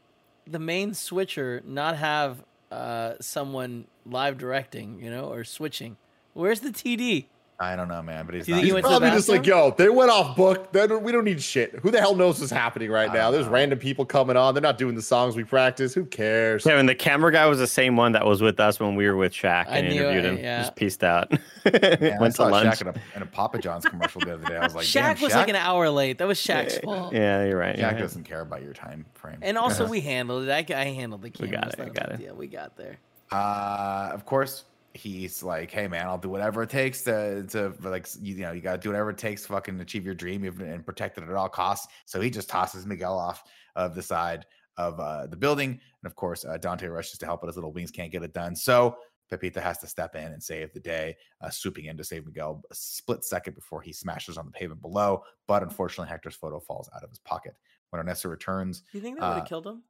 The 0.49 0.59
main 0.59 0.93
switcher 0.93 1.61
not 1.65 1.97
have 1.97 2.41
uh, 2.71 3.15
someone 3.19 3.85
live 4.05 4.37
directing, 4.37 5.03
you 5.03 5.11
know, 5.11 5.25
or 5.25 5.43
switching. 5.43 5.97
Where's 6.33 6.61
the 6.61 6.69
TD? 6.69 7.25
I 7.59 7.75
don't 7.75 7.87
know, 7.87 8.03
man, 8.03 8.27
but 8.27 8.35
he's 8.35 8.47
not. 8.47 8.57
think 8.57 8.59
he 8.59 8.65
He's 8.67 8.73
went 8.75 8.85
to 8.85 8.91
the 8.91 8.99
probably 8.99 9.17
just 9.17 9.29
like, 9.29 9.43
yo, 9.47 9.71
they 9.71 9.89
went 9.89 10.11
off 10.11 10.35
book. 10.37 10.71
They 10.71 10.85
don't- 10.85 11.01
we 11.01 11.11
don't 11.11 11.23
need 11.23 11.41
shit. 11.41 11.73
Who 11.81 11.89
the 11.89 11.99
hell 11.99 12.13
knows 12.13 12.39
what's 12.39 12.51
happening 12.51 12.91
right 12.91 13.09
I 13.09 13.13
now? 13.15 13.31
There's 13.31 13.47
know. 13.47 13.51
random 13.53 13.79
people 13.79 14.05
coming 14.05 14.37
on. 14.37 14.53
They're 14.53 14.61
not 14.61 14.77
doing 14.77 14.93
the 14.93 15.01
songs 15.01 15.35
we 15.35 15.43
practice. 15.43 15.91
Who 15.95 16.05
cares? 16.05 16.63
Kevin, 16.63 16.85
the 16.85 16.93
camera 16.93 17.31
guy 17.31 17.47
was 17.47 17.57
the 17.57 17.65
same 17.65 17.97
one 17.97 18.11
that 18.11 18.23
was 18.27 18.43
with 18.43 18.59
us 18.59 18.79
when 18.79 18.95
we 18.95 19.07
were 19.07 19.15
with 19.15 19.33
Shaq 19.33 19.65
I 19.69 19.79
and 19.79 19.89
knew 19.89 20.03
interviewed 20.03 20.25
it, 20.25 20.33
him. 20.33 20.37
yeah. 20.37 20.61
Just 20.61 20.75
pieced 20.75 21.03
out. 21.03 21.31
Yeah, 21.67 22.15
I 22.17 22.21
Went 22.21 22.33
to 22.33 22.37
saw 22.37 22.45
lunch. 22.45 22.75
Shaq 22.75 22.81
in 22.81 22.87
a, 22.89 22.93
in 23.17 23.21
a 23.23 23.25
Papa 23.25 23.57
John's 23.57 23.83
commercial 23.85 24.21
the 24.21 24.35
other 24.35 24.45
day. 24.45 24.55
I 24.55 24.63
was 24.63 24.73
like, 24.75 24.85
Shaq 24.85 25.19
was 25.21 25.33
Shaq, 25.33 25.37
like 25.37 25.49
an 25.49 25.55
hour 25.57 25.89
late. 25.89 26.17
That 26.19 26.27
was 26.27 26.39
Shaq's 26.39 26.77
fault. 26.77 27.11
Yeah, 27.13 27.43
you're 27.43 27.57
right. 27.57 27.75
Shaq 27.75 27.79
you're 27.79 27.89
right. 27.91 27.99
doesn't 27.99 28.23
care 28.23 28.39
about 28.41 28.61
your 28.63 28.71
time 28.73 29.05
frame. 29.15 29.39
And 29.41 29.57
also, 29.57 29.85
we 29.89 29.99
handled 29.99 30.47
it. 30.47 30.71
I, 30.71 30.79
I 30.79 30.85
handled 30.85 31.23
the 31.23 31.31
We 31.41 31.47
got 31.49 31.73
it, 31.73 31.79
we 31.83 31.89
got 31.91 32.11
it. 32.13 32.19
Yeah, 32.21 32.31
We 32.33 32.47
got 32.47 32.77
there. 32.77 32.99
Uh, 33.31 34.11
of 34.13 34.25
course, 34.25 34.63
he's 34.97 35.43
like, 35.43 35.71
"Hey, 35.71 35.87
man, 35.87 36.07
I'll 36.07 36.17
do 36.17 36.29
whatever 36.29 36.63
it 36.63 36.69
takes 36.69 37.03
to 37.03 37.43
to 37.49 37.73
like 37.81 38.07
you, 38.19 38.35
you 38.35 38.41
know 38.41 38.51
you 38.51 38.61
got 38.61 38.73
to 38.73 38.77
do 38.79 38.89
whatever 38.89 39.09
it 39.11 39.17
takes 39.17 39.43
to 39.43 39.47
fucking 39.49 39.79
achieve 39.79 40.05
your 40.05 40.15
dream 40.15 40.43
even- 40.45 40.67
and 40.67 40.85
protect 40.85 41.17
it 41.17 41.23
at 41.23 41.31
all 41.33 41.49
costs." 41.49 41.87
So 42.05 42.19
he 42.21 42.29
just 42.29 42.49
tosses 42.49 42.85
Miguel 42.85 43.17
off 43.17 43.43
of 43.75 43.95
the 43.95 44.01
side 44.03 44.45
of 44.77 44.99
uh, 44.99 45.25
the 45.27 45.37
building, 45.37 45.71
and 45.71 46.05
of 46.05 46.15
course, 46.15 46.45
uh, 46.45 46.57
Dante 46.57 46.87
rushes 46.87 47.17
to 47.19 47.25
help, 47.25 47.41
but 47.41 47.47
his 47.47 47.55
little 47.55 47.73
wings 47.73 47.91
can't 47.91 48.11
get 48.11 48.23
it 48.23 48.33
done. 48.33 48.55
So 48.55 48.97
Pepita 49.31 49.59
has 49.61 49.79
to 49.79 49.87
step 49.87 50.15
in 50.15 50.31
and 50.31 50.41
save 50.41 50.71
the 50.73 50.79
day, 50.79 51.17
uh, 51.41 51.49
swooping 51.49 51.85
in 51.85 51.97
to 51.97 52.03
save 52.03 52.25
Miguel 52.25 52.63
a 52.71 52.75
split 52.75 53.23
second 53.25 53.55
before 53.55 53.81
he 53.81 53.91
smashes 53.91 54.37
on 54.37 54.45
the 54.45 54.51
pavement 54.51 54.81
below. 54.81 55.23
But 55.47 55.63
unfortunately, 55.63 56.09
Hector's 56.09 56.35
photo 56.35 56.59
falls 56.59 56.89
out 56.95 57.03
of 57.03 57.09
his 57.09 57.19
pocket. 57.19 57.55
When 57.89 57.99
Ernesto 57.99 58.29
returns, 58.29 58.81
Do 58.81 58.97
you 58.97 59.01
think 59.01 59.17
that 59.17 59.25
would 59.25 59.31
Uh, 59.31 59.39
have 59.39 59.47
killed 59.47 59.65
him? 59.67 59.83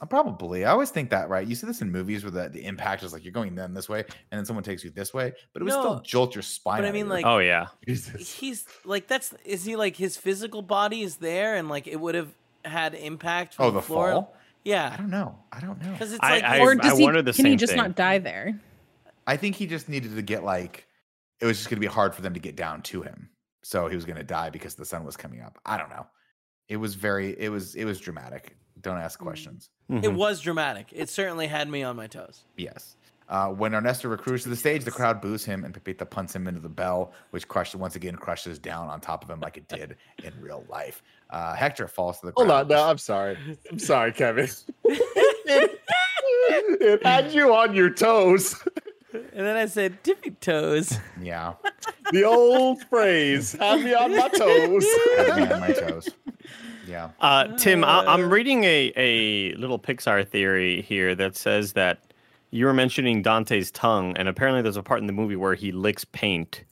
Uh, 0.00 0.06
Probably. 0.06 0.64
I 0.64 0.70
always 0.70 0.90
think 0.90 1.10
that, 1.10 1.28
right? 1.28 1.46
You 1.46 1.54
see 1.54 1.66
this 1.66 1.82
in 1.82 1.90
movies 1.90 2.24
where 2.24 2.30
the, 2.30 2.48
the 2.48 2.64
impact 2.64 3.02
is 3.02 3.12
like 3.12 3.24
you're 3.24 3.32
going 3.32 3.54
then 3.54 3.74
this 3.74 3.88
way, 3.88 4.00
and 4.00 4.38
then 4.38 4.44
someone 4.44 4.62
takes 4.62 4.84
you 4.84 4.90
this 4.90 5.12
way, 5.12 5.32
but 5.52 5.62
it 5.62 5.64
would 5.64 5.72
still 5.72 6.00
jolt 6.00 6.34
your 6.34 6.42
spine. 6.42 6.80
but 6.82 6.88
I 6.88 6.92
mean, 6.92 7.08
like- 7.08 7.26
Oh 7.26 7.38
yeah. 7.38 7.66
Jesus. 7.86 8.32
He's 8.32 8.66
like 8.84 9.08
that's 9.08 9.34
is 9.44 9.64
he 9.64 9.76
like 9.76 9.96
his 9.96 10.16
physical 10.16 10.62
body 10.62 11.02
is 11.02 11.16
there 11.16 11.56
and 11.56 11.68
like 11.68 11.86
it 11.86 12.00
would 12.00 12.14
have 12.14 12.28
had 12.64 12.94
impact 12.94 13.56
oh, 13.58 13.70
the 13.70 13.82
floor? 13.82 14.12
fall. 14.12 14.36
Yeah, 14.64 14.90
I 14.92 14.96
don't 14.96 15.10
know. 15.10 15.38
I 15.50 15.60
don't 15.60 15.82
know. 15.82 15.92
because 15.92 16.12
it's 16.12 16.22
I- 16.22 16.30
like 16.34 16.44
I- 16.44 16.60
or 16.60 16.74
does 16.74 16.98
he? 16.98 17.04
wonder 17.04 17.22
the 17.22 17.32
can 17.32 17.46
he 17.46 17.56
just 17.56 17.72
thing. 17.72 17.78
not 17.78 17.96
die 17.96 18.18
there? 18.18 18.60
I 19.26 19.36
think 19.36 19.56
he 19.56 19.66
just 19.66 19.88
needed 19.88 20.14
to 20.16 20.22
get 20.22 20.44
like 20.44 20.86
it 21.40 21.46
was 21.46 21.56
just 21.58 21.70
going 21.70 21.76
to 21.76 21.80
be 21.80 21.92
hard 21.92 22.14
for 22.14 22.22
them 22.22 22.34
to 22.34 22.40
get 22.40 22.56
down 22.56 22.82
to 22.82 23.02
him, 23.02 23.30
so 23.62 23.88
he 23.88 23.94
was 23.96 24.04
going 24.04 24.18
to 24.18 24.24
die 24.24 24.50
because 24.50 24.74
the 24.74 24.84
sun 24.84 25.04
was 25.04 25.16
coming 25.16 25.40
up. 25.40 25.58
I 25.64 25.78
don't 25.78 25.88
know. 25.88 26.06
It 26.68 26.76
was 26.76 26.94
very. 26.94 27.34
It 27.38 27.48
was. 27.48 27.74
It 27.74 27.84
was 27.84 27.98
dramatic. 27.98 28.56
Don't 28.82 28.98
ask 28.98 29.18
Mm. 29.18 29.22
questions. 29.24 29.70
it 29.88 30.02
Mhm. 30.02 30.14
was 30.14 30.40
dramatic. 30.40 30.88
It 30.92 31.08
certainly 31.08 31.46
had 31.48 31.68
me 31.68 31.82
on 31.82 31.96
my 31.96 32.06
toes. 32.06 32.44
Yes. 32.56 32.96
Uh, 33.28 33.48
when 33.48 33.74
Ernesto 33.74 34.08
recruits 34.08 34.42
to 34.44 34.48
the 34.48 34.56
stage, 34.56 34.84
the 34.84 34.90
crowd 34.90 35.20
boos 35.20 35.44
him, 35.44 35.64
and 35.64 35.72
Pepita 35.72 36.04
punts 36.04 36.34
him 36.34 36.48
into 36.48 36.60
the 36.60 36.68
bell, 36.68 37.12
which 37.30 37.46
crushes 37.46 37.76
once 37.76 37.94
again 37.96 38.16
crushes 38.16 38.58
down 38.58 38.88
on 38.88 39.00
top 39.00 39.22
of 39.24 39.30
him 39.30 39.38
like 39.40 39.56
it 39.56 39.68
did 39.78 39.96
in 40.24 40.32
real 40.40 40.64
life. 40.68 41.02
Uh, 41.30 41.54
Hector 41.54 41.86
falls 41.86 42.18
to 42.20 42.26
the 42.26 42.32
Hold 42.36 42.48
ground. 42.48 42.72
on, 42.72 42.76
no, 42.76 42.84
I'm 42.88 42.98
sorry. 42.98 43.36
I'm 43.70 43.78
sorry, 43.78 44.12
Kevin. 44.12 44.48
it, 44.84 45.80
it 46.80 47.06
had 47.06 47.32
you 47.32 47.54
on 47.54 47.74
your 47.74 47.90
toes. 47.90 48.56
And 49.12 49.44
then 49.46 49.56
I 49.56 49.66
said, 49.66 50.02
"Tippy 50.04 50.30
toes." 50.32 50.96
Yeah, 51.20 51.54
The 52.12 52.24
old 52.24 52.82
phrase, 52.84 53.52
"Have 53.52 53.82
me 53.82 53.92
on 53.94 54.16
my 54.16 54.28
toes." 54.36 54.86
had 55.18 55.36
me 55.36 55.52
on 55.52 55.60
my 55.60 55.72
toes. 55.72 56.08
Yeah. 56.90 57.10
Uh, 57.20 57.46
Tim, 57.56 57.84
I- 57.84 57.98
Uh, 57.98 58.04
I'm 58.08 58.30
reading 58.30 58.64
a, 58.64 58.92
a 58.96 59.52
little 59.54 59.78
Pixar 59.78 60.26
theory 60.28 60.82
here 60.82 61.14
that 61.14 61.36
says 61.36 61.72
that 61.74 62.00
you 62.50 62.66
were 62.66 62.74
mentioning 62.74 63.22
Dante's 63.22 63.70
tongue, 63.70 64.16
and 64.16 64.28
apparently 64.28 64.60
there's 64.62 64.76
a 64.76 64.82
part 64.82 65.00
in 65.00 65.06
the 65.06 65.12
movie 65.12 65.36
where 65.36 65.54
he 65.54 65.70
licks 65.70 66.04
paint, 66.04 66.64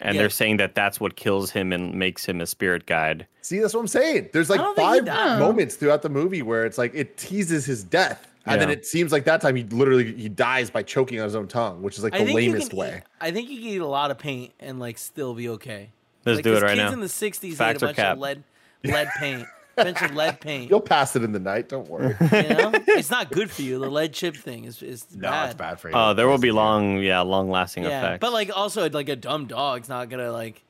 and 0.00 0.14
Yeah. 0.14 0.22
they're 0.22 0.30
saying 0.30 0.58
that 0.58 0.74
that's 0.76 1.00
what 1.00 1.16
kills 1.16 1.50
him 1.50 1.72
and 1.72 1.94
makes 1.94 2.24
him 2.24 2.40
a 2.40 2.46
spirit 2.46 2.86
guide. 2.86 3.26
See, 3.42 3.58
that's 3.58 3.74
what 3.74 3.80
I'm 3.80 3.88
saying. 3.88 4.28
There's 4.32 4.48
like 4.48 4.60
I 4.60 4.62
don't 4.62 4.76
think 4.76 5.06
he 5.06 5.10
five 5.10 5.38
moments 5.40 5.74
throughout 5.74 6.02
the 6.02 6.08
movie 6.08 6.42
where 6.42 6.64
it's 6.64 6.78
like 6.78 6.94
it 6.94 7.16
teases 7.16 7.64
his 7.66 7.82
death, 7.82 8.28
and 8.46 8.60
then 8.60 8.70
it 8.70 8.86
seems 8.86 9.10
like 9.10 9.24
that 9.24 9.40
time 9.40 9.56
he 9.56 9.64
literally 9.64 10.14
he 10.14 10.28
dies 10.28 10.70
by 10.70 10.82
choking 10.84 11.18
on 11.18 11.24
his 11.24 11.34
own 11.34 11.48
tongue, 11.48 11.82
which 11.82 11.98
is 11.98 12.04
like 12.04 12.14
I 12.14 12.22
the 12.24 12.32
lamest 12.32 12.72
way. 12.72 12.98
Eat, 12.98 13.02
I 13.20 13.30
think 13.32 13.50
you 13.50 13.56
can 13.58 13.66
eat 13.68 13.80
a 13.80 13.86
lot 13.86 14.10
of 14.12 14.18
paint 14.18 14.52
and 14.60 14.78
like 14.78 14.98
still 14.98 15.34
be 15.34 15.48
okay. 15.48 15.90
Let's 16.24 16.36
like, 16.36 16.44
do 16.44 16.50
it 16.50 16.54
'cause 16.54 16.62
right 16.62 16.76
kids 16.76 16.90
now. 16.90 16.92
in 16.92 17.00
the 17.00 17.06
'60s 17.08 17.54
Facts 17.56 17.76
ate 17.78 17.82
a 17.82 17.86
bunch 17.86 17.96
cap? 17.96 18.12
of 18.14 18.18
lead, 18.20 18.44
lead 18.84 19.08
paint, 19.18 19.46
bunch 19.76 20.00
of 20.02 20.14
lead 20.14 20.40
paint. 20.40 20.70
You'll 20.70 20.80
pass 20.80 21.14
it 21.16 21.22
in 21.24 21.32
the 21.32 21.38
night. 21.38 21.68
Don't 21.68 21.88
worry. 21.88 22.14
You 22.20 22.28
know, 22.54 22.72
it's 22.88 23.10
not 23.10 23.30
good 23.30 23.50
for 23.50 23.62
you. 23.62 23.78
The 23.78 23.90
lead 23.90 24.12
chip 24.12 24.36
thing 24.36 24.64
is 24.64 24.82
is 24.82 25.06
No, 25.14 25.30
bad. 25.30 25.46
it's 25.46 25.54
bad 25.58 25.80
for 25.80 25.88
you. 25.90 25.94
Oh, 25.96 26.14
there 26.14 26.28
will 26.28 26.38
be 26.38 26.50
long, 26.52 26.98
yeah, 27.02 27.20
long 27.20 27.50
lasting 27.50 27.84
Yeah, 27.84 27.98
effects. 28.00 28.20
but 28.20 28.32
like 28.32 28.50
also 28.56 28.88
like 28.90 29.08
a 29.08 29.16
dumb 29.16 29.46
dog's 29.46 29.88
not 29.88 30.08
gonna 30.08 30.32
like, 30.32 30.62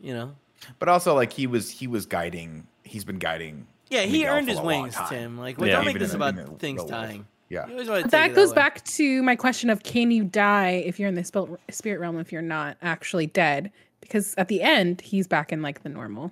you 0.00 0.14
know. 0.14 0.34
But 0.78 0.88
also, 0.90 1.14
like 1.14 1.32
he 1.32 1.46
was, 1.46 1.70
he 1.70 1.86
was 1.86 2.04
guiding. 2.06 2.66
He's 2.84 3.04
been 3.04 3.18
guiding. 3.18 3.66
Yeah, 3.88 4.02
he 4.02 4.18
Miguel 4.18 4.36
earned 4.36 4.48
his 4.48 4.60
wings, 4.60 4.94
time. 4.94 5.08
Tim. 5.08 5.38
Like, 5.38 5.58
Yeah. 5.58 5.66
don't 5.76 5.84
make 5.86 5.98
this 5.98 6.12
about 6.14 6.36
the 6.36 6.44
things 6.58 6.78
real 6.80 6.88
world. 6.88 6.90
dying. 6.90 7.26
Yeah. 7.48 7.66
You 7.66 7.72
always 7.72 7.88
want 7.88 8.04
to 8.04 8.10
That 8.10 8.34
goes 8.34 8.50
way. 8.50 8.54
back 8.56 8.84
to 8.84 9.22
my 9.24 9.34
question 9.36 9.70
of 9.70 9.82
can 9.82 10.10
you 10.12 10.22
die 10.22 10.82
if 10.86 11.00
you're 11.00 11.08
in 11.08 11.14
the 11.16 11.24
spirit 11.70 11.98
realm 11.98 12.18
if 12.20 12.30
you're 12.30 12.42
not 12.42 12.76
actually 12.82 13.26
dead? 13.26 13.72
Because 14.00 14.34
at 14.36 14.46
the 14.48 14.62
end, 14.62 15.00
he's 15.00 15.26
back 15.26 15.50
in 15.50 15.60
like 15.62 15.82
the 15.82 15.88
normal 15.88 16.30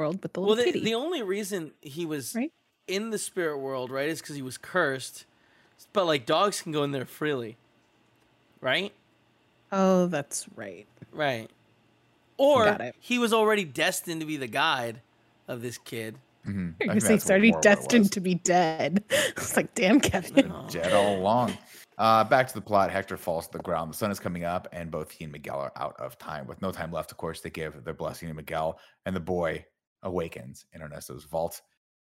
world 0.00 0.22
with 0.22 0.32
the 0.32 0.40
Well, 0.40 0.56
the, 0.56 0.64
kitty. 0.64 0.80
the 0.84 0.94
only 0.94 1.22
reason 1.22 1.72
he 1.80 2.06
was 2.06 2.34
Right. 2.34 2.52
in 2.86 3.10
the 3.10 3.18
spirit 3.18 3.58
world, 3.58 3.90
right, 3.90 4.08
is 4.08 4.20
because 4.20 4.36
he 4.36 4.42
was 4.42 4.56
cursed. 4.58 5.26
But 5.92 6.06
like 6.06 6.26
dogs 6.26 6.62
can 6.62 6.72
go 6.72 6.82
in 6.84 6.92
there 6.92 7.04
freely, 7.06 7.56
right? 8.60 8.92
oh, 9.72 10.06
that's 10.08 10.46
right. 10.56 10.86
Right. 11.12 11.48
Or 12.36 12.76
he 12.98 13.18
was 13.20 13.32
already 13.32 13.64
destined 13.64 14.20
to 14.20 14.26
be 14.26 14.36
the 14.36 14.48
guide 14.48 15.00
of 15.46 15.62
this 15.62 15.78
kid. 15.78 16.16
Mhm. 16.46 16.48
I 16.48 16.52
You're 16.54 16.72
think 16.78 16.88
gonna 16.88 17.00
say 17.00 17.12
he's 17.14 17.30
already 17.30 17.50
more 17.50 17.58
was. 17.58 17.64
destined 17.64 18.12
to 18.12 18.20
be 18.20 18.34
dead. 18.34 19.04
It's 19.10 19.56
like, 19.56 19.74
damn, 19.74 20.00
Kevin. 20.00 20.52
Dead 20.70 20.92
all 20.92 21.16
along. 21.16 21.56
Uh, 21.98 22.24
back 22.24 22.48
to 22.48 22.54
the 22.54 22.60
plot. 22.60 22.90
Hector 22.90 23.16
falls 23.16 23.46
to 23.48 23.58
the 23.58 23.62
ground. 23.62 23.92
The 23.92 23.96
sun 23.96 24.10
is 24.10 24.18
coming 24.18 24.44
up, 24.44 24.66
and 24.72 24.90
both 24.90 25.10
he 25.10 25.24
and 25.24 25.32
Miguel 25.32 25.58
are 25.58 25.72
out 25.76 25.94
of 26.00 26.18
time. 26.18 26.46
With 26.46 26.60
no 26.62 26.72
time 26.72 26.90
left, 26.92 27.10
of 27.12 27.18
course, 27.18 27.40
they 27.42 27.50
give 27.50 27.84
their 27.84 27.94
blessing 27.94 28.28
to 28.28 28.34
Miguel, 28.34 28.78
and 29.06 29.14
the 29.14 29.20
boy 29.20 29.64
awakens 30.02 30.66
in 30.72 30.82
Ernesto's 30.82 31.24
vault. 31.24 31.60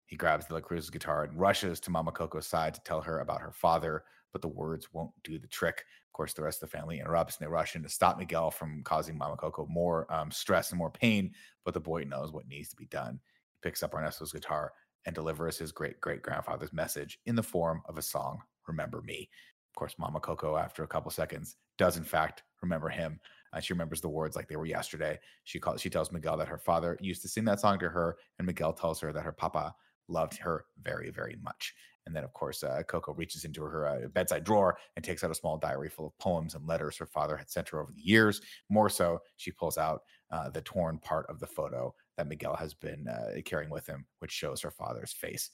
He 0.05 0.17
grabs 0.17 0.45
De 0.45 0.53
La 0.53 0.59
Cruz's 0.59 0.89
guitar 0.89 1.23
and 1.23 1.39
rushes 1.39 1.79
to 1.81 1.91
Mama 1.91 2.11
Coco's 2.11 2.47
side 2.47 2.73
to 2.73 2.81
tell 2.83 3.01
her 3.01 3.19
about 3.19 3.41
her 3.41 3.51
father, 3.51 4.03
but 4.33 4.41
the 4.41 4.47
words 4.47 4.93
won't 4.93 5.11
do 5.23 5.39
the 5.39 5.47
trick. 5.47 5.85
Of 6.07 6.13
course, 6.13 6.33
the 6.33 6.43
rest 6.43 6.61
of 6.61 6.69
the 6.69 6.77
family 6.77 6.99
interrupts 6.99 7.37
and 7.37 7.45
they 7.45 7.51
rush 7.51 7.75
in 7.75 7.83
to 7.83 7.89
stop 7.89 8.17
Miguel 8.17 8.51
from 8.51 8.83
causing 8.83 9.17
Mama 9.17 9.37
Coco 9.37 9.65
more 9.69 10.11
um, 10.13 10.29
stress 10.29 10.71
and 10.71 10.77
more 10.77 10.91
pain, 10.91 11.31
but 11.63 11.73
the 11.73 11.79
boy 11.79 12.03
knows 12.03 12.31
what 12.31 12.47
needs 12.47 12.69
to 12.69 12.75
be 12.75 12.85
done. 12.87 13.19
He 13.53 13.57
picks 13.69 13.83
up 13.83 13.93
Ernesto's 13.93 14.33
guitar 14.33 14.73
and 15.05 15.15
delivers 15.15 15.57
his 15.57 15.71
great 15.71 15.99
great 16.01 16.21
grandfather's 16.21 16.73
message 16.73 17.19
in 17.25 17.35
the 17.35 17.43
form 17.43 17.81
of 17.87 17.97
a 17.97 18.01
song, 18.01 18.41
Remember 18.67 19.01
Me. 19.01 19.29
Of 19.71 19.79
course, 19.79 19.95
Mama 19.97 20.19
Coco, 20.19 20.57
after 20.57 20.83
a 20.83 20.87
couple 20.87 21.11
seconds, 21.11 21.55
does 21.77 21.95
in 21.95 22.03
fact 22.03 22.43
remember 22.61 22.89
him. 22.89 23.19
And 23.53 23.63
she 23.63 23.73
remembers 23.73 24.01
the 24.01 24.09
words 24.09 24.35
like 24.35 24.47
they 24.47 24.55
were 24.55 24.65
yesterday. 24.65 25.19
She 25.43 25.59
calls, 25.59 25.81
she 25.81 25.89
tells 25.89 26.11
Miguel 26.11 26.37
that 26.37 26.47
her 26.47 26.57
father 26.57 26.97
used 27.01 27.21
to 27.23 27.27
sing 27.27 27.45
that 27.45 27.59
song 27.59 27.79
to 27.79 27.89
her, 27.89 28.17
and 28.39 28.45
Miguel 28.45 28.73
tells 28.73 28.99
her 29.01 29.11
that 29.11 29.23
her 29.23 29.31
papa 29.31 29.75
loved 30.07 30.37
her 30.37 30.65
very, 30.81 31.09
very 31.09 31.37
much. 31.41 31.73
And 32.05 32.15
then, 32.15 32.23
of 32.23 32.33
course, 32.33 32.63
uh, 32.63 32.81
Coco 32.87 33.13
reaches 33.13 33.45
into 33.45 33.61
her 33.63 33.87
uh, 33.87 34.07
bedside 34.07 34.43
drawer 34.43 34.77
and 34.95 35.05
takes 35.05 35.23
out 35.23 35.31
a 35.31 35.35
small 35.35 35.57
diary 35.57 35.89
full 35.89 36.07
of 36.07 36.17
poems 36.17 36.55
and 36.55 36.67
letters 36.67 36.97
her 36.97 37.05
father 37.05 37.37
had 37.37 37.49
sent 37.49 37.69
her 37.69 37.79
over 37.79 37.91
the 37.91 38.01
years. 38.01 38.41
More 38.69 38.89
so, 38.89 39.19
she 39.37 39.51
pulls 39.51 39.77
out 39.77 40.01
uh, 40.31 40.49
the 40.49 40.61
torn 40.61 40.97
part 40.97 41.27
of 41.29 41.39
the 41.39 41.47
photo 41.47 41.93
that 42.17 42.27
Miguel 42.27 42.55
has 42.55 42.73
been 42.73 43.07
uh, 43.07 43.39
carrying 43.45 43.69
with 43.69 43.85
him, 43.85 44.05
which 44.19 44.31
shows 44.31 44.61
her 44.61 44.71
father's 44.71 45.13
face. 45.13 45.51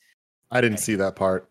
I 0.50 0.62
didn't 0.62 0.78
see 0.78 0.96
that 0.96 1.18
part 1.18 1.50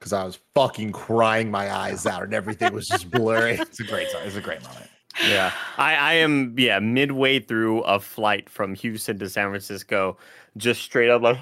because 0.00 0.12
I 0.12 0.24
was 0.24 0.40
fucking 0.54 0.90
crying 0.90 1.50
my 1.50 1.72
eyes 1.72 2.06
out, 2.06 2.24
and 2.24 2.34
everything 2.34 2.72
was 2.74 2.88
just 2.88 3.08
blurry. 3.10 3.52
It's 3.52 3.78
a 3.78 3.84
great 3.84 4.10
song. 4.10 4.22
It's 4.24 4.36
a 4.36 4.40
great 4.40 4.62
moment. 4.64 4.90
Yeah, 5.26 5.52
I, 5.76 5.94
I 5.94 6.12
am. 6.14 6.54
Yeah, 6.58 6.78
midway 6.78 7.40
through 7.40 7.82
a 7.82 8.00
flight 8.00 8.48
from 8.48 8.74
Houston 8.74 9.18
to 9.18 9.28
San 9.28 9.48
Francisco, 9.50 10.16
just 10.56 10.82
straight 10.82 11.10
up 11.10 11.22
like, 11.22 11.38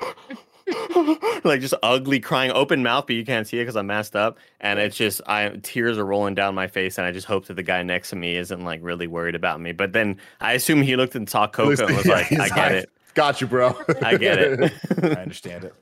like 1.44 1.60
just 1.60 1.74
ugly 1.82 2.20
crying, 2.20 2.50
open 2.52 2.82
mouth, 2.82 3.06
but 3.06 3.16
you 3.16 3.24
can't 3.24 3.46
see 3.46 3.58
it 3.58 3.62
because 3.62 3.76
I'm 3.76 3.86
masked 3.86 4.16
up, 4.16 4.38
and 4.60 4.78
it's 4.78 4.96
just 4.96 5.20
I 5.26 5.50
tears 5.62 5.98
are 5.98 6.06
rolling 6.06 6.34
down 6.34 6.54
my 6.54 6.66
face, 6.66 6.98
and 6.98 7.06
I 7.06 7.12
just 7.12 7.26
hope 7.26 7.46
that 7.46 7.54
the 7.54 7.62
guy 7.62 7.82
next 7.82 8.10
to 8.10 8.16
me 8.16 8.36
isn't 8.36 8.64
like 8.64 8.80
really 8.82 9.06
worried 9.06 9.34
about 9.34 9.60
me. 9.60 9.72
But 9.72 9.92
then 9.92 10.18
I 10.40 10.52
assume 10.52 10.82
he 10.82 10.96
looked 10.96 11.14
and 11.14 11.28
saw 11.28 11.46
Coco 11.46 11.86
and 11.86 11.96
was 11.96 12.06
like, 12.06 12.26
he's 12.26 12.40
I 12.40 12.48
get 12.48 12.72
it, 12.72 12.90
Got 13.14 13.40
you, 13.40 13.46
bro. 13.46 13.76
I 14.00 14.16
get 14.16 14.38
it. 14.38 14.72
I 15.02 15.20
understand 15.20 15.64
it. 15.64 15.74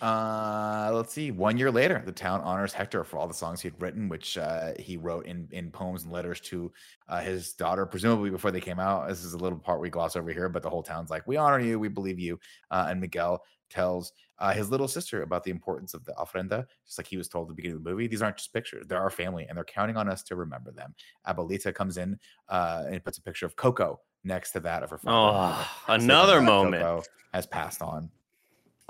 Uh, 0.00 0.90
let's 0.92 1.12
see. 1.12 1.30
One 1.30 1.56
year 1.56 1.70
later, 1.70 2.02
the 2.04 2.12
town 2.12 2.40
honors 2.42 2.72
Hector 2.72 3.04
for 3.04 3.18
all 3.18 3.26
the 3.26 3.34
songs 3.34 3.60
he 3.60 3.68
had 3.68 3.80
written, 3.80 4.08
which 4.08 4.38
uh, 4.38 4.72
he 4.78 4.96
wrote 4.96 5.26
in 5.26 5.48
in 5.50 5.70
poems 5.70 6.04
and 6.04 6.12
letters 6.12 6.40
to 6.42 6.72
uh, 7.08 7.20
his 7.20 7.52
daughter, 7.54 7.86
presumably 7.86 8.30
before 8.30 8.50
they 8.50 8.60
came 8.60 8.78
out. 8.78 9.08
This 9.08 9.24
is 9.24 9.32
a 9.32 9.38
little 9.38 9.58
part 9.58 9.80
we 9.80 9.90
gloss 9.90 10.16
over 10.16 10.32
here, 10.32 10.48
but 10.48 10.62
the 10.62 10.70
whole 10.70 10.82
town's 10.82 11.10
like, 11.10 11.26
"We 11.26 11.36
honor 11.36 11.60
you, 11.60 11.78
we 11.78 11.88
believe 11.88 12.18
you." 12.18 12.38
Uh, 12.70 12.86
and 12.88 13.00
Miguel 13.00 13.42
tells 13.70 14.12
uh, 14.38 14.52
his 14.52 14.70
little 14.70 14.88
sister 14.88 15.22
about 15.22 15.44
the 15.44 15.50
importance 15.50 15.94
of 15.94 16.04
the 16.04 16.12
ofrenda, 16.12 16.64
just 16.86 16.98
like 16.98 17.06
he 17.06 17.16
was 17.16 17.28
told 17.28 17.46
at 17.46 17.48
the 17.48 17.54
beginning 17.54 17.76
of 17.76 17.84
the 17.84 17.90
movie. 17.90 18.06
These 18.06 18.22
aren't 18.22 18.36
just 18.36 18.52
pictures; 18.52 18.86
they're 18.86 19.00
our 19.00 19.10
family, 19.10 19.46
and 19.48 19.56
they're 19.56 19.64
counting 19.64 19.96
on 19.96 20.08
us 20.08 20.22
to 20.24 20.36
remember 20.36 20.70
them. 20.70 20.94
Abuelita 21.26 21.74
comes 21.74 21.98
in 21.98 22.18
uh, 22.48 22.84
and 22.88 23.02
puts 23.04 23.18
a 23.18 23.22
picture 23.22 23.46
of 23.46 23.56
Coco 23.56 24.00
next 24.24 24.52
to 24.52 24.60
that 24.60 24.82
of 24.82 24.90
her 24.90 24.98
father. 24.98 25.58
Oh, 25.58 25.94
another 25.94 26.40
moment. 26.40 26.82
Coco 26.82 27.02
has 27.32 27.46
passed 27.46 27.82
on. 27.82 28.10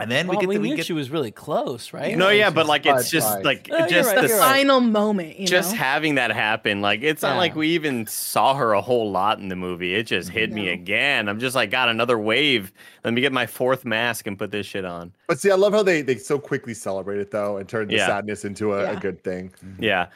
And 0.01 0.09
then 0.09 0.29
Well, 0.29 0.39
we 0.39 0.47
we, 0.47 0.55
get 0.55 0.59
the, 0.59 0.61
we 0.63 0.69
knew 0.71 0.77
get 0.77 0.87
she 0.87 0.93
was 0.93 1.11
really 1.11 1.33
close, 1.33 1.93
right? 1.93 2.17
No, 2.17 2.29
yeah, 2.29 2.51
but 2.51 2.67
like 2.67 2.87
it's 2.87 3.11
just 3.11 3.27
five. 3.27 3.45
like 3.45 3.69
oh, 3.73 3.79
No, 3.79 3.89
just 3.89 4.09
right, 4.09 4.23
the 4.23 4.29
you're 4.29 4.39
right. 4.39 4.49
Final 4.59 4.81
moment, 4.81 5.41
you 5.41 5.47
just 5.49 5.73
know? 5.73 5.79
having 5.79 6.15
that 6.15 6.31
happen. 6.31 6.81
Like 6.81 7.03
it's 7.03 7.23
not 7.23 7.37
like 7.37 7.57
we 7.57 7.71
even 7.71 8.07
saw 8.07 8.55
her 8.55 8.75
a 8.75 8.81
whole 8.81 9.11
lot 9.11 9.41
in 9.41 9.49
the 9.49 9.57
movie. 9.57 9.97
It 9.97 10.05
just 10.05 10.29
hit 10.31 10.53
me 10.53 10.69
again. 10.69 11.29
I'm 11.29 11.41
just 11.41 11.57
like, 11.57 11.73
got 11.73 11.89
another 11.89 12.17
wave. 12.17 12.73
Let 13.03 13.13
me 13.13 13.21
get 13.21 13.33
my 13.33 13.47
fourth 13.47 13.85
mask 13.85 14.29
and 14.29 14.39
put 14.39 14.53
this 14.53 14.67
shit 14.67 14.85
on. 14.85 15.13
But 15.27 15.41
see, 15.41 15.51
I 15.51 15.57
love 15.57 15.73
how 15.73 15.83
they 15.83 16.03
they 16.03 16.17
so 16.17 16.39
quickly 16.39 16.75
celebrate 16.75 17.19
it 17.19 17.33
though 17.33 17.57
and 17.57 17.69
turn 17.69 17.89
the 17.89 17.97
Yeah. 17.97 18.07
sadness 18.07 18.45
into 18.45 18.75
a, 18.75 18.93
a 18.93 18.97
good 19.01 19.25
thing. 19.25 19.53
Yeah, 19.81 20.07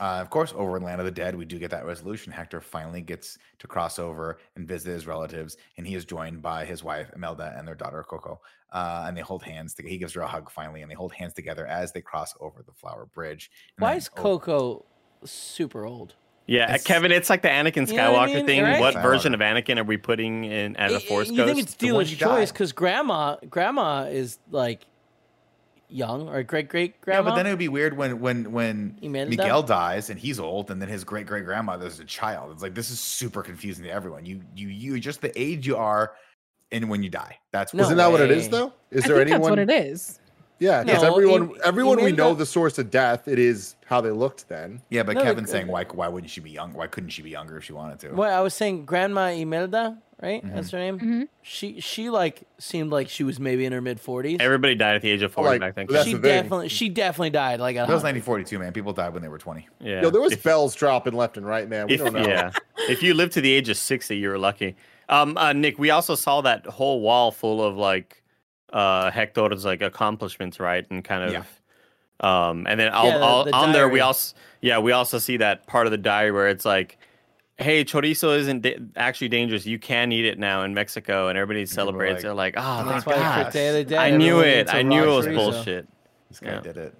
Uh, 0.00 0.18
of 0.20 0.28
course, 0.28 0.52
over 0.56 0.76
in 0.76 0.82
Land 0.82 1.00
of 1.00 1.04
the 1.04 1.10
Dead, 1.12 1.36
we 1.36 1.44
do 1.44 1.58
get 1.58 1.70
that 1.70 1.86
resolution. 1.86 2.32
Hector 2.32 2.60
finally 2.60 3.00
gets 3.00 3.38
to 3.60 3.68
cross 3.68 3.98
over 4.00 4.38
and 4.56 4.66
visit 4.66 4.90
his 4.90 5.06
relatives, 5.06 5.56
and 5.78 5.86
he 5.86 5.94
is 5.94 6.04
joined 6.04 6.42
by 6.42 6.64
his 6.64 6.82
wife 6.82 7.10
Imelda 7.14 7.54
and 7.56 7.66
their 7.66 7.76
daughter 7.76 8.02
Coco. 8.02 8.40
Uh, 8.72 9.04
and 9.06 9.16
they 9.16 9.20
hold 9.20 9.44
hands. 9.44 9.72
To, 9.74 9.84
he 9.88 9.96
gives 9.98 10.12
her 10.14 10.22
a 10.22 10.26
hug 10.26 10.50
finally, 10.50 10.82
and 10.82 10.90
they 10.90 10.96
hold 10.96 11.12
hands 11.12 11.32
together 11.32 11.64
as 11.66 11.92
they 11.92 12.00
cross 12.00 12.34
over 12.40 12.62
the 12.66 12.72
Flower 12.72 13.06
Bridge. 13.06 13.50
And 13.76 13.82
Why 13.84 13.90
then- 13.90 13.98
is 13.98 14.10
oh, 14.16 14.20
Coco 14.20 14.84
super 15.24 15.84
old? 15.84 16.14
yeah, 16.46 16.64
It's- 16.64 16.82
Kevin. 16.84 17.12
It's 17.12 17.30
like 17.30 17.42
the 17.42 17.48
Anakin 17.48 17.86
Skywalker 17.86 17.92
You 17.92 17.94
know 17.96 18.12
what 18.12 18.28
I 18.30 18.34
mean, 18.34 18.46
thing. 18.46 18.62
right? 18.64 18.80
What 18.80 18.94
Skywalker. 18.96 19.02
version 19.02 19.32
of 19.34 19.38
Anakin 19.40 19.78
are 19.78 19.84
we 19.84 19.96
putting 19.96 20.42
in 20.44 20.74
as 20.76 20.92
a 20.92 20.98
Force 21.00 21.30
you 21.30 21.36
ghost? 21.36 21.54
think 21.54 21.62
it's 21.66 21.74
The 21.76 21.92
one 21.92 22.04
dealer's 22.04 22.16
choice 22.18 22.50
because 22.52 22.72
grandma, 22.72 23.36
grandma 23.48 24.06
is 24.10 24.40
like 24.50 24.86
young 25.94 26.28
or 26.28 26.42
great 26.42 26.68
great 26.68 27.00
grandma. 27.00 27.20
Yeah, 27.20 27.30
but 27.30 27.36
then 27.36 27.46
it 27.46 27.50
would 27.50 27.58
be 27.58 27.68
weird 27.68 27.96
when 27.96 28.20
when 28.20 28.50
when 28.52 28.98
Imelda? 29.00 29.30
Miguel 29.30 29.62
dies 29.62 30.10
and 30.10 30.18
he's 30.18 30.40
old, 30.40 30.70
and 30.70 30.82
then 30.82 30.88
his 30.88 31.04
great 31.04 31.26
great 31.26 31.44
grandmother's 31.44 32.00
a 32.00 32.04
child. 32.04 32.52
It's 32.52 32.62
like 32.62 32.74
this 32.74 32.90
is 32.90 33.00
super 33.00 33.42
confusing 33.42 33.84
to 33.84 33.90
everyone. 33.90 34.26
You 34.26 34.40
you 34.54 34.68
you 34.68 34.98
just 35.00 35.20
the 35.20 35.32
age 35.40 35.66
you 35.66 35.76
are, 35.76 36.12
and 36.72 36.90
when 36.90 37.02
you 37.02 37.10
die. 37.10 37.38
That's 37.52 37.72
No 37.72 37.84
Isn't 37.84 37.96
that 37.96 38.10
what 38.10 38.20
it 38.20 38.30
is 38.30 38.48
though? 38.48 38.72
Is 38.90 39.04
I 39.04 39.08
there 39.08 39.16
think 39.18 39.30
anyone? 39.30 39.56
that's 39.56 39.68
what 39.68 39.76
it 39.76 39.86
is. 39.86 40.20
Yeah, 40.60 40.84
because 40.84 41.02
No, 41.02 41.12
everyone 41.12 41.42
Im- 41.50 41.56
everyone 41.64 42.02
we 42.02 42.12
know 42.12 42.32
the 42.34 42.46
source 42.46 42.78
of 42.78 42.90
death. 42.90 43.26
It 43.28 43.38
is 43.38 43.74
how 43.86 44.00
they 44.00 44.10
looked 44.10 44.48
then. 44.48 44.80
Yeah, 44.88 45.02
but 45.02 45.16
No, 45.16 45.22
Kevin's 45.22 45.50
saying 45.50 45.66
why 45.66 45.84
why 45.84 46.08
wouldn't 46.08 46.30
she 46.30 46.40
be 46.40 46.50
young? 46.50 46.72
Why 46.72 46.86
couldn't 46.86 47.10
she 47.10 47.22
be 47.22 47.30
younger 47.30 47.56
if 47.56 47.64
she 47.64 47.72
wanted 47.72 47.98
to? 48.00 48.14
Well, 48.14 48.36
I 48.36 48.40
was 48.40 48.54
saying 48.54 48.84
Grandma 48.84 49.30
Imelda, 49.30 49.98
right? 50.24 50.44
Mm-hmm. 50.44 50.54
That's 50.56 50.70
her 50.70 50.78
name. 50.78 50.98
Mhm. 50.98 51.28
She 51.42 51.80
she 51.80 52.10
like 52.10 52.42
seemed 52.58 52.90
like 52.90 53.08
she 53.08 53.24
was 53.24 53.38
maybe 53.38 53.64
in 53.64 53.72
her 53.72 53.80
mid 53.80 54.00
forties. 54.00 54.38
Everybody 54.40 54.74
died 54.74 54.96
at 54.96 55.02
the 55.02 55.10
age 55.10 55.22
of 55.22 55.32
40 55.32 55.48
like, 55.48 55.60
back 55.60 55.74
then. 55.74 56.04
She 56.04 56.14
definitely 56.14 56.68
she 56.68 56.88
definitely 56.88 57.30
died 57.30 57.60
like 57.60 57.76
at 57.76 57.86
That 57.86 57.92
was 57.94 58.02
100. 58.02 58.24
1942, 58.26 58.58
man. 58.58 58.72
People 58.72 58.92
died 58.92 59.12
when 59.12 59.22
they 59.22 59.28
were 59.28 59.38
20. 59.38 59.68
yeah. 59.80 60.02
Yo, 60.02 60.10
there 60.10 60.20
was 60.20 60.32
If- 60.32 60.42
bells 60.42 60.74
dropping 60.74 61.14
left 61.14 61.36
and 61.36 61.46
right, 61.46 61.68
man. 61.68 61.86
We 61.88 61.94
if, 61.94 62.00
don't 62.00 62.14
know. 62.14 62.26
Yeah. 62.26 62.50
if 62.88 63.02
you 63.02 63.14
live 63.14 63.30
to 63.30 63.40
the 63.40 63.52
age 63.52 63.68
of 63.68 63.76
60, 63.76 64.16
you're 64.16 64.38
lucky. 64.38 64.76
Um, 65.08 65.36
uh, 65.36 65.52
Nick, 65.52 65.78
we 65.78 65.90
also 65.90 66.14
saw 66.14 66.40
that 66.40 66.66
whole 66.66 67.00
wall 67.02 67.30
full 67.30 67.62
of 67.62 67.76
like 67.76 68.22
uh 68.72 69.10
Hector's 69.10 69.64
like 69.64 69.82
accomplishments, 69.82 70.58
right? 70.58 70.86
And 70.90 71.04
kind 71.04 71.24
of 71.24 71.32
Yeah. 71.32 71.42
um 72.20 72.66
and 72.66 72.80
then 72.80 72.90
all, 72.92 73.06
Yeah, 73.06 73.18
the- 73.18 73.24
all, 73.24 73.44
the 73.44 73.52
on 73.54 73.72
there 73.72 73.88
we 73.88 74.00
also 74.00 74.34
yeah, 74.62 74.78
we 74.78 74.92
also 74.92 75.18
see 75.18 75.36
that 75.36 75.66
part 75.66 75.86
of 75.86 75.90
the 75.90 75.98
diary 75.98 76.32
where 76.32 76.48
it's 76.48 76.64
like 76.64 76.96
Hey, 77.56 77.84
chorizo 77.84 78.36
isn't 78.36 78.62
da- 78.62 78.78
actually 78.96 79.28
dangerous. 79.28 79.64
You 79.64 79.78
can 79.78 80.10
eat 80.10 80.24
it 80.24 80.38
now 80.40 80.62
in 80.64 80.74
Mexico, 80.74 81.28
and 81.28 81.38
everybody 81.38 81.66
celebrates. 81.66 82.14
like, 82.16 82.22
They're 82.22 82.34
like, 82.34 82.54
"Oh, 82.56 82.60
"Oh 82.80 82.84
my 82.84 82.92
That's 82.92 83.04
thank 83.04 83.16
why 83.16 83.22
God!" 83.22 83.46
for 83.46 83.52
Day 83.52 83.68
of 83.68 83.74
the 83.74 83.84
Dead, 83.84 83.98
I 84.00 84.16
knew 84.16 84.40
it. 84.40 84.74
I 84.74 84.82
knew 84.82 85.04
it 85.04 85.06
was 85.16 85.26
chorizo. 85.26 85.34
bullshit. 85.36 85.88
This 86.28 86.40
guy 86.40 86.50
Yeah. 86.54 86.60
did 86.60 86.76
it. 86.76 86.94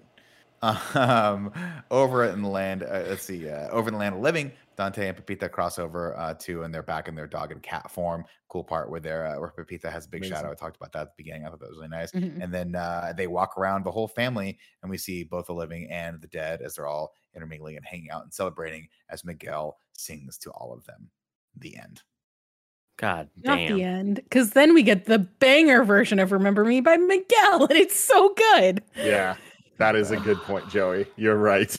Um, 0.63 1.53
over 1.91 2.25
in 2.25 2.41
the 2.41 2.49
land, 2.49 2.85
uh, 2.85 3.03
let's 3.09 3.23
see, 3.25 3.51
uh, 3.51 3.69
over 3.71 3.89
in 3.89 3.95
the 3.95 3.99
land 3.99 4.15
of 4.15 4.21
living, 4.23 4.53
Dante 4.77 5.09
and 5.09 5.17
Pepita 5.17 5.49
cross 5.51 5.79
over 5.79 6.17
uh, 6.17 6.35
too, 6.35 6.63
and 6.63 6.73
they're 6.73 6.83
back 6.85 7.09
in 7.09 7.15
their 7.15 7.27
dog 7.27 7.51
and 7.53 7.63
cat 7.63 7.91
form. 7.91 8.25
Cool 8.49 8.65
part 8.65 8.89
where 8.91 9.01
they're 9.01 9.27
uh, 9.27 9.41
where 9.41 9.51
Pepita 9.51 9.91
has 9.91 10.07
a 10.07 10.09
big 10.09 10.21
Amazing. 10.23 10.37
shadow. 10.37 10.51
I 10.53 10.55
talked 10.55 10.77
about 10.77 10.93
that 10.93 11.03
at 11.03 11.07
the 11.09 11.23
beginning. 11.23 11.45
I 11.47 11.51
thought 11.51 11.61
that 11.61 11.69
was 11.69 11.79
really 11.79 11.89
nice. 11.89 12.13
Mhm. 12.13 12.41
And 12.43 12.55
then 12.55 12.77
uh, 12.77 13.13
they 13.17 13.27
walk 13.27 13.59
around 13.59 13.85
the 13.85 13.91
whole 13.91 14.09
family, 14.09 14.57
and 14.83 14.91
we 14.91 14.97
see 14.99 15.25
both 15.25 15.47
the 15.47 15.53
living 15.55 15.91
and 15.91 16.21
the 16.23 16.29
dead 16.29 16.63
as 16.63 16.77
they're 16.77 16.87
all 16.87 17.13
intermingling 17.35 17.77
and 17.77 17.85
hanging 17.85 18.11
out 18.11 18.23
and 18.23 18.33
celebrating 18.33 18.89
as 19.11 19.25
Miguel 19.25 19.77
sings 19.97 20.39
to 20.39 20.51
all 20.51 20.73
of 20.73 20.85
them. 20.85 21.11
The 21.57 21.77
end. 21.77 22.03
God 22.97 23.29
Not 23.43 23.57
damn. 23.57 23.77
the 23.77 23.83
end. 23.83 24.17
Because 24.17 24.51
then 24.51 24.73
we 24.75 24.83
get 24.83 25.07
the 25.07 25.19
banger 25.19 25.83
version 25.85 26.19
of 26.21 26.31
Remember 26.33 26.65
Me 26.65 26.81
by 26.81 26.97
Miguel, 26.97 27.67
and 27.67 27.73
it's 27.79 27.99
so 27.99 28.35
good. 28.35 28.83
Yeah, 28.97 29.37
that 29.79 29.97
is 29.97 30.11
a 30.13 30.17
good 30.17 30.39
point, 30.43 30.69
Joey. 30.69 31.07
You're 31.17 31.37
right. 31.37 31.77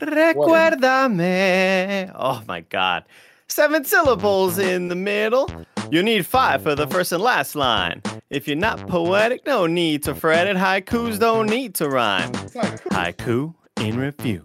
Recuérdame. 0.00 2.12
Oh 2.14 2.42
my 2.48 2.60
God. 2.60 3.04
Seven 3.48 3.84
syllables 3.84 4.58
in 4.58 4.88
the 4.88 4.94
middle. 4.94 5.50
You 5.90 6.02
need 6.02 6.24
five 6.24 6.62
for 6.62 6.74
the 6.74 6.86
first 6.86 7.12
and 7.12 7.22
last 7.22 7.54
line. 7.56 8.00
If 8.30 8.46
you're 8.46 8.56
not 8.56 8.86
poetic, 8.86 9.44
no 9.44 9.66
need 9.66 10.04
to 10.04 10.14
fret 10.14 10.46
it. 10.46 10.56
Haikus 10.56 11.18
don't 11.18 11.46
need 11.50 11.74
to 11.76 11.88
rhyme. 11.88 12.32
Haiku 12.32 13.54
in 13.80 13.98
review. 13.98 14.44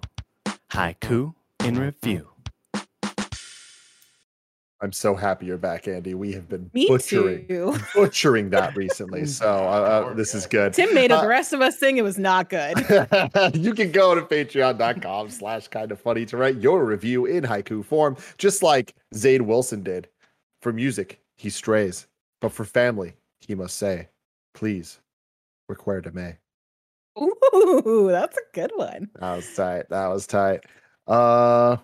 Haiku 0.72 1.36
in 1.64 1.80
review. 1.80 2.28
I'm 4.86 4.92
so 4.92 5.16
happy 5.16 5.48
you're 5.48 5.58
back, 5.58 5.88
Andy. 5.88 6.14
We 6.14 6.32
have 6.34 6.48
been 6.48 6.70
Me 6.72 6.86
butchering 6.88 7.48
too. 7.48 7.76
butchering 7.96 8.52
that 8.52 8.76
recently, 8.76 9.26
so 9.42 9.50
uh, 9.64 10.10
uh, 10.12 10.14
this 10.14 10.36
is 10.36 10.46
good. 10.46 10.74
Tim 10.74 10.94
made 10.94 11.12
Uh, 11.12 11.22
the 11.24 11.28
rest 11.28 11.54
of 11.54 11.62
us 11.62 11.80
sing. 11.80 11.98
It 11.98 12.04
was 12.04 12.20
not 12.20 12.52
good. 12.52 12.78
you 13.56 13.74
can 13.74 13.92
go 13.92 14.14
to 14.14 14.22
patreon.com 14.22 15.32
slash 15.32 15.68
kind 15.70 15.92
of 15.92 16.00
funny 16.00 16.24
to 16.28 16.38
write 16.38 16.58
your 16.58 16.86
review 16.86 17.26
in 17.26 17.44
haiku 17.44 17.84
form, 17.84 18.16
just 18.38 18.62
like 18.62 18.94
Zayd 19.16 19.42
Wilson 19.42 19.82
did. 19.82 20.08
For 20.62 20.72
music, 20.72 21.20
he 21.36 21.50
strays, 21.50 22.06
but 22.40 22.52
for 22.52 22.64
family, 22.64 23.14
he 23.40 23.56
must 23.56 23.78
say, 23.78 24.10
please, 24.54 25.00
recuerda 25.68 26.12
me. 26.14 26.34
Ooh, 27.20 28.08
that's 28.12 28.38
a 28.38 28.42
good 28.54 28.72
one. 28.76 29.10
That 29.20 29.36
was 29.38 29.52
tight. 29.56 29.90
That 29.90 30.08
was 30.10 30.28
tight. 30.28 30.64
Uh 31.08 31.78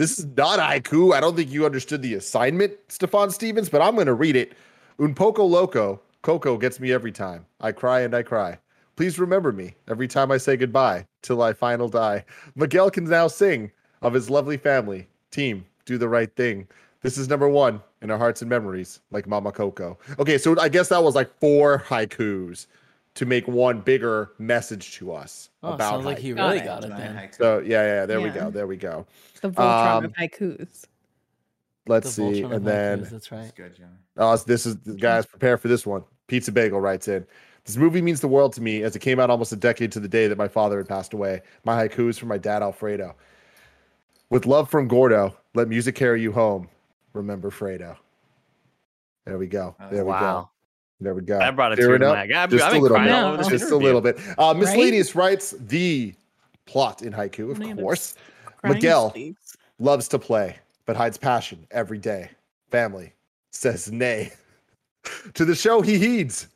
this 0.00 0.18
is 0.18 0.24
not 0.34 0.58
haiku. 0.58 1.12
I 1.12 1.20
don't 1.20 1.36
think 1.36 1.50
you 1.52 1.66
understood 1.66 2.00
the 2.00 2.14
assignment, 2.14 2.72
Stefan 2.88 3.30
Stevens, 3.30 3.68
but 3.68 3.82
I'm 3.82 3.96
gonna 3.96 4.14
read 4.14 4.34
it. 4.34 4.54
Un 4.98 5.14
poco 5.14 5.44
loco, 5.44 6.00
Coco 6.22 6.56
gets 6.56 6.80
me 6.80 6.90
every 6.90 7.12
time. 7.12 7.44
I 7.60 7.72
cry 7.72 8.00
and 8.00 8.14
I 8.14 8.22
cry. 8.22 8.58
Please 8.96 9.18
remember 9.18 9.52
me 9.52 9.74
every 9.88 10.08
time 10.08 10.30
I 10.30 10.38
say 10.38 10.56
goodbye 10.56 11.04
till 11.20 11.42
I 11.42 11.52
final 11.52 11.86
die. 11.86 12.24
Miguel 12.56 12.90
can 12.90 13.04
now 13.04 13.28
sing 13.28 13.72
of 14.00 14.14
his 14.14 14.30
lovely 14.30 14.56
family. 14.56 15.06
Team, 15.30 15.66
do 15.84 15.98
the 15.98 16.08
right 16.08 16.34
thing. 16.34 16.66
This 17.02 17.18
is 17.18 17.28
number 17.28 17.50
one 17.50 17.82
in 18.00 18.10
our 18.10 18.16
hearts 18.16 18.40
and 18.40 18.48
memories, 18.48 19.00
like 19.10 19.26
Mama 19.26 19.52
Coco. 19.52 19.98
Okay, 20.18 20.38
so 20.38 20.58
I 20.58 20.70
guess 20.70 20.88
that 20.88 21.04
was 21.04 21.14
like 21.14 21.30
four 21.40 21.84
haikus 21.88 22.68
to 23.14 23.26
make 23.26 23.46
one 23.48 23.80
bigger 23.80 24.32
message 24.38 24.94
to 24.96 25.12
us 25.12 25.50
Oh, 25.62 25.72
about 25.72 25.90
sounds 25.94 26.04
like 26.06 26.18
haiku. 26.18 26.20
he 26.22 26.32
Got 26.32 26.46
really 26.46 26.58
it. 26.60 26.64
got 26.64 26.84
it 26.84 26.90
then. 26.90 27.30
So 27.32 27.58
yeah, 27.58 27.82
yeah, 27.82 28.06
there 28.06 28.20
we 28.20 28.30
go, 28.30 28.50
there 28.50 28.66
we 28.66 28.76
go. 28.76 29.06
The 29.42 29.50
Voltron 29.50 29.96
Um, 29.98 30.04
of 30.06 30.12
haikus. 30.14 30.84
Let's 31.86 32.06
The 32.06 32.12
see, 32.12 32.42
Voltron 32.42 32.54
and 32.56 32.64
then 32.66 33.00
haikus, 33.00 33.10
that's 33.10 33.32
right. 33.32 33.54
Good, 33.56 33.76
John. 33.76 33.98
Oh, 34.16 34.36
this 34.36 34.66
is 34.66 34.74
guys, 34.76 35.26
prepare 35.26 35.56
for 35.58 35.68
this 35.68 35.86
one. 35.86 36.04
Pizza 36.28 36.52
Bagel 36.52 36.80
writes 36.80 37.08
in. 37.08 37.26
This 37.64 37.76
movie 37.76 38.00
means 38.02 38.20
the 38.20 38.28
world 38.28 38.52
to 38.54 38.62
me 38.62 38.82
as 38.82 38.94
it 38.96 39.00
came 39.00 39.18
out 39.20 39.28
almost 39.30 39.52
a 39.52 39.56
decade 39.56 39.92
to 39.92 40.00
the 40.00 40.08
day 40.08 40.26
that 40.28 40.38
my 40.38 40.48
father 40.48 40.78
had 40.78 40.88
passed 40.88 41.12
away. 41.12 41.42
My 41.64 41.86
haiku 41.86 42.08
is 42.08 42.18
from 42.18 42.28
my 42.28 42.38
dad 42.38 42.62
Alfredo. 42.62 43.14
With 44.30 44.46
love 44.46 44.70
from 44.70 44.86
Gordo, 44.88 45.36
let 45.54 45.68
music 45.68 45.94
carry 45.96 46.22
you 46.22 46.32
home. 46.32 46.68
Remember 47.12 47.50
Fredo. 47.50 47.96
There 49.26 49.38
we 49.38 49.48
go. 49.48 49.74
There 49.90 50.04
we 50.04 50.12
go. 50.12 50.49
Wow. 51.00 51.04
There 51.04 51.14
we 51.14 51.22
go. 51.22 51.38
That 51.38 51.56
brought 51.56 51.72
a 51.72 51.76
Tear 51.76 51.86
tear 51.86 51.96
it 51.96 51.98
to 52.00 52.08
my 52.08 52.22
eye. 52.22 52.42
I've, 52.42 52.50
Just 52.50 52.64
I've 52.64 52.74
a 52.74 52.78
little 52.78 52.98
bit. 52.98 53.10
all 53.10 53.32
over 53.32 53.36
this 53.38 53.48
Just 53.48 53.72
a 53.72 53.76
little 53.76 54.00
bit. 54.00 54.18
Uh, 54.38 54.54
Miss 54.54 54.68
Right? 54.68 54.78
Ladies 54.78 55.14
writes 55.14 55.54
the 55.58 56.14
plot 56.66 57.02
in 57.02 57.12
haiku, 57.12 57.50
of 57.50 57.56
Fernandez. 57.56 57.82
course. 57.82 58.14
Miguel. 58.64 59.10
sleeves. 59.12 59.56
loves 59.78 60.08
to 60.08 60.18
play, 60.18 60.56
but 60.86 60.96
hides 60.96 61.16
passion 61.16 61.66
every 61.70 61.98
day. 61.98 62.30
Family 62.70 63.12
says 63.50 63.90
nay. 63.90 64.32
to 65.34 65.44
the 65.44 65.54
show 65.54 65.80
he 65.80 65.98
heeds, 65.98 66.48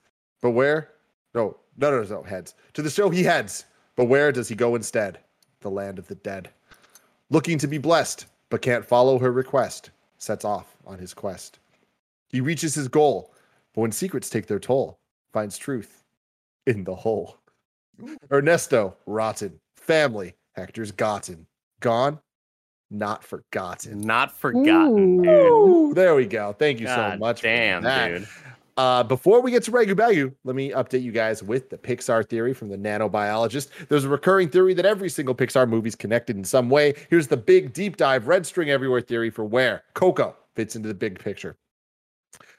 but 0.42 0.51
where? 0.51 0.90
No, 1.34 1.57
no, 1.78 1.90
no, 1.90 2.03
no, 2.03 2.22
heads. 2.22 2.55
To 2.74 2.82
the 2.82 2.90
show 2.90 3.09
he 3.09 3.22
heads, 3.24 3.64
but 3.97 4.05
where 4.05 4.30
does 4.30 4.49
he 4.49 4.55
go 4.55 4.74
instead? 4.74 5.18
The 5.61 5.70
land 5.70 5.99
of 5.99 6.07
the 6.07 6.14
dead. 6.16 6.51
Looking 7.30 7.57
to 7.59 7.66
be 7.66 7.78
blessed, 7.78 8.26
but 8.51 8.61
can't 8.61 8.84
follow 8.84 9.18
her 9.18 9.32
request, 9.32 9.90
sets 10.18 10.45
off 10.45 10.76
on 10.86 10.99
his 10.99 11.14
quest. 11.14 11.59
He 12.28 12.40
reaches 12.42 12.74
his 12.74 12.86
goal, 12.86 13.32
but 13.74 13.80
when 13.82 13.92
secrets 13.92 14.30
take 14.30 14.46
their 14.46 14.59
toll, 14.59 14.98
finds 15.32 15.59
truth 15.59 16.05
in 16.66 16.84
the 16.84 16.94
hole. 16.94 17.38
Ernesto, 18.32 18.96
rotten. 19.06 19.60
Family, 19.76 20.34
Hector's 20.56 20.92
gotten. 20.92 21.46
Gone, 21.80 22.18
not 22.90 23.24
forgotten. 23.24 24.01
Not 24.01 24.36
forgotten, 24.36 25.22
dude. 25.22 25.26
Ooh, 25.28 25.92
there 25.94 26.14
we 26.14 26.26
go. 26.26 26.55
Thank 26.59 26.80
you 26.80 26.86
God 26.86 27.12
so 27.14 27.18
much. 27.18 27.40
for 27.40 27.46
damn, 27.46 27.82
that. 27.82 28.09
dude. 28.09 28.28
Uh, 28.76 29.02
before 29.05 29.40
we 29.40 29.51
get 29.51 29.62
to 29.62 29.70
Regu 29.70 29.94
Bagu, 29.94 30.34
let 30.44 30.56
me 30.56 30.70
update 30.70 31.02
you 31.02 31.12
guys 31.12 31.42
with 31.42 31.70
the 31.70 31.78
Pixar 31.78 32.28
theory 32.28 32.52
from 32.52 32.68
the 32.68 32.76
nanobiologist. 32.76 33.68
There's 33.88 34.05
a 34.05 34.09
recurring 34.09 34.48
theory 34.48 34.74
that 34.74 34.84
every 34.84 35.09
single 35.09 35.34
Pixar 35.34 35.68
movie 35.68 35.88
is 35.88 35.94
connected 35.94 36.36
in 36.36 36.42
some 36.44 36.68
way. 36.68 36.94
Here's 37.09 37.28
the 37.28 37.36
big 37.36 37.72
deep 37.72 37.96
dive 37.96 38.26
red 38.26 38.44
string 38.44 38.70
everywhere 38.70 39.01
theory 39.01 39.30
for 39.30 39.44
where 39.44 39.84
Coco 39.94 40.34
fits 40.56 40.74
into 40.74 40.88
the 40.88 40.94
big 40.94 41.18
picture. 41.20 41.56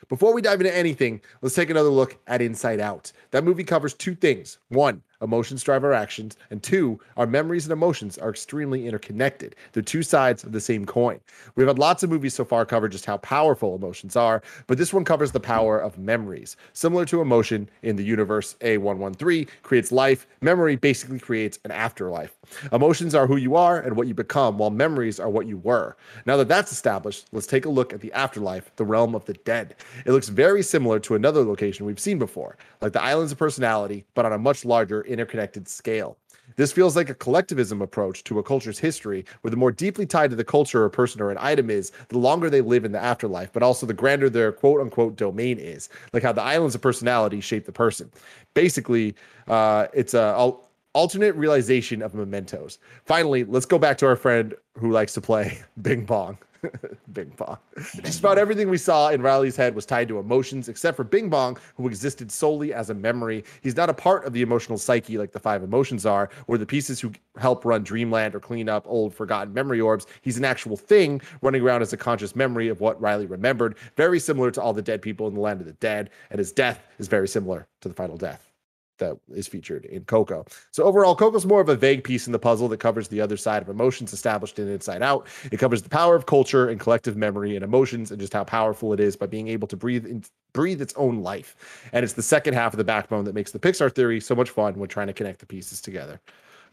Before 0.07 0.34
we 0.34 0.41
dive 0.41 0.61
into 0.61 0.76
anything, 0.76 1.19
let's 1.41 1.56
take 1.56 1.72
another 1.72 1.90
look 1.90 2.18
at 2.27 2.41
Inside 2.41 2.80
Out. 2.80 3.11
That 3.32 3.44
movie 3.44 3.64
covers 3.64 3.94
two 3.95 4.14
things. 4.14 4.60
One, 4.69 5.02
emotions 5.22 5.64
drive 5.64 5.84
our 5.84 5.94
actions, 5.94 6.38
and 6.52 6.61
two, 6.61 6.99
our 7.18 7.26
memories 7.26 7.65
and 7.65 7.73
emotions 7.73 8.18
are 8.18 8.30
extremely 8.30 8.88
interconnected. 8.88 9.56
They're 9.72 9.82
two 9.82 10.03
sides 10.03 10.44
of 10.44 10.52
the 10.52 10.61
same 10.61 10.86
coin. 10.86 11.19
We've 11.56 11.68
had 11.68 11.80
lots 11.80 12.03
of 12.03 12.10
movies 12.10 12.36
so 12.36 12.45
far 12.45 12.65
cover 12.65 12.88
just 12.88 13.06
how 13.06 13.18
powerful 13.18 13.76
emotions 13.76 14.15
are, 14.15 14.44
but 14.68 14.77
this 14.77 14.94
one 14.94 15.06
covers 15.06 15.32
the 15.32 15.40
power 15.40 15.80
of 15.80 15.98
memories. 15.98 16.56
Similar 16.73 17.06
to 17.06 17.22
emotion 17.22 17.69
in 17.82 17.95
the 17.95 18.03
universe 18.03 18.56
A113 18.61 19.48
creates 19.64 19.91
life, 19.91 20.27
memory 20.41 20.76
basically 20.76 21.19
creates 21.19 21.60
an 21.65 21.72
afterlife. 21.72 22.36
Emotions 22.72 23.15
are 23.15 23.27
who 23.27 23.38
you 23.38 23.56
are 23.56 23.80
and 23.80 23.95
what 23.95 24.07
you 24.07 24.14
become, 24.14 24.57
while 24.57 24.69
memories 24.69 25.19
are 25.19 25.30
what 25.30 25.48
you 25.48 25.57
were. 25.57 25.98
Now 26.26 26.38
that 26.38 26.48
that's 26.48 26.72
established, 26.72 27.26
let's 27.32 27.48
take 27.48 27.65
a 27.65 27.69
look 27.69 27.94
at 27.94 28.02
the 28.02 28.14
afterlife, 28.14 28.72
the 28.76 28.86
realm 28.86 29.15
of 29.15 29.26
the 29.26 29.34
dead. 29.34 29.76
It 30.05 30.11
looks 30.11 30.30
very 30.30 30.61
similar 30.61 30.99
to 31.01 31.15
another 31.15 31.43
location 31.43 31.85
we've 31.85 31.99
seen 31.99 32.19
before, 32.19 32.57
like 32.81 32.93
the 32.93 33.01
Islands 33.01 33.31
of 33.31 33.38
Personality, 33.38 34.05
but 34.13 34.26
on 34.26 34.34
a 34.34 34.38
much 34.38 34.65
larger 34.65 35.01
interconnected 35.03 35.67
scale. 35.67 36.17
This 36.57 36.72
feels 36.72 36.95
like 36.95 37.09
a 37.09 37.15
collectivism 37.15 37.81
approach 37.81 38.23
to 38.26 38.39
a 38.39 38.43
culture's 38.43 38.80
history, 38.80 39.26
where 39.41 39.51
the 39.51 39.57
more 39.57 39.72
deeply 39.72 40.05
tied 40.05 40.30
to 40.30 40.35
the 40.35 40.43
culture 40.43 40.85
a 40.85 40.89
person 40.89 41.22
or 41.22 41.31
an 41.31 41.38
item 41.39 41.69
is, 41.69 41.91
the 42.09 42.17
longer 42.17 42.49
they 42.49 42.61
live 42.61 42.85
in 42.85 42.91
the 42.91 43.03
afterlife, 43.03 43.51
but 43.51 43.63
also 43.63 43.85
the 43.85 43.93
grander 43.93 44.30
their 44.30 44.51
quote 44.51 44.80
unquote 44.80 45.15
domain 45.15 45.57
is, 45.59 45.89
like 46.13 46.23
how 46.23 46.31
the 46.31 46.41
islands 46.41 46.76
of 46.76 46.81
personality 46.81 47.41
shape 47.41 47.65
the 47.65 47.72
person. 47.72 48.11
Basically, 48.53 49.15
uh, 49.47 49.88
it's 49.93 50.13
a 50.13 50.35
al- 50.38 50.69
alternate 50.93 51.35
realization 51.35 52.01
of 52.01 52.13
mementos. 52.13 52.80
Finally, 53.05 53.43
let's 53.43 53.65
go 53.65 53.77
back 53.77 53.97
to 53.97 54.05
our 54.05 54.15
friend 54.15 54.55
who 54.77 54.91
likes 54.91 55.13
to 55.13 55.22
play 55.22 55.59
Bing 55.81 56.05
Bong. 56.05 56.38
Bing 57.13 57.33
Bong. 57.37 57.57
Just 58.03 58.19
about 58.19 58.37
everything 58.37 58.69
we 58.69 58.77
saw 58.77 59.09
in 59.09 59.21
Riley's 59.21 59.55
head 59.55 59.75
was 59.75 59.85
tied 59.85 60.07
to 60.09 60.19
emotions, 60.19 60.69
except 60.69 60.97
for 60.97 61.03
Bing 61.03 61.29
Bong, 61.29 61.57
who 61.75 61.87
existed 61.87 62.31
solely 62.31 62.73
as 62.73 62.89
a 62.89 62.93
memory. 62.93 63.43
He's 63.61 63.75
not 63.75 63.89
a 63.89 63.93
part 63.93 64.25
of 64.25 64.33
the 64.33 64.41
emotional 64.41 64.77
psyche 64.77 65.17
like 65.17 65.31
the 65.31 65.39
five 65.39 65.63
emotions 65.63 66.05
are, 66.05 66.29
or 66.47 66.57
the 66.57 66.65
pieces 66.65 66.99
who 66.99 67.11
help 67.37 67.65
run 67.65 67.83
Dreamland 67.83 68.35
or 68.35 68.39
clean 68.39 68.69
up 68.69 68.85
old 68.87 69.13
forgotten 69.13 69.53
memory 69.53 69.81
orbs. 69.81 70.07
He's 70.21 70.37
an 70.37 70.45
actual 70.45 70.77
thing 70.77 71.21
running 71.41 71.61
around 71.61 71.81
as 71.81 71.93
a 71.93 71.97
conscious 71.97 72.35
memory 72.35 72.67
of 72.67 72.81
what 72.81 72.99
Riley 73.01 73.25
remembered, 73.25 73.77
very 73.95 74.19
similar 74.19 74.51
to 74.51 74.61
all 74.61 74.73
the 74.73 74.81
dead 74.81 75.01
people 75.01 75.27
in 75.27 75.33
the 75.33 75.41
land 75.41 75.61
of 75.61 75.67
the 75.67 75.73
dead, 75.73 76.09
and 76.29 76.39
his 76.39 76.51
death 76.51 76.83
is 76.99 77.07
very 77.07 77.27
similar 77.27 77.67
to 77.81 77.89
the 77.89 77.95
final 77.95 78.17
death 78.17 78.55
that 78.97 79.17
is 79.34 79.47
featured 79.47 79.85
in 79.85 80.05
Coco. 80.05 80.45
So 80.72 80.84
overall, 80.84 81.15
Coco's 81.15 81.45
more 81.45 81.61
of 81.61 81.69
a 81.69 81.76
vague 81.76 82.03
piece 82.03 82.27
in 82.27 82.34
the 82.34 82.39
puzzle 82.39 82.67
that 82.69 82.80
covers 82.80 83.07
the 83.07 83.22
other 83.22 83.38
side 83.38 83.61
of 83.61 83.69
emotions 83.69 84.13
established 84.13 84.59
in 84.59 84.67
Inside 84.67 85.01
Out. 85.01 85.27
It 85.51 85.57
covers 85.57 85.81
the 85.81 85.89
power 85.89 86.15
of 86.15 86.26
culture 86.26 86.69
and 86.69 86.80
collective 86.80 87.17
memory 87.17 87.55
and 87.55 87.63
emotions 87.63 88.11
and 88.11 88.19
just 88.19 88.34
how 88.34 88.43
powerful 88.43 88.93
it 88.93 88.99
is 88.99 89.15
by 89.15 89.26
being 89.26 89.47
able 89.47 89.67
to 89.67 89.77
breathe 89.77 90.05
in, 90.05 90.23
breathe 90.53 90.81
its 90.81 90.93
own 90.95 91.22
life. 91.22 91.55
And 91.93 92.03
it's 92.03 92.13
the 92.13 92.23
second 92.23 92.53
half 92.53 92.73
of 92.73 92.77
the 92.77 92.84
backbone 92.84 93.26
that 93.26 93.35
makes 93.35 93.51
the 93.51 93.59
Pixar 93.59 93.93
theory 93.93 94.19
so 94.19 94.35
much 94.35 94.49
fun 94.49 94.76
when 94.76 94.89
trying 94.89 95.07
to 95.07 95.13
connect 95.13 95.39
the 95.39 95.45
pieces 95.45 95.81
together. 95.81 96.19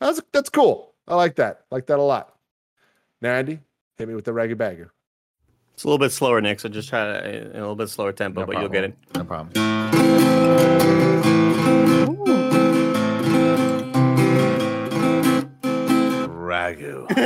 That's 0.01 0.21
that's 0.33 0.49
cool. 0.49 0.95
I 1.07 1.15
like 1.15 1.37
that. 1.37 1.65
like 1.71 1.87
that 1.87 1.99
a 1.99 2.03
lot. 2.03 2.37
Now, 3.21 3.35
Andy, 3.35 3.61
hit 3.97 4.09
me 4.09 4.15
with 4.15 4.25
the 4.25 4.33
ragged 4.33 4.59
bagger. 4.59 4.93
It's 5.75 5.85
a 5.85 5.87
little 5.87 5.99
bit 5.99 6.13
slower, 6.13 6.41
Nick. 6.41 6.61
So 6.61 6.69
just 6.69 6.89
try 6.89 7.05
to, 7.05 7.51
in 7.51 7.57
a 7.57 7.61
little 7.61 7.77
bit 7.77 7.89
slower 7.89 8.13
tempo, 8.13 8.41
No 8.41 8.47
but 8.47 8.59
you'll 8.59 8.69
get 8.69 8.85
it. 8.85 8.97
No 9.15 9.25
problem. 9.25 9.53
Ragu. 16.83 17.07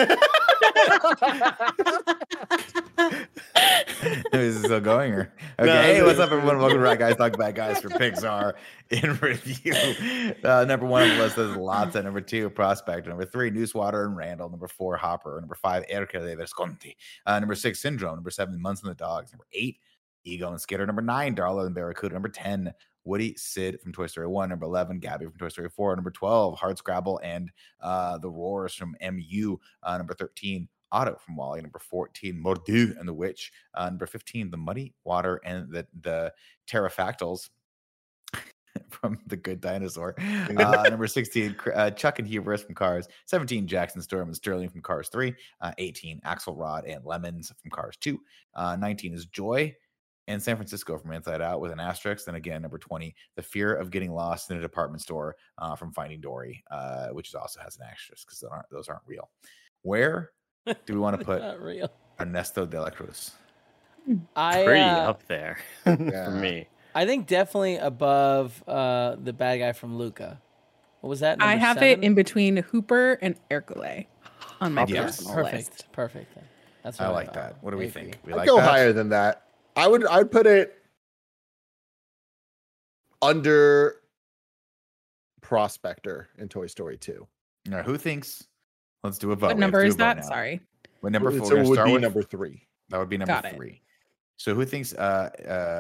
Is 4.33 4.57
it 4.57 4.65
still 4.65 4.81
going 4.81 5.13
or 5.13 5.33
okay? 5.59 5.67
No, 5.67 5.83
hey, 5.83 6.03
what's 6.03 6.19
up, 6.19 6.31
everyone? 6.31 6.59
Welcome 6.59 6.79
to 6.79 6.83
Rat 6.83 6.99
Guys 6.99 7.17
Talk 7.17 7.39
Bad 7.39 7.55
Guys 7.55 7.81
for 7.81 7.89
Pixar 7.89 8.55
in 8.91 9.17
review. 9.17 10.35
Uh, 10.45 10.65
number 10.65 10.87
one 10.87 11.03
on 11.03 11.17
the 11.17 11.23
list 11.23 11.39
is 11.39 11.57
Lotso. 11.57 12.05
Number 12.05 12.21
two, 12.21 12.51
prospect 12.51 13.07
Number 13.07 13.25
three, 13.25 13.51
Newswater 13.51 14.05
and 14.05 14.17
Randall. 14.17 14.51
Number 14.51 14.69
four, 14.69 14.97
Hopper. 14.97 15.41
Number 15.41 15.55
five, 15.55 15.85
Ercole 15.91 16.27
de 16.27 16.37
Visconti. 16.37 16.97
Uh, 17.25 17.39
number 17.39 17.55
six, 17.55 17.81
Syndrome. 17.81 18.17
Number 18.17 18.31
seven, 18.31 18.61
Muntz 18.61 18.83
and 18.83 18.91
the 18.91 18.95
Dogs. 18.95 19.33
Number 19.33 19.47
eight, 19.53 19.79
Ego 20.25 20.51
and 20.51 20.61
Skinner. 20.61 20.87
Number 20.87 21.03
nine, 21.03 21.35
Darla 21.35 21.67
and 21.67 21.75
Barracuda. 21.75 22.15
Number 22.15 22.29
10, 22.29 22.73
Woody, 23.07 23.35
Sid 23.37 23.81
from 23.81 23.93
Toy 23.93 24.07
Story 24.07 24.27
1. 24.27 24.49
Number 24.49 24.67
11, 24.67 24.99
Gabby 24.99 25.27
from 25.27 25.39
Toy 25.39 25.49
Story 25.49 25.71
4. 25.71 25.97
Number 25.97 26.11
12, 26.11 26.59
Hardscrabble 26.59 27.19
and 27.23 27.51
uh, 27.81 28.19
The 28.19 28.29
Roars 28.29 28.75
from 28.75 28.97
MU. 29.01 29.59
Uh, 29.83 29.97
number 29.97 30.15
13, 30.15 30.69
Auto 30.93 31.17
from 31.25 31.37
WALL-E. 31.37 31.61
Number 31.61 31.79
14, 31.79 32.41
Mor'du 32.43 32.99
and 32.99 33.09
the 33.09 33.15
Witch. 33.15 33.53
Uh, 33.75 33.87
number 33.87 34.07
15, 34.07 34.51
The 34.51 34.57
Muddy 34.57 34.95
Water 35.05 35.41
and 35.45 35.71
the, 35.71 35.87
the 36.01 36.33
Pterodactyls 36.67 37.51
from 38.89 39.19
The 39.27 39.37
Good 39.37 39.61
Dinosaur. 39.61 40.15
Uh, 40.19 40.87
number 40.91 41.07
16, 41.07 41.57
uh, 41.75 41.91
Chuck 41.91 42.19
and 42.19 42.29
Hubris 42.29 42.63
from 42.63 42.75
Cars. 42.75 43.09
17, 43.27 43.67
Jackson 43.67 44.03
Storm 44.03 44.29
and 44.29 44.37
Sterling 44.37 44.69
from 44.69 44.83
Cars 44.83 45.09
3. 45.09 45.35
Uh, 45.61 45.73
18, 45.79 46.21
Axlerod 46.25 46.83
and 46.93 47.05
Lemons 47.05 47.53
from 47.61 47.71
Cars 47.71 47.97
2. 48.01 48.19
Uh, 48.55 48.77
19 48.77 49.15
is 49.15 49.27
Joy 49.27 49.75
and 50.29 50.43
San 50.43 50.57
Francisco 50.57 50.99
from 50.99 51.13
Inside 51.13 51.41
Out 51.41 51.61
with 51.61 51.71
an 51.73 51.81
asterisk. 51.81 52.25
Then 52.27 52.35
again, 52.35 52.63
number 52.63 52.79
20, 52.79 53.15
The 53.37 53.43
Fear 53.43 53.75
of 53.77 53.91
Getting 53.91 54.13
Lost 54.13 54.51
in 54.51 54.57
a 54.57 54.61
Department 54.61 55.03
Store 55.03 55.37
uh, 55.59 55.77
from 55.77 55.93
Finding 55.93 56.21
Dory, 56.21 56.65
uh, 56.71 57.09
which 57.09 57.35
also 57.35 57.61
has 57.61 57.77
an 57.77 57.85
asterisk 57.91 58.27
because 58.27 58.41
those 58.41 58.51
aren't, 58.51 58.71
those 58.71 58.89
aren't 58.89 59.03
real. 59.07 59.31
Where 59.83 60.31
do 60.67 60.95
we 60.95 60.99
want 60.99 61.19
to 61.19 61.25
put 61.25 61.43
real. 61.61 61.91
Ernesto 62.21 62.67
de 62.67 62.81
la 62.81 62.91
Cruz? 62.91 63.33
I 64.37 64.65
Pretty 64.65 64.81
uh, 64.81 65.11
up 65.11 65.27
there 65.27 65.59
Yeah. 65.87 66.25
for 66.27 66.31
me. 66.31 66.69
I 66.95 67.05
think 67.07 67.27
definitely 67.27 67.77
above 67.77 68.63
uh, 68.67 69.17
the 69.23 69.33
bad 69.33 69.59
guy 69.59 69.73
from 69.73 69.99
Luca. 69.99 70.41
What 71.01 71.11
was 71.11 71.21
that? 71.21 71.43
I 71.43 71.57
have 71.57 71.77
seven? 71.77 72.03
it 72.03 72.05
in 72.05 72.15
between 72.15 72.57
Hopper 72.57 73.19
and 73.21 73.37
Ercole 73.51 74.07
on 74.61 74.73
my 74.75 74.87
Yes. 74.89 75.17
personal 75.19 75.35
perfect. 75.35 75.55
list. 75.71 75.93
Perfect. 75.93 76.35
then. 76.35 76.45
That's 76.83 77.01
I 77.01 77.07
what 77.09 77.15
like 77.15 77.27
thought. 77.27 77.35
that. 77.35 77.63
What 77.63 77.73
do 77.73 77.77
we 77.77 77.87
agree. 77.87 78.03
think? 78.03 78.19
We 78.25 78.33
I'd 78.33 78.37
like 78.37 78.47
go 78.49 78.57
that? 78.57 78.69
higher 78.69 78.93
than 78.93 79.09
that. 79.11 79.46
I 79.77 79.87
would 79.87 80.07
I'd 80.07 80.31
put 80.31 80.47
it 80.47 80.75
under 83.23 83.97
Prospector 85.43 86.29
in 86.39 86.49
Toy 86.49 86.67
Story 86.67 86.97
2. 86.99 87.27
All 87.71 87.77
right, 87.77 87.85
who 87.85 87.97
thinks? 87.97 88.47
Let's 89.03 89.19
do 89.19 89.33
a 89.33 89.37
vote. 89.37 89.49
What 89.49 89.57
We 89.57 89.63
have 89.63 89.71
to 89.71 89.77
number 89.77 89.85
is 89.85 89.97
that? 89.97 90.17
now. 90.19 90.23
Sorry. 90.23 90.61
What 91.01 91.13
number 91.13 91.31
So 91.33 91.39
four? 91.39 91.59
it 91.59 91.67
would 91.69 91.85
be 91.85 91.93
with- 91.93 92.03
number 92.03 92.23
three. 92.23 92.67
That 92.89 92.99
would 92.99 93.09
be 93.09 93.19
number 93.19 93.33
Got 93.33 93.45
it. 93.47 93.55
three. 93.57 93.83
So 94.39 94.55
who 94.55 94.65
thinks 94.65 94.93
uh, 94.95 95.31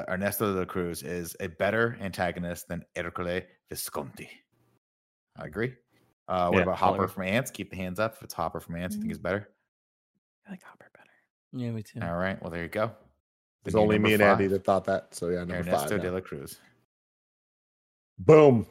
uh, 0.08 0.10
Ernesto 0.12 0.52
de 0.52 0.58
la 0.60 0.64
Cruz 0.64 1.02
is 1.02 1.36
a 1.40 1.46
better 1.48 1.96
antagonist 2.00 2.68
than 2.68 2.84
Ercole 2.96 3.42
Visconti? 3.68 4.28
I 5.36 5.46
agree. 5.46 5.74
Uh, 6.28 6.48
what 6.48 6.56
Yeah, 6.58 6.62
about 6.64 6.78
Hopper 6.78 7.06
from 7.06 7.24
Ants? 7.24 7.50
Keep 7.50 7.70
the 7.70 7.76
hands 7.76 8.00
up. 8.00 8.14
If 8.14 8.22
it's 8.22 8.34
Hopper 8.34 8.60
from 8.60 8.76
Ants, 8.76 8.96
you 8.96 9.02
think 9.02 9.12
it's 9.12 9.20
better? 9.20 9.48
I 10.46 10.50
like 10.52 10.62
Hopper 10.62 10.88
better. 10.94 11.10
Yeah, 11.52 11.70
me 11.70 11.82
too. 11.82 12.00
All 12.02 12.16
right. 12.16 12.40
Well, 12.42 12.50
there 12.50 12.62
you 12.62 12.68
go. 12.68 12.92
There's 13.66 13.74
Then 13.74 13.82
only 13.82 13.98
me 13.98 14.12
and 14.12 14.20
number 14.20 14.44
Andy 14.44 14.46
that 14.54 14.62
thought 14.64 14.84
that. 14.84 15.12
So 15.12 15.28
yeah, 15.28 15.38
number 15.40 15.56
Ernesto 15.56 15.88
five. 15.90 16.02
de 16.02 16.12
la 16.12 16.20
Cruz. 16.20 16.60
Boom. 18.20 18.64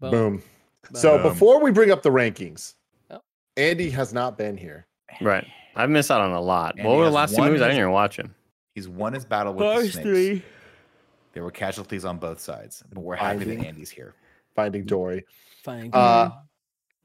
Boom. 0.00 0.10
Boom. 0.10 0.42
So 0.94 1.18
Boom. 1.18 1.30
before 1.32 1.60
we 1.60 1.70
bring 1.70 1.90
up 1.90 2.02
the 2.02 2.08
rankings, 2.10 2.74
Oh. 3.10 3.20
Andy 3.58 3.90
has 3.90 4.14
not 4.14 4.38
been 4.38 4.56
here. 4.56 4.86
Right. 5.20 5.46
I've 5.76 5.90
missed 5.90 6.10
out 6.10 6.22
on 6.22 6.30
a 6.32 6.40
lot. 6.40 6.76
And 6.78 6.88
what 6.88 6.96
were 6.96 7.04
the 7.04 7.10
last 7.10 7.34
two 7.34 7.40
one 7.42 7.48
movies? 7.48 7.60
I 7.60 7.66
didn't 7.66 7.80
even 7.80 7.92
watch 7.92 8.16
him. 8.18 8.34
He's 8.74 8.88
won 8.88 9.12
his 9.12 9.26
battle 9.26 9.52
with 9.52 9.92
the 9.92 10.02
snakes. 10.02 10.44
There 11.34 11.42
were 11.42 11.50
casualties 11.50 12.06
on 12.06 12.16
both 12.16 12.40
sides, 12.40 12.82
but 12.90 13.02
we're 13.02 13.16
happy 13.16 13.44
that 13.44 13.66
Andy's 13.66 13.90
here. 13.90 14.14
Finding 14.56 14.84
Dory. 14.84 15.26
Fine. 15.62 15.90
Uh, 15.92 16.30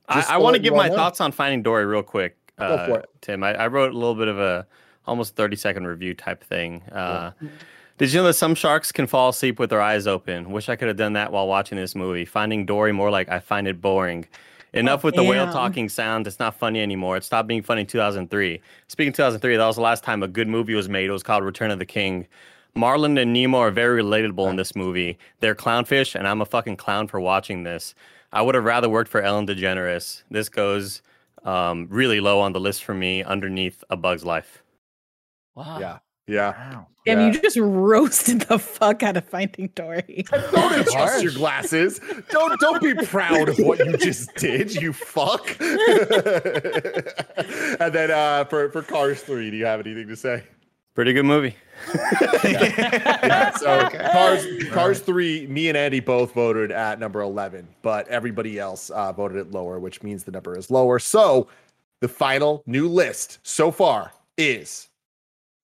I, 0.07 0.26
I 0.30 0.38
want 0.38 0.56
to 0.56 0.61
give 0.61 0.73
my 0.73 0.88
know. 0.88 0.95
thoughts 0.95 1.19
on 1.19 1.31
Finding 1.34 1.61
Dory 1.61 1.85
real 1.85 2.03
quick, 2.03 2.38
Go 2.57 2.65
uh, 2.65 2.88
for 2.88 2.99
it. 2.99 3.10
Tim. 3.22 3.43
I, 3.43 3.53
I 3.56 3.68
wrote 3.68 3.91
a 3.91 3.97
little 3.97 4.15
bit 4.15 4.27
of 4.30 4.39
a 4.39 4.65
almost 5.10 5.36
30 5.36 5.56
second 5.56 5.88
review 5.88 6.14
type 6.14 6.44
thing. 6.44 6.84
Uh, 6.91 7.31
Did 7.98 8.14
you 8.14 8.19
know 8.22 8.27
that 8.27 8.34
some 8.34 8.56
sharks 8.56 8.91
can 8.91 9.07
fall 9.07 9.30
asleep 9.30 9.60
with 9.60 9.69
their 9.69 9.81
eyes 9.81 10.07
open? 10.07 10.52
Wish 10.52 10.69
I 10.69 10.76
could 10.77 10.88
have 10.88 10.98
done 10.98 11.14
that 11.14 11.31
while 11.31 11.48
watching 11.48 11.77
this 11.77 11.95
movie. 11.95 12.23
Finding 12.23 12.65
Dory 12.65 12.94
more 12.94 13.11
like 13.11 13.27
I 13.30 13.40
find 13.40 13.68
it 13.68 13.81
boring. 13.81 14.26
Enough 14.72 15.03
with 15.03 15.15
the 15.15 15.23
whale 15.23 15.52
talking 15.52 15.90
sounds. 15.90 16.27
It's 16.27 16.40
not 16.40 16.57
funny 16.57 16.80
anymore. 16.80 17.18
It 17.18 17.23
stopped 17.23 17.48
being 17.48 17.64
funny 17.64 17.81
in 17.81 17.88
2003. 17.88 18.61
Speaking 18.88 19.10
of 19.10 19.15
2003, 19.15 19.57
that 19.57 19.65
was 19.65 19.76
the 19.77 19.81
last 19.81 20.03
time 20.03 20.22
a 20.22 20.27
good 20.27 20.48
movie 20.48 20.76
was 20.76 20.88
made. 20.88 21.10
It 21.10 21.11
was 21.11 21.23
called 21.23 21.44
Return 21.44 21.72
of 21.72 21.80
the 21.80 21.86
King. 21.86 22.27
Marlon 22.76 23.19
and 23.19 23.34
Nemo 23.34 23.57
are 23.57 23.72
very 23.72 24.02
relatable 24.02 24.48
in 24.49 24.56
this 24.56 24.76
movie. 24.76 25.18
They're 25.40 25.56
clownfish, 25.56 26.14
and 26.14 26.27
I'm 26.27 26.41
a 26.41 26.45
fucking 26.45 26.77
clown 26.77 27.07
for 27.07 27.19
watching 27.19 27.64
this. 27.64 27.95
I 28.31 28.44
would 28.44 28.53
have 28.53 28.64
rather 28.64 28.88
worked 28.88 29.10
for 29.10 29.22
Ellen 29.22 29.48
DeGeneres. 29.48 30.22
This 30.30 30.49
goes 30.49 31.02
um, 31.44 31.88
really 31.90 32.19
low 32.19 32.40
on 32.40 32.53
the 32.53 32.60
list 32.60 32.84
for 32.84 32.94
me, 32.94 33.23
underneath 33.23 33.84
A 33.90 33.98
Bug's 33.98 34.23
Life. 34.23 34.64
Wow. 35.60 35.80
Yeah. 35.80 35.98
Yeah. 36.27 36.52
Wow. 36.52 36.88
Damn, 37.06 37.19
Yeah. 37.19 37.31
you 37.31 37.41
just 37.41 37.57
roasted 37.57 38.41
the 38.41 38.60
fuck 38.60 39.02
out 39.03 39.15
of 39.18 39.26
Finding 39.26 39.69
Dory. 39.73 40.26
Don't 40.52 40.73
adjust 40.80 40.95
Harsh. 40.95 41.23
your 41.23 41.31
glasses. 41.34 41.99
Don't 42.30 42.60
don't 42.60 42.81
be 42.84 42.94
proud 43.06 43.49
of 43.49 43.57
what 43.60 43.80
you 43.80 43.98
just 43.98 44.36
did, 44.45 44.76
you 44.76 44.94
fuck. 44.94 45.56
and 45.64 45.77
then 47.94 48.11
uh 48.11 48.45
for, 48.45 48.69
for 48.72 48.81
Cars 48.84 49.22
3, 49.23 49.49
do 49.52 49.57
you 49.57 49.65
have 49.65 49.80
anything 49.80 50.07
to 50.07 50.15
say? 50.15 50.44
Pretty 50.95 51.14
good 51.14 51.26
movie. 51.26 51.56
yeah, 52.44 53.52
so 53.56 53.90
Cars, 54.11 54.45
Cars 54.69 54.99
three, 54.99 55.48
me 55.48 55.69
and 55.69 55.77
Andy 55.77 56.02
both 56.02 56.34
voted 56.34 56.72
at 56.73 56.99
number 56.99 57.22
eleven, 57.22 57.65
but 57.81 58.06
everybody 58.10 58.60
else 58.60 58.90
uh, 58.90 59.14
voted 59.14 59.38
it 59.38 59.52
lower, 59.52 59.80
which 59.80 60.03
means 60.03 60.26
the 60.26 60.31
number 60.31 60.57
is 60.57 60.69
lower. 60.69 60.99
So 60.99 61.48
the 62.02 62.10
final 62.10 62.64
new 62.65 62.90
list 62.90 63.40
so 63.44 63.72
far 63.72 64.11
is 64.38 64.89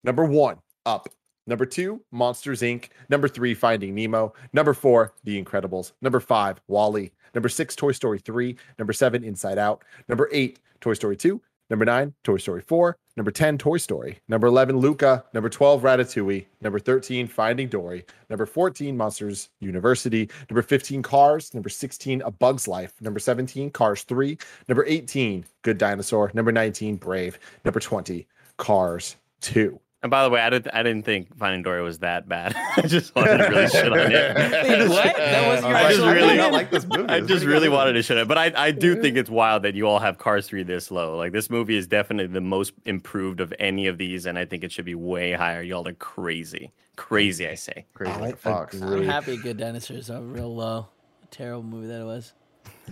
number 0.05 0.23
one, 0.23 0.57
Up. 0.85 1.09
Number 1.47 1.65
two, 1.65 2.01
Monsters 2.11 2.61
Inc. 2.61 2.89
Number 3.09 3.27
three, 3.27 3.53
Finding 3.53 3.93
Nemo. 3.93 4.33
Number 4.53 4.73
four, 4.73 5.13
The 5.23 5.41
Incredibles. 5.43 5.91
Number 6.01 6.19
five, 6.19 6.59
WALL-E. 6.67 7.11
Number 7.35 7.49
six, 7.49 7.75
Toy 7.75 7.91
Story 7.91 8.19
3. 8.19 8.55
Number 8.79 8.93
seven, 8.93 9.23
Inside 9.23 9.57
Out. 9.57 9.83
Number 10.07 10.29
eight, 10.31 10.59
Toy 10.79 10.93
Story 10.93 11.17
2. 11.17 11.41
Number 11.69 11.85
nine, 11.85 12.13
Toy 12.23 12.37
Story 12.37 12.61
4. 12.61 12.95
Number 13.17 13.31
10, 13.31 13.57
Toy 13.57 13.77
Story. 13.77 14.19
Number 14.27 14.47
11, 14.47 14.77
Luca. 14.77 15.23
Number 15.33 15.49
12, 15.49 15.81
Ratatouille. 15.81 16.45
Number 16.61 16.79
13, 16.79 17.27
Finding 17.27 17.69
Dory. 17.69 18.05
Number 18.29 18.45
14, 18.45 18.95
Monsters 18.95 19.49
University. 19.59 20.29
Number 20.49 20.61
15, 20.61 21.01
Cars. 21.01 21.53
Number 21.53 21.69
16, 21.69 22.21
A 22.21 22.31
Bug's 22.31 22.67
Life. 22.67 22.93
Number 23.01 23.19
17, 23.19 23.71
Cars 23.71 24.03
3. 24.03 24.37
Number 24.67 24.85
18, 24.85 25.45
Good 25.63 25.77
Dinosaur. 25.77 26.29
Number 26.33 26.51
19, 26.51 26.97
Brave. 26.97 27.39
Number 27.63 27.79
20, 27.79 28.27
Cars 28.57 29.15
2. 29.41 29.79
And 30.05 30.11
by 30.11 30.21
the 30.21 30.29
way, 30.29 30.39
I 30.39 30.51
didn't 30.51 30.71
I 30.71 30.83
didn't 30.83 31.03
think 31.03 31.35
Finding 31.35 31.63
Dory 31.63 31.81
was 31.81 31.97
that 31.97 32.29
bad. 32.29 32.55
I 32.77 32.81
just 32.81 33.15
wanted 33.15 33.39
to 33.39 33.45
really 33.45 33.67
shit 33.67 33.91
on 33.91 33.97
it. 33.97 34.09
what? 34.89 35.17
That 35.17 35.47
was 35.47 35.63
your 35.63 35.75
I 35.75 35.81
just 35.81 35.93
actual 35.93 36.09
really 36.09 36.23
opinion? 36.25 36.51
like 36.51 36.69
this 36.69 36.85
movie. 36.85 37.09
I 37.09 37.21
just 37.21 37.43
really 37.43 37.69
wanted 37.69 37.93
to 37.93 38.03
shit 38.03 38.15
on 38.17 38.21
it. 38.21 38.27
But 38.27 38.37
I, 38.37 38.53
I 38.55 38.69
do 38.69 39.01
think 39.01 39.17
it's 39.17 39.31
wild 39.31 39.63
that 39.63 39.73
you 39.73 39.87
all 39.87 39.97
have 39.97 40.19
Cars 40.19 40.45
3 40.45 40.61
this 40.61 40.91
low. 40.91 41.17
Like 41.17 41.31
this 41.31 41.49
movie 41.49 41.75
is 41.75 41.87
definitely 41.87 42.31
the 42.31 42.39
most 42.39 42.73
improved 42.85 43.39
of 43.39 43.51
any 43.57 43.87
of 43.87 43.97
these, 43.97 44.27
and 44.27 44.37
I 44.37 44.45
think 44.45 44.63
it 44.63 44.71
should 44.71 44.85
be 44.85 44.93
way 44.93 45.31
higher. 45.31 45.63
Y'all 45.63 45.87
are 45.87 45.93
crazy. 45.93 46.71
Crazy, 46.97 47.47
I 47.47 47.55
say. 47.55 47.87
Crazy 47.95 48.11
I 48.11 48.19
like 48.19 48.37
Fox. 48.37 48.75
Agree. 48.75 48.99
I'm 48.99 49.05
happy 49.05 49.37
Good 49.37 49.57
Dinosaurs 49.57 50.11
are 50.11 50.21
real 50.21 50.53
low. 50.53 50.85
Terrible 51.31 51.63
movie 51.63 51.87
that 51.87 52.01
it 52.01 52.05
was. 52.05 52.33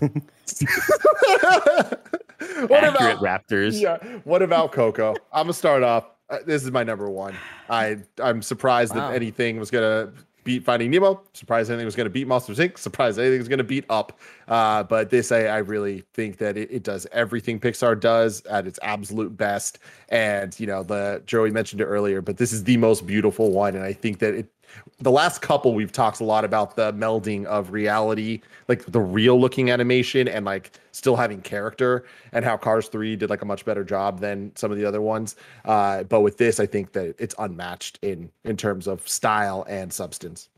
what 2.66 2.84
Accurate 2.84 3.18
about 3.18 3.20
Raptors. 3.20 3.80
yeah? 3.80 3.98
What 4.24 4.42
about 4.42 4.72
Coco? 4.72 5.14
I'm 5.32 5.44
gonna 5.44 5.52
start 5.52 5.84
off. 5.84 6.06
Uh, 6.30 6.38
this 6.46 6.64
is 6.64 6.70
my 6.70 6.82
number 6.82 7.08
one. 7.10 7.34
I 7.68 7.98
I'm 8.22 8.42
surprised 8.42 8.94
Wow. 8.94 9.08
that 9.08 9.14
anything 9.16 9.58
was 9.58 9.70
gonna 9.70 10.12
beat 10.42 10.64
Finding 10.64 10.90
Nemo. 10.90 11.22
Surprised 11.32 11.70
anything 11.70 11.86
was 11.86 11.96
gonna 11.96 12.10
beat 12.10 12.26
Monsters 12.26 12.58
Inc. 12.58 12.78
Surprised 12.78 13.18
anything 13.18 13.38
was 13.38 13.48
gonna 13.48 13.64
beat 13.64 13.84
Up. 13.90 14.18
Uh, 14.48 14.82
but 14.84 15.10
this 15.10 15.32
I, 15.32 15.44
I 15.44 15.58
really 15.58 16.04
think 16.14 16.38
that 16.38 16.56
it, 16.56 16.70
it 16.70 16.82
does 16.82 17.06
everything 17.12 17.60
Pixar 17.60 17.98
does 17.98 18.44
at 18.46 18.66
its 18.66 18.78
absolute 18.82 19.36
best. 19.36 19.78
And 20.08 20.58
you 20.58 20.66
know 20.66 20.82
the 20.82 21.22
Joey 21.26 21.50
mentioned 21.50 21.80
it 21.82 21.86
earlier, 21.86 22.20
but 22.22 22.36
this 22.38 22.52
is 22.52 22.64
the 22.64 22.76
most 22.78 23.06
beautiful 23.06 23.50
one, 23.52 23.74
and 23.74 23.84
I 23.84 23.92
think 23.92 24.18
that 24.20 24.34
it 24.34 24.48
the 25.00 25.10
last 25.10 25.42
couple 25.42 25.74
we've 25.74 25.92
talked 25.92 26.20
a 26.20 26.24
lot 26.24 26.44
about 26.44 26.76
the 26.76 26.92
melding 26.92 27.44
of 27.46 27.72
reality 27.72 28.40
like 28.68 28.84
the 28.86 29.00
real 29.00 29.40
looking 29.40 29.70
animation 29.70 30.28
and 30.28 30.44
like 30.44 30.78
still 30.92 31.16
having 31.16 31.40
character 31.40 32.04
and 32.32 32.44
how 32.44 32.56
cars 32.56 32.88
3 32.88 33.16
did 33.16 33.30
like 33.30 33.42
a 33.42 33.44
much 33.44 33.64
better 33.64 33.84
job 33.84 34.20
than 34.20 34.54
some 34.56 34.70
of 34.70 34.78
the 34.78 34.84
other 34.84 35.00
ones. 35.02 35.36
Uh 35.64 36.02
but 36.04 36.20
with 36.20 36.38
this 36.38 36.60
i 36.60 36.66
think 36.66 36.92
that 36.92 37.14
it's 37.18 37.34
unmatched 37.38 37.98
in 38.02 38.30
in 38.44 38.56
terms 38.56 38.86
of 38.86 39.06
style 39.08 39.64
and 39.68 39.92
substance. 39.92 40.48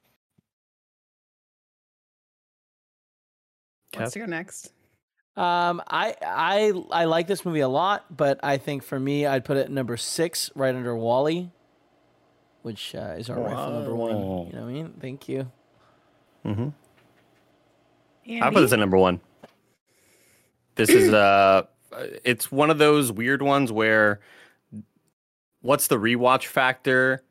Wants 3.97 4.13
to 4.13 4.19
go 4.19 4.27
next. 4.27 4.73
Um, 5.37 5.83
I 5.87 6.15
I 6.23 6.73
I 6.91 7.05
like 7.05 7.27
this 7.27 7.45
movie 7.45 7.61
a 7.61 7.69
lot, 7.69 8.05
but 8.15 8.41
I 8.43 8.57
think 8.57 8.83
for 8.83 8.99
me, 8.99 9.27
I'd 9.27 9.45
put 9.45 9.59
it 9.59 9.67
at 9.67 9.71
number 9.71 9.97
six, 9.99 10.51
right 10.55 10.75
under 10.75 10.97
WALL-E, 10.97 11.51
which 12.67 12.97
uh, 12.97 13.15
is 13.17 13.31
our 13.31 13.39
rifle 13.39 13.71
number 13.71 13.95
one. 13.95 14.11
You 14.11 14.17
know 14.17 14.63
what 14.63 14.69
I 14.69 14.73
mean? 14.73 14.93
Thank 15.01 15.29
you. 15.29 15.49
Mm-hmm. 16.45 18.43
I 18.43 18.51
put 18.51 18.61
this 18.61 18.73
at 18.73 18.81
number 18.81 18.97
one. 18.97 19.21
This 20.75 20.91
is 20.91 21.15
uh 21.15 21.63
it's 22.25 22.51
one 22.51 22.71
of 22.71 22.79
those 22.79 23.13
weird 23.13 23.41
ones 23.41 23.71
where 23.71 24.19
what's 25.61 25.87
the 25.87 25.97
rewatch 25.97 26.47
factor? 26.47 27.23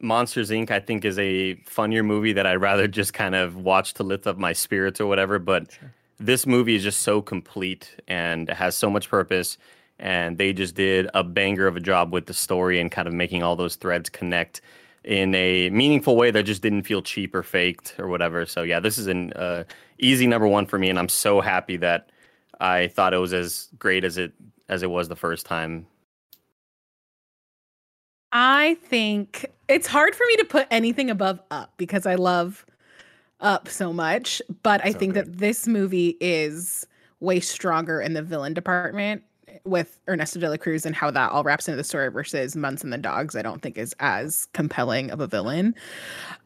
Monsters 0.00 0.48
Inc. 0.48 0.70
I 0.70 0.80
think 0.80 1.04
is 1.04 1.18
a 1.18 1.56
funnier 1.66 2.02
movie 2.02 2.32
that 2.32 2.46
I'd 2.46 2.54
rather 2.54 2.88
just 2.88 3.12
kind 3.12 3.34
of 3.34 3.56
watch 3.56 3.92
to 3.94 4.02
lift 4.02 4.26
up 4.26 4.38
my 4.38 4.54
spirits 4.54 4.98
or 4.98 5.06
whatever. 5.06 5.38
But 5.38 5.78
this 6.18 6.46
movie 6.46 6.74
is 6.74 6.82
just 6.82 7.02
so 7.02 7.20
complete 7.20 7.96
and 8.08 8.48
has 8.48 8.78
so 8.78 8.88
much 8.88 9.10
purpose. 9.10 9.58
And 10.00 10.38
they 10.38 10.52
just 10.54 10.74
did 10.74 11.08
a 11.14 11.22
banger 11.22 11.66
of 11.66 11.76
a 11.76 11.80
job 11.80 12.12
with 12.12 12.26
the 12.26 12.34
story 12.34 12.80
and 12.80 12.90
kind 12.90 13.06
of 13.06 13.14
making 13.14 13.42
all 13.42 13.54
those 13.54 13.76
threads 13.76 14.08
connect 14.08 14.62
in 15.04 15.34
a 15.34 15.70
meaningful 15.70 16.16
way 16.16 16.30
that 16.30 16.44
just 16.44 16.62
didn't 16.62 16.82
feel 16.82 17.02
cheap 17.02 17.34
or 17.34 17.42
faked 17.42 17.94
or 17.98 18.08
whatever. 18.08 18.46
So 18.46 18.62
yeah, 18.62 18.80
this 18.80 18.98
is 18.98 19.06
an 19.06 19.32
uh, 19.34 19.64
easy 19.98 20.26
number 20.26 20.48
one 20.48 20.66
for 20.66 20.78
me, 20.78 20.90
and 20.90 20.98
I'm 20.98 21.08
so 21.08 21.40
happy 21.40 21.76
that 21.78 22.10
I 22.60 22.88
thought 22.88 23.14
it 23.14 23.18
was 23.18 23.32
as 23.32 23.68
great 23.78 24.04
as 24.04 24.18
it 24.18 24.32
as 24.68 24.82
it 24.82 24.90
was 24.90 25.08
the 25.08 25.16
first 25.16 25.46
time. 25.46 25.86
I 28.32 28.76
think 28.84 29.46
it's 29.68 29.86
hard 29.86 30.14
for 30.14 30.24
me 30.26 30.36
to 30.36 30.44
put 30.44 30.66
anything 30.70 31.10
above 31.10 31.40
Up 31.50 31.72
because 31.76 32.06
I 32.06 32.14
love 32.14 32.64
Up 33.40 33.68
so 33.68 33.92
much, 33.92 34.40
but 34.62 34.84
I 34.84 34.92
So 34.92 34.98
think 34.98 35.14
good. 35.14 35.26
that 35.26 35.38
this 35.38 35.66
movie 35.66 36.16
is 36.20 36.86
way 37.20 37.40
stronger 37.40 38.00
in 38.00 38.14
the 38.14 38.22
villain 38.22 38.54
department 38.54 39.24
with 39.64 40.00
Ernesto 40.08 40.40
de 40.40 40.48
la 40.48 40.56
Cruz 40.56 40.86
and 40.86 40.94
how 40.94 41.10
that 41.10 41.30
all 41.32 41.44
wraps 41.44 41.68
into 41.68 41.76
the 41.76 41.84
story 41.84 42.08
versus 42.10 42.56
Muntz 42.56 42.82
and 42.82 42.92
the 42.92 42.98
Dogs. 42.98 43.36
I 43.36 43.42
don't 43.42 43.62
think 43.62 43.78
is 43.78 43.94
as 44.00 44.46
compelling 44.52 45.10
of 45.10 45.20
a 45.20 45.26
villain, 45.26 45.74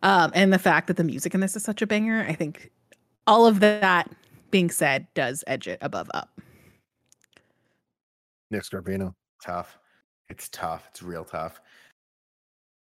um, 0.02 0.30
and 0.34 0.52
the 0.52 0.58
fact 0.58 0.86
that 0.88 0.96
the 0.96 1.04
music 1.04 1.34
in 1.34 1.40
this 1.40 1.56
is 1.56 1.62
such 1.62 1.82
a 1.82 1.86
banger. 1.86 2.24
I 2.28 2.34
think 2.34 2.70
all 3.26 3.46
of 3.46 3.60
that 3.60 4.10
being 4.50 4.70
said 4.70 5.06
does 5.14 5.42
edge 5.46 5.66
it 5.66 5.78
above 5.80 6.10
Up. 6.14 6.40
nick 8.50 8.62
scarpino 8.62 9.14
tough. 9.44 9.78
It's 10.28 10.48
tough. 10.48 10.86
It's 10.90 11.02
real 11.02 11.24
tough. 11.24 11.60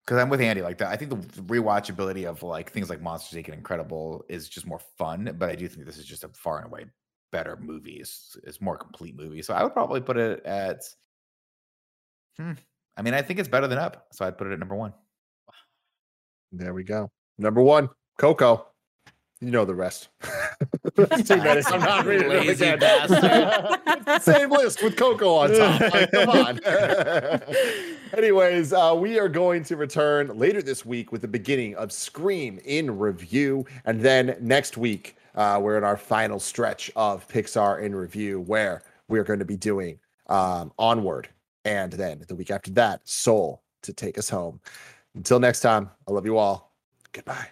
Because 0.05 0.21
I'm 0.21 0.31
with 0.31 0.41
Andy 0.41 0.63
like 0.63 0.79
that. 0.79 0.89
I 0.89 0.97
think 0.97 1.11
the 1.11 1.43
rewatchability 1.43 2.25
of 2.25 2.43
like 2.43 2.71
things 2.73 2.89
like 2.89 3.03
Monsters 3.03 3.39
Inc. 3.39 3.47
and 3.47 3.55
Incredible 3.55 4.25
is 4.29 4.49
just 4.49 4.67
more 4.67 4.81
fun. 4.97 5.35
But 5.39 5.51
I 5.51 5.55
do 5.55 5.69
think 5.69 5.85
this 5.87 5.99
is 5.99 6.07
just 6.07 6.25
a 6.25 6.29
far 6.29 6.59
and 6.59 6.67
away 6.67 6.87
better 7.31 7.57
movie. 7.61 7.95
It's, 8.01 8.37
it's 8.45 8.61
more 8.61 8.77
complete 8.77 9.17
movie. 9.17 9.43
So 9.43 9.55
I 9.55 9.63
would 9.63 9.73
probably 9.73 10.01
put 10.01 10.17
it 10.17 10.45
at. 10.45 10.83
Hmm. 12.37 12.53
I 12.97 13.03
mean, 13.03 13.15
I 13.15 13.23
think 13.23 13.39
it's 13.39 13.49
better 13.49 13.67
than 13.67 13.79
Up, 13.79 14.07
so 14.13 14.25
I'd 14.27 14.37
put 14.39 14.47
it 14.49 14.53
at 14.53 14.59
number 14.59 14.75
one. 14.75 14.93
there 16.53 16.73
we 16.73 16.83
go 16.83 17.11
number 17.39 17.61
one 17.61 17.91
coco 18.19 18.67
you 19.41 19.51
know 19.51 19.65
the 19.65 19.75
rest 19.75 20.09
Two 20.97 21.37
minutes. 21.37 21.71
I'm 21.73 21.81
not 21.81 22.05
reading 22.07 22.31
it 22.33 22.47
Lazy 22.47 22.65
again. 22.67 22.79
bastard. 22.81 24.23
Same 24.23 24.51
list 24.51 24.83
with 24.83 24.97
Coco 24.97 25.35
on 25.35 25.51
top. 25.53 25.81
Like, 25.93 26.11
come 26.11 26.31
on. 26.31 26.61
Anyways, 28.17 28.73
uh, 28.73 28.97
we 28.99 29.19
are 29.19 29.29
going 29.29 29.63
to 29.65 29.77
return 29.77 30.37
later 30.37 30.61
this 30.61 30.85
week 30.85 31.13
with 31.13 31.21
the 31.23 31.29
beginning 31.29 31.77
of 31.77 31.93
Scream 31.93 32.59
in 32.65 32.99
review. 32.99 33.65
And 33.85 34.01
then 34.01 34.37
next 34.41 34.77
week, 34.77 35.15
uh, 35.39 35.59
we're 35.63 35.79
in 35.79 35.85
our 35.85 35.97
final 35.97 36.41
stretch 36.41 36.91
of 36.97 37.27
Pixar 37.29 37.81
in 37.81 37.95
review, 37.95 38.41
where 38.41 38.83
we're 39.09 39.25
going 39.25 39.39
to 39.39 39.45
be 39.45 39.57
doing 39.57 39.99
um, 40.29 40.73
Onward. 40.79 41.29
And 41.65 41.93
then 41.93 42.25
the 42.27 42.35
week 42.35 42.51
after 42.51 42.73
that, 42.73 43.07
Soul 43.09 43.63
to 43.83 43.93
take 43.93 44.19
us 44.19 44.29
home. 44.29 44.61
Until 45.15 45.39
next 45.39 45.61
time, 45.61 45.91
I 46.09 46.13
love 46.13 46.27
you 46.27 46.37
all. 46.37 46.73
Goodbye. 47.13 47.49